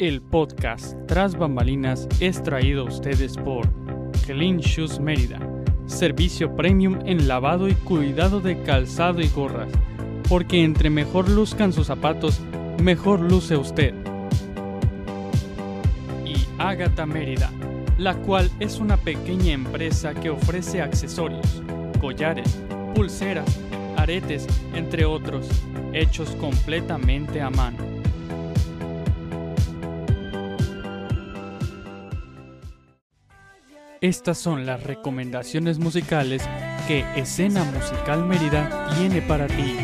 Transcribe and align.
El 0.00 0.22
podcast 0.22 0.96
Tras 1.06 1.38
Bambalinas 1.38 2.08
es 2.18 2.42
traído 2.42 2.82
a 2.82 2.88
ustedes 2.88 3.36
por 3.36 3.68
Clean 4.26 4.58
Shoes 4.58 4.98
Mérida, 4.98 5.38
servicio 5.86 6.56
premium 6.56 6.98
en 7.06 7.28
lavado 7.28 7.68
y 7.68 7.74
cuidado 7.74 8.40
de 8.40 8.60
calzado 8.64 9.20
y 9.20 9.28
gorras, 9.28 9.70
porque 10.28 10.64
entre 10.64 10.90
mejor 10.90 11.28
luzcan 11.28 11.72
sus 11.72 11.86
zapatos, 11.86 12.40
mejor 12.82 13.20
luce 13.20 13.56
usted. 13.56 13.94
Y 16.26 16.44
Agatha 16.58 17.06
Mérida, 17.06 17.52
la 17.96 18.16
cual 18.16 18.50
es 18.58 18.80
una 18.80 18.96
pequeña 18.96 19.52
empresa 19.52 20.12
que 20.12 20.28
ofrece 20.28 20.82
accesorios, 20.82 21.62
collares, 22.00 22.58
pulseras, 22.96 23.60
aretes, 23.96 24.48
entre 24.74 25.04
otros, 25.04 25.48
hechos 25.92 26.30
completamente 26.40 27.40
a 27.40 27.50
mano. 27.50 27.93
Estas 34.04 34.36
son 34.36 34.66
las 34.66 34.82
recomendaciones 34.82 35.78
musicales 35.78 36.42
que 36.86 37.06
Escena 37.16 37.64
Musical 37.64 38.22
Mérida 38.26 38.90
tiene 38.98 39.22
para 39.22 39.46
ti. 39.46 39.74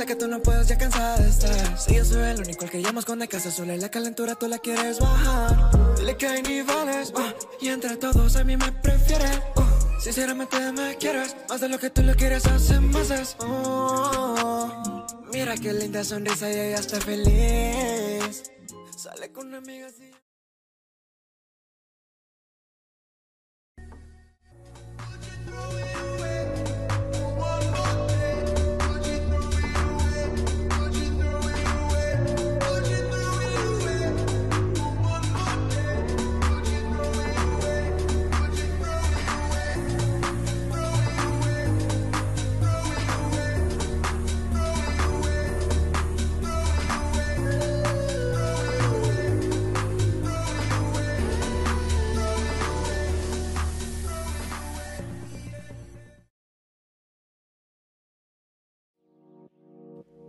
Sé 0.00 0.06
que 0.06 0.16
tú 0.16 0.28
no 0.28 0.40
puedes, 0.40 0.66
ya 0.66 0.78
cansada 0.78 1.18
de 1.18 1.28
estar. 1.28 1.78
Si 1.78 1.94
yo 1.94 2.02
soy 2.06 2.22
el 2.22 2.40
único 2.40 2.64
al 2.64 2.70
que 2.70 2.80
llamas 2.80 3.04
cuando 3.04 3.24
hay 3.24 3.28
casa 3.28 3.50
sola 3.50 3.74
y 3.74 3.78
la 3.78 3.90
calentura 3.90 4.34
tú 4.34 4.48
la 4.48 4.58
quieres 4.58 4.98
bajar. 4.98 5.94
Dile 5.98 6.16
que 6.16 6.26
hay 6.26 6.42
niveles, 6.42 7.12
oh, 7.14 7.58
y 7.60 7.68
entre 7.68 7.98
todos 7.98 8.34
a 8.36 8.42
mí 8.42 8.56
me 8.56 8.72
prefieres. 8.72 9.42
oh. 9.56 10.00
Sinceramente 10.00 10.56
me 10.72 10.96
quieres, 10.96 11.36
más 11.50 11.60
de 11.60 11.68
lo 11.68 11.78
que 11.78 11.90
tú 11.90 12.02
lo 12.02 12.14
quieres 12.14 12.46
hace 12.46 12.80
meses. 12.80 13.36
oh. 13.40 15.04
Mira 15.30 15.54
qué 15.58 15.74
linda 15.74 16.02
sonrisa 16.02 16.48
y 16.48 16.54
ella 16.54 16.78
está 16.78 16.98
feliz. 16.98 18.44
Sale 18.96 19.30
con 19.32 19.48
una 19.48 19.58
amiga 19.58 19.88
así. 19.88 20.10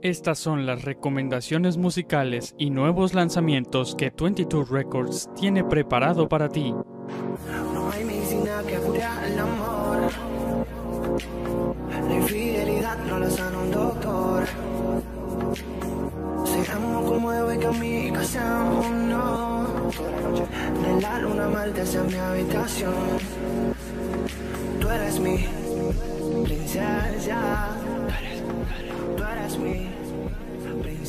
Estas 0.04 0.40
son 0.40 0.66
las 0.66 0.84
recomendaciones 0.84 1.78
musicales 1.78 2.56
y 2.58 2.72
nuevos 2.72 3.14
lanzamientos 3.14 3.94
que 3.96 4.10
22 4.10 4.70
Records 4.70 5.30
tiene 5.36 5.64
preparado 5.64 6.28
para 6.28 6.50
ti. 6.50 6.74
No 7.72 7.92
hay 7.92 8.04
medicina 8.04 8.64
que 8.68 8.78
cure 8.78 9.04
el 9.28 9.38
amor. 9.38 10.12
La 12.08 12.16
infidelidad 12.16 12.98
no 13.06 13.20
la 13.20 13.30
sana 13.30 13.60
un 13.60 13.70
doctor. 13.70 14.44
Seamos 16.46 17.08
como 17.08 17.32
Eva 17.32 17.54
y 17.54 17.60
Camila, 17.60 18.20
casémonos. 18.20 19.70
De 20.84 21.02
la 21.02 21.20
luna 21.20 21.48
Marte 21.48 21.82
hacia 21.82 22.02
mi 22.02 22.16
habitación. 22.16 22.94
Tú 24.80 24.90
eres 24.90 25.20
mi 25.20 25.46
princesa. 26.44 27.81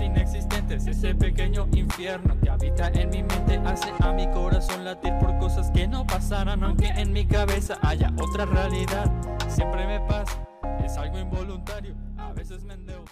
inexistentes. 0.00 0.86
Ese 0.86 1.14
pequeño 1.14 1.68
infierno 1.72 2.38
que 2.40 2.50
habita 2.50 2.88
en 2.88 3.10
mi 3.10 3.22
mente 3.22 3.56
hace 3.64 3.90
a 4.00 4.12
mi 4.12 4.30
corazón 4.30 4.84
latir 4.84 5.12
por 5.18 5.36
cosas 5.38 5.70
que 5.70 5.88
no 5.88 6.06
pasarán, 6.06 6.62
aunque 6.62 6.86
en 6.88 7.12
mi 7.12 7.26
cabeza 7.26 7.78
haya 7.82 8.12
otra 8.20 8.44
realidad. 8.44 9.10
Siempre 9.48 9.86
me 9.86 10.00
pasa, 10.00 10.46
es 10.84 10.96
algo 10.96 11.18
involuntario, 11.18 11.94
a 12.18 12.32
veces 12.32 12.62
me 12.64 12.74
endeudo. 12.74 13.06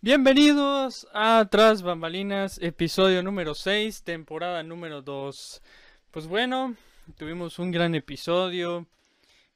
Bienvenidos 0.00 1.08
a 1.14 1.48
Tras 1.50 1.82
Bambalinas, 1.82 2.58
episodio 2.60 3.22
número 3.22 3.54
6, 3.54 4.02
temporada 4.02 4.62
número 4.62 5.00
2. 5.00 5.62
Pues 6.10 6.26
bueno, 6.26 6.74
tuvimos 7.16 7.58
un 7.58 7.70
gran 7.70 7.94
episodio 7.94 8.86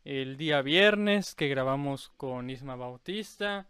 el 0.04 0.38
día 0.38 0.62
viernes 0.62 1.34
que 1.34 1.48
grabamos 1.48 2.10
con 2.16 2.48
Isma 2.48 2.76
Bautista. 2.76 3.66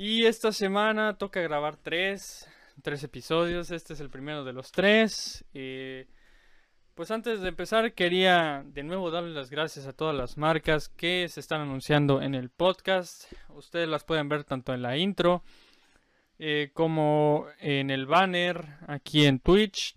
Y 0.00 0.26
esta 0.26 0.52
semana 0.52 1.18
toca 1.18 1.40
grabar 1.40 1.76
tres, 1.76 2.48
tres 2.82 3.02
episodios. 3.02 3.72
Este 3.72 3.94
es 3.94 4.00
el 4.00 4.10
primero 4.10 4.44
de 4.44 4.52
los 4.52 4.70
tres. 4.70 5.44
Eh, 5.54 6.06
pues 6.94 7.10
antes 7.10 7.40
de 7.40 7.48
empezar 7.48 7.92
quería 7.94 8.62
de 8.64 8.84
nuevo 8.84 9.10
darles 9.10 9.34
las 9.34 9.50
gracias 9.50 9.88
a 9.88 9.92
todas 9.92 10.14
las 10.14 10.36
marcas 10.36 10.88
que 10.88 11.26
se 11.28 11.40
están 11.40 11.62
anunciando 11.62 12.22
en 12.22 12.36
el 12.36 12.48
podcast. 12.48 13.24
Ustedes 13.48 13.88
las 13.88 14.04
pueden 14.04 14.28
ver 14.28 14.44
tanto 14.44 14.72
en 14.72 14.82
la 14.82 14.96
intro 14.96 15.42
eh, 16.38 16.70
como 16.74 17.46
en 17.58 17.90
el 17.90 18.06
banner 18.06 18.76
aquí 18.86 19.26
en 19.26 19.40
Twitch 19.40 19.96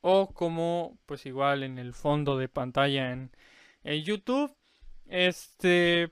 o 0.00 0.32
como 0.32 0.98
pues 1.04 1.26
igual 1.26 1.62
en 1.62 1.76
el 1.76 1.92
fondo 1.92 2.38
de 2.38 2.48
pantalla 2.48 3.12
en, 3.12 3.36
en 3.84 4.02
YouTube. 4.02 4.56
Este, 5.04 6.10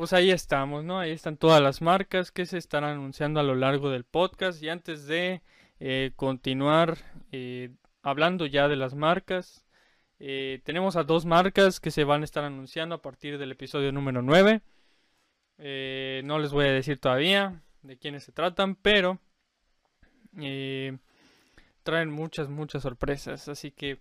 pues 0.00 0.14
ahí 0.14 0.30
estamos, 0.30 0.82
¿no? 0.82 0.98
Ahí 0.98 1.10
están 1.10 1.36
todas 1.36 1.60
las 1.60 1.82
marcas 1.82 2.32
que 2.32 2.46
se 2.46 2.56
están 2.56 2.84
anunciando 2.84 3.38
a 3.38 3.42
lo 3.42 3.54
largo 3.54 3.90
del 3.90 4.04
podcast. 4.04 4.62
Y 4.62 4.70
antes 4.70 5.06
de 5.06 5.42
eh, 5.78 6.12
continuar 6.16 6.96
eh, 7.32 7.68
hablando 8.00 8.46
ya 8.46 8.66
de 8.66 8.76
las 8.76 8.94
marcas, 8.94 9.66
eh, 10.18 10.62
tenemos 10.64 10.96
a 10.96 11.04
dos 11.04 11.26
marcas 11.26 11.80
que 11.80 11.90
se 11.90 12.04
van 12.04 12.22
a 12.22 12.24
estar 12.24 12.44
anunciando 12.44 12.94
a 12.94 13.02
partir 13.02 13.36
del 13.36 13.52
episodio 13.52 13.92
número 13.92 14.22
9. 14.22 14.62
Eh, 15.58 16.22
no 16.24 16.38
les 16.38 16.50
voy 16.50 16.64
a 16.64 16.72
decir 16.72 16.98
todavía 16.98 17.60
de 17.82 17.98
quiénes 17.98 18.24
se 18.24 18.32
tratan, 18.32 18.76
pero 18.76 19.18
traen 21.82 22.10
muchas, 22.10 22.48
muchas 22.48 22.84
sorpresas. 22.84 23.48
Así 23.48 23.70
que, 23.70 24.00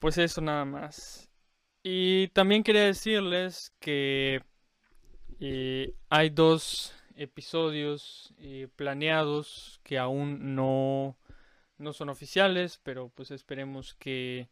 pues 0.00 0.18
eso 0.18 0.40
nada 0.40 0.64
más. 0.64 1.31
Y 1.82 2.28
también 2.28 2.62
quería 2.62 2.84
decirles 2.84 3.72
que 3.80 4.42
Eh, 5.44 5.96
hay 6.08 6.30
dos 6.30 6.94
episodios 7.16 8.32
eh, 8.38 8.68
planeados 8.76 9.80
que 9.82 9.98
aún 9.98 10.54
no, 10.54 11.16
no 11.78 11.92
son 11.92 12.10
oficiales, 12.10 12.78
pero 12.84 13.08
pues 13.08 13.32
esperemos 13.32 13.94
que 13.94 14.48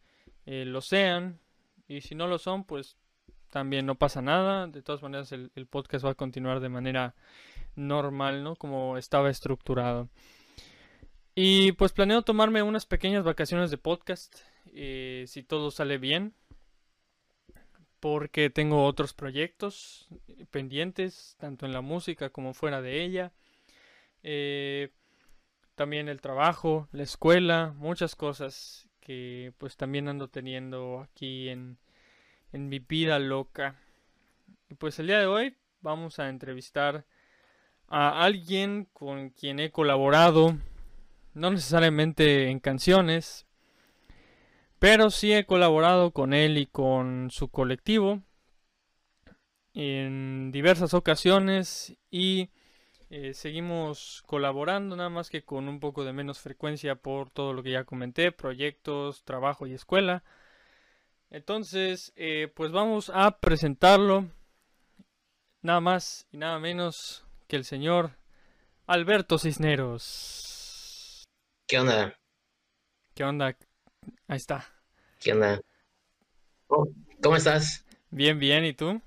eh, 0.46 0.64
lo 0.64 0.80
sean. 0.80 1.38
Y 1.86 2.00
si 2.00 2.16
no 2.16 2.26
lo 2.26 2.38
son, 2.38 2.64
pues 2.64 2.96
también 3.50 3.86
no 3.86 3.94
pasa 3.94 4.20
nada. 4.20 4.66
De 4.66 4.82
todas 4.82 5.00
maneras, 5.00 5.30
el, 5.30 5.66
podcast 5.68 6.04
va 6.04 6.10
a 6.10 6.14
continuar 6.16 6.58
de 6.58 6.70
manera 6.70 7.14
normal, 7.76 8.42
¿no? 8.42 8.56
Como 8.56 8.98
estaba 8.98 9.30
estructurado. 9.30 10.08
Y 11.36 11.70
pues 11.72 11.92
planeo 11.92 12.22
tomarme 12.22 12.62
unas 12.62 12.84
pequeñas 12.84 13.22
vacaciones 13.22 13.70
de 13.70 13.78
podcast, 13.78 14.40
si 14.74 15.44
todo 15.46 15.70
sale 15.70 15.98
bien, 15.98 16.34
porque 18.00 18.50
tengo 18.50 18.84
otros 18.84 19.14
proyectos 19.14 20.08
pendientes, 20.50 21.36
tanto 21.38 21.66
en 21.66 21.72
la 21.72 21.82
música 21.82 22.30
como 22.30 22.54
fuera 22.54 22.82
de 22.82 23.02
ella. 23.02 23.32
Eh, 24.22 24.90
también 25.74 26.08
el 26.08 26.20
trabajo, 26.20 26.88
la 26.92 27.02
escuela, 27.02 27.74
muchas 27.76 28.16
cosas 28.16 28.88
que 29.00 29.52
pues 29.58 29.76
también 29.76 30.08
ando 30.08 30.28
teniendo 30.28 31.00
aquí 31.00 31.48
en, 31.48 31.78
en 32.52 32.68
mi 32.68 32.78
vida 32.78 33.18
loca. 33.18 33.76
Y 34.68 34.74
pues 34.74 34.98
el 34.98 35.06
día 35.06 35.18
de 35.18 35.26
hoy 35.26 35.56
vamos 35.80 36.18
a 36.18 36.28
entrevistar 36.28 37.04
a 37.88 38.22
alguien 38.22 38.86
con 38.92 39.30
quien 39.30 39.58
he 39.58 39.70
colaborado, 39.70 40.56
no 41.34 41.50
necesariamente 41.50 42.48
en 42.48 42.60
canciones, 42.60 43.46
pero 44.80 45.10
sí 45.10 45.32
he 45.32 45.46
colaborado 45.46 46.10
con 46.10 46.32
él 46.34 46.58
y 46.58 46.66
con 46.66 47.30
su 47.30 47.48
colectivo 47.48 48.22
en 49.74 50.50
diversas 50.50 50.94
ocasiones 50.94 51.96
y 52.10 52.50
eh, 53.10 53.34
seguimos 53.34 54.22
colaborando, 54.26 54.96
nada 54.96 55.10
más 55.10 55.28
que 55.28 55.44
con 55.44 55.68
un 55.68 55.80
poco 55.80 56.02
de 56.04 56.14
menos 56.14 56.40
frecuencia 56.40 56.96
por 56.96 57.30
todo 57.30 57.52
lo 57.52 57.62
que 57.62 57.72
ya 57.72 57.84
comenté, 57.84 58.32
proyectos, 58.32 59.22
trabajo 59.24 59.66
y 59.66 59.74
escuela. 59.74 60.24
Entonces, 61.28 62.12
eh, 62.16 62.50
pues 62.54 62.72
vamos 62.72 63.12
a 63.14 63.38
presentarlo, 63.38 64.30
nada 65.60 65.80
más 65.80 66.26
y 66.32 66.38
nada 66.38 66.58
menos 66.58 67.26
que 67.48 67.56
el 67.56 67.64
señor 67.64 68.12
Alberto 68.86 69.38
Cisneros. 69.38 71.24
¿Qué 71.68 71.78
onda? 71.78 72.16
¿Qué 73.14 73.24
onda? 73.24 73.56
Ahí 74.28 74.36
está. 74.36 74.64
¿Qué 75.18 75.32
onda? 75.32 75.60
Oh, 76.68 76.86
¿Cómo 77.22 77.36
estás? 77.36 77.84
Bien, 78.10 78.38
bien, 78.38 78.64
¿y 78.64 78.72
tú? 78.72 79.00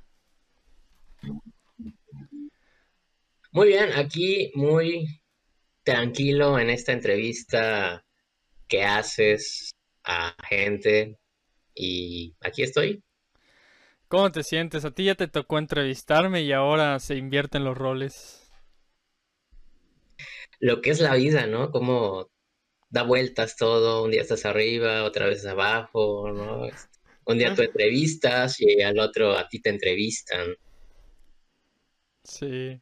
Muy 3.51 3.67
bien, 3.67 3.91
aquí 3.95 4.51
muy 4.55 5.21
tranquilo 5.83 6.57
en 6.59 6.69
esta 6.69 6.91
entrevista 6.91 8.03
que 8.67 8.83
haces 8.83 9.71
a 10.03 10.35
gente 10.47 11.19
y 11.75 12.35
aquí 12.41 12.63
estoy. 12.63 13.03
¿Cómo 14.07 14.31
te 14.31 14.43
sientes? 14.43 14.85
A 14.85 14.91
ti 14.91 15.05
ya 15.05 15.15
te 15.15 15.27
tocó 15.27 15.57
entrevistarme 15.57 16.43
y 16.43 16.51
ahora 16.51 16.99
se 16.99 17.15
invierten 17.15 17.63
los 17.63 17.77
roles. 17.77 18.51
Lo 20.59 20.81
que 20.81 20.91
es 20.91 20.99
la 20.99 21.15
vida, 21.15 21.47
¿no? 21.47 21.71
Como 21.71 22.29
da 22.93 23.01
vueltas 23.01 23.57
todo, 23.57 24.03
un 24.03 24.11
día 24.11 24.21
estás 24.21 24.45
arriba, 24.45 25.03
otra 25.03 25.25
vez 25.25 25.43
abajo, 25.47 26.31
¿no? 26.31 26.67
Un 27.25 27.37
día 27.39 27.55
tú 27.55 27.63
entrevistas 27.63 28.61
y 28.61 28.83
al 28.83 28.99
otro 28.99 29.35
a 29.35 29.49
ti 29.49 29.59
te 29.59 29.71
entrevistan. 29.71 30.55
Sí. 32.23 32.79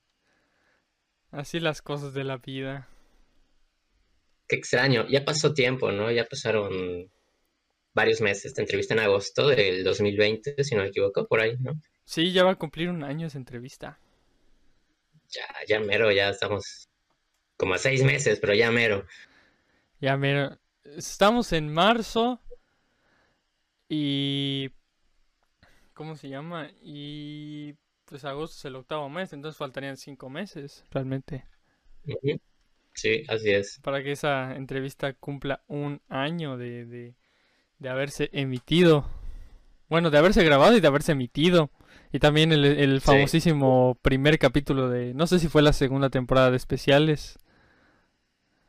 Así 1.31 1.61
las 1.61 1.81
cosas 1.81 2.13
de 2.13 2.25
la 2.25 2.37
vida. 2.39 2.89
Qué 4.49 4.57
extraño, 4.57 5.07
ya 5.07 5.23
pasó 5.23 5.53
tiempo, 5.53 5.93
¿no? 5.93 6.11
Ya 6.11 6.25
pasaron 6.25 7.09
varios 7.93 8.19
meses. 8.19 8.53
Te 8.53 8.59
entrevisté 8.63 8.95
en 8.95 8.99
agosto 8.99 9.47
del 9.47 9.81
2020, 9.85 10.61
si 10.61 10.75
no 10.75 10.81
me 10.81 10.89
equivoco, 10.89 11.25
por 11.25 11.39
ahí, 11.39 11.55
¿no? 11.57 11.79
Sí, 12.03 12.33
ya 12.33 12.43
va 12.43 12.51
a 12.51 12.55
cumplir 12.55 12.89
un 12.89 13.05
año 13.05 13.27
esa 13.27 13.37
entrevista. 13.37 13.97
Ya, 15.29 15.47
ya 15.69 15.79
mero, 15.79 16.11
ya 16.11 16.31
estamos 16.31 16.89
como 17.55 17.75
a 17.75 17.77
seis 17.77 18.03
meses, 18.03 18.39
pero 18.41 18.53
ya 18.53 18.71
mero. 18.71 19.05
Ya, 20.01 20.17
mira, 20.17 20.59
estamos 20.83 21.53
en 21.53 21.69
marzo 21.73 22.41
y... 23.89 24.71
¿Cómo 25.93 26.15
se 26.15 26.29
llama? 26.29 26.69
Y 26.81 27.75
pues 28.05 28.25
agosto 28.25 28.57
es 28.57 28.65
el 28.65 28.75
octavo 28.75 29.09
mes, 29.09 29.33
entonces 29.33 29.57
faltarían 29.57 29.97
cinco 29.97 30.29
meses 30.29 30.83
realmente. 30.89 31.45
Sí, 32.93 33.23
así 33.27 33.51
es. 33.51 33.81
para 33.81 34.03
que 34.03 34.11
esa 34.11 34.55
entrevista 34.55 35.13
cumpla 35.13 35.63
un 35.67 36.01
año 36.09 36.57
de, 36.57 36.85
de, 36.85 37.15
de 37.79 37.89
haberse 37.89 38.29
emitido. 38.33 39.07
Bueno, 39.89 40.11
de 40.11 40.17
haberse 40.17 40.43
grabado 40.43 40.75
y 40.77 40.81
de 40.81 40.87
haberse 40.87 41.13
emitido. 41.13 41.71
Y 42.13 42.19
también 42.19 42.51
el, 42.51 42.65
el 42.65 43.01
Sí. 43.01 43.01
famosísimo 43.01 43.97
primer 44.01 44.39
capítulo 44.39 44.89
de... 44.89 45.13
No 45.13 45.27
sé 45.27 45.39
si 45.39 45.47
fue 45.49 45.61
la 45.61 45.73
segunda 45.73 46.09
temporada 46.09 46.51
de 46.51 46.57
especiales. 46.57 47.39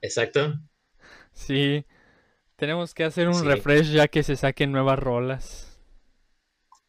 Exacto. 0.02 0.61
Sí, 1.34 1.84
tenemos 2.56 2.94
que 2.94 3.05
hacer 3.05 3.29
un 3.29 3.44
Sí. 3.44 3.46
refresh 3.46 3.93
ya 3.93 4.08
que 4.08 4.23
se 4.23 4.37
saquen 4.37 4.73
nuevas 4.73 4.99
rolas. 4.99 5.81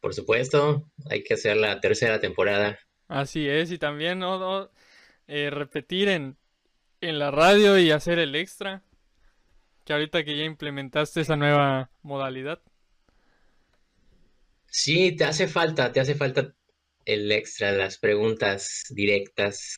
Por 0.00 0.14
supuesto, 0.14 0.88
hay 1.10 1.24
que 1.24 1.34
hacer 1.34 1.56
la 1.56 1.80
tercera 1.80 2.20
temporada. 2.20 2.78
Así 3.08 3.48
es, 3.48 3.70
y 3.70 3.78
también 3.78 4.18
¿no? 4.18 4.38
¿no? 4.38 4.70
eh, 5.28 5.50
repetir 5.50 6.08
en, 6.08 6.38
en 7.00 7.18
la 7.18 7.30
radio 7.30 7.78
y 7.78 7.90
hacer 7.92 8.18
el 8.20 8.34
extra. 8.36 8.84
Que 9.84 9.92
ahorita 9.94 10.24
que 10.24 10.36
ya 10.36 10.44
implementaste 10.44 11.20
esa 11.22 11.36
nueva 11.36 11.90
modalidad. 12.02 12.60
Sí, 14.70 15.16
te 15.16 15.24
hace 15.24 15.48
falta, 15.48 15.90
te 15.92 16.00
hace 16.00 16.14
falta 16.14 16.54
el 17.06 17.30
extra, 17.32 17.72
las 17.72 17.98
preguntas 17.98 18.84
directas, 18.90 19.76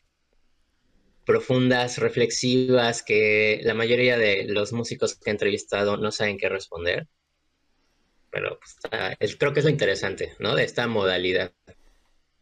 profundas, 1.26 1.98
reflexivas, 1.98 3.02
que 3.02 3.60
la 3.64 3.74
mayoría 3.74 4.18
de 4.18 4.46
los 4.48 4.72
músicos 4.72 5.16
que 5.16 5.30
he 5.30 5.32
entrevistado 5.32 5.98
no 5.98 6.12
saben 6.12 6.38
qué 6.38 6.48
responder. 6.48 7.08
Pero 8.30 8.58
pues, 8.60 8.76
está- 8.84 9.16
es- 9.18 9.36
creo 9.36 9.52
que 9.52 9.60
es 9.60 9.64
lo 9.64 9.70
interesante, 9.70 10.34
¿no? 10.38 10.54
De 10.54 10.64
esta 10.64 10.86
modalidad. 10.86 11.52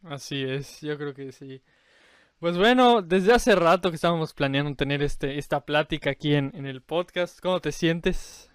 Así 0.03 0.43
es, 0.43 0.79
yo 0.81 0.97
creo 0.97 1.13
que 1.13 1.31
sí. 1.33 1.61
Pues 2.39 2.57
bueno, 2.57 3.01
desde 3.01 3.33
hace 3.33 3.55
rato 3.55 3.89
que 3.91 3.95
estábamos 3.95 4.33
planeando 4.33 4.75
tener 4.75 5.03
este, 5.03 5.37
esta 5.39 5.65
plática 5.65 6.11
aquí 6.11 6.35
en, 6.35 6.51
en 6.55 6.65
el 6.67 6.81
podcast. 6.83 7.39
¿Cómo 7.41 7.61
te 7.61 7.71
sientes? 7.73 8.49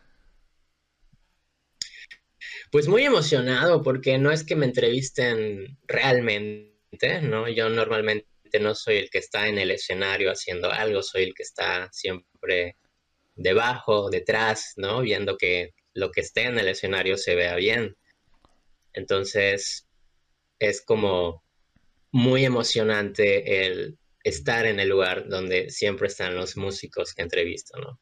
Pues 2.70 2.88
muy 2.88 3.02
emocionado 3.04 3.82
porque 3.82 4.18
no 4.18 4.30
es 4.30 4.44
que 4.44 4.56
me 4.56 4.66
entrevisten 4.66 5.78
realmente, 5.86 7.20
¿no? 7.22 7.48
Yo 7.48 7.68
normalmente 7.70 8.28
no 8.58 8.74
soy 8.74 8.96
el 8.96 9.10
que 9.10 9.18
está 9.18 9.46
en 9.46 9.58
el 9.58 9.70
escenario 9.70 10.30
haciendo 10.30 10.70
algo, 10.70 11.02
soy 11.02 11.24
el 11.24 11.34
que 11.34 11.42
está 11.42 11.88
siempre 11.92 12.76
debajo, 13.36 14.10
detrás, 14.10 14.72
¿no? 14.76 15.02
Viendo 15.02 15.36
que 15.36 15.74
lo 15.94 16.10
que 16.10 16.22
esté 16.22 16.44
en 16.44 16.58
el 16.58 16.68
escenario 16.68 17.16
se 17.16 17.34
vea 17.34 17.54
bien. 17.56 17.96
Entonces, 18.92 19.86
es 20.58 20.82
como 20.82 21.44
muy 22.12 22.44
emocionante 22.44 23.66
el 23.66 23.98
estar 24.24 24.66
en 24.66 24.80
el 24.80 24.88
lugar 24.88 25.28
donde 25.28 25.70
siempre 25.70 26.08
están 26.08 26.34
los 26.34 26.56
músicos 26.56 27.14
que 27.14 27.22
entrevisto, 27.22 27.78
¿no? 27.78 28.00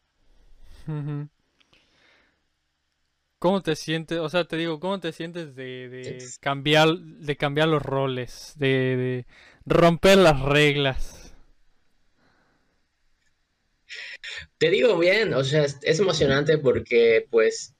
¿Cómo 3.38 3.62
te 3.62 3.76
sientes? 3.76 4.18
O 4.18 4.28
sea, 4.28 4.44
te 4.44 4.56
digo, 4.56 4.80
¿cómo 4.80 4.98
te 4.98 5.12
sientes 5.12 5.54
de, 5.54 6.18
cambiar, 6.40 6.98
de 6.98 7.36
cambiar 7.36 7.68
los 7.68 7.82
roles, 7.82 8.54
de, 8.56 8.96
de 8.96 9.26
romper 9.68 10.18
las 10.18 10.40
reglas? 10.40 11.34
Te 14.58 14.70
digo 14.70 14.98
bien, 14.98 15.34
o 15.34 15.44
sea, 15.44 15.64
es, 15.64 16.00
emocionante 16.00 16.58
porque 16.58 17.26
pues 17.30 17.74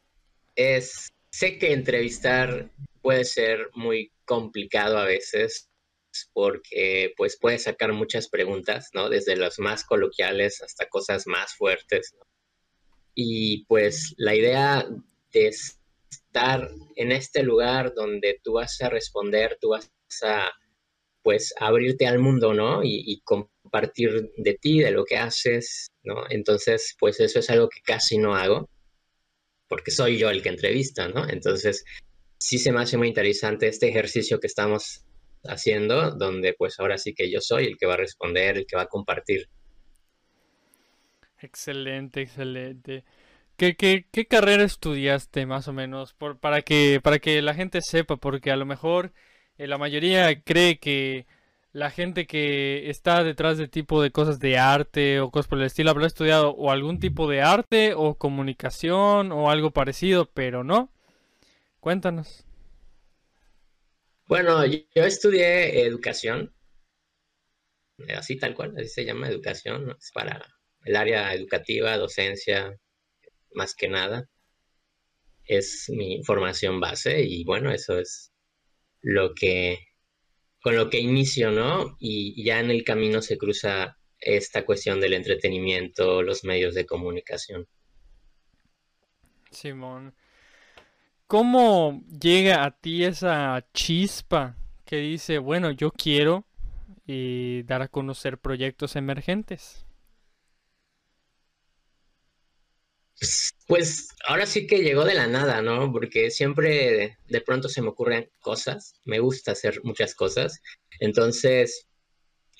es, 0.54 1.08
sé 1.30 1.58
que 1.58 1.72
entrevistar 1.72 2.70
puede 3.02 3.24
ser 3.24 3.70
muy 3.74 4.12
complicado 4.24 4.98
a 4.98 5.04
veces 5.04 5.70
porque 6.32 7.12
pues 7.16 7.38
puedes 7.40 7.64
sacar 7.64 7.92
muchas 7.92 8.28
preguntas, 8.28 8.88
¿no? 8.92 9.08
Desde 9.08 9.36
las 9.36 9.58
más 9.58 9.84
coloquiales 9.84 10.62
hasta 10.62 10.88
cosas 10.88 11.26
más 11.26 11.54
fuertes, 11.54 12.14
¿no? 12.16 12.24
Y 13.14 13.64
pues 13.64 14.14
la 14.16 14.34
idea 14.34 14.86
de 15.32 15.48
estar 15.48 16.70
en 16.96 17.12
este 17.12 17.42
lugar 17.42 17.92
donde 17.94 18.40
tú 18.42 18.54
vas 18.54 18.80
a 18.80 18.88
responder, 18.88 19.58
tú 19.60 19.70
vas 19.70 19.90
a 20.22 20.50
pues 21.28 21.52
abrirte 21.60 22.06
al 22.06 22.18
mundo, 22.18 22.54
¿no? 22.54 22.80
Y, 22.82 23.20
compartir 23.22 24.30
de 24.38 24.54
ti, 24.54 24.78
de 24.78 24.92
lo 24.92 25.04
que 25.04 25.18
haces, 25.18 25.90
¿no? 26.02 26.24
Entonces, 26.30 26.96
pues 26.98 27.20
eso 27.20 27.40
es 27.40 27.50
algo 27.50 27.68
que 27.68 27.82
casi 27.82 28.16
no 28.16 28.34
hago, 28.34 28.70
porque 29.68 29.90
soy 29.90 30.16
yo 30.16 30.30
el 30.30 30.42
que 30.42 30.48
entrevista, 30.48 31.06
¿no? 31.08 31.28
Entonces, 31.28 31.84
sí 32.38 32.58
se 32.58 32.72
me 32.72 32.80
hace 32.80 32.96
muy 32.96 33.08
interesante 33.08 33.68
este 33.68 33.90
ejercicio 33.90 34.40
que 34.40 34.46
estamos 34.46 35.04
haciendo, 35.44 36.12
donde 36.12 36.54
pues 36.54 36.80
ahora 36.80 36.96
sí 36.96 37.12
que 37.12 37.30
yo 37.30 37.42
soy 37.42 37.66
el 37.66 37.76
que 37.76 37.84
va 37.84 37.92
a 37.92 37.98
responder, 37.98 38.56
el 38.56 38.66
que 38.66 38.76
va 38.76 38.84
a 38.84 38.88
compartir. 38.88 39.50
Excelente, 41.42 42.22
excelente. 42.22 43.04
¿Qué, 43.58 44.26
carrera 44.30 44.64
estudiaste 44.64 45.44
más 45.44 45.68
o 45.68 45.74
menos? 45.74 46.14
Para 46.40 46.62
que, 46.62 47.00
para 47.02 47.18
que 47.18 47.42
la 47.42 47.52
gente 47.52 47.82
sepa, 47.82 48.16
porque 48.16 48.50
a 48.50 48.56
lo 48.56 48.64
mejor 48.64 49.12
eh, 49.58 49.66
la 49.66 49.76
mayoría 49.78 50.42
cree 50.42 50.78
que 50.78 51.26
la 51.72 51.90
gente 51.90 52.26
que 52.26 52.88
está 52.90 53.22
detrás 53.24 53.58
de 53.58 53.68
tipo 53.68 54.02
de 54.02 54.10
cosas 54.10 54.38
de 54.40 54.58
arte 54.58 55.20
o 55.20 55.30
cosas 55.30 55.48
por 55.48 55.58
el 55.58 55.66
estilo 55.66 55.90
habrá 55.90 56.06
estudiado 56.06 56.50
o 56.50 56.70
algún 56.70 56.98
tipo 56.98 57.28
de 57.28 57.42
arte 57.42 57.92
o 57.94 58.14
comunicación 58.14 59.32
o 59.32 59.50
algo 59.50 59.70
parecido, 59.72 60.30
pero 60.32 60.64
no. 60.64 60.90
Cuéntanos. 61.80 62.44
Bueno, 64.26 64.64
yo, 64.66 64.82
estudié 64.94 65.82
educación, 65.82 66.52
eh, 68.06 68.14
así 68.14 68.36
tal 68.36 68.54
cual, 68.54 68.74
así 68.76 68.88
se 68.88 69.04
llama 69.04 69.28
educación. 69.28 69.96
Es 69.98 70.10
para 70.12 70.44
el 70.84 70.96
área 70.96 71.32
educativa, 71.34 71.96
docencia, 71.96 72.78
más 73.54 73.74
que 73.74 73.88
nada. 73.88 74.28
Es 75.44 75.86
mi 75.88 76.22
formación 76.24 76.78
base 76.80 77.22
y 77.22 77.44
bueno, 77.44 77.72
eso 77.72 77.98
es 77.98 78.27
lo 79.08 79.34
que, 79.34 79.88
con 80.60 80.76
lo 80.76 80.90
que 80.90 81.00
inicio, 81.00 81.50
¿no? 81.50 81.96
Y 81.98 82.44
ya 82.44 82.60
en 82.60 82.70
el 82.70 82.84
camino 82.84 83.22
se 83.22 83.38
cruza 83.38 83.96
esta 84.20 84.66
cuestión 84.66 85.00
del 85.00 85.14
entretenimiento, 85.14 86.22
los 86.22 86.44
medios 86.44 86.74
de 86.74 86.84
comunicación. 86.84 87.66
Simón, 89.50 90.14
¿cómo 91.26 92.02
llega 92.20 92.64
a 92.64 92.70
ti 92.70 93.04
esa 93.04 93.66
chispa 93.72 94.58
que 94.84 94.96
dice, 94.96 95.38
bueno, 95.38 95.70
yo 95.70 95.90
quiero 95.90 96.44
eh, 97.06 97.62
dar 97.66 97.80
a 97.80 97.88
conocer 97.88 98.36
proyectos 98.36 98.94
emergentes? 98.94 99.86
Pues 103.66 104.08
ahora 104.26 104.46
sí 104.46 104.66
que 104.66 104.82
llegó 104.82 105.04
de 105.04 105.14
la 105.14 105.26
nada, 105.26 105.60
¿no? 105.60 105.92
Porque 105.92 106.30
siempre 106.30 107.18
de 107.26 107.40
pronto 107.40 107.68
se 107.68 107.82
me 107.82 107.88
ocurren 107.88 108.30
cosas, 108.40 108.94
me 109.04 109.18
gusta 109.18 109.52
hacer 109.52 109.80
muchas 109.82 110.14
cosas. 110.14 110.60
Entonces, 111.00 111.86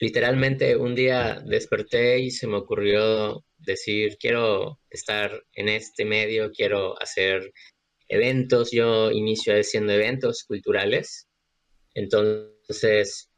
literalmente 0.00 0.76
un 0.76 0.94
día 0.94 1.42
desperté 1.46 2.18
y 2.18 2.30
se 2.30 2.46
me 2.46 2.56
ocurrió 2.56 3.44
decir, 3.58 4.16
quiero 4.18 4.80
estar 4.90 5.42
en 5.54 5.68
este 5.68 6.04
medio, 6.04 6.50
quiero 6.52 7.00
hacer 7.00 7.52
eventos. 8.08 8.70
Yo 8.70 9.10
inicio 9.10 9.54
haciendo 9.58 9.92
eventos 9.92 10.44
culturales. 10.44 11.28
Entonces, 11.94 13.30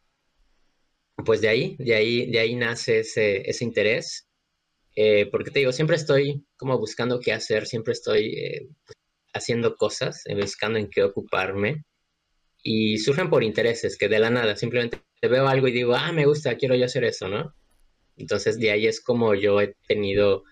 pues 1.24 1.40
de 1.40 1.48
ahí, 1.48 1.76
de 1.78 1.94
ahí, 1.94 2.30
de 2.30 2.38
ahí 2.38 2.54
nace 2.56 3.00
ese, 3.00 3.48
ese 3.48 3.64
interés. 3.64 4.29
Eh, 5.02 5.30
porque 5.30 5.50
te 5.50 5.60
digo, 5.60 5.72
siempre 5.72 5.96
estoy 5.96 6.44
como 6.58 6.76
buscando 6.78 7.20
qué 7.20 7.32
hacer, 7.32 7.66
siempre 7.66 7.94
estoy 7.94 8.34
eh, 8.36 8.68
haciendo 9.32 9.74
cosas, 9.74 10.20
eh, 10.26 10.34
buscando 10.34 10.78
en 10.78 10.90
qué 10.90 11.02
ocuparme. 11.02 11.86
Y 12.62 12.98
surgen 12.98 13.30
por 13.30 13.42
intereses, 13.42 13.96
que 13.96 14.10
de 14.10 14.18
la 14.18 14.28
nada, 14.28 14.56
simplemente 14.56 15.00
veo 15.22 15.48
algo 15.48 15.68
y 15.68 15.72
digo, 15.72 15.94
ah, 15.94 16.12
me 16.12 16.26
gusta, 16.26 16.58
quiero 16.58 16.74
yo 16.74 16.84
hacer 16.84 17.04
eso, 17.04 17.28
¿no? 17.28 17.54
Entonces 18.18 18.58
de 18.58 18.72
ahí 18.72 18.86
es 18.86 19.00
como 19.00 19.34
yo 19.34 19.62
he 19.62 19.74
tenido 19.88 20.44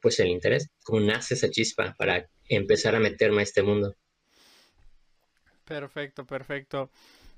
pues 0.00 0.18
el 0.20 0.28
interés, 0.28 0.70
como 0.82 1.00
nace 1.00 1.34
esa 1.34 1.50
chispa 1.50 1.94
para 1.98 2.30
empezar 2.48 2.94
a 2.94 2.98
meterme 2.98 3.40
a 3.40 3.44
este 3.44 3.62
mundo. 3.62 3.94
Perfecto, 5.66 6.24
perfecto. 6.24 6.90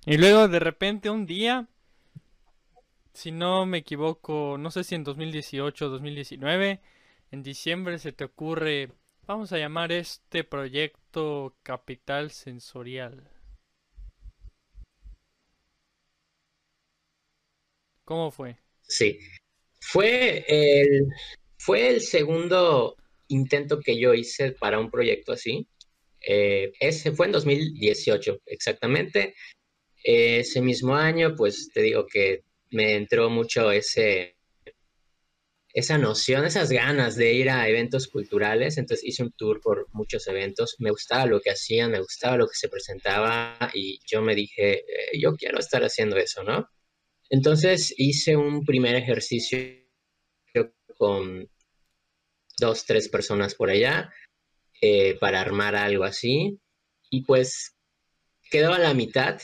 Y 0.07 0.19
luego 0.19 0.47
de 0.47 0.61
repente 0.61 1.11
un 1.11 1.27
día, 1.27 1.67
si 3.15 3.31
no 3.31 3.65
me 3.65 3.79
equivoco, 3.79 4.59
no 4.59 4.71
sé 4.71 4.85
si 4.85 4.95
en 4.97 5.05
2018 5.05 5.87
o 5.87 5.89
2019, 5.89 6.81
en 7.31 7.43
diciembre 7.43 7.99
se 7.99 8.13
te 8.13 8.25
ocurre, 8.25 8.91
vamos 9.27 9.53
a 9.53 9.59
llamar 9.59 9.93
este 9.93 10.45
proyecto 10.45 11.57
Capital 11.63 12.31
Sensorial. 12.33 13.31
¿Cómo 18.05 18.31
fue? 18.31 18.59
Sí, 18.83 19.19
fue 19.81 20.45
el, 20.49 21.07
fue 21.57 21.89
el 21.89 22.01
segundo 22.03 22.97
intento 23.29 23.81
que 23.81 23.99
yo 23.99 24.13
hice 24.13 24.53
para 24.53 24.79
un 24.79 24.91
proyecto 24.91 25.33
así. 25.33 25.67
Eh, 26.21 26.73
ese 26.81 27.13
fue 27.13 27.27
en 27.27 27.33
2018, 27.33 28.41
exactamente. 28.47 29.35
Ese 30.03 30.61
mismo 30.61 30.97
año, 30.97 31.35
pues 31.35 31.71
te 31.73 31.81
digo 31.81 32.07
que 32.07 32.45
me 32.75 32.97
entró 32.97 33.31
mucho 33.31 33.71
ese, 33.71 34.37
esa 35.73 35.97
noción, 35.99 36.45
esas 36.45 36.71
ganas 36.71 37.17
de 37.17 37.33
ir 37.33 37.51
a 37.51 37.69
eventos 37.69 38.09
culturales. 38.09 38.79
Entonces 38.79 39.05
hice 39.05 39.23
un 39.23 39.33
tour 39.33 39.61
por 39.61 39.89
muchos 39.93 40.27
eventos. 40.27 40.77
Me 40.79 40.91
gustaba 40.91 41.27
lo 41.27 41.41
que 41.41 41.51
hacían, 41.51 41.93
me 41.93 42.01
gustaba 42.01 42.37
lo 42.37 42.47
que 42.47 42.57
se 42.57 42.69
presentaba 42.69 43.59
y 43.75 44.01
yo 44.07 44.23
me 44.23 44.35
dije, 44.35 44.81
eh, 44.81 45.19
yo 45.21 45.35
quiero 45.37 45.59
estar 45.59 45.83
haciendo 45.83 46.17
eso, 46.17 46.43
¿no? 46.43 46.69
Entonces 47.31 47.95
hice 47.97 48.37
un 48.37 48.65
primer 48.65 48.97
ejercicio 48.97 49.69
con 50.97 51.49
dos, 52.59 52.87
tres 52.87 53.09
personas 53.09 53.55
por 53.55 53.71
allá 53.71 54.13
eh, 54.81 55.17
para 55.19 55.41
armar 55.41 55.75
algo 55.77 56.05
así. 56.05 56.61
Y 57.11 57.23
pues 57.23 57.77
quedó 58.51 58.73
a 58.73 58.79
la 58.79 58.95
mitad 58.95 59.41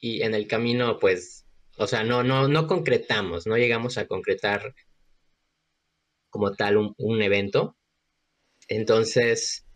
y 0.00 0.22
en 0.22 0.34
el 0.34 0.46
camino 0.46 0.98
pues, 0.98 1.39
o 1.80 1.86
sea, 1.86 2.04
no, 2.04 2.22
no, 2.22 2.46
no 2.46 2.66
concretamos, 2.66 3.46
no 3.46 3.56
llegamos 3.56 3.96
a 3.96 4.06
concretar 4.06 4.74
como 6.28 6.52
tal 6.52 6.76
un, 6.76 6.94
un 6.98 7.22
evento. 7.22 7.74
Entonces, 8.68 9.66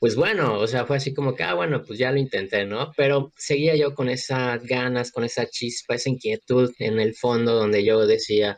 pues 0.00 0.16
bueno, 0.16 0.58
o 0.58 0.66
sea, 0.66 0.86
fue 0.86 0.96
así 0.96 1.12
como 1.12 1.34
que, 1.34 1.42
ah, 1.42 1.52
bueno, 1.52 1.82
pues 1.82 1.98
ya 1.98 2.10
lo 2.10 2.18
intenté, 2.18 2.64
¿no? 2.64 2.90
Pero 2.96 3.34
seguía 3.36 3.76
yo 3.76 3.94
con 3.94 4.08
esas 4.08 4.62
ganas, 4.64 5.12
con 5.12 5.24
esa 5.24 5.46
chispa, 5.46 5.94
esa 5.96 6.08
inquietud 6.08 6.72
en 6.78 6.98
el 6.98 7.14
fondo 7.14 7.52
donde 7.54 7.84
yo 7.84 8.06
decía, 8.06 8.56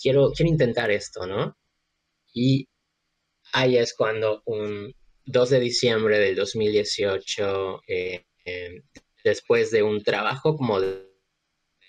quiero, 0.00 0.30
quiero 0.30 0.50
intentar 0.50 0.92
esto, 0.92 1.26
¿no? 1.26 1.56
Y 2.32 2.68
ahí 3.52 3.78
es 3.78 3.94
cuando 3.94 4.42
un 4.46 4.94
2 5.24 5.50
de 5.50 5.60
diciembre 5.60 6.20
del 6.20 6.36
2018, 6.36 7.82
eh, 7.88 8.24
eh, 8.44 8.82
después 9.24 9.72
de 9.72 9.82
un 9.82 10.04
trabajo 10.04 10.56
como 10.56 10.80
de, 10.80 11.09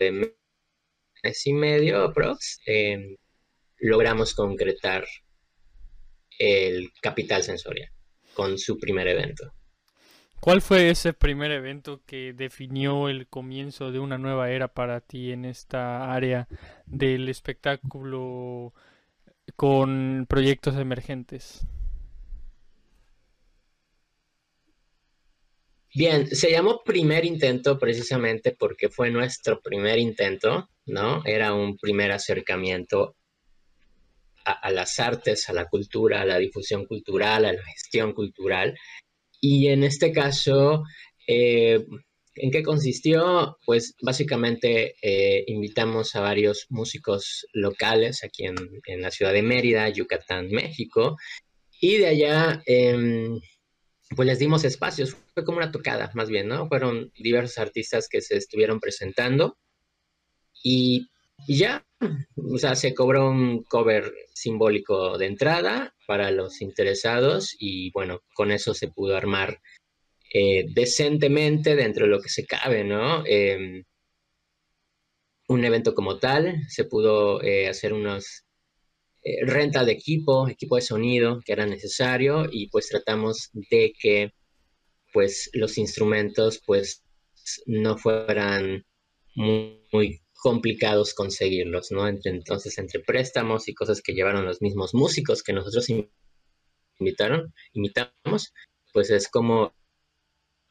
mes 0.10 1.46
y 1.46 1.54
medio, 1.54 2.02
aprox, 2.04 2.60
eh, 2.66 3.18
logramos 3.78 4.34
concretar 4.34 5.06
el 6.40 6.90
capital 7.02 7.44
sensorial 7.44 7.92
con 8.34 8.58
su 8.58 8.80
primer 8.80 9.08
evento. 9.08 9.54
¿Cuál 10.40 10.64
fue 10.64 10.90
ese 10.90 11.14
primer 11.14 11.52
evento 11.52 12.02
que 12.08 12.34
definió 12.34 13.10
el 13.10 13.28
comienzo 13.28 13.92
de 13.92 14.00
una 14.00 14.18
nueva 14.18 14.50
era 14.50 14.70
para 14.70 15.00
ti 15.00 15.32
en 15.32 15.46
esta 15.46 16.12
área 16.12 16.48
del 16.88 17.30
espectáculo 17.30 18.74
con 19.56 20.26
proyectos 20.28 20.78
emergentes? 20.78 21.68
Bien, 25.94 26.26
se 26.28 26.50
llamó 26.50 26.84
primer 26.86 27.26
intento 27.26 27.78
precisamente 27.78 28.56
porque 28.58 28.88
fue 28.88 29.12
nuestro 29.12 29.62
primer 29.62 30.00
intento, 30.00 30.70
¿no? 30.86 31.22
Era 31.26 31.54
un 31.54 31.78
primer 31.78 32.14
acercamiento 32.14 33.18
a, 34.46 34.72
las 34.72 35.00
artes, 35.00 35.50
a 35.50 35.54
la 35.54 35.68
cultura, 35.68 36.22
a 36.22 36.26
la 36.26 36.38
difusión 36.38 36.86
cultural, 36.86 37.46
a 37.46 37.54
la 37.54 37.64
gestión 37.64 38.14
cultural. 38.14 38.78
Y 39.42 39.68
en 39.68 39.84
este 39.84 40.14
caso, 40.14 40.84
eh, 41.28 41.86
¿en 42.36 42.52
qué 42.52 42.64
consistió? 42.64 43.58
Pues 43.66 43.96
básicamente 44.02 44.96
eh, 45.02 45.44
invitamos 45.48 46.16
a 46.16 46.22
varios 46.22 46.68
músicos 46.70 47.46
locales 47.52 48.24
aquí 48.24 48.46
en, 48.46 48.56
en, 48.86 49.02
la 49.02 49.12
ciudad 49.12 49.34
de 49.34 49.44
Mérida, 49.44 49.90
Yucatán, 49.90 50.50
México. 50.52 51.18
Y 51.82 51.98
de 51.98 52.08
allá, 52.08 52.64
eh, 52.66 53.40
pues 54.16 54.28
les 54.28 54.40
dimos 54.40 54.64
espacios. 54.64 55.16
Fue 55.34 55.46
como 55.46 55.58
una 55.58 55.72
tocada, 55.72 56.12
más 56.14 56.30
bien, 56.30 56.48
¿no? 56.48 56.68
Fueron 56.68 57.12
diversos 57.18 57.58
artistas 57.58 58.08
que 58.10 58.22
se 58.22 58.38
estuvieron 58.38 58.80
presentando. 58.80 59.58
Y 60.64 61.08
ya, 61.48 61.86
o 62.36 62.58
sea, 62.58 62.76
se 62.76 62.94
cobró 62.94 63.30
un 63.30 63.64
cover 63.64 64.14
simbólico 64.34 65.18
de 65.18 65.28
entrada 65.28 65.96
para 66.06 66.32
los 66.32 66.62
interesados 66.62 67.56
y 67.58 67.92
bueno, 67.92 68.22
con 68.34 68.52
eso 68.52 68.74
se 68.74 68.90
pudo 68.90 69.16
armar 69.16 69.60
eh, 70.34 70.66
decentemente 70.74 71.76
dentro 71.76 72.06
de 72.06 72.12
lo 72.12 72.22
que 72.22 72.30
se 72.30 72.46
cabe, 72.46 72.84
¿no? 72.84 73.24
Eh, 73.26 73.84
un 75.48 75.66
evento 75.66 75.94
como 75.94 76.18
tal, 76.18 76.64
se 76.70 76.86
pudo 76.86 77.42
eh, 77.44 77.68
hacer 77.68 77.94
unos 77.94 78.46
renta 79.46 79.86
de 79.86 79.92
equipo, 79.92 80.48
equipo 80.48 80.76
de 80.76 80.82
sonido 80.82 81.40
que 81.46 81.54
era 81.54 81.66
necesario 81.66 82.46
y 82.52 82.70
pues 82.70 82.90
tratamos 82.90 83.50
de 83.54 83.94
que 84.00 84.34
pues 85.14 85.50
los 85.54 85.78
instrumentos 85.78 86.62
pues 86.66 87.04
no 87.66 87.98
fueran 87.98 88.86
muy, 89.36 89.82
muy 89.92 90.22
complicados 90.34 91.14
conseguirlos, 91.14 91.92
¿no? 91.92 92.08
Entre, 92.08 92.32
entonces, 92.32 92.78
entre 92.78 93.00
préstamos 93.02 93.68
y 93.68 93.74
cosas 93.74 94.02
que 94.02 94.14
llevaron 94.14 94.46
los 94.46 94.62
mismos 94.62 94.94
músicos 94.94 95.44
que 95.44 95.54
nosotros 95.54 95.88
invitaron, 97.00 97.54
imitamos, 97.74 98.54
pues 98.92 99.12
es 99.12 99.28
como 99.28 99.74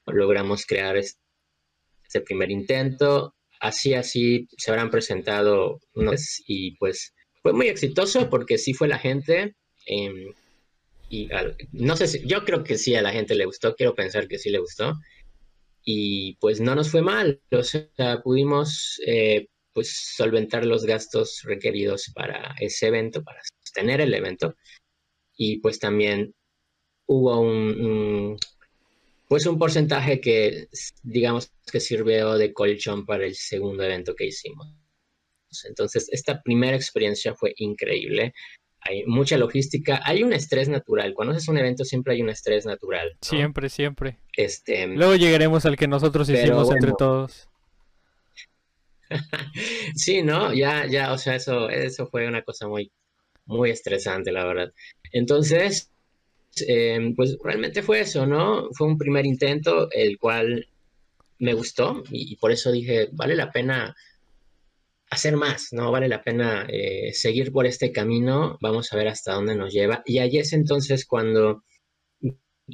logramos 0.07 0.67
crear 0.67 0.97
este 0.97 2.21
primer 2.25 2.51
intento. 2.51 3.35
Así, 3.61 3.95
así 3.95 4.49
se 4.57 4.71
habrán 4.71 4.91
presentado 4.91 5.81
unos 5.95 6.43
y 6.47 6.77
pues 6.79 7.15
fue 7.43 7.53
muy 7.53 7.69
exitoso 7.69 8.29
porque 8.29 8.59
sí 8.59 8.75
fue 8.75 8.89
la 8.89 8.99
gente. 8.99 9.55
Eh, 9.87 10.33
y 11.09 11.29
no 11.73 11.97
sé 11.97 12.07
si, 12.07 12.27
yo 12.27 12.45
creo 12.45 12.63
que 12.63 12.79
sí 12.79 12.95
a 12.95 13.03
la 13.03 13.13
gente 13.13 13.35
le 13.35 13.45
gustó, 13.45 13.75
quiero 13.75 13.95
pensar 13.95 14.29
que 14.29 14.39
sí 14.39 14.51
le 14.51 14.59
gustó. 14.59 14.95
Y 15.85 16.37
pues 16.37 16.61
no 16.61 16.75
nos 16.75 16.91
fue 16.91 17.03
mal, 17.03 17.41
o 17.51 17.63
sea, 17.63 18.21
pudimos 18.23 19.01
eh, 19.07 19.49
pues 19.73 20.15
solventar 20.15 20.67
los 20.67 20.85
gastos 20.85 21.43
requeridos 21.45 22.13
para 22.15 22.55
ese 22.61 22.89
evento, 22.89 23.25
para 23.25 23.41
sostener 23.43 24.01
el 24.01 24.15
evento. 24.15 24.55
Y 25.37 25.59
pues 25.61 25.79
también 25.79 26.35
hubo 27.07 27.41
un, 27.41 27.81
un 27.81 28.39
pues 29.29 29.47
un 29.47 29.59
porcentaje 29.59 30.21
que 30.21 30.69
digamos 31.03 31.53
que 31.71 31.81
sirvió 31.81 32.37
de 32.37 32.53
colchón 32.53 33.07
para 33.07 33.25
el 33.25 33.35
segundo 33.37 33.83
evento 33.85 34.15
que 34.15 34.27
hicimos. 34.27 34.80
Entonces, 35.67 36.09
esta 36.13 36.43
primera 36.43 36.77
experiencia 36.77 37.35
fue 37.35 37.53
increíble. 37.57 38.35
Hay 38.83 39.05
mucha 39.05 39.37
logística, 39.37 40.01
hay 40.05 40.23
un 40.23 40.33
estrés 40.33 40.69
natural. 40.69 41.13
Cuando 41.15 41.35
haces 41.35 41.49
un 41.49 41.59
evento 41.59 41.85
siempre 41.85 42.15
hay 42.15 42.23
un 42.23 42.31
estrés 42.31 42.65
natural. 42.65 43.11
¿no? 43.11 43.19
Siempre, 43.29 43.69
siempre. 43.69 44.19
Este, 44.35 44.87
Luego 44.87 45.17
llegaremos 45.17 45.67
al 45.67 45.77
que 45.77 45.87
nosotros 45.87 46.29
hicimos 46.31 46.67
bueno. 46.67 46.79
entre 46.79 46.93
todos. 46.97 47.49
sí, 49.95 50.23
¿no? 50.23 50.55
Ya, 50.55 50.87
ya, 50.87 51.13
o 51.13 51.19
sea, 51.19 51.35
eso, 51.35 51.69
eso 51.69 52.07
fue 52.07 52.27
una 52.27 52.43
cosa 52.43 52.69
muy, 52.69 52.91
muy 53.45 53.71
estresante, 53.71 54.33
la 54.33 54.47
verdad. 54.47 54.73
Entonces, 55.13 55.91
eh, 56.67 57.13
pues 57.17 57.37
realmente 57.43 57.83
fue 57.83 58.01
eso, 58.01 58.27
¿no? 58.27 58.69
Fue 58.73 58.87
un 58.87 58.97
primer 58.97 59.27
intento, 59.27 59.91
el 59.91 60.19
cual 60.19 60.67
me 61.39 61.55
gustó 61.55 62.03
y, 62.11 62.33
y 62.33 62.37
por 62.37 62.53
eso 62.53 62.71
dije, 62.71 63.09
vale 63.13 63.35
la 63.35 63.51
pena 63.51 63.95
hacer 65.11 65.37
más, 65.37 65.73
¿no? 65.73 65.91
Vale 65.91 66.09
la 66.09 66.23
pena 66.23 66.67
eh, 66.69 67.13
seguir 67.13 67.53
por 67.53 67.67
este 67.67 67.93
camino, 67.93 68.57
vamos 68.61 68.93
a 68.93 68.97
ver 68.97 69.09
hasta 69.09 69.35
dónde 69.35 69.57
nos 69.57 69.73
lleva. 69.73 70.03
Y 70.07 70.19
ahí 70.19 70.39
es 70.39 70.53
entonces 70.53 71.05
cuando 71.05 71.65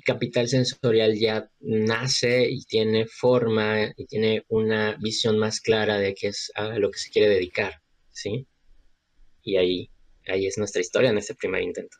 Capital 0.04 0.46
Sensorial 0.46 1.18
ya 1.18 1.50
nace 1.60 2.48
y 2.48 2.62
tiene 2.64 3.06
forma 3.06 3.92
y 3.96 4.06
tiene 4.06 4.44
una 4.48 4.96
visión 5.00 5.38
más 5.38 5.60
clara 5.60 5.98
de 5.98 6.14
qué 6.14 6.28
es 6.28 6.52
a 6.54 6.78
lo 6.78 6.90
que 6.90 6.98
se 6.98 7.10
quiere 7.10 7.30
dedicar, 7.30 7.80
¿sí? 8.10 8.46
Y 9.42 9.56
ahí, 9.56 9.90
ahí 10.28 10.46
es 10.46 10.58
nuestra 10.58 10.82
historia 10.82 11.10
en 11.10 11.18
este 11.18 11.34
primer 11.34 11.62
intento. 11.62 11.96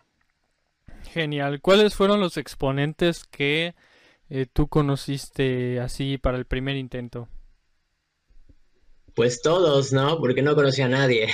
Genial. 1.12 1.62
¿Cuáles 1.62 1.94
fueron 1.94 2.20
los 2.20 2.36
exponentes 2.36 3.24
que 3.24 3.74
eh, 4.28 4.46
tú 4.52 4.68
conociste 4.68 5.80
así 5.80 6.18
para 6.18 6.36
el 6.36 6.44
primer 6.44 6.76
intento? 6.76 7.28
Pues 9.16 9.40
todos, 9.40 9.94
¿no? 9.94 10.18
Porque 10.18 10.42
no 10.42 10.54
conocía 10.54 10.84
a 10.84 10.90
nadie. 10.90 11.28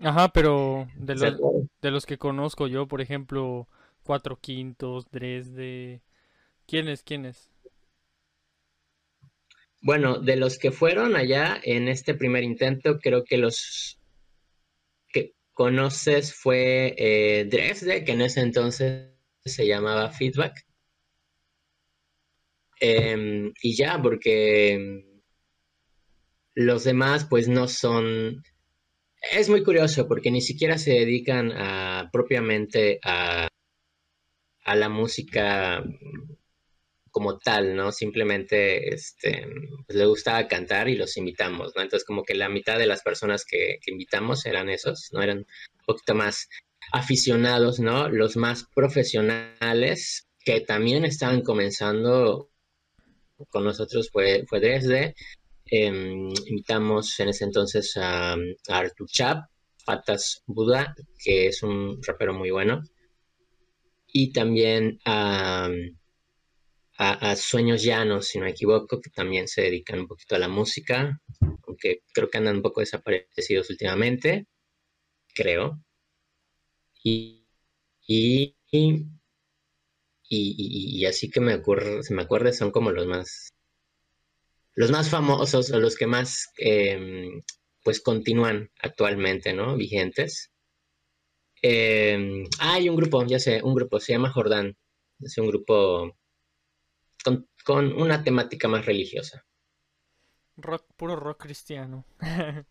Ajá, 0.00 0.28
pero 0.28 0.86
de 0.96 1.14
los, 1.16 1.34
de 1.80 1.90
los 1.90 2.04
que 2.04 2.18
conozco 2.18 2.66
yo, 2.66 2.86
por 2.86 3.00
ejemplo, 3.00 3.66
Cuatro 4.02 4.36
Quintos, 4.36 5.10
Dresde. 5.10 6.02
¿Quiénes? 6.66 7.02
¿Quiénes? 7.02 7.48
Bueno, 9.80 10.18
de 10.18 10.36
los 10.36 10.58
que 10.58 10.72
fueron 10.72 11.16
allá 11.16 11.58
en 11.62 11.88
este 11.88 12.14
primer 12.14 12.44
intento, 12.44 12.98
creo 12.98 13.24
que 13.24 13.38
los 13.38 13.98
que 15.08 15.32
conoces 15.54 16.34
fue 16.34 16.94
eh, 16.98 17.46
Dresde, 17.46 18.04
que 18.04 18.12
en 18.12 18.20
ese 18.20 18.42
entonces 18.42 19.08
se 19.42 19.66
llamaba 19.66 20.10
Feedback. 20.10 20.66
Em, 22.78 23.54
y 23.62 23.74
ya, 23.74 24.00
porque 24.02 25.11
los 26.54 26.84
demás 26.84 27.26
pues 27.28 27.48
no 27.48 27.68
son... 27.68 28.42
Es 29.32 29.48
muy 29.48 29.62
curioso 29.62 30.08
porque 30.08 30.30
ni 30.30 30.40
siquiera 30.40 30.78
se 30.78 30.92
dedican 30.92 31.52
a, 31.52 32.10
propiamente 32.12 32.98
a, 33.04 33.48
a 34.64 34.76
la 34.76 34.88
música 34.88 35.84
como 37.12 37.38
tal, 37.38 37.76
¿no? 37.76 37.92
Simplemente 37.92 38.92
este, 38.92 39.46
pues, 39.86 39.96
le 39.96 40.06
gustaba 40.06 40.48
cantar 40.48 40.88
y 40.88 40.96
los 40.96 41.16
invitamos, 41.16 41.72
¿no? 41.76 41.82
Entonces 41.82 42.04
como 42.06 42.24
que 42.24 42.34
la 42.34 42.48
mitad 42.48 42.78
de 42.78 42.86
las 42.86 43.02
personas 43.02 43.44
que, 43.44 43.78
invitamos 43.86 44.46
eran 44.46 44.68
esos, 44.70 45.10
¿no? 45.12 45.22
Eran 45.22 45.38
un 45.38 45.84
poquito 45.86 46.14
más 46.14 46.48
aficionados, 46.90 47.78
¿no? 47.78 48.08
Los 48.08 48.36
más 48.36 48.64
profesionales 48.74 50.26
que 50.44 50.62
también 50.62 51.04
estaban 51.04 51.42
comenzando 51.42 52.50
con 53.50 53.64
nosotros 53.64 54.08
fue, 54.10 54.44
fue 54.48 54.60
3D 54.60 55.14
invitamos 55.78 57.18
en 57.20 57.28
ese 57.30 57.44
entonces 57.44 57.96
a, 57.96 58.34
a 58.34 58.90
Chap, 59.06 59.46
Patas 59.84 60.42
Buda, 60.46 60.94
que 61.18 61.46
es 61.46 61.62
un 61.62 62.02
rapero 62.02 62.34
muy 62.34 62.50
bueno. 62.50 62.82
Y 64.06 64.32
también 64.32 64.98
a, 65.06 65.70
Sueños 67.36 67.82
Llanos, 67.82 68.28
si 68.28 68.38
no 68.38 68.44
me 68.44 68.50
equivoco, 68.50 69.00
que 69.00 69.10
también 69.10 69.48
se 69.48 69.62
dedican 69.62 70.00
un 70.00 70.06
poquito 70.06 70.36
a 70.36 70.38
la 70.38 70.48
música, 70.48 71.20
aunque 71.66 72.02
creo 72.12 72.28
que 72.30 72.38
andan 72.38 72.56
un 72.56 72.62
poco 72.62 72.80
desaparecidos 72.80 73.70
últimamente, 73.70 74.46
creo. 75.34 75.82
Y, 77.04 77.46
y, 78.06 78.56
y, 80.28 81.04
así 81.06 81.30
que 81.30 81.40
me 81.40 81.54
ocurre, 81.54 82.02
se 82.02 82.14
me 82.14 82.22
acuerde, 82.22 82.52
son 82.52 82.70
como 82.70 82.90
los 82.90 83.06
más, 83.06 83.51
los 84.74 84.90
más 84.90 85.10
famosos 85.10 85.70
o 85.70 85.78
los 85.78 85.96
que 85.96 86.06
más, 86.06 86.50
em, 86.56 87.42
pues 87.82 88.00
continúan 88.00 88.70
actualmente, 88.80 89.52
¿no? 89.52 89.76
Vigentes. 89.76 90.52
Em, 91.62 92.44
hay 92.58 92.88
un 92.88 92.96
grupo, 92.96 93.24
ya 93.26 93.38
sé, 93.38 93.62
un 93.62 93.74
grupo, 93.74 94.00
se 94.00 94.12
llama 94.12 94.30
Jordán. 94.32 94.76
Es 95.20 95.38
un 95.38 95.46
grupo 95.48 96.16
con, 97.24 97.48
con 97.64 97.92
una 97.92 98.24
temática 98.24 98.68
más 98.68 98.86
religiosa. 98.86 99.44
Rock, 100.56 100.86
puro 100.96 101.16
rock 101.16 101.42
cristiano. 101.42 102.04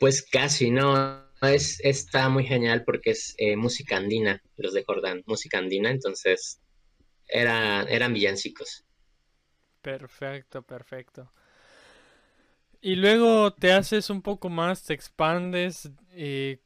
Pues 0.00 0.22
casi, 0.22 0.70
no, 0.70 1.24
es, 1.40 1.78
está 1.80 2.28
muy 2.28 2.44
genial 2.44 2.82
porque 2.84 3.10
es 3.10 3.34
eh, 3.38 3.56
música 3.56 3.96
andina, 3.96 4.42
los 4.56 4.74
de 4.74 4.84
Jordán, 4.84 5.22
música 5.26 5.58
andina, 5.58 5.90
entonces 5.90 6.60
era, 7.28 7.82
eran 7.84 8.12
villancicos. 8.12 8.83
Perfecto, 9.84 10.62
perfecto. 10.62 11.30
Y 12.80 12.96
luego 12.96 13.52
te 13.54 13.72
haces 13.72 14.10
un 14.10 14.20
poco 14.22 14.50
más, 14.50 14.82
te 14.84 14.92
expandes 14.94 15.90
eh, 16.10 16.60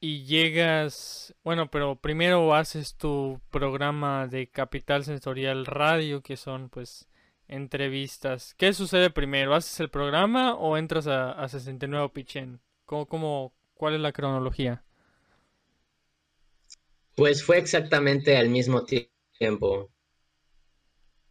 y 0.00 0.24
llegas, 0.24 1.34
bueno, 1.44 1.70
pero 1.70 2.00
primero 2.00 2.54
haces 2.54 2.96
tu 2.96 3.40
programa 3.50 4.28
de 4.28 4.50
Capital 4.50 5.04
Sensorial 5.04 5.66
Radio, 5.66 6.22
que 6.22 6.36
son 6.36 6.70
pues 6.70 7.08
entrevistas. 7.48 8.54
¿Qué 8.56 8.72
sucede 8.74 9.10
primero? 9.10 9.54
¿Haces 9.54 9.80
el 9.80 9.90
programa 9.90 10.54
o 10.56 10.76
entras 10.78 11.06
a, 11.08 11.32
a 11.32 11.48
69 11.48 12.10
Pichen? 12.14 12.60
¿Cómo, 12.86 13.06
cómo, 13.08 13.54
cuál 13.74 13.94
es 13.94 14.00
la 14.00 14.12
cronología? 14.12 14.84
Pues 17.16 17.42
fue 17.44 17.58
exactamente 17.58 18.36
al 18.36 18.48
mismo 18.48 18.84
ti- 18.84 19.10
tiempo, 19.36 19.90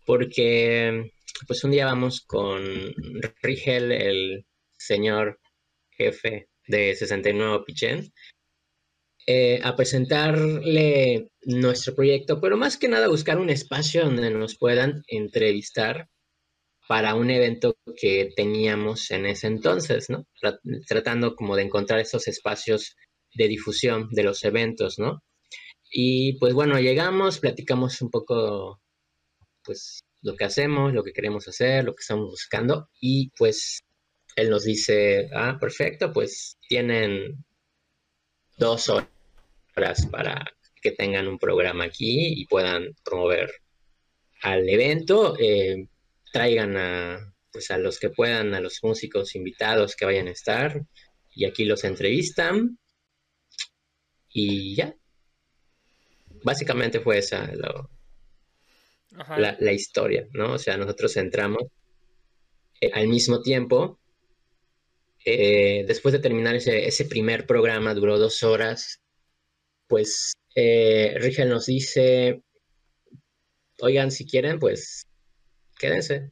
porque 0.06 1.12
pues 1.48 1.64
un 1.64 1.72
día 1.72 1.86
vamos 1.86 2.22
con 2.22 2.62
Rigel, 3.42 3.92
el 3.92 4.46
señor 4.78 5.40
jefe 5.92 6.48
de 6.68 6.96
69 6.96 7.64
Pichén, 7.66 8.12
eh, 9.28 9.60
a 9.64 9.76
presentarle 9.76 11.30
nuestro 11.44 11.96
proyecto, 11.96 12.40
pero 12.40 12.58
más 12.58 12.78
que 12.78 12.88
nada 12.88 13.08
buscar 13.08 13.40
un 13.40 13.50
espacio 13.50 14.04
donde 14.06 14.30
nos 14.30 14.58
puedan 14.58 15.04
entrevistar 15.08 16.08
para 16.88 17.16
un 17.16 17.32
evento 17.32 17.76
que 18.00 18.30
teníamos 18.36 19.12
en 19.12 19.26
ese 19.26 19.48
entonces, 19.48 20.10
¿no? 20.10 20.26
Tra- 20.42 20.60
Tratando 20.88 21.36
como 21.36 21.56
de 21.56 21.64
encontrar 21.64 22.00
esos 22.00 22.28
espacios 22.28 22.96
de 23.34 23.48
difusión 23.48 24.10
de 24.12 24.24
los 24.24 24.44
eventos, 24.44 25.00
¿no? 25.00 25.22
Y 25.92 26.38
pues 26.40 26.54
bueno, 26.54 26.80
llegamos, 26.80 27.40
platicamos 27.40 28.02
un 28.02 28.12
poco, 28.12 28.82
pues, 29.66 30.02
lo 30.22 30.36
que 30.36 30.46
hacemos, 30.46 30.94
lo 30.94 31.04
que 31.04 31.14
queremos 31.14 31.48
hacer, 31.48 31.84
lo 31.84 31.94
que 31.96 32.02
estamos 32.02 32.30
buscando, 32.30 32.90
y 33.00 33.32
pues 33.38 33.84
él 34.36 34.50
nos 34.50 34.64
dice, 34.64 35.30
ah, 35.34 35.58
perfecto, 35.60 36.12
pues 36.12 36.58
tienen 36.68 37.46
dos 38.58 38.90
horas 38.90 40.06
para 40.12 40.46
que 40.82 40.92
tengan 40.92 41.28
un 41.28 41.40
programa 41.40 41.86
aquí 41.86 42.42
y 42.42 42.46
puedan 42.48 42.96
promover 43.04 43.52
al 44.42 44.68
evento. 44.70 45.36
eh, 45.40 45.88
traigan 46.34 46.76
a, 46.76 47.34
pues 47.52 47.72
a 47.72 47.78
los 47.78 47.98
que 48.00 48.10
puedan, 48.10 48.54
a 48.56 48.60
los 48.60 48.84
músicos 48.84 49.36
invitados 49.36 49.96
que 49.96 50.06
vayan 50.06 50.28
a 50.28 50.32
estar, 50.32 50.82
y 51.34 51.46
aquí 51.46 51.64
los 51.66 51.84
entrevistan, 51.86 52.78
y 54.30 54.76
ya. 54.76 54.94
Básicamente 56.44 57.00
fue 57.00 57.20
esa 57.20 57.48
lo-. 57.56 57.90
La, 59.38 59.74
historia, 59.74 60.28
¿no? 60.34 60.54
O 60.54 60.58
sea, 60.58 60.78
nosotros 60.78 61.16
entramos 61.18 61.64
eh, 62.82 62.92
al 62.94 63.08
mismo 63.08 63.42
tiempo. 63.42 64.00
eh, 65.26 65.86
después 65.88 66.14
de 66.14 66.20
terminar 66.20 66.56
ese, 66.56 66.86
ese 66.88 67.06
primer 67.06 67.48
programa, 67.48 67.96
duró 67.96 68.20
dos 68.20 68.44
horas, 68.44 69.02
pues 69.88 70.34
eh, 70.56 71.16
Rigel 71.20 71.50
nos 71.50 71.66
dice, 71.66 72.44
oigan, 73.82 74.12
si 74.12 74.26
quieren, 74.26 74.60
pues 74.60 75.06
quédense, 75.80 76.32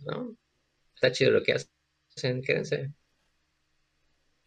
¿no? 0.00 0.36
Está 0.94 1.12
chido 1.12 1.30
lo 1.32 1.42
que 1.42 1.54
hacen, 1.54 2.42
quédense. 2.42 2.92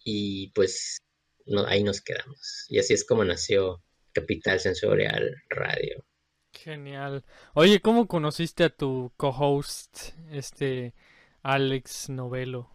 Y 0.04 0.52
pues 0.52 1.00
no, 1.46 1.66
ahí 1.66 1.84
nos 1.84 2.02
quedamos. 2.02 2.66
Y 2.70 2.80
así 2.80 2.94
es 2.94 3.06
como 3.06 3.26
nació 3.26 3.84
Capital 4.14 4.60
Sensorial 4.60 5.36
Radio. 5.50 6.06
Genial. 6.52 7.24
Oye, 7.54 7.80
¿cómo 7.82 8.08
conociste 8.08 8.64
a 8.66 8.70
tu 8.70 9.12
co-host, 9.16 9.98
este 10.32 10.94
Alex 11.44 12.10
Novelo? 12.10 12.70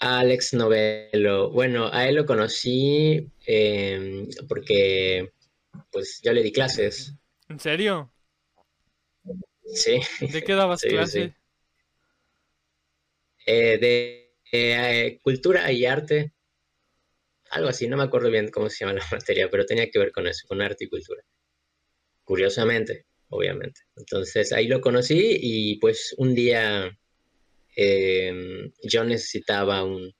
Alex 0.00 0.54
Novelo. 0.54 1.50
Bueno, 1.50 1.88
a 1.92 2.08
él 2.08 2.16
lo 2.16 2.26
conocí 2.26 3.30
em, 3.46 4.28
porque 4.48 5.32
pues 5.92 6.20
yo 6.22 6.32
le 6.32 6.42
di 6.42 6.52
clases. 6.52 7.14
¿En 7.48 7.60
serio? 7.60 8.10
Sí. 9.72 10.00
¿De 10.20 10.42
qué 10.42 10.54
dabas 10.54 10.80
Sí, 10.88 10.88
sí. 10.88 10.96
clase? 10.96 11.34
Eh, 13.46 13.78
de 13.78 14.34
eh, 14.52 15.20
cultura 15.22 15.70
y 15.72 15.84
arte. 15.86 16.32
Algo 17.50 17.68
así, 17.68 17.88
no 17.88 17.96
me 17.96 18.04
acuerdo 18.04 18.30
bien 18.30 18.48
cómo 18.48 18.70
se 18.70 18.84
llama 18.84 18.98
la 18.98 19.06
materia, 19.12 19.48
pero 19.50 19.66
tenía 19.66 19.90
que 19.90 19.98
ver 19.98 20.12
con 20.12 20.26
eso, 20.26 20.46
con 20.46 20.62
arte 20.62 20.84
y 20.84 20.88
cultura. 20.88 21.22
Curiosamente, 22.24 23.06
obviamente. 23.28 23.82
Entonces 23.96 24.52
ahí 24.52 24.68
lo 24.68 24.80
conocí 24.80 25.38
y 25.40 25.76
pues 25.78 26.14
un 26.18 26.34
día 26.34 26.96
em, 27.76 28.72
yo 28.82 29.04
necesitaba 29.04 29.84
un, 29.84 30.14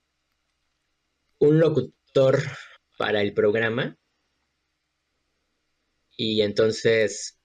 un 1.38 1.60
locutor 1.60 2.42
para 2.98 3.22
el 3.22 3.32
programa. 3.32 3.96
Y 6.16 6.42
entonces, 6.42 7.38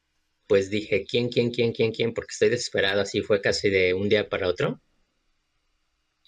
pues 0.47 0.69
dije, 0.69 1.05
¿quién, 1.05 1.29
quién, 1.29 1.51
quién, 1.51 1.71
quién, 1.71 1.91
quién? 1.91 2.13
Porque 2.13 2.31
estoy 2.31 2.49
desesperado, 2.49 3.01
así 3.01 3.21
fue 3.21 3.39
casi 3.41 3.69
de 3.69 3.93
un 3.93 4.09
día 4.09 4.27
para 4.27 4.47
otro. 4.49 4.81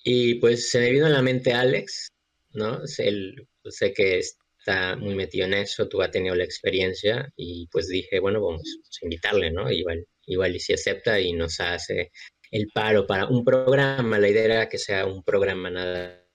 Y 0.04 0.36
pues 0.36 0.70
se 0.70 0.80
me 0.80 0.92
vino 0.92 1.08
a 1.08 1.10
la 1.10 1.22
mente 1.22 1.54
Alex, 1.54 2.10
¿no? 2.58 2.82
Él- 3.00 3.48
sé 3.70 3.94
que 3.94 4.20
está 4.20 4.96
muy 4.98 5.16
metido 5.16 5.46
en 5.48 5.54
eso, 5.56 5.88
tú 5.90 6.02
has 6.02 6.12
tenido 6.12 6.36
la 6.36 6.44
experiencia 6.46 7.32
y 7.38 7.68
pues 7.72 7.88
dije, 7.90 8.20
bueno, 8.20 8.42
vamos 8.42 8.64
a 9.02 9.06
invitarle, 9.06 9.52
¿no? 9.52 9.72
Igual, 9.72 10.06
igual 10.26 10.56
y 10.56 10.60
si 10.60 10.74
acepta 10.74 11.20
y 11.22 11.34
nos 11.34 11.60
hace 11.62 12.12
el 12.52 12.68
paro 12.74 13.08
para 13.08 13.28
un 13.28 13.44
programa, 13.46 14.20
la 14.20 14.30
idea 14.30 14.46
era 14.46 14.70
que 14.70 14.78
sea 14.80 15.06
un 15.06 15.24
programa 15.24 15.70
nada 15.70 16.26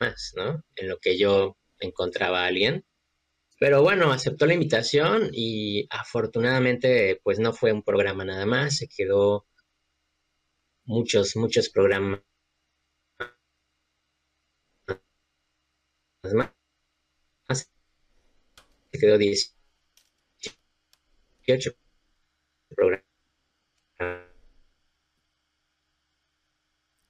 más, 0.00 0.32
¿no? 0.36 0.62
En 0.76 0.88
lo 0.88 0.98
que 0.98 1.18
yo 1.18 1.56
encontraba 1.80 2.44
a 2.44 2.46
alguien. 2.48 2.84
Pero 3.60 3.82
bueno, 3.82 4.12
aceptó 4.12 4.46
la 4.46 4.54
invitación 4.54 5.30
y 5.32 5.86
afortunadamente 5.90 7.20
pues 7.24 7.38
no 7.40 7.52
fue 7.52 7.72
un 7.72 7.82
programa 7.84 8.24
nada 8.24 8.46
más, 8.46 8.76
se 8.78 8.88
quedó 8.88 9.46
muchos, 10.84 11.36
muchos 11.36 11.70
programas 11.70 12.20
más. 16.22 16.50
Se 18.92 18.98
quedó 18.98 19.18
18 19.18 19.54
programas. 22.68 23.04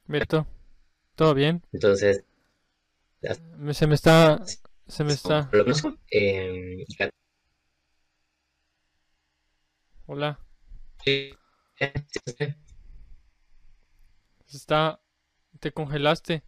Beto, 0.06 0.46
¿todo 1.14 1.34
bien? 1.34 1.62
Entonces, 1.72 2.24
Me- 3.56 3.74
Se 3.74 3.86
me 3.86 3.94
está, 3.94 4.42
se 4.88 5.04
me 5.04 5.12
está. 5.12 5.48
lo 5.52 5.64
mismo, 5.64 5.96
eh, 6.10 6.84
Hola, 10.06 10.40
sí, 11.04 11.32
está, 14.52 15.00
te 15.60 15.72
congelaste, 15.72 16.42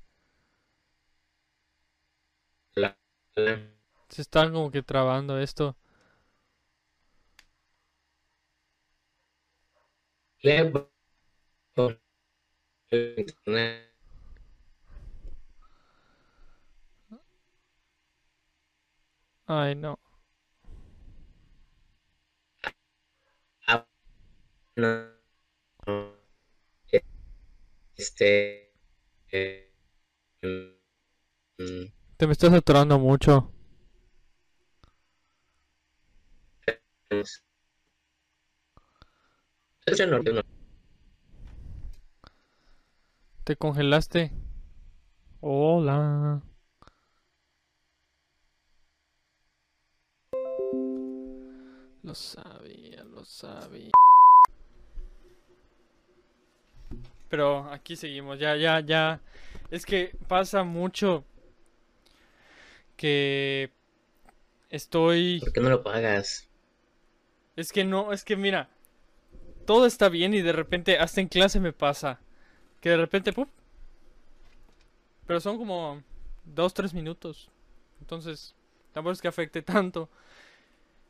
la- 2.74 2.88
la- 2.88 2.98
se 3.34 4.22
está 4.22 4.50
como 4.50 4.70
que 4.70 4.82
trabando 4.82 5.38
esto. 5.38 5.76
Ay, 19.46 19.74
no. 19.74 19.98
Este 27.96 28.72
eh, 29.30 29.72
mm, 30.42 30.72
mm, 31.58 32.01
Te 32.22 32.28
me 32.28 32.34
estás 32.34 32.52
atorando 32.52 33.00
mucho. 33.00 33.50
Te 43.42 43.56
congelaste. 43.56 44.30
Hola. 45.40 46.40
Lo 52.04 52.14
sabía, 52.14 53.02
lo 53.02 53.24
sabía. 53.24 53.90
Pero 57.28 57.68
aquí 57.72 57.96
seguimos, 57.96 58.38
ya, 58.38 58.54
ya, 58.54 58.78
ya. 58.78 59.20
Es 59.72 59.84
que 59.84 60.16
pasa 60.28 60.62
mucho 60.62 61.24
estoy... 64.70 65.40
¿por 65.40 65.52
qué 65.52 65.60
no 65.60 65.70
lo 65.70 65.82
pagas? 65.82 66.48
Es 67.56 67.72
que 67.72 67.84
no, 67.84 68.12
es 68.12 68.24
que 68.24 68.36
mira, 68.36 68.68
todo 69.66 69.86
está 69.86 70.08
bien 70.08 70.34
y 70.34 70.42
de 70.42 70.52
repente 70.52 70.98
hasta 70.98 71.20
en 71.20 71.28
clase 71.28 71.60
me 71.60 71.72
pasa. 71.72 72.20
Que 72.80 72.90
de 72.90 72.96
repente, 72.96 73.32
¡pum! 73.32 73.46
Pero 75.26 75.40
son 75.40 75.58
como 75.58 76.02
dos, 76.44 76.74
tres 76.74 76.94
minutos. 76.94 77.50
Entonces, 78.00 78.54
tampoco 78.92 79.12
es 79.12 79.20
que 79.20 79.28
afecte 79.28 79.62
tanto. 79.62 80.08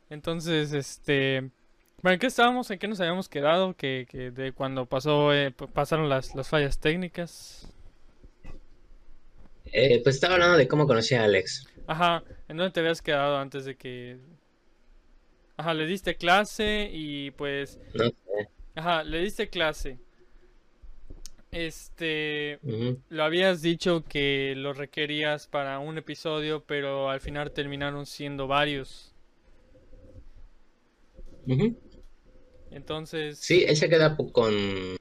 Entonces, 0.09 0.73
este... 0.73 1.49
Bueno, 2.01 2.15
¿en 2.15 2.19
qué 2.19 2.27
estábamos? 2.27 2.69
¿En 2.69 2.79
qué 2.79 2.87
nos 2.87 2.99
habíamos 2.99 3.29
quedado? 3.29 3.75
Que, 3.75 4.05
que 4.09 4.29
de 4.29 4.51
cuando 4.51 4.85
pasó, 4.85 5.33
eh, 5.33 5.51
pasaron 5.51 6.09
las, 6.09 6.35
las 6.35 6.49
fallas 6.49 6.77
técnicas. 6.77 7.67
Eh, 9.71 10.01
pues 10.03 10.15
estaba 10.15 10.33
hablando 10.33 10.57
de 10.57 10.67
cómo 10.67 10.85
conocí 10.85 11.15
a 11.15 11.23
Alex. 11.23 11.65
Ajá, 11.87 12.23
¿en 12.47 12.57
dónde 12.57 12.71
te 12.71 12.79
habías 12.79 13.01
quedado 13.01 13.37
antes 13.37 13.65
de 13.65 13.75
que... 13.75 14.17
Ajá, 15.57 15.73
le 15.73 15.85
diste 15.85 16.15
clase 16.15 16.89
y 16.91 17.31
pues... 17.31 17.79
Ajá, 18.75 19.03
le 19.03 19.19
diste 19.19 19.49
clase. 19.49 19.99
Este, 21.51 22.59
lo 23.09 23.23
habías 23.23 23.61
dicho 23.61 24.03
que 24.03 24.55
lo 24.57 24.73
requerías 24.73 25.47
para 25.47 25.77
un 25.77 25.99
episodio, 25.99 26.63
pero 26.65 27.11
al 27.11 27.19
final 27.19 27.51
terminaron 27.51 28.07
siendo 28.07 28.47
varios. 28.47 29.13
Ujú. 31.45 31.77
Entonces, 32.71 33.37
Sí, 33.37 33.65
él 33.67 33.77
se 33.77 33.87
queda 33.87 34.17
con 34.17 34.97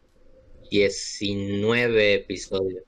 19 0.70 2.14
episodios. 2.14 2.84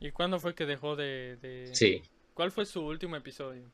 ¿Y 0.00 0.10
cuándo 0.10 0.38
fue 0.40 0.54
que 0.54 0.66
dejó 0.66 0.96
de, 0.96 1.36
de- 1.36 1.74
Sí. 1.74 2.02
¿Cuál 2.34 2.50
fue 2.52 2.66
su 2.66 2.84
último 2.84 3.16
episodio? 3.16 3.70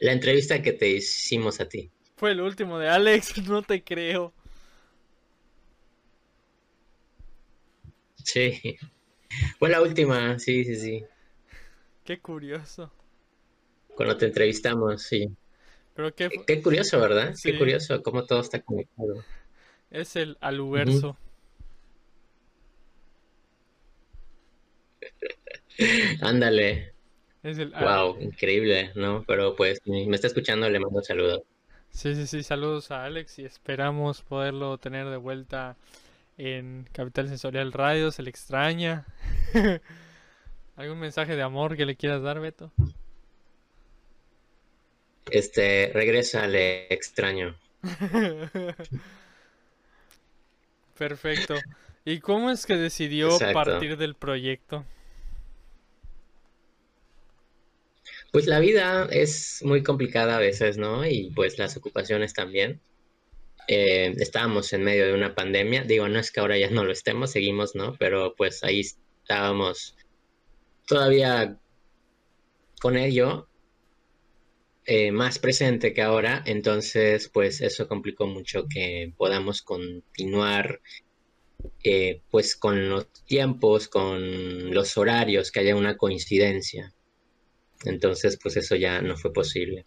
La 0.00 0.12
entrevista 0.12 0.60
que 0.62 0.72
te 0.72 0.88
hicimos 0.88 1.60
a 1.60 1.68
ti. 1.68 1.90
Fue 2.16 2.32
el 2.32 2.40
último 2.40 2.78
de 2.78 2.88
Alex, 2.88 3.38
no 3.48 3.62
te 3.62 3.82
creo. 3.82 4.32
Sí. 8.24 8.76
Fue 9.58 9.70
la 9.70 9.80
última, 9.80 10.38
sí, 10.38 10.64
sí, 10.64 10.76
sí. 10.76 11.04
Qué 12.04 12.20
curioso. 12.20 12.92
Cuando 13.96 14.16
te 14.16 14.26
entrevistamos, 14.26 15.02
sí. 15.02 15.28
Pero 15.94 16.14
qué 16.14 16.28
Qué, 16.28 16.44
qué 16.46 16.62
curioso, 16.62 17.00
¿verdad? 17.00 17.34
Sí. 17.34 17.52
Qué 17.52 17.58
curioso 17.58 18.02
cómo 18.02 18.24
todo 18.26 18.40
está 18.40 18.60
conectado. 18.60 19.24
Es 19.90 20.16
el 20.16 20.36
aluverso. 20.40 21.16
Ándale. 26.20 26.92
Es 27.42 27.58
el 27.58 27.70
Wow, 27.70 28.20
increíble, 28.20 28.92
¿no? 28.94 29.24
Pero 29.26 29.56
pues, 29.56 29.80
me 29.86 30.14
está 30.14 30.26
escuchando, 30.26 30.68
le 30.68 30.78
mando 30.78 30.98
un 30.98 31.04
saludo. 31.04 31.44
Sí, 31.90 32.14
sí, 32.14 32.26
sí, 32.26 32.42
saludos 32.42 32.90
a 32.90 33.04
Alex 33.04 33.38
y 33.38 33.44
esperamos 33.44 34.22
poderlo 34.22 34.78
tener 34.78 35.08
de 35.08 35.16
vuelta 35.16 35.76
en 36.38 36.88
Capital 36.92 37.28
Sensorial 37.28 37.72
Radio, 37.72 38.10
se 38.10 38.22
le 38.22 38.30
extraña. 38.30 39.06
¿Algún 40.76 40.98
mensaje 40.98 41.34
de 41.34 41.42
amor 41.42 41.76
que 41.76 41.86
le 41.86 41.96
quieras 41.96 42.22
dar, 42.22 42.40
Beto? 42.40 42.70
Este, 45.30 45.90
regresa, 45.92 46.46
le 46.46 46.92
extraño. 46.92 47.56
Perfecto. 51.00 51.54
¿Y 52.04 52.20
cómo 52.20 52.50
es 52.50 52.66
que 52.66 52.76
decidió 52.76 53.28
Exacto. 53.28 53.54
partir 53.54 53.96
del 53.96 54.14
proyecto? 54.14 54.84
Pues 58.32 58.46
la 58.46 58.60
vida 58.60 59.08
es 59.10 59.62
muy 59.64 59.82
complicada 59.82 60.36
a 60.36 60.40
veces, 60.40 60.76
¿no? 60.76 61.06
Y 61.06 61.30
pues 61.34 61.58
las 61.58 61.74
ocupaciones 61.78 62.34
también. 62.34 62.82
Eh, 63.66 64.14
estábamos 64.18 64.74
en 64.74 64.84
medio 64.84 65.06
de 65.06 65.14
una 65.14 65.34
pandemia. 65.34 65.84
Digo, 65.84 66.06
no 66.06 66.18
es 66.18 66.30
que 66.30 66.40
ahora 66.40 66.58
ya 66.58 66.68
no 66.68 66.84
lo 66.84 66.92
estemos, 66.92 67.30
seguimos, 67.30 67.74
¿no? 67.74 67.96
Pero 67.98 68.34
pues 68.36 68.62
ahí 68.62 68.80
estábamos 68.80 69.96
todavía 70.86 71.56
con 72.78 72.98
ello 72.98 73.48
eh, 74.84 75.12
más 75.12 75.38
presente 75.38 75.92
que 75.92 76.02
ahora. 76.02 76.42
Entonces, 76.46 77.28
pues 77.28 77.60
eso 77.60 77.88
complicó 77.88 78.26
mucho 78.26 78.66
que 78.68 79.12
podamos 79.16 79.62
continuar 79.62 80.80
eh, 81.84 82.22
pues 82.30 82.56
con 82.56 82.88
los 82.88 83.08
tiempos, 83.24 83.88
con 83.88 84.72
los 84.72 84.96
horarios, 84.96 85.50
que 85.50 85.60
haya 85.60 85.76
una 85.76 85.96
coincidencia. 85.96 86.92
Entonces, 87.84 88.38
pues 88.42 88.56
eso 88.56 88.76
ya 88.76 89.00
no 89.02 89.16
fue 89.16 89.32
posible. 89.32 89.84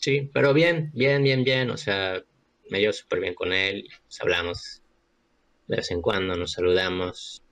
Sí, 0.00 0.30
pero 0.32 0.52
bien, 0.52 0.90
bien, 0.94 1.22
bien, 1.22 1.44
bien. 1.44 1.70
O 1.70 1.76
sea, 1.76 2.22
me 2.70 2.80
llevo 2.80 2.92
súper 2.92 3.20
bien 3.20 3.34
con 3.34 3.52
él. 3.52 3.88
Nos 4.04 4.20
hablamos 4.20 4.82
de 5.68 5.76
vez 5.76 5.90
en 5.90 6.02
cuando, 6.02 6.36
nos 6.36 6.52
saludamos, 6.52 7.42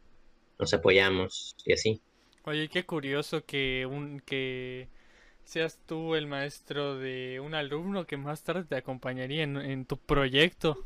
nos 0.58 0.74
apoyamos 0.74 1.54
y 1.64 1.72
así. 1.72 2.00
Oye, 2.44 2.68
qué 2.68 2.84
curioso 2.84 3.44
que 3.44 3.86
un 3.86 4.20
que 4.20 4.88
seas 5.50 5.78
tú 5.86 6.14
el 6.14 6.26
maestro 6.26 6.96
de 6.98 7.40
un 7.40 7.54
alumno 7.54 8.06
que 8.06 8.16
más 8.16 8.42
tarde 8.42 8.64
te 8.64 8.76
acompañaría 8.76 9.42
en, 9.44 9.56
en 9.58 9.84
tu 9.86 9.98
proyecto. 9.98 10.84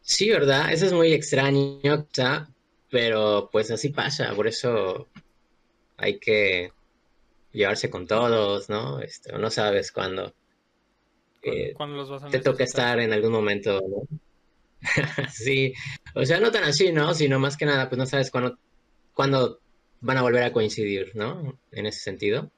Sí, 0.00 0.30
¿verdad? 0.30 0.72
Eso 0.72 0.86
es 0.86 0.92
muy 0.92 1.12
extraño, 1.12 1.80
quizá, 2.08 2.46
pero 2.90 3.48
pues 3.50 3.70
así 3.70 3.90
pasa. 3.90 4.34
Por 4.34 4.46
eso 4.46 5.08
hay 5.96 6.18
que 6.20 6.70
llevarse 7.52 7.90
con 7.90 8.06
todos, 8.06 8.68
¿no? 8.70 9.00
Este, 9.00 9.32
no 9.38 9.50
sabes 9.50 9.92
cuándo 9.92 10.34
cu- 11.42 11.50
eh, 11.50 11.74
los 11.96 12.10
vas 12.10 12.22
a 12.24 12.30
te 12.30 12.38
toca 12.40 12.64
estar 12.64 12.98
en 13.00 13.12
algún 13.12 13.32
momento, 13.32 13.80
¿no? 13.88 14.08
Sí, 15.32 15.72
o 16.14 16.24
sea, 16.24 16.40
no 16.40 16.50
tan 16.50 16.64
así, 16.64 16.92
¿no? 16.92 17.14
Sino 17.14 17.38
más 17.38 17.56
que 17.56 17.66
nada, 17.66 17.88
pues 17.88 17.98
no 17.98 18.06
sabes 18.06 18.30
cuándo, 18.30 18.58
cuándo 19.14 19.60
van 20.04 20.18
a 20.18 20.22
volver 20.22 20.42
a 20.42 20.52
coincidir, 20.52 21.12
¿no? 21.14 21.58
En 21.72 21.86
ese 21.86 22.00
sentido. 22.00 22.50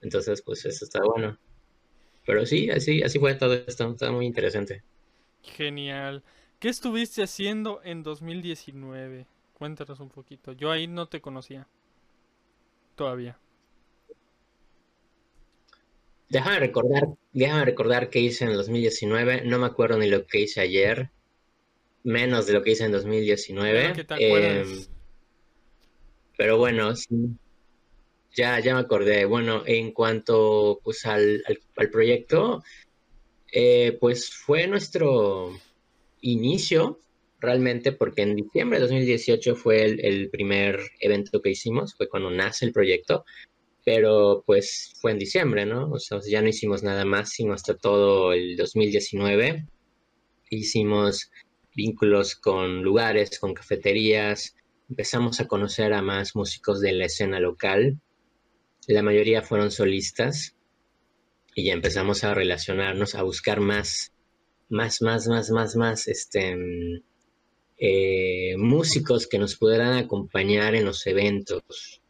Entonces, 0.00 0.40
pues 0.42 0.64
eso 0.64 0.84
está 0.84 1.00
bueno. 1.04 1.38
Pero 2.24 2.46
sí, 2.46 2.70
así, 2.70 3.02
así 3.02 3.18
fue 3.18 3.34
todo 3.34 3.54
esto. 3.54 3.90
Está 3.90 4.10
muy 4.10 4.26
interesante. 4.26 4.82
Genial. 5.42 6.22
¿Qué 6.58 6.68
estuviste 6.70 7.22
haciendo 7.22 7.80
en 7.84 8.02
2019? 8.02 9.26
Cuéntanos 9.52 10.00
un 10.00 10.08
poquito. 10.08 10.52
Yo 10.52 10.70
ahí 10.70 10.86
no 10.86 11.06
te 11.06 11.20
conocía. 11.20 11.68
Todavía. 12.96 13.38
Déjame 16.30 16.60
recordar, 16.60 17.08
déjame 17.32 17.64
recordar 17.64 18.10
qué 18.10 18.20
hice 18.20 18.44
en 18.44 18.50
el 18.50 18.56
2019. 18.56 19.42
No 19.44 19.58
me 19.58 19.66
acuerdo 19.66 19.98
ni 19.98 20.08
lo 20.08 20.26
que 20.26 20.40
hice 20.40 20.60
ayer, 20.60 21.10
menos 22.04 22.46
de 22.46 22.54
lo 22.54 22.62
que 22.62 22.72
hice 22.72 22.84
en 22.84 22.92
Claro 22.92 22.92
2019. 22.92 23.92
que 23.94 24.04
te 24.04 24.14
acuerdas. 24.14 24.90
Pero 26.38 26.56
bueno, 26.56 26.94
sí, 26.94 27.08
ya, 28.34 28.60
ya 28.60 28.74
me 28.74 28.80
acordé. 28.80 29.24
Bueno, 29.24 29.64
en 29.66 29.90
cuanto 29.90 30.80
pues 30.84 31.04
al, 31.04 31.42
al, 31.76 31.90
proyecto, 31.90 32.62
eh, 33.52 33.98
pues 34.00 34.30
fue 34.32 34.68
nuestro 34.68 35.50
inicio 36.20 37.00
realmente 37.40 37.90
porque 37.90 38.22
en 38.22 38.36
diciembre 38.36 38.78
de 38.78 38.82
2018 38.82 39.56
fue 39.56 39.84
el, 39.84 40.04
el 40.04 40.30
primer 40.30 40.78
evento 41.00 41.42
que 41.42 41.50
hicimos, 41.50 41.96
fue 41.96 42.08
cuando 42.08 42.30
nace 42.30 42.66
el 42.66 42.72
proyecto, 42.72 43.24
pero 43.84 44.44
pues 44.46 44.92
fue 45.00 45.10
en 45.10 45.18
diciembre, 45.18 45.66
¿no? 45.66 45.90
O 45.90 45.98
sea, 45.98 46.20
ya 46.20 46.40
no 46.40 46.48
hicimos 46.48 46.84
nada 46.84 47.04
más, 47.04 47.30
sino 47.30 47.52
hasta 47.52 47.76
todo 47.76 48.32
el 48.32 48.56
2019. 48.56 49.66
Hicimos 50.50 51.32
vínculos 51.74 52.36
con 52.36 52.82
lugares, 52.84 53.40
con 53.40 53.54
cafeterías, 53.54 54.54
empezamos 54.88 55.40
a 55.40 55.46
conocer 55.46 55.92
a 55.92 56.02
más 56.02 56.34
músicos 56.34 56.80
de 56.80 56.92
la 56.92 57.06
escena 57.06 57.40
local. 57.40 58.00
La 58.86 59.02
mayoría 59.02 59.42
fueron 59.42 59.70
solistas 59.70 60.54
y 61.54 61.64
ya 61.64 61.74
empezamos 61.74 62.24
a 62.24 62.34
relacionarnos, 62.34 63.14
a 63.14 63.22
buscar 63.22 63.60
más, 63.60 64.12
más, 64.68 65.02
más, 65.02 65.26
más, 65.28 65.50
más, 65.50 65.76
más, 65.76 66.08
este, 66.08 66.56
eh, 67.76 68.56
músicos 68.56 69.26
que 69.26 69.38
nos 69.38 69.56
pudieran 69.56 69.94
acompañar 69.94 70.74
en 70.74 70.86
los 70.86 71.06
eventos. 71.06 72.00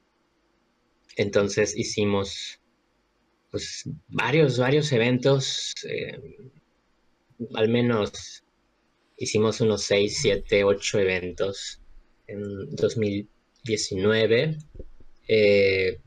Entonces 1.16 1.76
hicimos, 1.76 2.60
pues, 3.50 3.88
varios, 4.06 4.58
varios 4.58 4.92
eventos, 4.92 5.74
eh, 5.88 6.20
al 7.54 7.68
menos 7.68 8.44
hicimos 9.16 9.60
unos 9.60 9.82
6, 9.82 10.18
7, 10.20 10.62
8 10.62 10.98
eventos 11.00 11.77
en 12.28 12.76
2019. 12.76 14.56
Eh, 15.26 15.98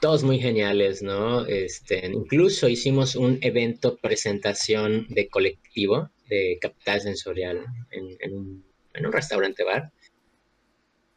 todos 0.00 0.22
muy 0.22 0.38
geniales, 0.38 1.02
¿no? 1.02 1.46
Este, 1.46 2.06
incluso 2.06 2.68
hicimos 2.68 3.16
un 3.16 3.38
evento 3.42 3.96
presentación 3.96 5.06
de 5.08 5.28
colectivo 5.28 6.10
de 6.28 6.58
Capital 6.60 7.00
Sensorial 7.00 7.64
en, 7.90 8.34
un, 8.34 8.64
restaurante 9.12 9.64
bar. 9.64 9.92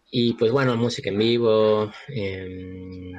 Y 0.10 0.34
pues 0.34 0.52
bueno, 0.52 0.76
música 0.78 1.10
en 1.10 1.18
vivo, 1.18 1.92
eh, 2.10 3.14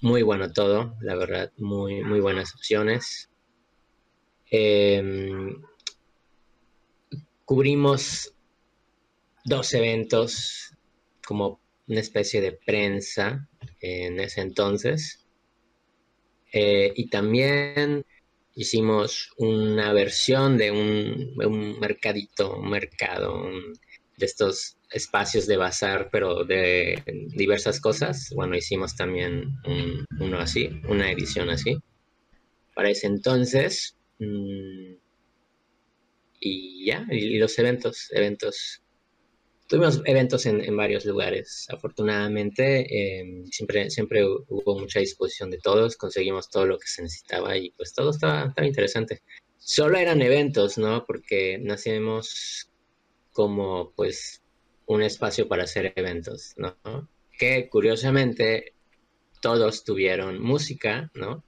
muy 0.00 0.22
bueno 0.22 0.52
todo, 0.52 0.96
la 1.00 1.14
verdad, 1.16 1.52
muy, 1.56 2.02
muy 2.02 2.20
buenas 2.20 2.54
opciones. 2.54 3.30
Eh, 4.50 5.02
cubrimos 7.44 8.35
dos 9.46 9.72
eventos 9.74 10.74
como 11.26 11.60
una 11.88 12.00
especie 12.00 12.42
de 12.42 12.52
prensa 12.52 13.48
en 13.80 14.20
ese 14.20 14.42
entonces. 14.42 15.26
Eh, 16.52 16.92
y 16.96 17.08
también 17.08 18.04
hicimos 18.54 19.30
una 19.38 19.92
versión 19.92 20.56
de 20.56 20.70
un, 20.70 21.78
mercadito, 21.80 22.56
un 22.56 22.70
mercado, 22.70 23.42
de 24.16 24.26
estos 24.26 24.78
espacios 24.90 25.46
de 25.46 25.58
bazar, 25.58 26.08
pero 26.10 26.44
de 26.44 27.02
diversas 27.36 27.80
cosas. 27.80 28.30
Bueno, 28.34 28.56
hicimos 28.56 28.96
también 28.96 29.44
un- 29.66 30.06
uno 30.20 30.38
así, 30.38 30.70
una 30.88 31.10
edición 31.12 31.50
así. 31.50 31.76
Para 32.74 32.90
ese 32.90 33.08
entonces. 33.08 33.96
mm, 34.20 34.94
y 36.40 36.86
ya, 36.86 37.06
y 37.10 37.38
los 37.38 37.58
eventos, 37.58 38.08
eventos. 38.12 38.82
Tuvimos 39.68 40.00
eventos 40.04 40.46
en, 40.46 40.60
en 40.62 40.76
varios 40.76 41.04
lugares. 41.04 41.66
Afortunadamente, 41.70 43.20
eh, 43.20 43.44
siempre, 43.50 43.90
siempre 43.90 44.24
hu- 44.24 44.44
hubo 44.48 44.78
mucha 44.78 45.00
disposición 45.00 45.50
de 45.50 45.58
todos, 45.58 45.96
conseguimos 45.96 46.48
todo 46.50 46.66
lo 46.66 46.78
que 46.78 46.86
se 46.88 47.02
necesitaba 47.02 47.56
y 47.56 47.70
pues 47.72 47.92
todo 47.92 48.10
estaba, 48.10 48.46
estaba 48.48 48.66
interesante. 48.66 49.22
Solo 49.58 49.98
eran 49.98 50.22
eventos, 50.22 50.78
¿no? 50.78 51.04
Porque 51.06 51.58
nacimos 51.58 52.70
como 53.32 53.92
pues 53.94 54.42
un 54.86 55.02
espacio 55.02 55.48
para 55.48 55.64
hacer 55.64 55.92
eventos, 55.96 56.54
¿no? 56.56 56.76
Que 57.38 57.68
curiosamente 57.68 58.74
todos 59.42 59.84
tuvieron 59.84 60.40
música, 60.42 61.10
¿no? 61.14 61.44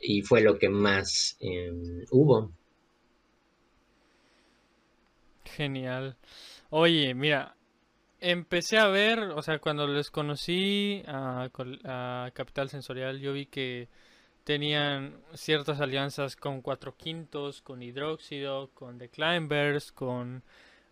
Y 0.00 0.22
fue 0.22 0.40
lo 0.42 0.58
que 0.58 0.68
más 0.70 1.36
eh, 1.40 1.72
hubo. 2.10 2.52
Genial. 5.44 6.16
Oye, 6.78 7.14
mira, 7.14 7.56
empecé 8.20 8.76
a 8.76 8.86
ver, 8.88 9.18
o 9.18 9.40
sea, 9.40 9.60
cuando 9.60 9.86
les 9.86 10.10
conocí 10.10 11.02
a, 11.06 11.48
Capital 12.34 12.68
Sensorial, 12.68 13.18
yo 13.18 13.32
vi 13.32 13.46
que 13.46 13.88
tenían 14.44 15.16
ciertas 15.32 15.80
alianzas 15.80 16.36
con 16.36 16.60
Cuatro 16.60 16.94
Quintos, 16.94 17.62
con 17.62 17.82
Hidróxido, 17.82 18.68
con 18.74 18.98
The 18.98 19.08
Climbers, 19.08 19.90
con 19.90 20.42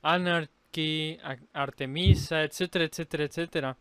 Anarchy, 0.00 1.18
Artemisa, 1.52 2.44
etcétera, 2.44 2.86
etcétera, 2.86 3.24
etcétera. 3.24 3.76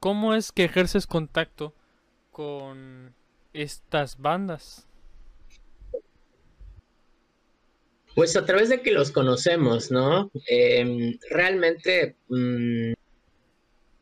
¿Cómo 0.00 0.34
es 0.34 0.52
que 0.52 0.64
ejerces 0.64 1.06
contacto 1.06 1.72
con 2.30 3.14
estas 3.54 4.18
bandas? 4.18 4.87
Pues 8.18 8.34
a 8.34 8.44
través 8.44 8.68
de 8.68 8.82
que 8.82 8.90
los 8.90 9.12
conocemos, 9.12 9.92
¿no? 9.92 10.32
Em, 10.48 11.16
realmente 11.30 12.16
mm, 12.28 12.94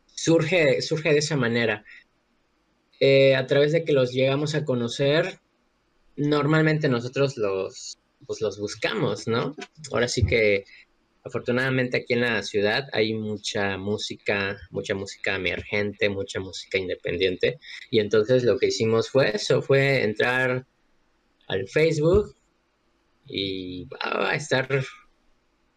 surge, 0.07 0.81
surge 0.81 1.13
de 1.13 1.19
esa 1.19 1.37
manera. 1.37 1.85
Eh, 2.99 3.37
a 3.37 3.47
través 3.47 3.73
de 3.73 3.85
que 3.85 3.93
los 3.93 4.15
llegamos 4.15 4.55
a 4.55 4.65
conocer, 4.65 5.41
normalmente 6.17 6.89
nosotros 6.89 7.37
los, 7.37 7.99
pues 8.27 8.41
los 8.41 8.59
buscamos, 8.59 9.29
¿no? 9.29 9.55
Ahora 9.93 10.09
sí 10.09 10.25
que 10.25 10.65
afortunadamente 11.23 11.99
aquí 11.99 12.15
en 12.15 12.23
la 12.23 12.43
ciudad 12.43 12.89
hay 12.95 13.13
mucha 13.13 13.77
música, 13.77 14.57
mucha 14.71 14.95
música 14.95 15.35
emergente, 15.35 16.09
mucha 16.09 16.41
música 16.41 16.79
independiente. 16.79 17.59
Y 17.91 18.01
entonces 18.01 18.45
lo 18.45 18.57
que 18.57 18.69
hicimos 18.69 19.11
fue 19.11 19.37
eso, 19.37 19.61
fue 19.61 20.05
entrar 20.05 20.65
al 21.49 21.69
Facebook 21.69 22.35
y 23.27 23.87
a 24.01 24.35
estar 24.35 24.69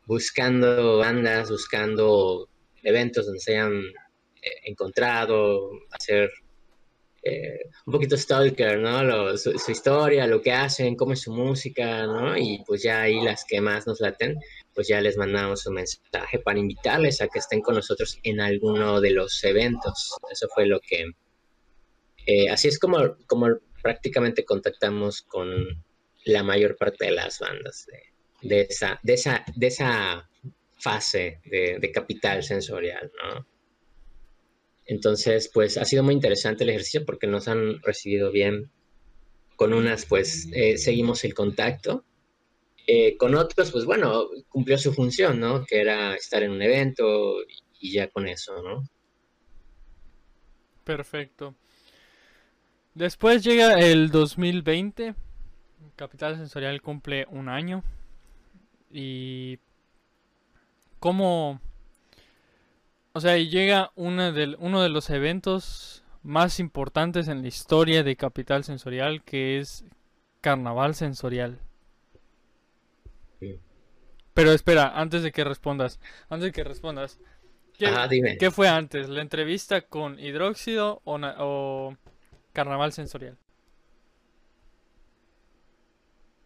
buscando 0.06 0.98
bandas, 0.98 1.50
buscando 1.52 2.50
eventos 2.84 3.26
donde 3.26 3.40
se 3.40 3.58
hayan 3.58 3.74
eh, 4.42 4.52
encontrado, 4.66 5.72
hacer 5.92 6.30
eh, 7.24 7.60
un 7.86 7.92
poquito 7.94 8.16
stalker, 8.18 8.80
¿no? 8.80 9.04
Lo- 9.04 9.38
su, 9.38 9.58
su 9.60 9.72
historia, 9.72 10.26
lo 10.26 10.42
que 10.42 10.52
hacen, 10.54 10.96
cómo 10.96 11.14
es 11.14 11.22
su 11.22 11.34
música, 11.34 12.06
¿no? 12.08 12.38
Y 12.38 12.64
pues 12.66 12.82
ya 12.84 13.02
ahí 13.02 13.22
las 13.22 13.44
que 13.46 13.60
más 13.62 13.86
nos 13.88 14.00
laten, 14.00 14.38
pues 14.74 14.88
ya 14.88 15.02
les 15.02 15.18
mandamos 15.18 15.66
un 15.68 15.76
mensaje 15.76 16.40
para 16.40 16.60
invitarles 16.60 17.22
a 17.22 17.28
que 17.28 17.40
estén 17.40 17.62
con 17.62 17.76
nosotros 17.76 18.18
en 18.24 18.40
alguno 18.40 19.02
de 19.02 19.12
los 19.12 19.44
eventos. 19.44 20.16
Eso 20.32 20.48
fue 20.54 20.66
lo 20.66 20.80
que... 20.80 21.06
eh, 22.26 22.50
así 22.50 22.68
es 22.68 22.80
como, 22.80 23.16
como 23.28 23.48
prácticamente 23.82 24.46
contactamos 24.46 25.22
con 25.24 25.50
la 26.30 26.44
mayor 26.44 26.78
parte 26.78 27.06
de 27.06 27.12
las 27.12 27.39
bandas 27.39 27.86
de, 28.42 28.62
esa, 28.62 29.00
de, 29.04 29.13
esa, 29.13 29.46
de 29.56 29.68
esa 29.68 30.30
fase 30.78 31.42
de, 31.46 31.78
de 31.80 31.92
capital 31.92 32.44
sensorial, 32.44 33.12
¿no? 33.22 33.46
Entonces, 34.86 35.52
pues 35.54 35.78
ha 35.78 35.86
sido 35.86 36.02
muy 36.02 36.15
interesante 36.15 36.63
el 36.63 36.72
ejercicio 36.72 37.06
porque 37.06 37.28
nos 37.28 37.48
han 37.48 37.80
recibido 37.84 38.32
bien. 38.32 38.72
Con 39.56 39.74
unas, 39.74 40.06
pues 40.06 40.48
eh, 40.52 40.78
seguimos 40.78 41.24
el 41.26 41.36
contacto. 41.36 42.06
Eh, 42.88 43.15
con 43.18 43.36
otros, 43.36 43.72
pues 43.72 43.86
bueno, 43.86 44.30
cumplió 44.48 44.80
su 44.80 44.92
función, 44.92 45.39
¿no? 45.39 45.63
Que 45.63 45.82
era 45.82 46.15
estar 46.15 46.42
en 46.42 46.52
un 46.52 46.62
evento 46.63 47.36
y 47.80 47.94
ya 47.94 48.08
con 48.08 48.28
eso, 48.28 48.63
¿no? 48.63 48.89
Perfecto. 50.86 51.56
Después 52.96 53.44
llega 53.44 53.80
el 53.80 54.10
2020. 54.10 55.13
Capital 56.00 56.38
Sensorial 56.38 56.82
cumple 56.82 57.28
un 57.30 57.50
año. 57.50 57.84
Y 58.90 59.60
cómo... 61.02 61.60
O 63.12 63.20
sea, 63.20 63.36
llega 63.36 63.92
una 63.96 64.32
del, 64.32 64.56
uno 64.60 64.82
de 64.82 64.88
los 64.88 65.10
eventos 65.10 66.06
más 66.24 66.62
importantes 66.62 67.28
en 67.28 67.42
la 67.42 67.50
historia 67.50 68.02
de 68.04 68.16
Capital 68.16 68.64
Sensorial, 68.64 69.24
que 69.24 69.60
es 69.60 69.84
Carnaval 70.40 70.96
Sensorial. 70.96 71.60
Sí. 73.42 73.60
Pero 74.34 74.54
espera, 74.54 74.98
antes 74.98 75.22
de 75.22 75.34
que 75.34 75.44
respondas, 75.44 76.00
antes 76.30 76.46
de 76.46 76.52
que 76.54 76.64
respondas, 76.64 77.20
¿qué, 77.78 77.88
Ajá, 77.88 78.08
dime. 78.08 78.38
qué 78.38 78.52
fue 78.52 78.70
antes? 78.70 79.10
¿La 79.10 79.22
entrevista 79.22 79.82
con 79.82 80.18
Hidróxido 80.18 81.02
o, 81.04 81.20
o 81.40 81.98
Carnaval 82.54 82.94
Sensorial? 82.94 83.38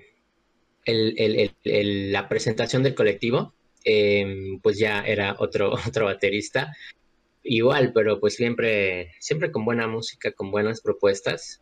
el- 0.85 1.51
el- 1.63 2.11
la 2.11 2.29
presentación 2.29 2.83
del 2.83 2.95
colectivo, 2.95 3.55
em, 3.83 4.59
pues 4.61 4.77
ya 4.79 5.01
era 5.05 5.35
otro, 5.39 5.71
otro 5.87 6.05
baterista. 6.05 6.73
Igual, 7.43 7.93
pero 7.93 8.19
pues 8.19 8.35
siempre, 8.35 9.13
siempre 9.19 9.51
con 9.51 9.65
buena 9.65 9.87
música, 9.87 10.31
con 10.33 10.51
buenas 10.51 10.81
propuestas. 10.81 11.61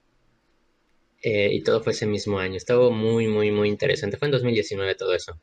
Eh, 1.22 1.54
y 1.54 1.64
todo 1.64 1.82
fue 1.84 1.92
ese 1.94 2.06
mismo 2.06 2.40
año. 2.40 2.56
Estuvo 2.58 2.92
muy, 2.92 3.28
muy, 3.28 3.52
muy 3.52 3.68
interesante. 3.70 4.18
Fue 4.18 4.28
en 4.28 4.32
2019 4.34 4.96
todo 4.96 5.14
eso. 5.14 5.40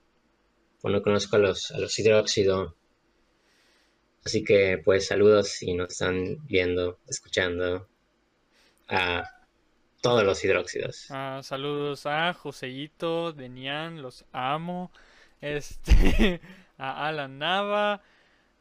Cuando 0.80 1.02
conozco 1.02 1.36
a 1.36 1.40
los, 1.40 1.70
a 1.72 1.78
los 1.80 1.98
hidróxido. 1.98 2.76
Así 4.24 4.44
que 4.44 4.80
pues 4.84 5.06
saludos 5.06 5.48
si 5.48 5.74
nos 5.74 5.90
están 5.90 6.38
viendo, 6.46 6.98
escuchando 7.08 7.88
a 8.88 9.24
todos 10.00 10.24
los 10.24 10.44
hidróxidos. 10.44 11.06
Ah, 11.10 11.40
saludos 11.42 12.06
a 12.06 12.32
Joseito, 12.34 13.32
Denian, 13.32 14.02
los 14.02 14.24
amo. 14.32 14.90
Este, 15.40 16.40
a 16.78 17.08
Alan 17.08 17.38
Nava, 17.38 18.02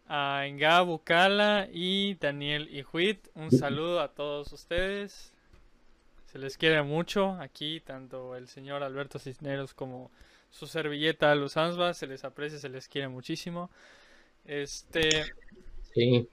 a 0.07 0.45
Engabo 0.47 1.03
Cala 1.03 1.67
y 1.71 2.15
Daniel 2.15 2.67
Ijuit. 2.75 3.27
Un 3.35 3.51
saludo 3.51 4.01
a 4.01 4.09
todos 4.09 4.51
ustedes. 4.51 5.33
Se 6.25 6.39
les 6.39 6.57
quiere 6.57 6.81
mucho 6.81 7.33
aquí, 7.41 7.81
tanto 7.81 8.35
el 8.35 8.47
señor 8.47 8.83
Alberto 8.83 9.19
Cisneros 9.19 9.73
como 9.73 10.11
su 10.49 10.65
servilleta 10.65 11.33
Luz 11.35 11.57
Ansba. 11.57 11.93
Se 11.93 12.07
les 12.07 12.23
aprecia, 12.23 12.57
se 12.57 12.69
les 12.69 12.87
quiere 12.87 13.09
muchísimo. 13.09 13.69
Este, 14.45 15.23
Sí, 15.93 16.27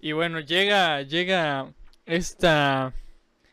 y 0.00 0.12
bueno, 0.12 0.38
llega, 0.38 1.02
llega 1.02 1.74
esta, 2.04 2.94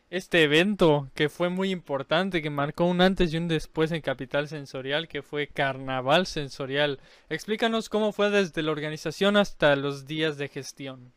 este 0.08 0.44
evento 0.44 1.10
que 1.14 1.28
fue 1.28 1.48
muy 1.48 1.70
importante, 1.72 2.42
que 2.42 2.50
marcó 2.50 2.84
un 2.84 3.00
antes 3.00 3.32
y 3.32 3.38
un 3.38 3.48
después 3.48 3.90
en 3.90 4.02
Capital 4.02 4.48
Sensorial, 4.48 5.08
que 5.08 5.22
fue 5.22 5.48
Carnaval 5.48 6.26
Sensorial. 6.26 7.00
Explícanos 7.28 7.88
cómo 7.88 8.12
fue 8.12 8.30
desde 8.30 8.62
la 8.62 8.70
organización 8.70 9.36
hasta 9.36 9.74
los 9.74 10.06
días 10.06 10.38
de 10.38 10.48
gestión. 10.48 11.12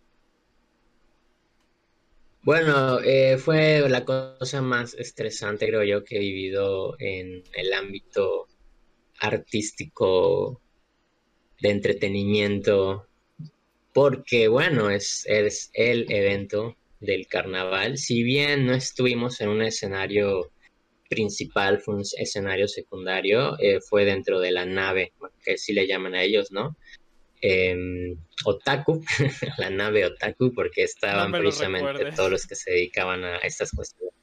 Bueno, 2.41 2.99
eh, 3.01 3.37
fue 3.37 3.87
la 3.89 4.05
cosa 4.05 4.61
más 4.63 4.95
estresante, 4.95 5.67
creo 5.67 5.83
yo, 5.83 6.03
que 6.03 6.15
he 6.15 6.19
vivido 6.19 6.95
en 6.97 7.43
el 7.53 7.73
ámbito 7.73 8.47
artístico 9.19 10.61
de 11.61 11.69
entretenimiento, 11.69 13.07
porque 13.93 14.47
bueno, 14.47 14.89
es, 14.89 15.23
es 15.27 15.69
el 15.73 16.11
evento 16.11 16.75
del 16.99 17.27
carnaval. 17.27 17.97
Si 17.97 18.23
bien 18.23 18.65
no 18.65 18.73
estuvimos 18.73 19.39
en 19.41 19.49
un 19.49 19.61
escenario 19.61 20.51
principal, 21.09 21.79
fue 21.79 21.95
un 21.95 22.03
escenario 22.17 22.67
secundario, 22.67 23.57
eh, 23.59 23.79
fue 23.81 24.03
dentro 24.05 24.39
de 24.39 24.51
la 24.51 24.65
nave, 24.65 25.13
que 25.43 25.57
sí 25.57 25.73
le 25.73 25.87
llaman 25.87 26.15
a 26.15 26.23
ellos, 26.23 26.51
¿no? 26.51 26.75
em, 27.39 28.15
Otaku, 28.45 29.03
la 29.59 29.69
nave 29.69 30.05
Otaku, 30.05 30.51
porque 30.53 30.83
estaban 30.83 31.31
precisamente 31.31 31.87
recuerdes. 31.89 32.15
todos 32.15 32.31
los 32.31 32.47
que 32.47 32.55
se 32.55 32.71
dedicaban 32.71 33.23
a 33.23 33.37
estas 33.37 33.71
cuestiones 33.71 34.13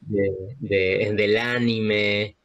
de- 0.00 0.30
de- 0.60 1.12
del 1.14 1.36
anime, 1.36 2.36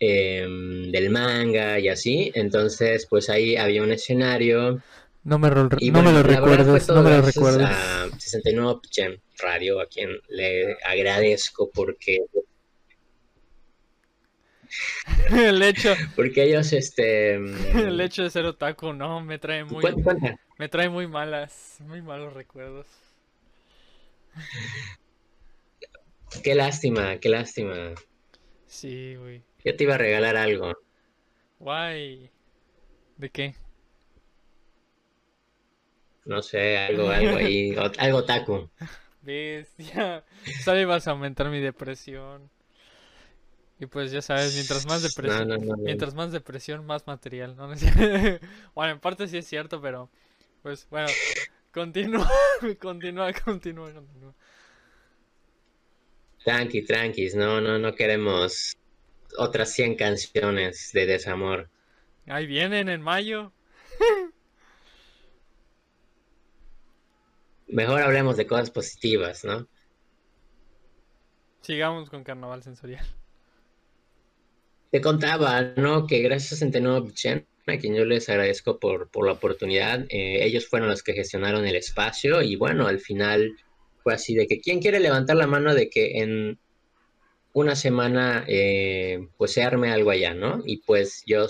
em, 0.00 0.90
del 0.90 1.10
manga 1.10 1.78
y 1.78 1.88
así. 1.88 2.32
Entonces, 2.34 3.06
pues 3.08 3.30
ahí 3.30 3.56
había 3.56 3.82
un 3.82 3.92
escenario. 3.92 4.82
No 5.22 5.38
me, 5.38 5.50
no 5.50 5.68
me 6.02 6.12
lo 6.12 6.22
todo 6.80 6.96
no 6.96 7.02
me 7.02 7.10
lo 7.10 7.66
a 7.66 8.08
69 8.18 8.80
Gem 8.90 9.18
Radio, 9.38 9.80
a 9.80 9.86
quien 9.86 10.18
le 10.28 10.76
agradezco 10.82 11.70
porque, 11.70 12.24
El 15.30 15.62
hecho, 15.62 15.94
porque 16.16 16.44
ellos, 16.44 16.72
este... 16.72 17.34
el 17.74 18.00
hecho 18.00 18.22
de 18.22 18.30
ser 18.30 18.44
otaku, 18.44 18.92
no, 18.92 19.20
me 19.20 19.38
trae 19.38 19.64
muy, 19.64 19.84
me 20.58 20.68
trae 20.68 20.88
muy 20.88 21.06
malas, 21.06 21.76
muy 21.80 22.02
malos 22.02 22.32
recuerdos. 22.32 22.86
Qué 26.42 26.54
lástima, 26.54 27.18
qué 27.18 27.28
lástima. 27.28 27.94
Sí, 28.66 29.16
güey. 29.16 29.42
Yo 29.64 29.76
te 29.76 29.84
iba 29.84 29.94
a 29.94 29.98
regalar 29.98 30.36
algo. 30.36 30.72
Guay. 31.58 32.30
¿De 33.16 33.30
qué? 33.30 33.54
No 36.24 36.42
sé, 36.42 36.78
algo, 36.78 37.10
algo 37.10 37.36
ahí, 37.36 37.74
algo 37.98 38.24
taco. 38.24 38.70
Bestia. 39.22 40.24
Sale 40.62 40.84
vas 40.84 41.06
a 41.06 41.10
aumentar 41.10 41.50
mi 41.50 41.60
depresión. 41.60 42.50
Y 43.78 43.86
pues 43.86 44.12
ya 44.12 44.20
sabes, 44.20 44.54
mientras 44.54 44.86
más 44.86 45.02
depresión, 45.02 45.48
no, 45.48 45.56
no, 45.56 45.64
no. 45.64 45.76
mientras 45.78 46.14
más 46.14 46.32
depresión, 46.32 46.84
más 46.86 47.06
material. 47.06 47.56
Bueno, 48.74 48.92
en 48.92 49.00
parte 49.00 49.26
sí 49.26 49.38
es 49.38 49.46
cierto, 49.46 49.80
pero 49.80 50.10
pues 50.62 50.86
bueno, 50.90 51.08
continúa, 51.72 52.30
continúa, 52.80 53.32
continúa, 53.32 53.92
continúa. 53.92 54.34
Tranqui, 56.44 56.82
tranquis, 56.82 57.34
no, 57.34 57.60
no, 57.60 57.78
no 57.78 57.94
queremos 57.94 58.76
otras 59.36 59.72
100 59.72 59.96
canciones 59.96 60.90
de 60.92 61.06
desamor. 61.06 61.68
Ahí 62.26 62.46
vienen 62.46 62.88
en 62.88 63.02
mayo. 63.02 63.52
Mejor 67.68 68.02
hablemos 68.02 68.36
de 68.36 68.46
cosas 68.46 68.70
positivas, 68.70 69.44
¿no? 69.44 69.68
Sigamos 71.60 72.10
con 72.10 72.24
carnaval 72.24 72.62
sensorial. 72.62 73.06
Te 74.90 75.00
contaba, 75.00 75.62
¿no? 75.76 76.06
Que 76.06 76.20
gracias 76.20 76.54
a 76.54 76.56
Centeno 76.56 77.00
Bichen, 77.00 77.46
a 77.66 77.78
quien 77.78 77.94
yo 77.94 78.04
les 78.04 78.28
agradezco 78.28 78.78
por, 78.80 79.08
por 79.08 79.26
la 79.26 79.32
oportunidad, 79.32 80.04
eh, 80.08 80.44
ellos 80.44 80.66
fueron 80.66 80.88
los 80.88 81.02
que 81.02 81.12
gestionaron 81.12 81.66
el 81.66 81.76
espacio 81.76 82.42
y 82.42 82.56
bueno, 82.56 82.88
al 82.88 82.98
final 82.98 83.52
fue 84.02 84.14
así 84.14 84.34
de 84.34 84.46
que 84.46 84.60
quién 84.60 84.80
quiere 84.80 84.98
levantar 84.98 85.36
la 85.36 85.46
mano 85.46 85.74
de 85.74 85.88
que 85.88 86.18
en 86.20 86.58
una 87.52 87.76
semana 87.76 88.44
eh, 88.48 89.28
pues 89.36 89.52
se 89.52 89.62
arme 89.62 89.90
algo 89.90 90.10
allá, 90.10 90.34
¿no? 90.34 90.62
Y 90.64 90.78
pues 90.78 91.22
yo 91.26 91.46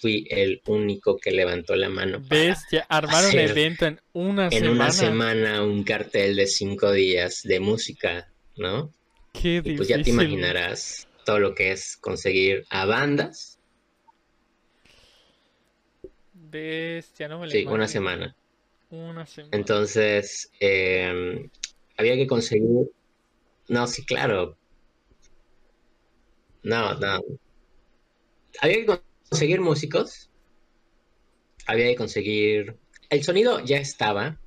fui 0.00 0.26
el 0.30 0.62
único 0.66 1.16
que 1.18 1.30
levantó 1.32 1.76
la 1.76 1.88
mano 1.88 2.22
para 2.28 2.40
Bestia, 2.44 2.86
armar 2.88 3.26
un 3.26 3.38
hacer 3.38 3.38
evento 3.38 3.84
en 3.86 4.00
una 4.14 4.50
en 4.50 4.50
semana. 4.50 4.70
una 4.70 4.90
semana 4.92 5.64
un 5.64 5.84
cartel 5.84 6.36
de 6.36 6.46
cinco 6.46 6.92
días 6.92 7.42
de 7.44 7.60
música, 7.60 8.32
¿no? 8.56 8.94
Qué 9.32 9.60
Y 9.62 9.72
difícil. 9.72 9.76
pues 9.76 9.88
ya 9.88 10.02
te 10.02 10.10
imaginarás 10.10 11.08
todo 11.24 11.38
lo 11.40 11.54
que 11.54 11.72
es 11.72 11.96
conseguir 11.98 12.64
a 12.70 12.86
bandas, 12.86 13.58
Bestia, 16.34 17.28
no 17.28 17.38
me 17.40 17.48
sí, 17.48 17.64
una 17.66 17.88
semana. 17.88 18.34
Una 18.90 19.26
semana. 19.26 19.50
Entonces, 19.52 20.50
eh, 20.60 21.48
había 21.96 22.14
que 22.16 22.26
conseguir. 22.26 22.90
No, 23.68 23.86
sí, 23.86 24.04
claro. 24.04 24.56
No, 26.64 26.94
no. 26.98 27.20
Había 28.62 28.76
que 28.86 29.00
conseguir 29.28 29.60
músicos. 29.60 30.30
Había 31.66 31.86
que 31.88 31.96
conseguir. 31.96 32.76
El 33.10 33.22
sonido 33.24 33.60
ya 33.64 33.78
estaba, 33.78 34.38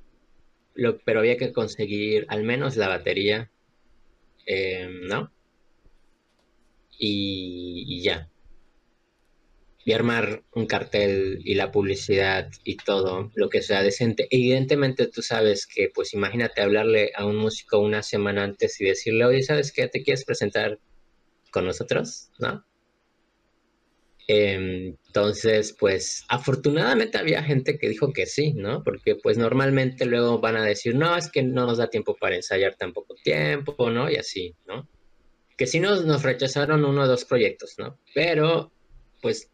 lo- 0.74 0.98
pero 1.00 1.20
había 1.20 1.36
que 1.38 1.52
conseguir 1.52 2.26
al 2.28 2.44
menos 2.44 2.76
la 2.76 2.88
batería, 2.88 3.50
eh, 4.46 4.88
¿no? 5.08 5.32
Y, 6.98 7.84
y 7.86 8.02
ya. 8.02 8.28
Y 9.86 9.92
armar 9.92 10.42
un 10.52 10.66
cartel 10.66 11.38
y 11.44 11.54
la 11.54 11.70
publicidad 11.70 12.50
y 12.64 12.76
todo 12.76 13.30
lo 13.36 13.48
que 13.48 13.62
sea 13.62 13.82
decente. 13.82 14.26
Evidentemente 14.30 15.06
tú 15.06 15.22
sabes 15.22 15.66
que, 15.66 15.88
pues 15.94 16.12
imagínate 16.12 16.60
hablarle 16.60 17.12
a 17.14 17.24
un 17.24 17.36
músico 17.36 17.78
una 17.78 18.02
semana 18.02 18.42
antes 18.44 18.78
y 18.80 18.84
decirle, 18.84 19.24
oye, 19.24 19.42
¿sabes 19.44 19.72
qué? 19.72 19.86
¿Te 19.88 20.02
quieres 20.02 20.24
presentar 20.26 20.78
con 21.56 21.64
nosotros? 21.64 22.28
¿No? 22.38 22.62
Em, 24.28 24.94
Entonces, 25.06 25.74
pues 25.80 26.26
afortunadamente 26.28 27.16
había 27.16 27.42
gente 27.42 27.78
que 27.78 27.88
dijo 27.88 28.12
que 28.12 28.26
sí, 28.26 28.52
¿no? 28.52 28.84
Porque 28.84 29.16
pues 29.16 29.38
normalmente 29.38 30.04
luego 30.04 30.38
van 30.38 30.56
a 30.58 30.64
decir, 30.64 30.94
no, 30.94 31.16
es 31.16 31.30
que 31.30 31.42
no 31.42 31.64
nos 31.64 31.78
da 31.78 31.88
tiempo 31.88 32.14
para 32.14 32.36
ensayar 32.36 32.74
tan 32.76 32.92
poco 32.92 33.14
tiempo, 33.24 33.88
¿no? 33.88 34.10
Y 34.10 34.16
así, 34.16 34.54
¿no? 34.66 34.86
Que 35.56 35.66
sí 35.66 35.80
nos, 35.80 36.04
nos 36.04 36.22
rechazaron 36.24 36.84
uno 36.84 37.04
o 37.04 37.06
dos 37.06 37.24
proyectos, 37.24 37.76
¿no? 37.78 37.98
Pero, 38.14 38.70
pues 39.22 39.50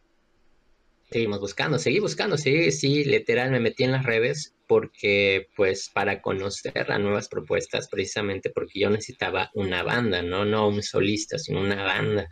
seguimos 1.12 1.40
buscando, 1.40 1.78
seguí 1.78 2.00
buscando, 2.00 2.36
sí, 2.38 2.72
sí, 2.72 3.04
literal 3.04 3.50
me 3.50 3.60
metí 3.60 3.84
en 3.84 3.92
las 3.92 4.04
redes 4.04 4.54
porque 4.66 5.48
pues 5.56 5.90
para 5.92 6.22
conocer 6.22 6.88
las 6.88 6.98
nuevas 7.00 7.28
propuestas, 7.28 7.88
precisamente 7.88 8.50
porque 8.50 8.80
yo 8.80 8.90
necesitaba 8.90 9.50
una 9.54 9.82
banda, 9.82 10.22
no, 10.22 10.44
no 10.44 10.68
un 10.68 10.82
solista, 10.82 11.38
sino 11.38 11.60
una 11.60 11.82
banda. 11.84 12.28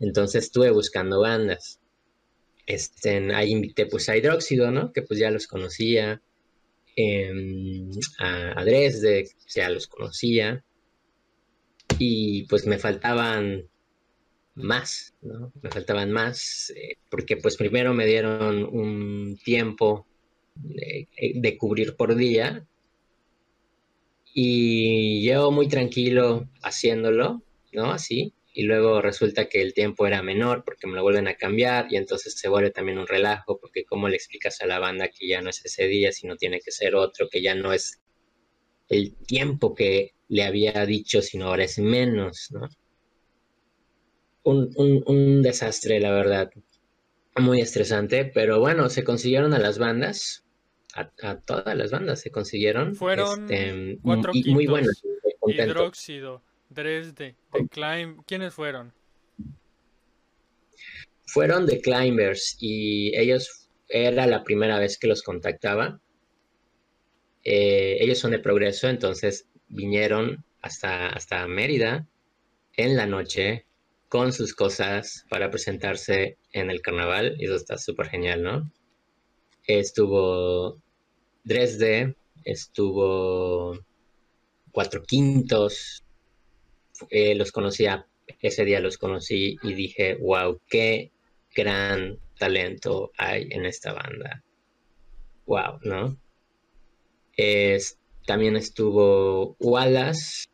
Entonces 0.00 0.44
estuve 0.44 0.70
buscando 0.70 1.20
bandas. 1.20 1.80
Este, 2.66 3.34
ahí 3.34 3.50
invité 3.50 3.86
pues 3.86 4.08
a 4.08 4.16
Hidróxido, 4.16 4.70
¿no? 4.70 4.92
Que 4.92 5.02
pues 5.02 5.18
ya 5.20 5.30
los 5.30 5.46
conocía. 5.46 6.22
em, 6.96 7.90
a, 8.18 8.60
a 8.60 8.64
Dresde, 8.64 9.28
ya 9.54 9.70
los 9.70 9.86
conocía. 9.86 10.64
Y 11.98 12.46
pues 12.48 12.66
me 12.66 12.78
faltaban 12.78 13.68
más, 14.62 15.14
¿no? 15.22 15.52
Me 15.62 15.70
faltaban 15.70 16.10
más, 16.10 16.72
eh, 16.76 16.96
porque 17.08 17.36
pues 17.36 17.56
primero 17.56 17.94
me 17.94 18.06
dieron 18.06 18.64
un 18.64 19.38
tiempo 19.44 20.06
de, 20.54 21.08
eh, 21.16 21.32
de 21.34 21.56
cubrir 21.56 21.96
por 21.96 22.14
día 22.14 22.66
y 24.32 25.24
yo 25.24 25.50
muy 25.50 25.68
tranquilo 25.68 26.48
haciéndolo, 26.62 27.42
¿no? 27.72 27.92
Así, 27.92 28.34
y 28.52 28.64
luego 28.64 29.00
resulta 29.00 29.48
que 29.48 29.62
el 29.62 29.74
tiempo 29.74 30.06
era 30.06 30.22
menor 30.22 30.64
porque 30.64 30.86
me 30.86 30.94
lo 30.94 31.02
vuelven 31.02 31.28
a 31.28 31.34
cambiar 31.34 31.86
y 31.90 31.96
entonces 31.96 32.34
se 32.38 32.48
vuelve 32.48 32.70
también 32.70 32.98
un 32.98 33.06
relajo 33.06 33.58
porque 33.58 33.84
cómo 33.84 34.08
le 34.08 34.16
explicas 34.16 34.60
a 34.60 34.66
la 34.66 34.78
banda 34.78 35.08
que 35.08 35.28
ya 35.28 35.40
no 35.40 35.50
es 35.50 35.64
ese 35.64 35.86
día, 35.86 36.12
sino 36.12 36.36
tiene 36.36 36.60
que 36.60 36.72
ser 36.72 36.94
otro, 36.94 37.28
que 37.28 37.42
ya 37.42 37.54
no 37.54 37.72
es 37.72 38.00
el 38.88 39.14
tiempo 39.14 39.74
que 39.74 40.14
le 40.28 40.42
había 40.44 40.84
dicho, 40.84 41.22
sino 41.22 41.46
ahora 41.46 41.64
es 41.64 41.78
menos, 41.78 42.48
¿no? 42.50 42.68
Un, 44.44 44.70
un, 44.76 45.02
un 45.06 45.42
desastre, 45.42 46.00
la 46.00 46.10
verdad. 46.12 46.50
Muy 47.36 47.60
estresante, 47.60 48.24
pero 48.24 48.60
bueno, 48.60 48.88
se 48.88 49.04
consiguieron 49.04 49.54
a 49.54 49.58
las 49.58 49.78
bandas, 49.78 50.44
a, 50.94 51.10
a 51.22 51.40
todas 51.40 51.76
las 51.76 51.90
bandas 51.90 52.20
se 52.20 52.30
consiguieron. 52.30 52.94
Fueron 52.94 53.50
este, 53.50 53.98
cuatro 54.02 54.32
y 54.34 54.52
muy 54.52 54.66
quintos. 54.66 54.70
buenas. 54.70 55.02
Hidróxido, 55.46 56.42
Dresde, 56.68 57.36
The 57.52 57.66
Climb. 57.68 58.22
¿Quiénes 58.26 58.52
fueron? 58.54 58.92
Fueron 61.26 61.66
The 61.66 61.80
Climbers 61.80 62.56
y 62.60 63.16
ellos 63.16 63.68
era 63.88 64.26
la 64.26 64.42
primera 64.42 64.78
vez 64.78 64.98
que 64.98 65.06
los 65.06 65.22
contactaba. 65.22 66.00
Eh, 67.44 67.96
ellos 68.00 68.18
son 68.18 68.32
de 68.32 68.38
progreso, 68.38 68.88
entonces 68.88 69.46
vinieron 69.68 70.44
hasta, 70.60 71.08
hasta 71.08 71.46
Mérida 71.46 72.06
en 72.76 72.96
la 72.96 73.06
noche 73.06 73.66
con 74.10 74.32
sus 74.32 74.54
cosas 74.54 75.24
para 75.30 75.50
presentarse 75.50 76.36
en 76.52 76.68
el 76.70 76.82
carnaval. 76.82 77.36
Y 77.38 77.46
eso 77.46 77.54
está 77.54 77.78
súper 77.78 78.08
genial, 78.08 78.42
¿no? 78.42 78.70
Estuvo 79.66 80.82
Dresde, 81.44 82.16
estuvo 82.44 83.78
Cuatro 84.72 85.02
Quintos. 85.04 86.04
eh, 87.08 87.34
los 87.36 87.52
conocía, 87.52 88.06
ese 88.40 88.64
día 88.64 88.80
los 88.80 88.98
conocí 88.98 89.56
y 89.62 89.74
dije, 89.74 90.16
wow, 90.16 90.60
qué 90.68 91.12
gran 91.54 92.18
talento 92.36 93.12
hay 93.16 93.48
en 93.52 93.64
esta 93.64 93.92
banda. 93.92 94.42
Wow, 95.46 95.78
¿no? 95.82 96.18
Es, 97.36 97.96
también 98.26 98.56
estuvo 98.56 99.56
Wallace, 99.60 100.49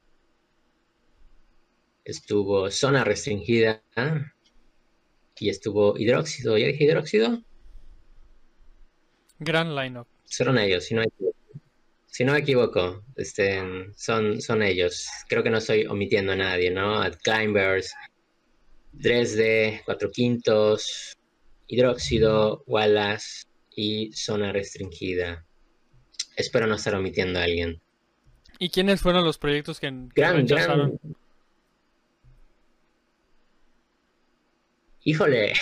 estuvo 2.06 2.70
Zona 2.70 3.04
Restringida 3.04 3.82
y 5.38 5.48
estuvo 5.48 5.98
Hidróxido. 5.98 6.56
¿Ya 6.56 6.68
dije 6.68 6.84
Hidróxido? 6.84 7.42
Gran 9.38 9.74
lineup. 9.74 10.06
Fueron 10.30 10.58
ellos, 10.58 10.84
si 10.84 10.94
no 10.94 11.00
me 11.00 11.06
equivoco. 11.08 11.36
Si 12.06 12.24
no 12.24 12.32
me 12.32 12.38
equivoco, 12.38 13.04
este, 13.16 13.62
son, 13.96 14.40
son 14.40 14.62
ellos. 14.62 15.06
Creo 15.28 15.42
que 15.42 15.50
no 15.50 15.58
estoy 15.58 15.84
omitiendo 15.84 16.32
a 16.32 16.36
nadie, 16.36 16.70
¿no? 16.70 17.02
At 17.02 17.16
Climbers, 17.22 17.92
Dresde, 18.92 19.82
Cuatro 19.84 20.10
Quintos, 20.10 21.14
Hidróxido, 21.66 22.64
Wallace 22.66 23.44
y 23.74 24.12
Zona 24.12 24.52
Restringida. 24.52 25.44
Espero 26.36 26.66
no 26.66 26.76
estar 26.76 26.94
omitiendo 26.94 27.38
a 27.38 27.42
alguien. 27.42 27.82
¿Y 28.58 28.70
quiénes 28.70 29.02
fueron 29.02 29.24
los 29.24 29.36
proyectos 29.36 29.78
que, 29.80 29.88
que 29.88 30.20
Gran, 30.22 30.36
rechazaron? 30.36 30.98
gran. 31.02 31.16
Híjole. 35.06 35.52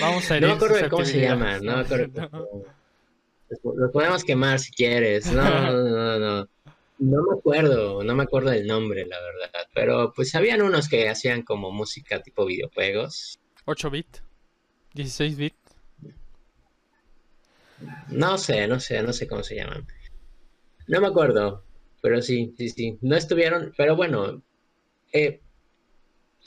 Vamos 0.00 0.30
a 0.30 0.38
No 0.38 0.46
herir 0.46 0.48
me 0.48 0.54
acuerdo 0.54 0.76
de 0.76 0.88
cómo 0.88 1.04
se 1.04 1.20
llaman, 1.20 1.64
no 1.64 1.76
me 1.76 1.82
acuerdo. 1.82 2.30
No. 3.50 3.72
Los 3.74 3.90
podemos 3.92 4.24
quemar 4.24 4.60
si 4.60 4.70
quieres. 4.70 5.32
No, 5.32 5.42
no, 5.42 5.72
no, 5.72 6.18
no. 6.18 6.48
No 6.98 7.22
me 7.22 7.38
acuerdo, 7.38 8.04
no 8.04 8.14
me 8.14 8.22
acuerdo 8.22 8.50
del 8.50 8.66
nombre, 8.66 9.04
la 9.06 9.18
verdad. 9.20 9.66
Pero 9.74 10.12
pues 10.14 10.34
habían 10.34 10.62
unos 10.62 10.88
que 10.88 11.08
hacían 11.08 11.42
como 11.42 11.72
música 11.72 12.22
tipo 12.22 12.44
videojuegos. 12.44 13.40
8 13.64 13.90
bit, 13.90 14.18
16 14.94 15.36
bit. 15.36 15.54
No 18.10 18.38
sé, 18.38 18.68
no 18.68 18.78
sé, 18.78 19.02
no 19.02 19.12
sé 19.12 19.26
cómo 19.26 19.42
se 19.42 19.56
llaman. 19.56 19.86
No 20.86 21.00
me 21.00 21.08
acuerdo, 21.08 21.64
pero 22.00 22.22
sí, 22.22 22.54
sí, 22.56 22.68
sí. 22.68 22.98
No 23.00 23.16
estuvieron, 23.16 23.72
pero 23.76 23.96
bueno, 23.96 24.42
eh, 25.12 25.40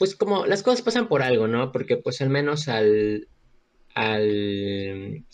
pues 0.02 0.16
como 0.16 0.46
las 0.46 0.64
cosas 0.64 0.82
pasan 0.82 1.06
por 1.06 1.22
algo, 1.22 1.46
¿no? 1.46 1.70
Porque 1.70 1.96
pues 1.96 2.20
al 2.22 2.28
menos 2.28 2.66
al, 2.66 3.28
al, 3.94 5.24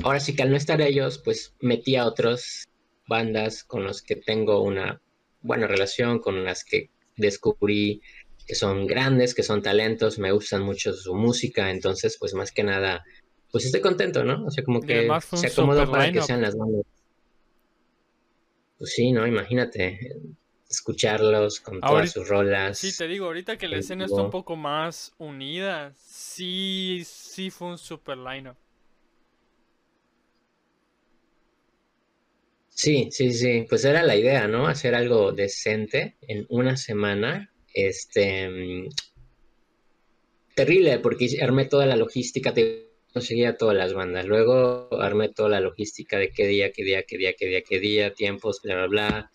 ahora 0.00 0.20
sí 0.20 0.36
que 0.36 0.44
al 0.44 0.50
no 0.50 0.56
estar 0.56 0.80
ellos, 0.80 1.20
pues 1.24 1.56
metí 1.58 1.96
a 1.96 2.06
otras 2.06 2.68
bandas 3.08 3.64
con 3.64 3.82
los 3.82 4.00
que 4.00 4.14
tengo 4.14 4.62
una 4.62 5.02
buena 5.42 5.66
relación, 5.66 6.20
con 6.20 6.44
las 6.44 6.62
que 6.62 6.90
descubrí 7.16 8.00
que 8.46 8.54
son 8.54 8.86
grandes, 8.86 9.34
que 9.34 9.42
son 9.42 9.60
talentos, 9.60 10.20
me 10.20 10.30
gustan 10.30 10.62
mucho 10.62 10.92
su 10.92 11.16
música, 11.16 11.72
entonces 11.72 12.16
pues 12.16 12.34
más 12.34 12.52
que 12.52 12.62
nada, 12.62 13.04
pues 13.50 13.64
estoy 13.64 13.80
contento, 13.80 14.22
¿no? 14.22 14.46
O 14.46 14.52
sea, 14.52 14.62
como 14.62 14.80
que 14.80 15.08
se 15.34 15.48
acomodó 15.48 15.90
para 15.90 16.12
que 16.12 16.22
sean 16.22 16.42
las 16.42 16.56
bandas. 16.56 16.84
Pues 18.78 18.92
sí, 18.92 19.10
¿no? 19.10 19.26
Imagínate, 19.26 20.14
escucharlos 20.68 21.60
con 21.60 21.80
todas 21.80 22.12
sus 22.12 22.28
rolas. 22.28 22.78
Sí, 22.78 22.96
te 22.96 23.08
digo, 23.08 23.26
ahorita 23.26 23.56
que 23.56 23.68
la 23.68 23.76
en 23.76 23.80
escena 23.80 24.04
está 24.04 24.22
un 24.22 24.30
poco 24.30 24.56
más 24.56 25.14
unida, 25.18 25.94
sí, 25.96 27.02
sí 27.06 27.50
fue 27.50 27.68
un 27.68 27.78
super 27.78 28.18
lineup. 28.18 28.56
Sí, 32.68 33.08
sí, 33.10 33.32
sí, 33.32 33.66
pues 33.68 33.84
era 33.84 34.04
la 34.04 34.14
idea, 34.14 34.46
¿no? 34.46 34.68
Hacer 34.68 34.94
algo 34.94 35.32
decente 35.32 36.16
en 36.22 36.46
una 36.48 36.76
semana. 36.76 37.52
Este, 37.74 38.48
mm, 38.48 38.88
terrible, 40.54 40.98
porque 41.00 41.38
armé 41.42 41.64
toda 41.64 41.86
la 41.86 41.96
logística, 41.96 42.54
te 42.54 42.88
conseguía 43.12 43.56
todas 43.56 43.76
las 43.76 43.94
bandas. 43.94 44.26
Luego 44.26 44.88
armé 45.00 45.28
toda 45.28 45.48
la 45.48 45.60
logística 45.60 46.18
de 46.18 46.30
qué 46.30 46.46
día, 46.46 46.70
qué 46.70 46.84
día, 46.84 47.02
qué 47.02 47.18
día, 47.18 47.32
qué 47.36 47.46
día, 47.46 47.62
qué 47.62 47.80
día, 47.80 48.14
tiempos, 48.14 48.60
bla, 48.62 48.74
bla, 48.74 48.86
bla. 48.86 49.30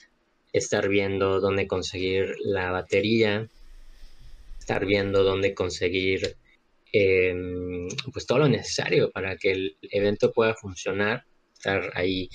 Estar 0.54 0.88
viendo 0.88 1.42
dónde 1.42 1.68
conseguir 1.68 2.36
la 2.40 2.72
batería, 2.72 3.50
estar 4.60 4.86
viendo 4.86 5.24
dónde 5.24 5.54
conseguir 5.54 6.38
em, 6.94 7.90
pues 8.14 8.26
todo 8.26 8.40
lo 8.40 8.48
necesario 8.48 9.12
para 9.12 9.36
que 9.36 9.52
el 9.52 9.78
evento 9.82 10.32
pueda 10.32 10.54
funcionar. 10.54 11.26
Estar 11.54 11.92
ahí 11.96 12.30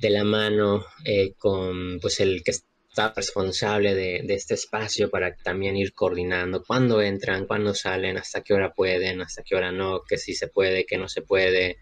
de 0.00 0.10
la 0.10 0.24
mano 0.24 0.84
eh, 1.04 1.34
con 1.38 2.00
pues 2.00 2.18
el 2.20 2.42
que 2.42 2.50
está 2.50 3.12
responsable 3.14 3.94
de, 3.94 4.24
este 4.28 4.54
espacio 4.54 5.10
para 5.10 5.34
también 5.34 5.76
ir 5.76 5.94
coordinando 5.94 6.62
cuándo 6.62 7.02
entran, 7.02 7.46
cuándo 7.46 7.74
salen, 7.74 8.16
hasta 8.18 8.42
qué 8.42 8.54
hora 8.54 8.72
pueden, 8.72 9.20
hasta 9.20 9.42
qué 9.42 9.56
hora 9.56 9.72
no, 9.72 10.02
que 10.08 10.16
sí 10.16 10.34
se 10.34 10.46
puede, 10.46 10.86
que 10.86 10.96
no 10.96 11.08
se 11.08 11.22
puede, 11.22 11.78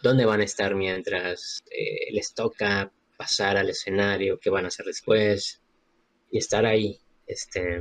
dónde 0.00 0.24
van 0.24 0.40
a 0.40 0.44
estar 0.44 0.76
mientras 0.76 1.64
eh, 1.70 2.12
les 2.12 2.34
toca 2.34 2.92
pasar 3.16 3.56
al 3.56 3.70
escenario, 3.70 4.38
qué 4.40 4.50
van 4.50 4.64
a 4.64 4.68
hacer 4.68 4.86
después 4.86 5.62
y 6.30 6.38
estar 6.38 6.66
ahí, 6.66 6.98
este, 7.26 7.80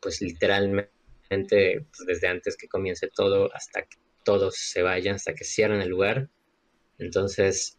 pues 0.00 0.20
literalmente 0.20 0.90
pues, 1.28 2.06
desde 2.06 2.28
antes 2.28 2.56
que 2.56 2.68
comience 2.68 3.08
todo 3.08 3.52
hasta 3.54 3.82
que 3.82 3.96
todos 4.24 4.56
se 4.56 4.82
vayan, 4.82 5.16
hasta 5.16 5.34
que 5.34 5.44
cierren 5.44 5.80
el 5.80 5.88
lugar. 5.88 6.28
Entonces, 6.98 7.78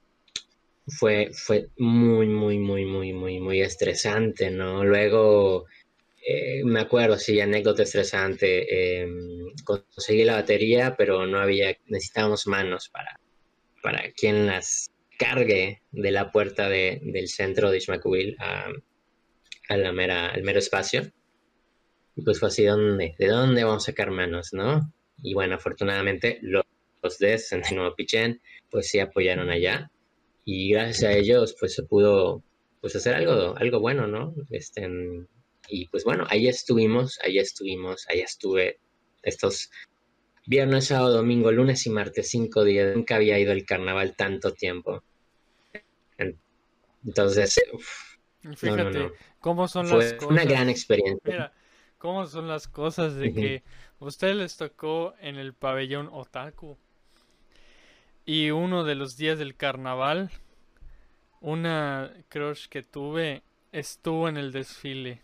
fue, 0.88 1.32
fue 1.34 1.70
muy, 1.78 2.28
muy, 2.28 2.58
muy, 2.60 2.86
muy, 2.86 3.14
muy, 3.14 3.40
muy 3.40 3.62
estresante, 3.62 4.50
¿no? 4.50 4.84
Luego, 4.84 5.66
eh, 6.26 6.64
me 6.64 6.80
acuerdo, 6.80 7.18
sí, 7.18 7.40
anécdota 7.40 7.84
estresante, 7.84 9.02
eh, 9.04 9.08
conseguí 9.66 10.24
la 10.24 10.36
batería, 10.36 10.96
pero 10.98 11.26
no 11.26 11.40
había, 11.40 11.78
necesitábamos 11.88 12.48
manos 12.48 12.90
para, 12.90 13.20
para 13.84 14.12
quien 14.14 14.48
las 14.48 14.92
cargue 15.18 15.82
de 15.92 16.12
la 16.12 16.32
puerta 16.32 16.70
de- 16.70 17.00
del 17.04 17.28
centro 17.28 17.72
de 17.72 17.78
Ishmael 17.78 18.36
a, 18.40 18.70
a 19.70 19.78
la 19.78 19.92
mera, 19.92 20.30
al 20.30 20.44
mero 20.44 20.60
espacio. 20.60 21.12
Y 22.16 22.22
pues 22.24 22.40
fue 22.40 22.48
así, 22.50 22.64
¿dónde, 22.66 23.16
¿de 23.20 23.28
dónde 23.28 23.64
vamos 23.64 23.84
a 23.84 23.92
sacar 23.92 24.12
manos, 24.12 24.50
no? 24.54 24.92
Y 25.22 25.34
bueno, 25.34 25.56
afortunadamente 25.56 26.40
los, 26.42 26.64
los 27.02 27.18
de 27.20 27.38
69 27.38 27.94
Pichen, 27.96 28.42
pues 28.70 28.90
sí 28.90 29.00
apoyaron 29.00 29.50
allá 29.50 29.92
y 30.46 30.72
gracias 30.72 31.04
a 31.04 31.14
ellos 31.14 31.56
pues 31.60 31.74
se 31.76 31.84
pudo 31.84 32.42
pues 32.80 32.96
hacer 32.96 33.16
algo 33.16 33.58
algo 33.58 33.80
bueno 33.82 34.08
no 34.08 34.34
este 34.50 34.88
y 35.68 35.88
pues 35.90 36.06
bueno 36.06 36.26
ahí 36.30 36.48
estuvimos 36.48 37.20
ahí 37.22 37.38
estuvimos 37.40 38.06
ahí 38.08 38.22
estuve 38.22 38.80
estos 39.24 39.70
viernes 40.48 40.88
sábado 40.88 41.14
domingo 41.18 41.52
lunes 41.52 41.86
y 41.86 41.90
martes 41.92 42.30
cinco 42.30 42.64
días 42.64 42.96
nunca 42.96 43.16
había 43.18 43.38
ido 43.40 43.52
al 43.52 43.66
carnaval 43.66 44.16
tanto 44.16 44.52
tiempo 44.54 45.04
En- 46.18 46.40
entonces 47.06 47.62
uf, 47.74 47.88
Y 48.44 48.48
no, 48.48 48.56
fíjate 48.56 48.84
no, 49.00 49.10
no. 49.10 49.12
cómo 49.42 49.68
son 49.68 49.90
las 49.90 50.14
fue 50.20 50.28
una 50.30 50.42
cosas. 50.42 50.52
gran 50.52 50.70
experiencia 50.70 51.22
Mira, 51.26 51.54
cómo 51.98 52.26
son 52.26 52.48
las 52.48 52.68
cosas 52.68 53.16
de 53.16 53.30
Ujú. 53.30 53.40
que 53.40 53.64
a 54.00 54.06
ustedes 54.06 54.36
les 54.36 54.58
tocó 54.58 55.14
en 55.20 55.36
el 55.38 55.54
pabellón 55.54 56.10
Otaku. 56.12 56.78
Y 58.26 58.52
uno 58.52 58.84
de 58.84 58.94
los 58.96 59.18
días 59.18 59.40
del 59.40 59.56
carnaval, 59.56 60.30
una 61.42 62.12
crush 62.30 62.68
que 62.68 62.84
tuve 62.84 63.42
estuvo 63.72 64.28
en 64.30 64.38
el 64.38 64.52
desfile 64.52 65.22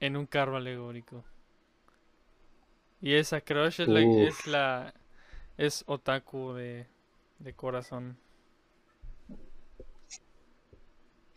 en 0.00 0.16
un 0.16 0.26
carro 0.26 0.56
alegórico. 0.56 1.24
Y 3.00 3.14
esa 3.14 3.40
crush 3.40 3.80
es 3.80 3.88
la, 3.88 4.00
es 4.00 4.46
la 4.46 4.94
es 5.56 5.84
otaku 5.86 6.52
de, 6.54 6.86
de 7.38 7.54
corazón. 7.54 8.18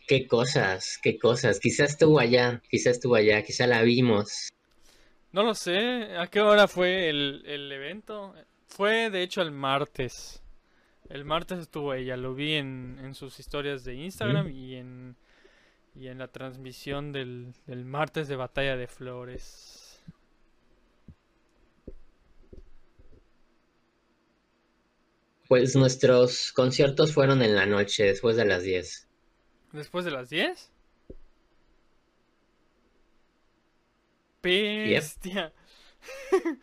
qué 0.06 0.26
cosas 0.26 0.98
qué 1.02 1.18
cosas 1.18 1.58
quizás 1.60 1.90
estuvo 1.90 2.18
allá 2.18 2.60
quizás 2.68 2.94
estuvo 2.96 3.14
allá 3.14 3.42
quizás 3.42 3.68
la 3.68 3.82
vimos 3.82 4.48
No 5.32 5.42
lo 5.42 5.54
sé, 5.54 6.16
¿a 6.18 6.26
qué 6.26 6.40
hora 6.40 6.68
fue 6.68 7.08
el, 7.08 7.42
el 7.46 7.72
evento? 7.72 8.34
Fue 8.66 9.08
de 9.10 9.22
hecho 9.22 9.40
el 9.42 9.50
martes. 9.50 10.42
El 11.08 11.24
martes 11.24 11.58
estuvo 11.58 11.94
ella, 11.94 12.16
lo 12.16 12.34
vi 12.34 12.54
en, 12.54 12.98
en 13.02 13.14
sus 13.14 13.38
historias 13.40 13.84
de 13.84 13.94
Instagram 13.94 14.50
y 14.50 14.76
en, 14.76 15.16
y 15.94 16.08
en 16.08 16.18
la 16.18 16.28
transmisión 16.28 17.12
del, 17.12 17.54
del 17.66 17.84
martes 17.84 18.28
de 18.28 18.36
Batalla 18.36 18.76
de 18.76 18.86
Flores. 18.86 19.81
Pues 25.52 25.76
nuestros 25.76 26.50
conciertos 26.52 27.12
fueron 27.12 27.42
en 27.42 27.54
la 27.54 27.66
noche 27.66 28.04
después 28.04 28.36
de 28.36 28.46
las 28.46 28.62
10 28.62 29.06
¿Después 29.74 30.06
de 30.06 30.10
las 30.10 30.30
10? 30.30 30.70
Bestia. 34.42 35.52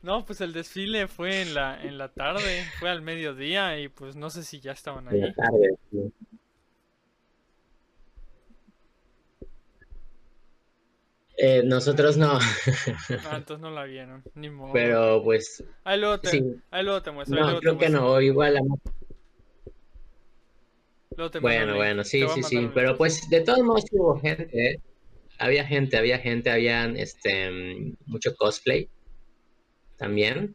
No, 0.00 0.24
pues 0.24 0.40
el 0.40 0.52
desfile 0.52 1.08
fue 1.08 1.42
en 1.42 1.54
la, 1.54 1.82
en 1.82 1.98
la 1.98 2.12
tarde, 2.12 2.64
fue 2.78 2.88
al 2.88 3.02
mediodía 3.02 3.80
y 3.80 3.88
pues 3.88 4.14
no 4.14 4.30
sé 4.30 4.44
si 4.44 4.60
ya 4.60 4.70
estaban 4.70 5.08
en 5.08 5.20
la 5.20 5.26
ahí. 5.26 5.34
tarde 5.34 5.76
sí. 5.90 6.12
Eh, 11.40 11.62
nosotros 11.64 12.16
no, 12.16 12.38
Ah, 13.30 13.36
entonces 13.36 13.60
no 13.60 13.70
la 13.70 13.84
vieron, 13.84 14.24
ni 14.34 14.50
modo. 14.50 14.72
pero 14.72 15.22
pues 15.22 15.62
Ahí 15.84 16.00
luego 16.00 16.18
te, 16.18 16.30
sí. 16.30 16.42
ahí 16.70 16.82
luego 16.82 17.00
te 17.02 17.10
muestro, 17.12 17.36
No, 17.38 17.44
luego 17.44 17.60
te 17.60 17.66
creo 17.66 17.78
que 17.78 17.88
muestro. 17.88 18.00
no, 18.00 18.20
igual. 18.20 18.56
a- 18.56 18.60
Luego 21.16 21.30
te 21.30 21.38
Bueno, 21.40 21.76
bueno, 21.76 22.02
te 22.02 22.08
sí, 22.10 22.22
a 22.22 22.28
sí, 22.28 22.42
sí. 22.42 22.68
Pero 22.74 22.96
pues 22.96 23.28
de 23.30 23.40
todos 23.42 23.60
modos 23.60 23.84
hubo 23.92 24.18
gente, 24.20 24.48
¿eh? 24.52 24.80
Había 25.38 25.64
gente, 25.64 25.96
había 25.96 26.18
gente, 26.18 26.50
habían 26.50 26.96
este 26.96 27.50
mucho 28.06 28.34
cosplay 28.34 28.88
también. 29.96 30.54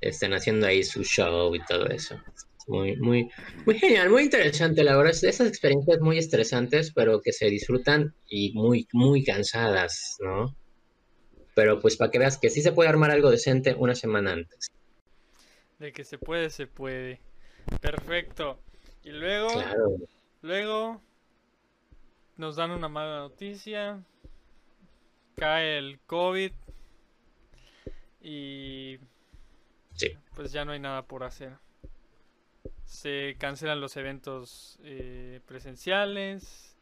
estén 0.00 0.34
haciendo 0.34 0.66
ahí 0.66 0.82
su 0.82 1.02
show 1.02 1.54
y 1.54 1.64
todo 1.64 1.86
eso. 1.86 2.20
Muy, 2.66 2.96
muy, 2.96 3.28
muy 3.66 3.78
genial, 3.78 4.08
muy 4.08 4.22
interesante, 4.22 4.82
la 4.84 4.96
verdad. 4.96 5.12
Esas 5.12 5.48
experiencias 5.48 6.00
muy 6.00 6.16
estresantes, 6.18 6.92
pero 6.94 7.20
que 7.20 7.32
se 7.32 7.46
disfrutan 7.46 8.14
y 8.26 8.52
muy, 8.54 8.88
muy 8.92 9.22
cansadas, 9.22 10.16
¿no? 10.20 10.56
Pero 11.54 11.78
pues 11.80 11.96
para 11.96 12.10
que 12.10 12.18
veas 12.18 12.38
que 12.38 12.50
sí 12.50 12.62
se 12.62 12.72
puede 12.72 12.88
armar 12.88 13.10
algo 13.10 13.30
decente 13.30 13.74
una 13.78 13.94
semana 13.94 14.32
antes. 14.32 14.68
De 15.78 15.92
que 15.92 16.04
se 16.04 16.18
puede, 16.18 16.50
se 16.50 16.66
puede. 16.66 17.20
Perfecto. 17.80 18.58
Y 19.04 19.10
luego, 19.10 19.48
Claro. 19.52 19.96
luego 20.42 21.02
nos 22.38 22.56
dan 22.56 22.70
una 22.70 22.88
mala 22.88 23.18
noticia. 23.18 24.02
Cae 25.36 25.78
el 25.78 26.00
COVID. 26.06 26.52
Y 28.22 28.98
Sí. 29.94 30.08
pues 30.34 30.50
ya 30.50 30.64
no 30.64 30.72
hay 30.72 30.80
nada 30.80 31.02
por 31.02 31.22
hacer. 31.24 31.52
Se 32.94 33.34
cancelan 33.38 33.80
los 33.80 33.96
eventos 33.96 34.78
eh, 34.84 35.40
presenciales. 35.46 36.76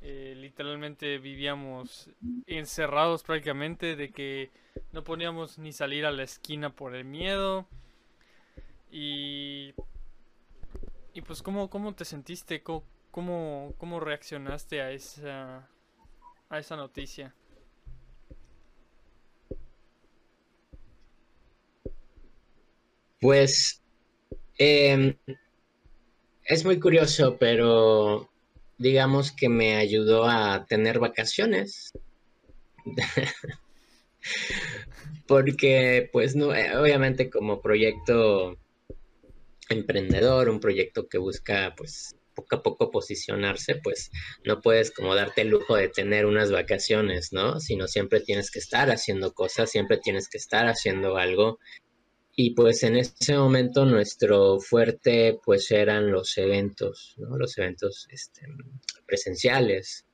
eh, 0.00 0.34
literalmente 0.36 1.18
vivíamos 1.18 2.10
encerrados 2.46 3.24
prácticamente 3.24 3.96
de 3.96 4.12
que 4.12 4.52
no 4.92 5.02
podíamos 5.04 5.58
ni 5.58 5.72
salir 5.72 6.06
a 6.06 6.12
la 6.12 6.22
esquina 6.22 6.70
por 6.74 6.94
el 6.94 7.04
miedo. 7.04 7.66
Y, 8.90 9.74
y 11.14 11.22
pues 11.22 11.42
¿cómo, 11.42 11.68
cómo 11.70 11.94
te 11.94 12.04
sentiste? 12.04 12.62
¿Cómo, 12.62 13.74
cómo, 13.78 14.00
reaccionaste 14.00 14.80
a 14.82 14.92
esa, 14.92 15.68
a 16.48 16.58
esa 16.58 16.76
noticia? 16.76 17.34
Pues 23.20 23.79
em, 24.60 25.14
es 26.44 26.64
muy 26.66 26.78
curioso, 26.78 27.38
pero 27.38 28.28
digamos 28.76 29.32
que 29.32 29.48
me 29.48 29.76
ayudó 29.76 30.26
a 30.26 30.66
tener 30.66 30.98
vacaciones. 30.98 31.92
Porque, 35.26 36.10
pues, 36.12 36.36
no, 36.36 36.54
eh, 36.54 36.76
obviamente 36.76 37.30
como 37.30 37.62
proyecto 37.62 38.58
emprendedor, 39.70 40.50
un 40.50 40.60
proyecto 40.60 41.08
que 41.08 41.16
busca, 41.18 41.74
pues, 41.76 42.16
poco 42.34 42.56
a 42.56 42.62
poco 42.62 42.90
posicionarse, 42.90 43.76
pues, 43.76 44.10
no 44.44 44.60
puedes 44.60 44.90
como 44.90 45.14
darte 45.14 45.42
el 45.42 45.48
lujo 45.48 45.76
de 45.76 45.88
tener 45.88 46.26
unas 46.26 46.50
vacaciones, 46.50 47.32
¿no? 47.32 47.60
Sino 47.60 47.86
siempre 47.86 48.20
tienes 48.20 48.50
que 48.50 48.58
estar 48.58 48.90
haciendo 48.90 49.32
cosas, 49.32 49.70
siempre 49.70 49.96
tienes 49.98 50.28
que 50.28 50.38
estar 50.38 50.66
haciendo 50.66 51.16
algo. 51.16 51.58
Y 52.42 52.54
pues 52.54 52.82
en 52.84 52.96
ese 52.96 53.36
momento 53.36 53.84
nuestro 53.84 54.60
fuerte 54.60 55.38
pues 55.44 55.70
eran 55.70 56.10
los 56.10 56.38
eventos, 56.38 57.14
¿no? 57.18 57.36
Los 57.36 57.58
eventos 57.58 58.08
este, 58.10 58.46
presenciales 59.06 60.06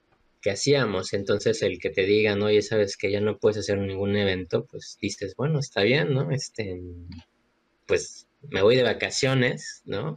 que 0.42 0.50
hacíamos. 0.50 1.12
Entonces 1.12 1.62
el 1.62 1.78
que 1.78 1.90
te 1.90 2.02
digan, 2.02 2.42
oye, 2.42 2.62
sabes 2.62 2.96
que 2.96 3.12
ya 3.12 3.20
no 3.20 3.38
puedes 3.38 3.58
hacer 3.58 3.78
ningún 3.78 4.16
evento, 4.16 4.66
pues 4.66 4.98
dices, 5.00 5.36
bueno, 5.36 5.60
está 5.60 5.82
bien, 5.82 6.14
¿no? 6.14 6.32
Este, 6.32 6.80
pues 7.86 8.26
me 8.50 8.60
voy 8.60 8.74
de 8.74 8.82
vacaciones, 8.82 9.82
¿no? 9.84 10.16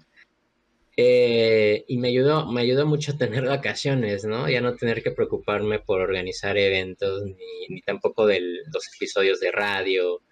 Eh, 0.97 1.85
y 1.87 1.99
me 1.99 2.07
ayudó, 2.07 2.51
me 2.51 2.61
ayudó 2.61 2.87
mucho 2.87 3.11
a 3.11 3.17
tener 3.19 3.45
vacaciones, 3.45 4.25
¿no? 4.25 4.49
Ya 4.49 4.61
no 4.61 4.75
tener 4.75 5.03
que 5.03 5.11
preocuparme 5.11 5.77
por 5.77 6.01
organizar 6.01 6.57
eventos, 6.57 7.21
ni, 7.23 7.67
ni 7.69 7.81
tampoco 7.83 8.25
de 8.25 8.41
los 8.41 8.95
episodios 8.95 9.39
de 9.39 9.51
radio. 9.51 10.23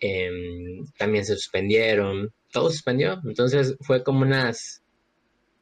Em, 0.00 0.84
también 0.98 1.24
se 1.24 1.34
suspendieron, 1.34 2.32
todo 2.52 2.70
suspendió. 2.70 3.20
Entonces 3.24 3.76
fue 3.80 4.02
como 4.02 4.22
unas 4.22 4.82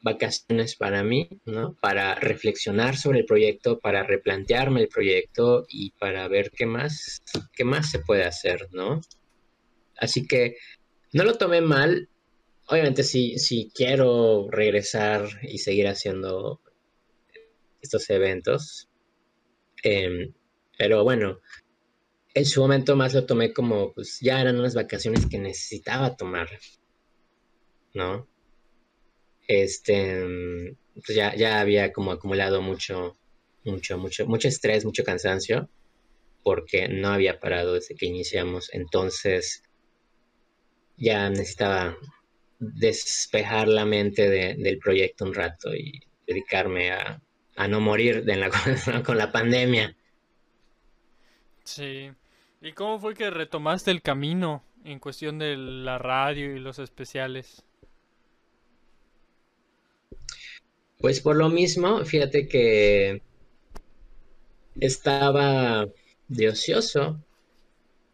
vacaciones 0.03 0.77
para 0.77 1.03
mí, 1.03 1.29
¿no? 1.47 1.75
Para 1.81 2.15
reflexionar 2.15 2.97
sobre 2.97 3.21
el 3.21 3.25
proyecto, 3.25 3.81
para 3.81 4.03
replantearme 4.03 4.83
el 4.83 4.89
proyecto 4.89 5.65
y 5.69 5.93
para 5.93 6.29
ver 6.29 6.51
qué 6.51 6.67
más, 6.67 7.23
qué 7.55 7.65
más 7.65 7.91
se 7.91 8.01
puede 8.01 8.25
hacer, 8.25 8.69
¿no? 8.73 9.01
Así 9.97 10.27
que 10.27 10.57
no 11.13 11.25
lo 11.25 11.39
tomé 11.39 11.63
mal. 11.63 12.09
Obviamente 12.67 13.03
sí, 13.03 13.39
sí 13.39 13.71
quiero 13.75 14.49
regresar 14.51 15.27
y 15.43 15.59
seguir 15.59 15.89
haciendo 15.89 16.61
estos 17.81 18.09
eventos. 18.11 18.89
Em, 19.83 20.35
pero 20.77 21.05
bueno, 21.05 21.41
en 22.35 22.45
su 22.47 22.61
momento 22.61 22.97
más 22.97 23.15
lo 23.15 23.25
tomé 23.27 23.53
como, 23.53 23.93
pues 23.93 24.19
ya 24.21 24.41
eran 24.41 24.59
unas 24.59 24.75
vacaciones 24.75 25.27
que 25.27 25.39
necesitaba 25.39 26.17
tomar, 26.17 26.49
¿no? 27.95 28.27
Este, 29.47 30.25
pues 30.95 31.15
ya, 31.17 31.35
ya 31.37 31.61
había 31.61 31.93
como 31.93 32.13
acumulado 32.13 32.61
mucho, 32.63 33.17
mucho, 33.65 33.99
mucho, 33.99 34.27
mucho 34.27 34.49
estrés, 34.49 34.85
mucho 34.85 35.05
cansancio, 35.05 35.69
porque 36.43 36.89
no 36.89 37.09
había 37.09 37.39
parado 37.41 37.75
desde 37.75 37.95
que 37.95 38.07
iniciamos. 38.07 38.71
Entonces, 38.73 39.63
ya 40.97 41.29
necesitaba 41.31 41.97
despejar 42.59 43.69
la 43.69 43.85
mente 43.85 44.29
de- 44.29 44.55
del 44.55 44.79
proyecto 44.79 45.25
un 45.25 45.35
rato 45.35 45.75
y 45.75 46.01
dedicarme 46.27 46.91
a, 46.93 47.21
a 47.57 47.69
no 47.69 47.81
morir 47.81 48.25
con 49.05 49.19
la 49.19 49.31
pandemia. 49.31 49.95
Sí. 51.65 52.11
¿Y 52.65 52.73
cómo 52.73 52.99
fue 52.99 53.13
que 53.13 53.29
retomaste 53.29 53.91
el 53.91 54.01
camino 54.01 54.65
en 54.87 54.99
cuestión 54.99 55.39
de 55.39 55.55
la 55.55 55.99
radio 55.99 56.57
y 56.57 56.59
los 56.59 56.79
especiales? 56.79 57.63
Pues 60.99 61.21
por 61.21 61.37
lo 61.37 61.51
mismo, 61.51 62.03
fíjate 62.07 62.49
que 62.49 63.21
estaba 64.81 65.87
de 66.29 66.49
ocioso 66.49 67.23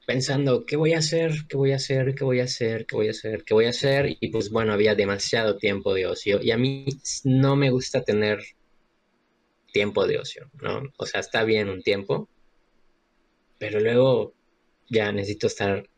pensando, 0.04 0.66
¿qué 0.66 0.74
voy 0.74 0.94
a 0.94 0.98
hacer? 0.98 1.46
¿Qué 1.48 1.56
voy 1.56 1.70
a 1.70 1.76
hacer? 1.76 2.16
¿Qué 2.16 2.24
voy 2.24 2.40
a 2.40 2.44
hacer? 2.44 2.86
¿Qué 2.86 2.96
voy 2.96 3.06
a 3.06 3.12
hacer? 3.12 3.44
¿Qué 3.44 3.54
voy 3.54 3.66
a 3.66 3.70
hacer? 3.70 4.16
Y 4.18 4.30
pues 4.30 4.50
bueno, 4.50 4.72
había 4.72 4.96
demasiado 4.96 5.58
tiempo 5.58 5.94
de 5.94 6.06
ocio 6.06 6.42
y 6.42 6.50
a 6.50 6.58
mí 6.58 6.86
no 7.22 7.54
me 7.54 7.70
gusta 7.70 8.02
tener 8.02 8.40
tiempo 9.72 10.08
de 10.08 10.18
ocio, 10.18 10.50
¿no? 10.60 10.82
O 10.96 11.06
sea, 11.06 11.20
está 11.20 11.44
bien 11.44 11.68
un 11.68 11.82
tiempo, 11.82 12.28
pero 13.56 13.78
luego 13.78 14.34
ya 14.90 15.10
necesito 15.12 15.46
estar 15.46 15.88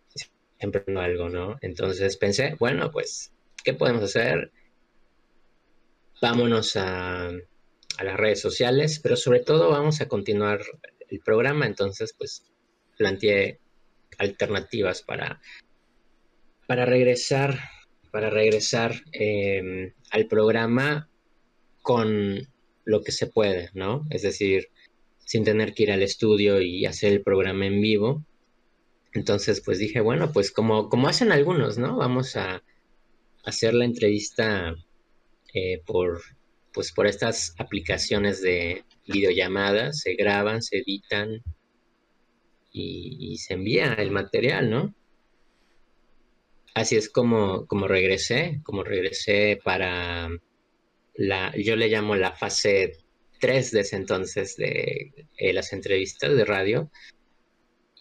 siempre 0.59 0.85
algo, 0.97 1.29
¿no? 1.29 1.57
Entonces 1.61 2.17
pensé, 2.17 2.55
bueno, 2.61 2.93
pues, 2.93 3.33
¿qué 3.65 3.75
podemos 3.75 4.05
hacer? 4.05 4.53
Vámonos 6.21 6.77
a, 6.77 7.27
a 7.29 8.05
las 8.05 8.17
redes 8.17 8.41
sociales, 8.41 9.01
pero 9.03 9.17
sobre 9.17 9.41
todo 9.41 9.71
vamos 9.71 10.01
a 10.01 10.07
continuar 10.07 10.61
el 11.09 11.21
programa, 11.21 11.67
entonces 11.67 12.15
pues 12.17 12.45
planteé 12.97 13.59
alternativas 14.19 15.03
para, 15.03 15.41
para 16.67 16.87
regresar, 16.87 17.59
para 18.11 18.31
regresar 18.31 18.95
eh, 19.13 19.93
al 20.11 20.27
programa 20.27 21.09
con 21.83 22.49
lo 22.85 23.03
que 23.03 23.13
se 23.13 23.27
puede, 23.27 23.71
¿no? 23.75 24.07
Es 24.11 24.23
decir, 24.23 24.69
sin 25.25 25.45
tener 25.45 25.75
que 25.75 25.85
ir 25.85 25.93
al 25.93 26.03
estudio 26.03 26.61
y 26.61 26.87
hacer 26.87 27.13
el 27.13 27.23
programa 27.23 27.67
en 27.67 27.81
vivo. 27.81 28.25
Entonces, 29.15 29.61
pues 29.61 29.79
dije, 29.79 30.01
bueno, 30.01 30.33
pues 30.33 30.51
como, 30.51 30.89
como 30.89 31.09
hacen 31.09 31.33
algunos, 31.33 31.79
¿no? 31.79 31.97
Vamos 31.97 32.37
a 32.37 32.63
hacer 33.45 33.75
la 33.75 33.85
entrevista 33.85 34.75
eh, 35.53 35.83
por, 35.85 36.23
pues 36.73 36.93
por 36.93 37.07
estas 37.07 37.55
aplicaciones 37.59 38.41
de 38.41 38.85
videollamadas, 39.07 40.01
se 40.01 40.15
graban, 40.15 40.63
se 40.63 40.79
editan 40.79 41.43
y, 42.73 43.37
se 43.37 43.55
envía 43.55 43.93
el 43.95 44.11
material, 44.11 44.71
¿no? 44.71 44.95
Así 46.75 46.97
es 46.97 47.11
como, 47.11 47.67
como 47.67 47.87
regresé, 47.87 48.61
como 48.63 48.83
regresé 48.83 49.61
para 49.63 50.31
la, 51.15 51.55
yo 51.57 51.77
le 51.77 51.89
llamo 51.89 52.17
la 52.17 52.33
fase 52.33 52.97
3 53.41 53.73
de 53.73 53.81
ese 53.81 53.97
entonces 53.97 54.57
de 54.57 55.13
eh, 55.37 55.53
las 55.53 55.75
entrevistas 55.75 56.35
de 56.35 56.45
radio. 56.47 56.91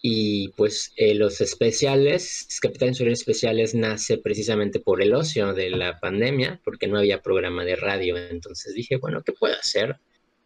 Y 0.04 0.49
pues 0.49 0.93
eh, 0.95 1.14
los 1.14 1.41
especiales, 1.41 2.47
Capitán 2.60 2.89
Insular 2.89 3.14
Especiales 3.14 3.76
nace 3.76 4.18
precisamente 4.18 4.80
por 4.80 5.02
el 5.02 5.14
ocio 5.14 5.54
de 5.54 5.70
la 5.70 5.99
pandemia, 5.99 6.60
porque 6.64 6.88
no 6.88 6.97
había 6.97 7.22
programa 7.22 7.64
de 7.64 7.76
radio. 7.76 8.18
Entonces 8.18 8.74
dije, 8.74 8.97
bueno, 8.97 9.22
¿qué 9.24 9.32
puedo 9.32 9.54
hacer? 9.56 9.97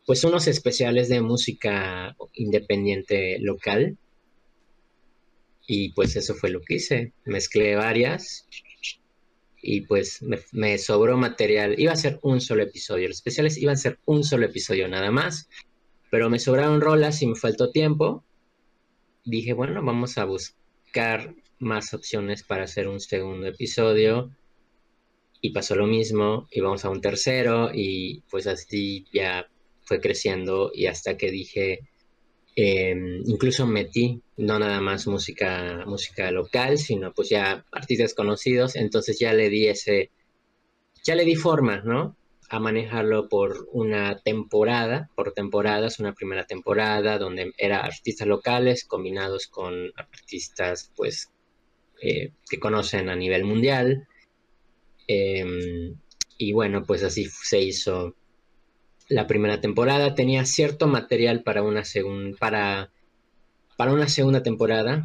Pues 0.05 0.23
unos 0.25 0.47
especiales 0.47 1.07
de 1.07 1.21
música 1.21 2.15
independiente 2.33 3.39
local. 3.39 3.97
Y 5.67 5.93
pues 5.93 6.15
eso 6.17 6.35
fue 6.35 6.49
lo 6.49 6.61
que 6.61 6.75
hice. 6.75 7.13
Mezclé 7.23 7.75
varias 7.75 8.47
y 9.61 9.81
pues 9.81 10.21
me, 10.21 10.39
me, 10.51 10.77
sobró 10.77 11.17
material. 11.17 11.79
Iba 11.79 11.93
a 11.93 11.95
ser 11.95 12.19
un 12.21 12.41
solo 12.41 12.61
episodio. 12.63 13.07
Los 13.07 13.17
especiales 13.17 13.57
iban 13.57 13.73
a 13.73 13.77
ser 13.77 13.99
un 14.05 14.23
solo 14.23 14.45
episodio 14.45 14.87
nada 14.89 15.11
más. 15.11 15.49
Pero 16.11 16.29
me 16.29 16.39
sobraron 16.39 16.81
rolas 16.81 17.21
y 17.21 17.27
me 17.27 17.35
faltó 17.35 17.71
tiempo. 17.71 18.23
Dije, 19.25 19.53
bueno, 19.53 19.83
vamos 19.83 20.19
a 20.19 20.25
buscar 20.25 21.33
más 21.57 21.95
opciones 21.95 22.43
para 22.43 22.65
hacer 22.65 22.87
un 22.87 22.99
segundo 22.99 23.47
episodio 23.47 24.29
y 25.41 25.49
pasó 25.49 25.75
lo 25.75 25.87
mismo 25.87 26.47
y 26.51 26.61
vamos 26.61 26.85
a 26.85 26.91
un 26.91 27.01
tercero 27.01 27.71
y 27.73 28.21
pues 28.29 28.45
así 28.45 29.07
ya 29.11 29.49
fue 29.81 29.99
creciendo 29.99 30.71
y 30.73 30.85
hasta 30.85 31.17
que 31.17 31.31
dije, 31.31 31.79
em, 32.55 33.23
incluso 33.25 33.65
metí 33.65 34.21
no 34.37 34.59
nada 34.59 34.79
más 34.79 35.07
música, 35.07 35.83
música 35.87 36.29
local, 36.29 36.77
sino 36.77 37.11
pues 37.11 37.29
ya 37.29 37.65
artistas 37.71 38.13
conocidos, 38.13 38.75
entonces 38.75 39.17
ya 39.19 39.33
le 39.33 39.49
di 39.49 39.67
ese, 39.67 40.11
ya 41.03 41.15
le 41.15 41.25
di 41.25 41.35
forma, 41.35 41.81
¿no? 41.81 42.15
A 42.49 42.59
manejarlo 42.59 43.27
por 43.27 43.67
una 43.71 44.19
temporada, 44.19 45.09
por 45.15 45.33
temporadas, 45.33 45.99
una 45.99 46.13
primera 46.13 46.45
temporada 46.45 47.17
donde 47.17 47.51
era 47.57 47.79
artistas 47.79 48.27
locales 48.27 48.85
combinados 48.85 49.47
con 49.47 49.91
artistas 49.95 50.91
pues 50.95 51.31
eh, 52.01 52.31
que 52.49 52.59
conocen 52.59 53.09
a 53.09 53.15
nivel 53.15 53.45
mundial. 53.45 54.07
Em, 55.07 55.95
y 56.37 56.51
bueno, 56.53 56.83
pues 56.85 57.03
así 57.03 57.25
se 57.25 57.61
hizo 57.61 58.15
la 59.09 59.27
primera 59.27 59.59
temporada. 59.61 60.13
Tenía 60.15 60.45
cierto 60.45 60.87
material 60.87 61.43
para 61.43 61.63
una, 61.63 61.81
segun- 61.83 62.37
para, 62.37 62.91
para 63.77 63.93
una 63.93 64.07
segunda 64.07 64.43
temporada. 64.43 65.03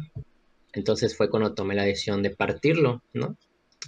Entonces 0.73 1.17
fue 1.17 1.29
cuando 1.29 1.53
tomé 1.55 1.75
la 1.75 1.85
decisión 1.85 2.21
de 2.23 2.29
partirlo, 2.35 3.01
¿no? 3.13 3.35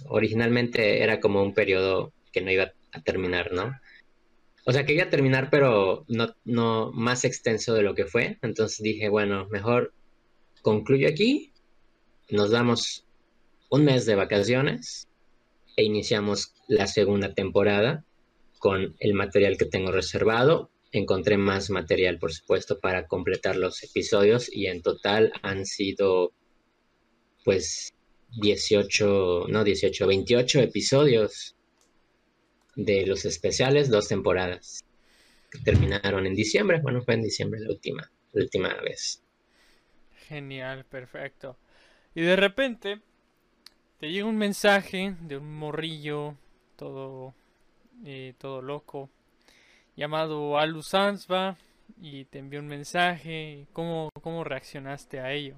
Originalmente 0.06 1.02
era 1.02 1.20
como 1.20 1.42
un 1.42 1.54
periodo 1.54 2.12
que 2.32 2.40
no 2.40 2.50
iba 2.50 2.72
a 2.94 3.02
terminar, 3.02 3.52
¿no? 3.52 3.72
O 4.66 4.72
sea, 4.72 4.86
que 4.86 4.94
iba 4.94 5.04
a 5.04 5.10
terminar, 5.10 5.50
pero 5.50 6.04
no, 6.08 6.34
no 6.44 6.90
más 6.92 7.24
extenso 7.24 7.74
de 7.74 7.82
lo 7.82 7.94
que 7.94 8.06
fue. 8.06 8.38
Entonces 8.42 8.80
dije, 8.82 9.08
bueno, 9.08 9.46
mejor 9.50 9.92
concluyo 10.62 11.08
aquí, 11.08 11.52
nos 12.30 12.50
damos 12.50 13.04
un 13.68 13.84
mes 13.84 14.06
de 14.06 14.14
vacaciones 14.14 15.08
e 15.76 15.84
iniciamos 15.84 16.54
la 16.68 16.86
segunda 16.86 17.34
temporada 17.34 18.04
con 18.58 18.96
el 19.00 19.12
material 19.12 19.58
que 19.58 19.66
tengo 19.66 19.92
reservado. 19.92 20.70
Encontré 20.92 21.36
más 21.36 21.68
material, 21.68 22.18
por 22.18 22.32
supuesto, 22.32 22.80
para 22.80 23.06
completar 23.06 23.56
los 23.56 23.82
episodios 23.82 24.48
y 24.50 24.68
en 24.68 24.80
total 24.80 25.32
han 25.42 25.66
sido 25.66 26.32
pues 27.44 27.92
18, 28.40 29.46
no 29.48 29.64
18, 29.64 30.06
28 30.06 30.60
episodios 30.60 31.56
de 32.76 33.06
los 33.06 33.24
especiales, 33.24 33.90
dos 33.90 34.08
temporadas 34.08 34.84
que 35.50 35.58
terminaron 35.60 36.26
en 36.26 36.34
diciembre. 36.34 36.80
Bueno, 36.82 37.02
fue 37.02 37.14
en 37.14 37.22
diciembre 37.22 37.60
la 37.60 37.70
última, 37.70 38.10
la 38.32 38.42
última 38.42 38.74
vez. 38.80 39.22
Genial, 40.28 40.84
perfecto. 40.84 41.56
Y 42.14 42.22
de 42.22 42.36
repente 42.36 43.00
te 43.98 44.10
llega 44.10 44.26
un 44.26 44.36
mensaje 44.36 45.16
de 45.20 45.36
un 45.36 45.54
morrillo 45.54 46.36
todo, 46.76 47.34
eh, 48.04 48.34
todo 48.38 48.62
loco 48.62 49.10
llamado 49.96 50.58
Alu 50.58 50.82
Sansba 50.82 51.56
y 52.00 52.24
te 52.24 52.38
envió 52.38 52.60
un 52.60 52.66
mensaje. 52.66 53.66
¿Cómo, 53.72 54.10
cómo 54.22 54.44
reaccionaste 54.44 55.20
a 55.20 55.32
ello? 55.32 55.56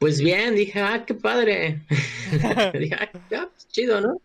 Pues 0.00 0.20
bien, 0.20 0.56
dije, 0.56 0.80
ah, 0.80 1.04
qué 1.06 1.14
padre. 1.14 1.82
dije, 2.74 2.96
ah, 2.98 3.10
pues 3.52 3.68
chido, 3.68 4.00
¿no? 4.00 4.20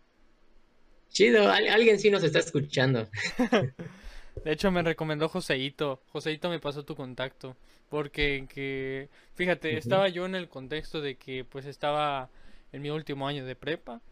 Chido, 1.10 1.50
al- 1.50 1.68
alguien 1.68 1.98
sí 1.98 2.10
nos 2.10 2.22
está 2.24 2.38
escuchando. 2.40 3.08
De 4.44 4.52
hecho, 4.52 4.70
me 4.70 4.82
recomendó 4.82 5.28
Joseito. 5.28 6.02
Joseito 6.08 6.48
me 6.50 6.60
pasó 6.60 6.84
tu 6.84 6.94
contacto. 6.96 7.56
Porque, 7.88 8.46
que, 8.48 9.10
fíjate, 9.34 9.76
estaba 9.78 10.08
yo 10.08 10.26
en 10.26 10.34
el 10.34 10.48
contexto 10.48 11.00
de 11.00 11.16
que 11.16 11.44
pues 11.44 11.66
estaba 11.66 12.30
en 12.72 12.82
mi 12.82 12.90
último 12.90 13.28
año 13.28 13.44
de 13.46 13.56
prepa. 13.56 14.02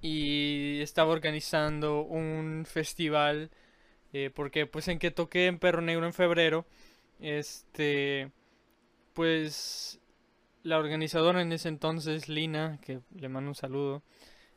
Y 0.00 0.80
estaba 0.80 1.12
organizando 1.12 2.02
un 2.02 2.64
festival. 2.66 3.50
eh, 4.14 4.30
porque 4.34 4.66
pues 4.66 4.88
en 4.88 4.98
que 5.00 5.10
toqué 5.12 5.46
en 5.46 5.58
Perro 5.60 5.82
Negro 5.82 6.06
en 6.06 6.14
febrero. 6.14 6.66
Este, 7.20 8.30
pues 9.14 9.97
la 10.68 10.78
organizadora 10.78 11.40
en 11.42 11.52
ese 11.52 11.68
entonces, 11.68 12.28
Lina, 12.28 12.78
que 12.82 13.00
le 13.16 13.28
mando 13.28 13.50
un 13.50 13.54
saludo. 13.54 14.02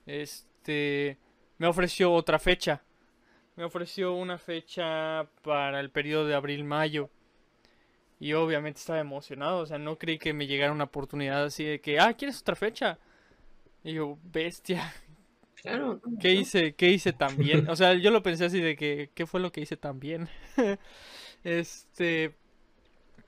Este, 0.05 1.17
me 1.57 1.67
ofreció 1.67 2.11
otra 2.13 2.37
fecha. 2.37 2.83
Me 3.55 3.63
ofreció 3.63 4.13
una 4.13 4.37
fecha 4.37 5.27
para 5.43 5.79
el 5.79 5.89
periodo 5.89 6.27
de 6.27 6.35
abril-mayo. 6.35 7.09
Y 8.19 8.33
obviamente 8.33 8.79
estaba 8.79 8.99
emocionado, 8.99 9.59
o 9.59 9.65
sea, 9.65 9.79
no 9.79 9.97
creí 9.97 10.19
que 10.19 10.31
me 10.33 10.45
llegara 10.45 10.71
una 10.71 10.83
oportunidad 10.83 11.43
así 11.45 11.63
de 11.63 11.81
que, 11.81 11.99
ah, 11.99 12.13
¿quieres 12.13 12.39
otra 12.41 12.55
fecha? 12.55 12.99
Y 13.83 13.93
yo, 13.93 14.19
bestia, 14.23 14.93
Claro. 15.55 16.01
¿qué 16.19 16.33
hice, 16.33 16.73
qué 16.75 16.89
hice 16.89 17.13
tan 17.13 17.35
bien? 17.37 17.69
O 17.69 17.75
sea, 17.75 17.93
yo 17.93 18.11
lo 18.11 18.21
pensé 18.21 18.45
así 18.45 18.59
de 18.59 18.75
que, 18.75 19.09
¿qué 19.15 19.25
fue 19.25 19.39
lo 19.39 19.51
que 19.51 19.61
hice 19.61 19.77
tan 19.77 19.99
bien? 19.99 20.27
Este, 21.43 22.35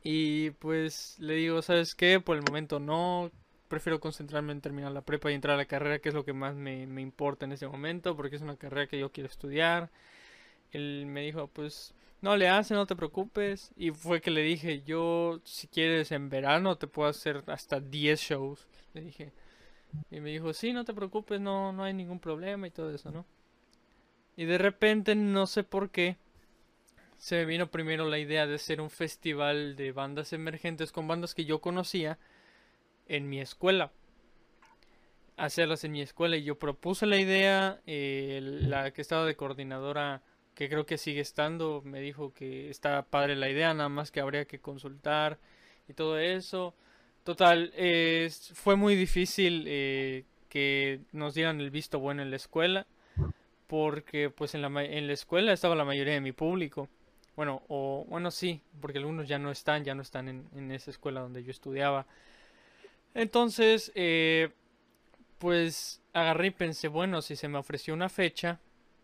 y 0.04 0.52
pues 0.52 1.18
le 1.20 1.36
digo, 1.36 1.62
¿sabes 1.62 1.96
qué? 1.96 2.20
Por 2.20 2.38
el 2.38 2.44
momento 2.44 2.80
no, 2.80 3.32
prefiero 3.70 4.00
concentrarme 4.00 4.52
en 4.52 4.62
terminar 4.62 4.92
la 4.92 5.02
prepa 5.02 5.32
y 5.32 5.36
entrar 5.36 5.56
a 5.56 5.58
la 5.58 5.66
carrera, 5.66 6.00
que 6.00 6.10
es 6.10 6.16
lo 6.16 6.26
que 6.26 6.34
más 6.34 6.56
me, 6.56 6.86
me 6.88 7.02
importa 7.02 7.46
en 7.46 7.54
ese 7.54 7.68
momento, 7.68 8.16
porque 8.16 8.36
es 8.36 8.42
una 8.42 8.58
carrera 8.58 8.88
que 8.88 9.00
yo 9.00 9.12
quiero 9.12 9.30
estudiar. 9.30 9.90
Él 10.72 11.06
me 11.08 11.22
dijo, 11.22 11.48
pues 11.48 11.94
no 12.22 12.38
le 12.38 12.50
hace, 12.50 12.74
no 12.74 12.86
te 12.86 12.96
preocupes. 12.96 13.72
Y 13.76 13.92
fue 13.92 14.22
que 14.22 14.32
le 14.32 14.42
dije, 14.42 14.84
yo 14.84 15.40
si 15.44 15.68
quieres 15.68 16.12
en 16.12 16.30
verano 16.30 16.78
te 16.78 16.88
puedo 16.88 17.10
hacer 17.10 17.44
hasta 17.48 17.80
10 17.80 18.20
shows. 18.20 18.68
Le 18.94 19.02
dije. 19.02 19.32
Y 20.12 20.20
me 20.20 20.32
dijo, 20.32 20.54
sí, 20.54 20.74
no 20.74 20.86
te 20.86 20.94
preocupes, 20.94 21.40
no, 21.40 21.72
no 21.72 21.84
hay 21.84 21.94
ningún 21.94 22.20
problema 22.20 22.68
y 22.68 22.72
todo 22.72 22.94
eso, 22.94 23.12
¿no? 23.12 23.26
Y 24.36 24.46
de 24.46 24.58
repente, 24.58 25.16
no 25.16 25.46
sé 25.46 25.64
por 25.64 25.90
qué, 25.92 26.18
se 27.24 27.38
me 27.38 27.46
vino 27.46 27.72
primero 27.72 28.10
la 28.10 28.20
idea 28.20 28.46
de 28.46 28.56
hacer 28.56 28.82
un 28.82 28.90
festival 28.90 29.78
de 29.78 29.94
bandas 29.94 30.34
emergentes 30.34 30.92
con 30.92 31.08
bandas 31.08 31.34
que 31.34 31.46
yo 31.46 31.62
conocía 31.62 32.20
en 33.08 33.30
mi 33.30 33.40
escuela. 33.40 33.94
Hacerlas 35.38 35.86
en 35.86 35.94
mi 35.94 36.02
escuela 36.02 36.36
y 36.36 36.44
yo 36.44 36.60
propuse 36.60 37.06
la 37.06 37.18
idea, 37.18 37.80
eh, 37.88 38.42
la 38.44 38.92
que 38.92 39.02
estaba 39.02 39.24
de 39.24 39.38
coordinadora, 39.38 40.22
que 40.54 40.68
creo 40.68 40.86
que 40.86 40.98
sigue 40.98 41.22
estando, 41.22 41.82
me 41.86 42.02
dijo 42.02 42.34
que 42.34 42.70
está 42.70 43.04
padre 43.04 43.38
la 43.38 43.50
idea, 43.50 43.74
nada 43.74 43.88
más 43.88 44.12
que 44.12 44.20
habría 44.20 44.44
que 44.44 44.60
consultar 44.60 45.40
y 45.88 45.94
todo 45.94 46.20
eso. 46.20 46.76
Total, 47.24 47.72
eh, 47.78 48.30
fue 48.54 48.76
muy 48.76 48.96
difícil 48.96 49.64
eh, 49.66 50.26
que 50.50 51.00
nos 51.14 51.36
dieran 51.36 51.62
el 51.62 51.72
visto 51.72 52.00
bueno 52.00 52.22
en 52.22 52.32
la 52.32 52.36
escuela, 52.36 52.86
porque 53.68 54.30
pues 54.30 54.56
en 54.56 54.62
la, 54.62 54.68
en 54.84 55.08
la 55.08 55.14
escuela 55.14 55.54
estaba 55.54 55.74
la 55.74 55.86
mayoría 55.86 56.16
de 56.16 56.20
mi 56.20 56.34
público. 56.34 56.90
Bueno, 57.36 57.64
o 57.68 58.06
bueno 58.08 58.30
sí, 58.30 58.62
porque 58.80 59.00
algunos 59.00 59.28
ya 59.28 59.40
no 59.40 59.52
están, 59.52 59.84
ya 59.84 59.96
no 59.96 60.02
están 60.02 60.28
en, 60.28 60.48
en 60.56 60.72
esa 60.72 60.92
escuela 60.92 61.22
donde 61.22 61.44
yo 61.44 61.52
estudiaba. 61.52 62.06
Entonces, 63.16 63.92
eh, 63.96 64.52
pues 65.40 66.02
agarré 66.14 66.48
y 66.48 66.52
pensé, 66.52 66.88
bueno, 66.88 67.22
si 67.22 67.36
se 67.36 67.48
me 67.48 67.58
ofreció 67.58 67.94
una 67.94 68.10
fecha, 68.10 68.60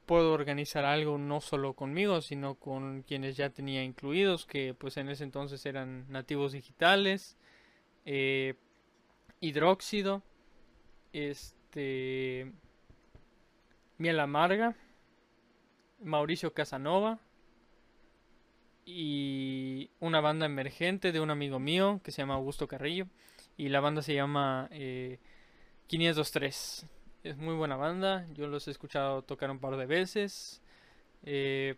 puedo 0.05 0.33
organizar 0.33 0.85
algo 0.85 1.17
no 1.17 1.41
solo 1.41 1.73
conmigo, 1.73 2.21
sino 2.21 2.55
con 2.55 3.03
quienes 3.03 3.37
ya 3.37 3.49
tenía 3.49 3.83
incluidos, 3.83 4.45
que 4.45 4.73
pues 4.73 4.97
en 4.97 5.09
ese 5.09 5.23
entonces 5.23 5.65
eran 5.65 6.05
nativos 6.09 6.51
digitales, 6.51 7.37
eh, 8.05 8.55
hidróxido, 9.39 10.23
este, 11.13 12.51
miel 13.97 14.19
amarga, 14.19 14.75
Mauricio 16.01 16.53
Casanova 16.53 17.19
y 18.89 19.91
una 19.99 20.19
banda 20.19 20.45
emergente 20.47 21.11
de 21.11 21.19
un 21.19 21.29
amigo 21.29 21.59
mío 21.59 22.01
que 22.03 22.11
se 22.11 22.21
llama 22.21 22.35
Augusto 22.35 22.67
Carrillo 22.67 23.07
y 23.55 23.69
la 23.69 23.79
banda 23.79 24.01
se 24.01 24.15
llama 24.15 24.67
eh, 24.71 25.19
523. 25.87 26.85
Es 27.23 27.37
muy 27.37 27.53
buena 27.55 27.75
banda, 27.75 28.25
yo 28.33 28.47
los 28.47 28.67
he 28.67 28.71
escuchado 28.71 29.21
tocar 29.21 29.51
un 29.51 29.59
par 29.59 29.77
de 29.77 29.85
veces. 29.85 30.61
Eh, 31.23 31.75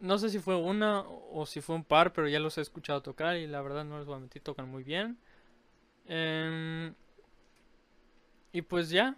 no 0.00 0.18
sé 0.18 0.28
si 0.28 0.38
fue 0.38 0.56
una 0.56 1.00
o 1.00 1.46
si 1.46 1.60
fue 1.60 1.76
un 1.76 1.84
par, 1.84 2.12
pero 2.12 2.28
ya 2.28 2.40
los 2.40 2.58
he 2.58 2.60
escuchado 2.60 3.00
tocar 3.00 3.36
y 3.36 3.46
la 3.46 3.62
verdad 3.62 3.84
no 3.84 3.98
les 3.98 4.06
voy 4.06 4.16
a 4.16 4.20
mentir, 4.20 4.42
tocan 4.42 4.68
muy 4.68 4.82
bien. 4.82 5.16
Em, 6.06 6.94
y 8.52 8.62
pues 8.62 8.90
ya, 8.90 9.16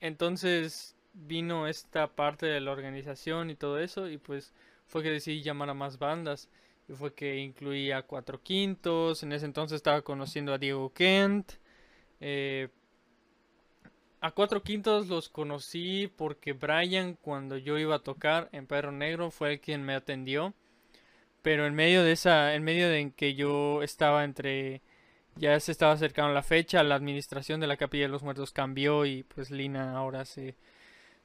entonces 0.00 0.94
vino 1.14 1.66
esta 1.66 2.06
parte 2.08 2.46
de 2.46 2.60
la 2.60 2.70
organización 2.70 3.50
y 3.50 3.56
todo 3.56 3.78
eso 3.78 4.08
y 4.08 4.18
pues 4.18 4.52
fue 4.88 5.02
que 5.02 5.10
decidí 5.10 5.42
llamar 5.42 5.70
a 5.70 5.74
más 5.74 5.98
bandas 5.98 6.48
y 6.88 6.94
fue 6.94 7.14
que 7.14 7.36
incluí 7.36 7.92
a 7.92 8.02
Cuatro 8.02 8.42
Quintos, 8.42 9.22
en 9.22 9.32
ese 9.32 9.46
entonces 9.46 9.76
estaba 9.76 10.02
conociendo 10.02 10.52
a 10.52 10.58
Diego 10.58 10.92
Kent. 10.92 11.52
eh, 12.20 12.68
a 14.20 14.32
Cuatro 14.32 14.62
Quintos 14.62 15.06
los 15.08 15.28
conocí 15.28 16.08
porque 16.16 16.52
Brian 16.52 17.14
cuando 17.14 17.56
yo 17.56 17.78
iba 17.78 17.96
a 17.96 18.00
tocar 18.00 18.48
en 18.52 18.66
Perro 18.66 18.90
Negro 18.90 19.30
fue 19.30 19.52
el 19.52 19.60
quien 19.60 19.84
me 19.84 19.94
atendió 19.94 20.54
pero 21.42 21.66
en 21.66 21.74
medio 21.74 22.02
de 22.02 22.12
esa, 22.12 22.54
en 22.54 22.62
medio 22.64 22.88
de 22.88 23.00
en 23.00 23.10
que 23.12 23.34
yo 23.34 23.82
estaba 23.82 24.24
entre, 24.24 24.82
ya 25.36 25.58
se 25.60 25.72
estaba 25.72 25.92
acercando 25.92 26.32
la 26.32 26.42
fecha, 26.42 26.82
la 26.82 26.94
administración 26.94 27.60
de 27.60 27.66
la 27.66 27.76
Capilla 27.76 28.04
de 28.04 28.10
los 28.10 28.22
Muertos 28.22 28.52
cambió 28.52 29.06
y 29.06 29.22
pues 29.22 29.50
Lina 29.50 29.96
ahora 29.96 30.24
se, 30.24 30.56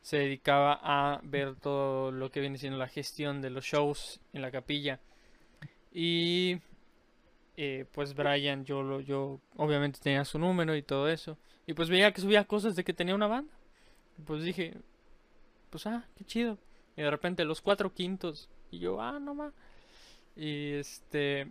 se 0.03 0.17
dedicaba 0.17 0.79
a 0.83 1.21
ver 1.23 1.55
todo 1.55 2.11
lo 2.11 2.29
que 2.29 2.41
viene 2.41 2.57
siendo 2.57 2.77
la 2.77 2.89
gestión 2.89 3.41
de 3.41 3.49
los 3.49 3.63
shows 3.63 4.19
en 4.33 4.41
la 4.41 4.51
capilla. 4.51 4.99
Y 5.93 6.59
eh, 7.55 7.85
pues 7.89 8.13
Brian, 8.13 8.65
yo, 8.65 8.83
lo, 8.83 8.99
yo 8.99 9.39
obviamente 9.55 10.01
tenía 10.03 10.25
su 10.25 10.37
número 10.37 10.75
y 10.75 10.81
todo 10.83 11.07
eso. 11.07 11.37
Y 11.65 11.73
pues 11.73 11.89
veía 11.89 12.11
que 12.11 12.19
subía 12.19 12.43
cosas 12.43 12.75
de 12.75 12.83
que 12.83 12.93
tenía 12.93 13.15
una 13.15 13.27
banda. 13.27 13.53
Pues 14.25 14.43
dije, 14.43 14.73
pues 15.69 15.87
ah, 15.87 16.05
qué 16.17 16.25
chido. 16.25 16.57
Y 16.97 17.01
de 17.01 17.09
repente 17.09 17.45
los 17.45 17.61
cuatro 17.61 17.93
quintos. 17.93 18.49
Y 18.71 18.79
yo, 18.79 19.01
ah, 19.01 19.19
no 19.21 19.33
más. 19.33 19.53
Y 20.35 20.73
este. 20.73 21.49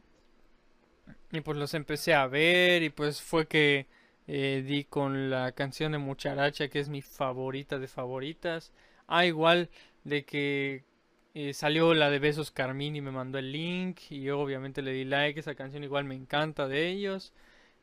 Y 1.30 1.40
pues 1.40 1.56
los 1.56 1.72
empecé 1.72 2.12
a 2.12 2.26
ver. 2.26 2.82
Y 2.82 2.90
pues 2.90 3.22
fue 3.22 3.46
que 3.46 3.86
eh, 4.26 4.62
di 4.66 4.84
con 4.84 5.30
la 5.30 5.52
canción 5.52 5.92
de 5.92 5.98
Mucharacha, 5.98 6.68
que 6.68 6.80
es 6.80 6.88
mi 6.88 7.02
favorita 7.02 7.78
de 7.78 7.88
favoritas. 7.88 8.72
Ah, 9.06 9.26
igual 9.26 9.70
de 10.04 10.24
que 10.24 10.84
eh, 11.34 11.54
salió 11.54 11.94
la 11.94 12.10
de 12.10 12.18
Besos 12.18 12.50
Carmín 12.50 12.96
y 12.96 13.00
me 13.00 13.10
mandó 13.10 13.38
el 13.38 13.52
link. 13.52 14.00
Y 14.10 14.22
yo 14.22 14.40
obviamente 14.40 14.82
le 14.82 14.92
di 14.92 15.04
like. 15.04 15.40
Esa 15.40 15.54
canción 15.54 15.84
igual 15.84 16.04
me 16.04 16.14
encanta 16.14 16.68
de 16.68 16.88
ellos. 16.88 17.32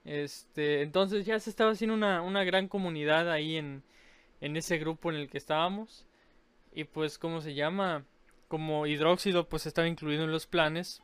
Este, 0.05 0.81
entonces 0.81 1.25
ya 1.25 1.39
se 1.39 1.49
estaba 1.49 1.71
haciendo 1.71 1.93
una, 1.95 2.21
una 2.21 2.43
gran 2.43 2.67
comunidad 2.67 3.31
ahí 3.31 3.57
en, 3.57 3.83
en 4.41 4.57
ese 4.57 4.77
grupo 4.77 5.09
en 5.11 5.17
el 5.17 5.29
que 5.29 5.37
estábamos. 5.37 6.05
Y 6.73 6.85
pues, 6.85 7.17
¿cómo 7.17 7.41
se 7.41 7.53
llama? 7.53 8.05
Como 8.47 8.87
hidróxido, 8.87 9.47
pues 9.49 9.65
estaba 9.65 9.87
incluido 9.87 10.23
en 10.23 10.31
los 10.31 10.47
planes. 10.47 11.03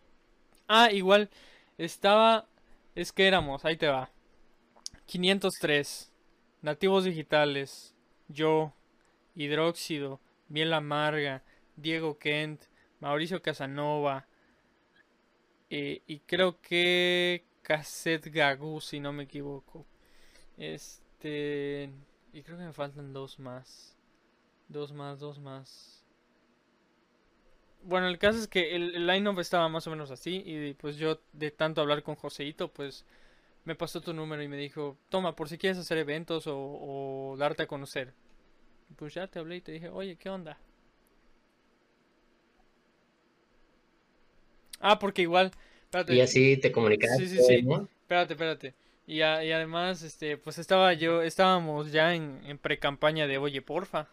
Ah, 0.67 0.91
igual, 0.91 1.29
estaba... 1.77 2.47
Es 2.95 3.11
que 3.11 3.27
éramos, 3.27 3.65
ahí 3.65 3.75
te 3.77 3.87
va. 3.87 4.09
503. 5.05 6.11
Nativos 6.61 7.03
digitales. 7.03 7.95
Yo. 8.27 8.73
Hidróxido. 9.35 10.19
Miel 10.49 10.73
amarga. 10.73 11.43
Diego 11.75 12.17
Kent. 12.17 12.63
Mauricio 12.99 13.41
Casanova. 13.41 14.27
eh, 15.69 16.01
y 16.07 16.19
creo 16.21 16.61
que 16.61 17.45
Cassette 17.61 18.27
Gagú, 18.31 18.81
si 18.81 18.99
no 18.99 19.11
me 19.13 19.23
equivoco. 19.23 19.85
Este... 20.57 21.91
Y 22.33 22.43
creo 22.43 22.57
que 22.57 22.65
me 22.65 22.73
faltan 22.73 23.13
dos 23.13 23.39
más. 23.39 23.97
Dos 24.69 24.93
más, 24.93 25.19
dos 25.19 25.39
más. 25.39 26.05
Bueno, 27.83 28.07
el 28.07 28.17
caso 28.17 28.39
es 28.39 28.47
que 28.47 28.75
el, 28.75 28.95
el 28.95 29.07
line-up 29.07 29.39
estaba 29.39 29.69
más 29.69 29.85
o 29.87 29.91
menos 29.91 30.11
así. 30.11 30.41
Y 30.45 30.73
pues 30.73 30.97
yo, 30.97 31.19
de 31.33 31.51
tanto 31.51 31.81
hablar 31.81 32.03
con 32.03 32.15
Joseito, 32.15 32.71
pues 32.73 33.05
me 33.65 33.75
pasó 33.75 34.01
tu 34.01 34.13
número 34.13 34.43
y 34.43 34.47
me 34.47 34.57
dijo: 34.57 34.97
Toma, 35.09 35.35
por 35.35 35.49
si 35.49 35.57
quieres 35.57 35.77
hacer 35.79 35.97
eventos 35.99 36.47
o, 36.47 36.57
o 36.57 37.35
darte 37.37 37.63
a 37.63 37.67
conocer. 37.67 38.13
Pues 38.97 39.13
ya 39.15 39.27
te 39.27 39.39
hablé 39.39 39.57
y 39.57 39.61
te 39.61 39.73
dije: 39.73 39.89
Oye, 39.89 40.17
¿qué 40.17 40.29
onda? 40.29 40.57
Ah, 44.79 44.99
porque 44.99 45.21
igual. 45.23 45.51
espérate. 45.85 46.13
Y 46.15 46.19
así 46.21 46.57
te 46.57 46.71
comunicaste, 46.71 47.25
Sí, 47.25 47.27
sí, 47.27 47.41
sí. 47.41 47.61
¿no? 47.61 47.87
Espérate, 48.01 48.33
espérate. 48.33 48.75
Y, 49.07 49.21
a- 49.21 49.43
y 49.43 49.51
además, 49.51 50.01
este, 50.03 50.37
pues 50.37 50.57
estaba 50.57 50.93
yo, 50.93 51.21
estábamos 51.21 51.91
ya 51.91 52.15
en, 52.15 52.41
en 52.45 52.57
pre-campaña 52.57 53.27
de 53.27 53.37
Oye 53.37 53.61
Porfa, 53.61 54.09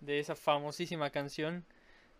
de 0.00 0.20
esa 0.20 0.36
famosísima 0.36 1.10
canción. 1.10 1.64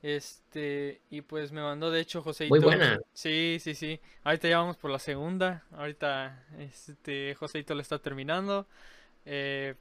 Este, 0.05 1.01
y 1.09 1.23
pues 1.23 1.51
me 1.51 1.63
mandó 1.63 1.91
de 1.91 1.99
hecho 1.99 2.21
Joseito. 2.21 2.55
Muy 2.55 2.63
buena. 2.63 3.01
Sí, 3.15 3.57
sí, 3.59 3.75
sí. 3.75 3.99
Ahorita 4.23 4.51
ya 4.51 4.59
vamos 4.59 4.77
por 4.77 4.91
la 4.91 4.99
segunda. 4.99 5.65
Ahorita, 5.73 6.45
este, 6.59 7.35
Joseito 7.37 7.75
la 7.75 7.81
está 7.81 7.99
terminando. 7.99 8.67
Eh, 9.25 9.75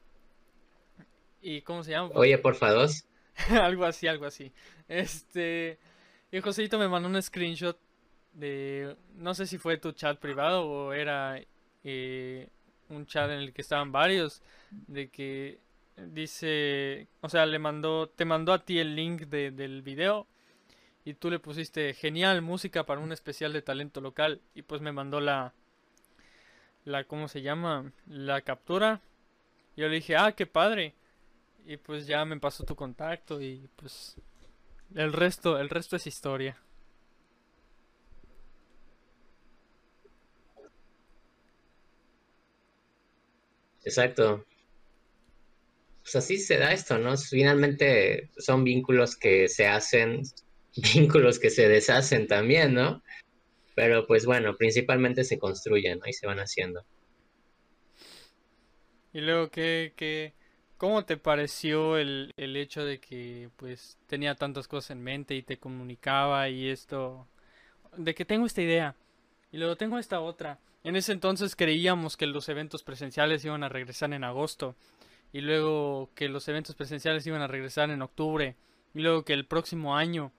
¿y 1.42 1.60
cómo 1.60 1.84
se 1.84 1.90
llama? 1.90 2.08
Oye, 2.14 2.38
porfa, 2.38 2.70
dos. 2.70 3.04
algo 3.50 3.84
así, 3.84 4.06
algo 4.06 4.24
así. 4.24 4.50
Este, 4.88 5.78
y 6.32 6.40
Joseito 6.40 6.78
me 6.78 6.88
mandó 6.88 7.06
un 7.06 7.22
screenshot 7.22 7.78
de, 8.32 8.96
no 9.16 9.34
sé 9.34 9.46
si 9.46 9.58
fue 9.58 9.76
tu 9.76 9.92
chat 9.92 10.18
privado 10.18 10.66
o 10.66 10.94
era 10.94 11.38
eh, 11.82 12.48
un 12.88 13.04
chat 13.04 13.28
en 13.28 13.40
el 13.40 13.52
que 13.52 13.60
estaban 13.60 13.92
varios, 13.92 14.40
de 14.70 15.10
que 15.10 15.58
dice, 15.96 17.08
o 17.20 17.28
sea, 17.28 17.46
le 17.46 17.58
mandó, 17.58 18.08
te 18.08 18.24
mandó 18.24 18.52
a 18.52 18.64
ti 18.64 18.78
el 18.78 18.96
link 18.96 19.22
de- 19.22 19.50
del 19.50 19.82
video 19.82 20.26
y 21.04 21.14
tú 21.14 21.30
le 21.30 21.38
pusiste 21.40 21.94
genial 21.94 22.42
música 22.42 22.84
para 22.86 23.00
un 23.00 23.12
especial 23.12 23.52
de 23.52 23.62
talento 23.62 24.00
local 24.00 24.40
y 24.54 24.62
pues 24.62 24.80
me 24.82 24.92
mandó 24.92 25.20
la, 25.20 25.54
la, 26.84 27.04
¿cómo 27.04 27.28
se 27.28 27.42
llama? 27.42 27.92
La 28.06 28.42
captura. 28.42 29.00
Yo 29.76 29.88
le 29.88 29.96
dije, 29.96 30.16
ah, 30.16 30.32
qué 30.32 30.46
padre. 30.46 30.94
Y 31.66 31.78
pues 31.78 32.06
ya 32.06 32.24
me 32.24 32.38
pasó 32.40 32.64
tu 32.64 32.76
contacto 32.76 33.40
y 33.42 33.68
pues 33.76 34.16
el 34.94 35.12
resto, 35.12 35.58
el 35.60 35.70
resto 35.70 35.96
es 35.96 36.06
historia. 36.06 36.58
Exacto. 43.84 44.44
Pues 46.04 46.16
así 46.16 46.36
se 46.36 46.58
da 46.58 46.72
esto, 46.72 46.98
¿no? 46.98 47.16
Finalmente 47.16 48.28
son 48.36 48.62
vínculos 48.62 49.16
que 49.16 49.48
se 49.48 49.66
hacen, 49.66 50.22
vínculos 50.94 51.38
que 51.38 51.48
se 51.48 51.66
deshacen 51.66 52.26
también, 52.26 52.74
¿no? 52.74 53.02
Pero 53.74 54.06
pues 54.06 54.26
bueno, 54.26 54.54
principalmente 54.56 55.24
se 55.24 55.38
construyen, 55.38 55.98
¿no? 55.98 56.06
Y 56.06 56.12
se 56.12 56.26
van 56.26 56.40
haciendo. 56.40 56.84
Y 59.14 59.22
luego, 59.22 59.48
¿qué, 59.50 59.94
qué, 59.96 60.34
cómo 60.76 61.06
te 61.06 61.16
pareció 61.16 61.96
el, 61.96 62.32
el 62.36 62.56
hecho 62.58 62.84
de 62.84 63.00
que 63.00 63.48
pues 63.56 63.98
tenía 64.06 64.34
tantas 64.34 64.68
cosas 64.68 64.90
en 64.90 65.02
mente 65.02 65.34
y 65.34 65.42
te 65.42 65.56
comunicaba 65.56 66.50
y 66.50 66.68
esto, 66.68 67.26
de 67.96 68.14
que 68.14 68.26
tengo 68.26 68.44
esta 68.44 68.60
idea 68.60 68.94
y 69.50 69.56
luego 69.56 69.76
tengo 69.76 69.98
esta 69.98 70.20
otra? 70.20 70.58
En 70.84 70.96
ese 70.96 71.12
entonces 71.12 71.56
creíamos 71.56 72.18
que 72.18 72.26
los 72.26 72.50
eventos 72.50 72.82
presenciales 72.82 73.42
iban 73.46 73.64
a 73.64 73.70
regresar 73.70 74.12
en 74.12 74.22
agosto 74.22 74.76
y 75.34 75.40
luego 75.40 76.10
que 76.14 76.28
los 76.28 76.46
eventos 76.46 76.76
presenciales 76.76 77.26
iban 77.26 77.42
a 77.42 77.48
regresar 77.48 77.90
en 77.90 78.02
octubre 78.02 78.54
y 78.94 79.00
luego 79.00 79.24
que 79.24 79.32
el 79.32 79.44
próximo 79.44 79.96
año, 79.96 80.30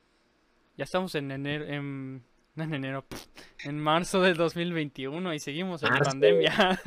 ya 0.77 0.85
estamos 0.85 1.13
en 1.15 1.31
enero, 1.31 1.65
en, 1.65 2.23
no 2.55 2.63
en 2.63 2.73
enero, 2.73 3.03
en 3.65 3.77
marzo 3.77 4.21
del 4.21 4.37
2021 4.37 5.33
y 5.33 5.39
seguimos 5.39 5.83
en 5.83 5.89
Marzo. 5.89 6.11
pandemia. 6.11 6.81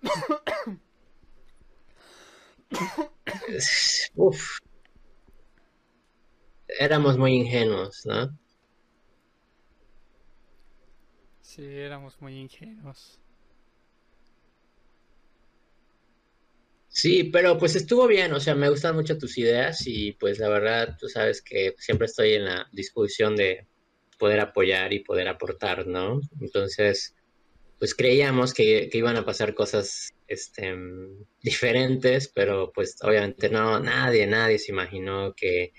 Uf. 4.14 4.58
Éramos 6.68 7.18
muy 7.18 7.34
ingenuos, 7.34 8.06
¿no? 8.06 8.34
Sí, 11.42 11.66
éramos 11.66 12.18
muy 12.22 12.38
ingenuos. 12.38 13.20
Sí, 16.96 17.24
pero 17.24 17.58
pues 17.58 17.76
estuvo 17.76 18.06
bien, 18.06 18.32
o 18.32 18.40
sea, 18.40 18.54
me 18.54 18.70
gustan 18.70 18.94
mucho 18.94 19.18
tus 19.18 19.36
ideas 19.36 19.86
y 19.86 20.12
pues 20.12 20.38
la 20.38 20.48
verdad, 20.48 20.96
tú 20.98 21.10
sabes 21.10 21.42
que 21.42 21.74
siempre 21.76 22.06
estoy 22.06 22.32
en 22.32 22.46
la 22.46 22.66
disposición 22.72 23.36
de 23.36 23.66
poder 24.18 24.40
apoyar 24.40 24.94
y 24.94 25.00
poder 25.00 25.28
aportar, 25.28 25.86
¿no? 25.86 26.22
Entonces, 26.40 27.14
pues 27.78 27.94
creíamos 27.94 28.54
que, 28.54 28.88
que 28.90 28.96
iban 28.96 29.18
a 29.18 29.26
pasar 29.26 29.54
cosas 29.54 30.14
este, 30.26 30.74
diferentes, 31.42 32.28
pero 32.28 32.72
pues 32.72 32.96
obviamente 33.02 33.50
no, 33.50 33.78
nadie, 33.78 34.26
nadie 34.26 34.58
se 34.58 34.72
imaginó 34.72 35.34
que 35.34 35.74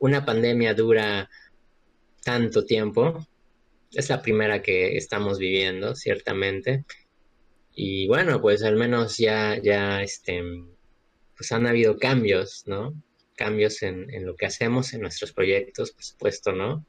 una 0.00 0.24
pandemia 0.24 0.74
dura 0.74 1.30
tanto 2.24 2.64
tiempo. 2.64 3.24
Es 3.92 4.08
la 4.08 4.20
primera 4.20 4.62
que 4.62 4.96
estamos 4.96 5.38
viviendo, 5.38 5.94
ciertamente. 5.94 6.84
Y 7.78 8.08
bueno, 8.08 8.40
pues 8.40 8.62
al 8.64 8.74
menos 8.76 9.18
ya, 9.18 9.60
ya, 9.62 10.02
este, 10.02 10.42
pues 11.36 11.52
han 11.52 11.66
habido 11.66 11.98
cambios, 11.98 12.62
¿no? 12.66 12.94
Cambios 13.36 13.82
en, 13.82 14.10
en 14.14 14.24
lo 14.24 14.34
que 14.34 14.46
hacemos, 14.46 14.94
en 14.94 15.02
nuestros 15.02 15.32
proyectos, 15.34 15.92
por 15.92 16.02
supuesto, 16.02 16.52
¿no? 16.52 16.86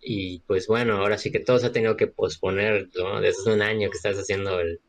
Y 0.00 0.38
pues 0.46 0.68
bueno, 0.68 0.98
ahora 0.98 1.18
sí 1.18 1.32
que 1.32 1.40
todo 1.40 1.58
se 1.58 1.66
ha 1.66 1.72
tenido 1.72 1.96
que 1.96 2.06
posponer, 2.06 2.90
¿no? 2.94 3.20
Desde 3.20 3.52
un 3.52 3.60
año 3.60 3.90
que 3.90 3.96
estás 3.96 4.16
haciendo 4.16 4.60
el, 4.60 4.80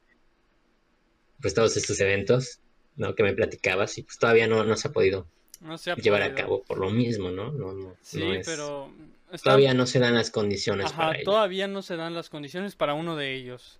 pues 1.42 1.56
todos 1.56 1.76
estos 1.76 2.00
eventos, 2.02 2.60
¿no? 2.96 3.16
Que 3.16 3.24
me 3.24 3.34
platicabas 3.34 3.98
y 3.98 4.04
pues 4.04 4.20
todavía 4.20 4.46
no, 4.48 4.64
no 4.64 4.76
se 4.78 4.90
ha 4.90 4.92
podido 4.92 5.28
No 5.60 5.78
se 5.80 5.90
ha 5.90 5.96
llevar 5.96 6.22
a 6.22 6.36
cabo 6.36 6.64
por 6.64 6.78
lo 6.78 6.92
mismo, 6.92 7.32
¿no? 7.32 7.52
No, 7.52 7.74
no, 7.74 7.96
Sí, 8.02 8.20
no 8.20 8.34
es- 8.36 8.46
pero 8.46 8.92
está- 9.32 9.46
todavía 9.46 9.74
no 9.74 9.88
se 9.88 9.98
dan 9.98 10.14
las 10.14 10.30
condiciones 10.30 10.86
Ajá, 10.86 10.98
para 10.98 11.16
ello. 11.16 11.26
todavía 11.26 11.68
no 11.68 11.82
se 11.82 11.96
dan 11.96 12.14
las 12.14 12.30
condiciones 12.30 12.76
para 12.76 12.94
uno 12.94 13.16
de 13.16 13.34
ellos. 13.34 13.80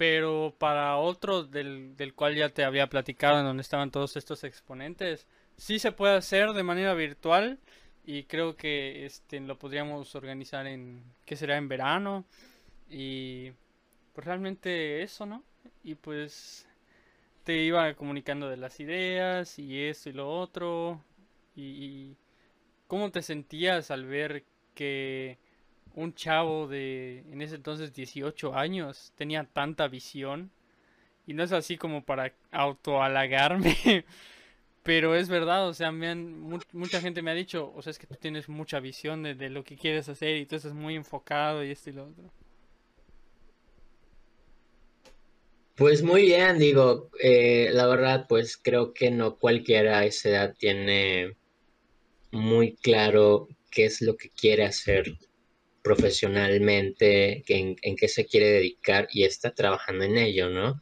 Pero 0.00 0.54
para 0.56 0.96
otro 0.96 1.44
del, 1.44 1.94
del 1.94 2.14
cual 2.14 2.34
ya 2.34 2.48
te 2.48 2.64
había 2.64 2.86
platicado, 2.88 3.38
en 3.38 3.44
donde 3.44 3.60
estaban 3.60 3.90
todos 3.90 4.16
estos 4.16 4.44
exponentes, 4.44 5.26
sí 5.58 5.78
se 5.78 5.92
puede 5.92 6.16
hacer 6.16 6.54
de 6.54 6.62
manera 6.62 6.94
virtual, 6.94 7.58
Y 8.04 8.24
creo 8.24 8.56
que 8.56 9.04
este 9.04 9.40
lo 9.40 9.58
podríamos 9.58 10.14
organizar 10.14 10.66
en, 10.66 11.04
¿qué 11.26 11.36
será? 11.36 11.58
En 11.58 11.68
verano. 11.68 12.24
Y 12.88 13.52
pues 14.14 14.26
realmente 14.26 15.02
eso, 15.02 15.26
¿no? 15.26 15.44
Y 15.84 15.96
pues 15.96 16.66
te 17.44 17.58
iba 17.62 17.92
comunicando 17.94 18.48
de 18.48 18.56
las 18.56 18.80
ideas 18.80 19.58
y 19.58 19.82
esto 19.84 20.08
y 20.10 20.12
lo 20.14 20.30
otro. 20.30 21.04
Y, 21.56 21.62
y 21.62 22.16
cómo 22.86 23.10
te 23.10 23.20
sentías 23.22 23.90
al 23.90 24.06
ver 24.06 24.44
que 24.74 25.38
un 25.94 26.14
chavo 26.14 26.66
de 26.68 27.20
en 27.32 27.42
ese 27.42 27.56
entonces 27.56 27.92
18 27.94 28.54
años 28.56 29.12
tenía 29.16 29.44
tanta 29.44 29.88
visión. 29.88 30.50
Y 31.26 31.34
no 31.34 31.44
es 31.44 31.52
así 31.52 31.76
como 31.78 32.04
para 32.04 32.34
autohalagarme, 32.52 33.76
pero 34.84 35.14
es 35.16 35.28
verdad, 35.28 35.68
o 35.68 35.74
sea, 35.74 35.92
me 35.92 36.08
han, 36.08 36.40
mu- 36.40 36.60
mucha 36.72 37.00
gente 37.00 37.22
me 37.22 37.30
ha 37.32 37.34
dicho, 37.34 37.72
o 37.76 37.82
sea, 37.82 37.90
es 37.92 37.98
que 37.98 38.06
tú 38.08 38.16
tienes 38.20 38.48
mucha 38.48 38.80
visión 38.80 39.22
de, 39.24 39.34
de 39.34 39.50
lo 39.50 39.64
que 39.64 39.76
quieres 39.76 40.08
hacer 40.08 40.36
y 40.36 40.46
tú 40.46 40.56
estás 40.56 40.74
muy 40.74 40.96
enfocado 40.96 41.64
y 41.64 41.70
esto 41.72 41.90
y 41.90 41.94
lo 41.94 42.06
otro. 42.06 42.24
Pues 45.74 46.02
muy 46.04 46.22
bien, 46.22 46.58
digo, 46.60 47.10
eh, 47.20 47.70
la 47.72 47.86
verdad, 47.88 48.26
pues 48.28 48.56
creo 48.56 48.92
que 48.92 49.10
no 49.10 49.36
cualquiera 49.38 49.98
a 50.00 50.04
esa 50.04 50.28
edad 50.28 50.54
tiene 50.58 51.36
muy 52.32 52.76
claro 52.76 53.48
qué 53.70 53.86
es 53.86 54.02
lo 54.02 54.16
que 54.16 54.30
quiere 54.30 54.64
hacer 54.66 55.06
profesionalmente, 55.82 57.42
que 57.46 57.76
en, 57.80 57.96
qué 57.96 58.08
se 58.08 58.26
quiere 58.26 58.50
dedicar 58.50 59.08
y 59.12 59.24
está 59.24 59.54
trabajando 59.54 60.04
en 60.04 60.18
ello, 60.18 60.50
¿no? 60.50 60.80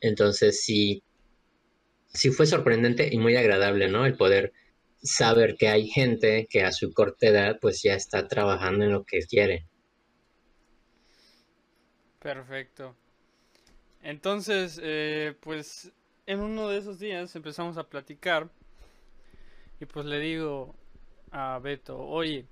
Entonces 0.00 0.62
sí, 0.62 1.02
sí 2.08 2.30
fue 2.30 2.46
sorprendente 2.46 3.08
y 3.12 3.18
muy 3.18 3.36
agradable, 3.36 3.88
¿no? 3.88 4.06
El 4.06 4.16
poder 4.16 4.52
saber 5.02 5.56
que 5.56 5.68
hay 5.68 5.88
gente 5.88 6.46
que 6.50 6.62
a 6.62 6.72
su 6.72 6.92
corta 6.92 7.28
edad 7.28 7.58
pues 7.60 7.82
ya 7.82 7.94
está 7.94 8.28
trabajando 8.28 8.84
en 8.84 8.92
lo 8.92 9.04
que 9.04 9.20
quiere. 9.20 9.66
Perfecto. 12.18 12.96
Entonces, 14.02 14.78
eh, 14.82 15.34
pues 15.40 15.92
en 16.26 16.40
uno 16.40 16.68
de 16.68 16.78
esos 16.78 16.98
días 16.98 17.34
empezamos 17.36 17.76
a 17.78 17.88
platicar 17.88 18.50
y 19.78 19.86
pues 19.86 20.04
le 20.04 20.18
digo 20.18 20.74
a 21.30 21.58
Beto, 21.58 21.98
oye, 21.98 22.46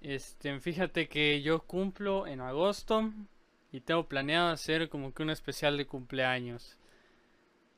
este, 0.00 0.58
fíjate 0.60 1.08
que 1.08 1.42
yo 1.42 1.60
cumplo 1.60 2.26
en 2.26 2.40
agosto 2.40 3.12
y 3.72 3.80
tengo 3.80 4.08
planeado 4.08 4.50
hacer 4.50 4.88
como 4.88 5.12
que 5.12 5.22
un 5.22 5.30
especial 5.30 5.76
de 5.76 5.86
cumpleaños. 5.86 6.78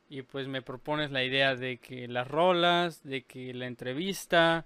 Y 0.09 0.23
pues 0.23 0.47
me 0.47 0.61
propones 0.61 1.11
la 1.11 1.23
idea 1.23 1.55
de 1.55 1.77
que 1.77 2.07
las 2.07 2.27
rolas, 2.27 3.03
de 3.03 3.23
que 3.23 3.53
la 3.53 3.67
entrevista 3.67 4.65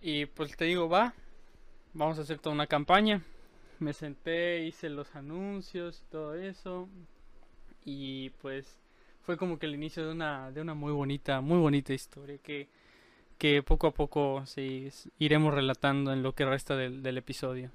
y 0.00 0.26
pues 0.26 0.56
te 0.56 0.66
digo, 0.66 0.88
va, 0.88 1.14
vamos 1.94 2.18
a 2.18 2.22
hacer 2.22 2.38
toda 2.38 2.54
una 2.54 2.66
campaña 2.66 3.22
me 3.82 3.92
senté, 3.92 4.64
hice 4.64 4.88
los 4.88 5.14
anuncios 5.14 6.04
todo 6.10 6.34
eso. 6.34 6.88
Y 7.84 8.30
pues 8.40 8.78
fue 9.22 9.36
como 9.36 9.58
que 9.58 9.66
el 9.66 9.74
inicio 9.74 10.06
de 10.06 10.12
una, 10.12 10.50
de 10.50 10.60
una 10.60 10.74
muy 10.74 10.92
bonita, 10.92 11.40
muy 11.40 11.58
bonita 11.58 11.92
historia 11.92 12.38
que, 12.38 12.68
que 13.42 13.60
poco 13.60 13.88
a 13.88 13.90
poco 13.90 14.46
sí, 14.46 14.88
iremos 15.18 15.52
relatando 15.52 16.12
en 16.12 16.22
lo 16.22 16.32
que 16.32 16.44
resta 16.44 16.76
del, 16.76 17.18
episodio. 17.18 17.72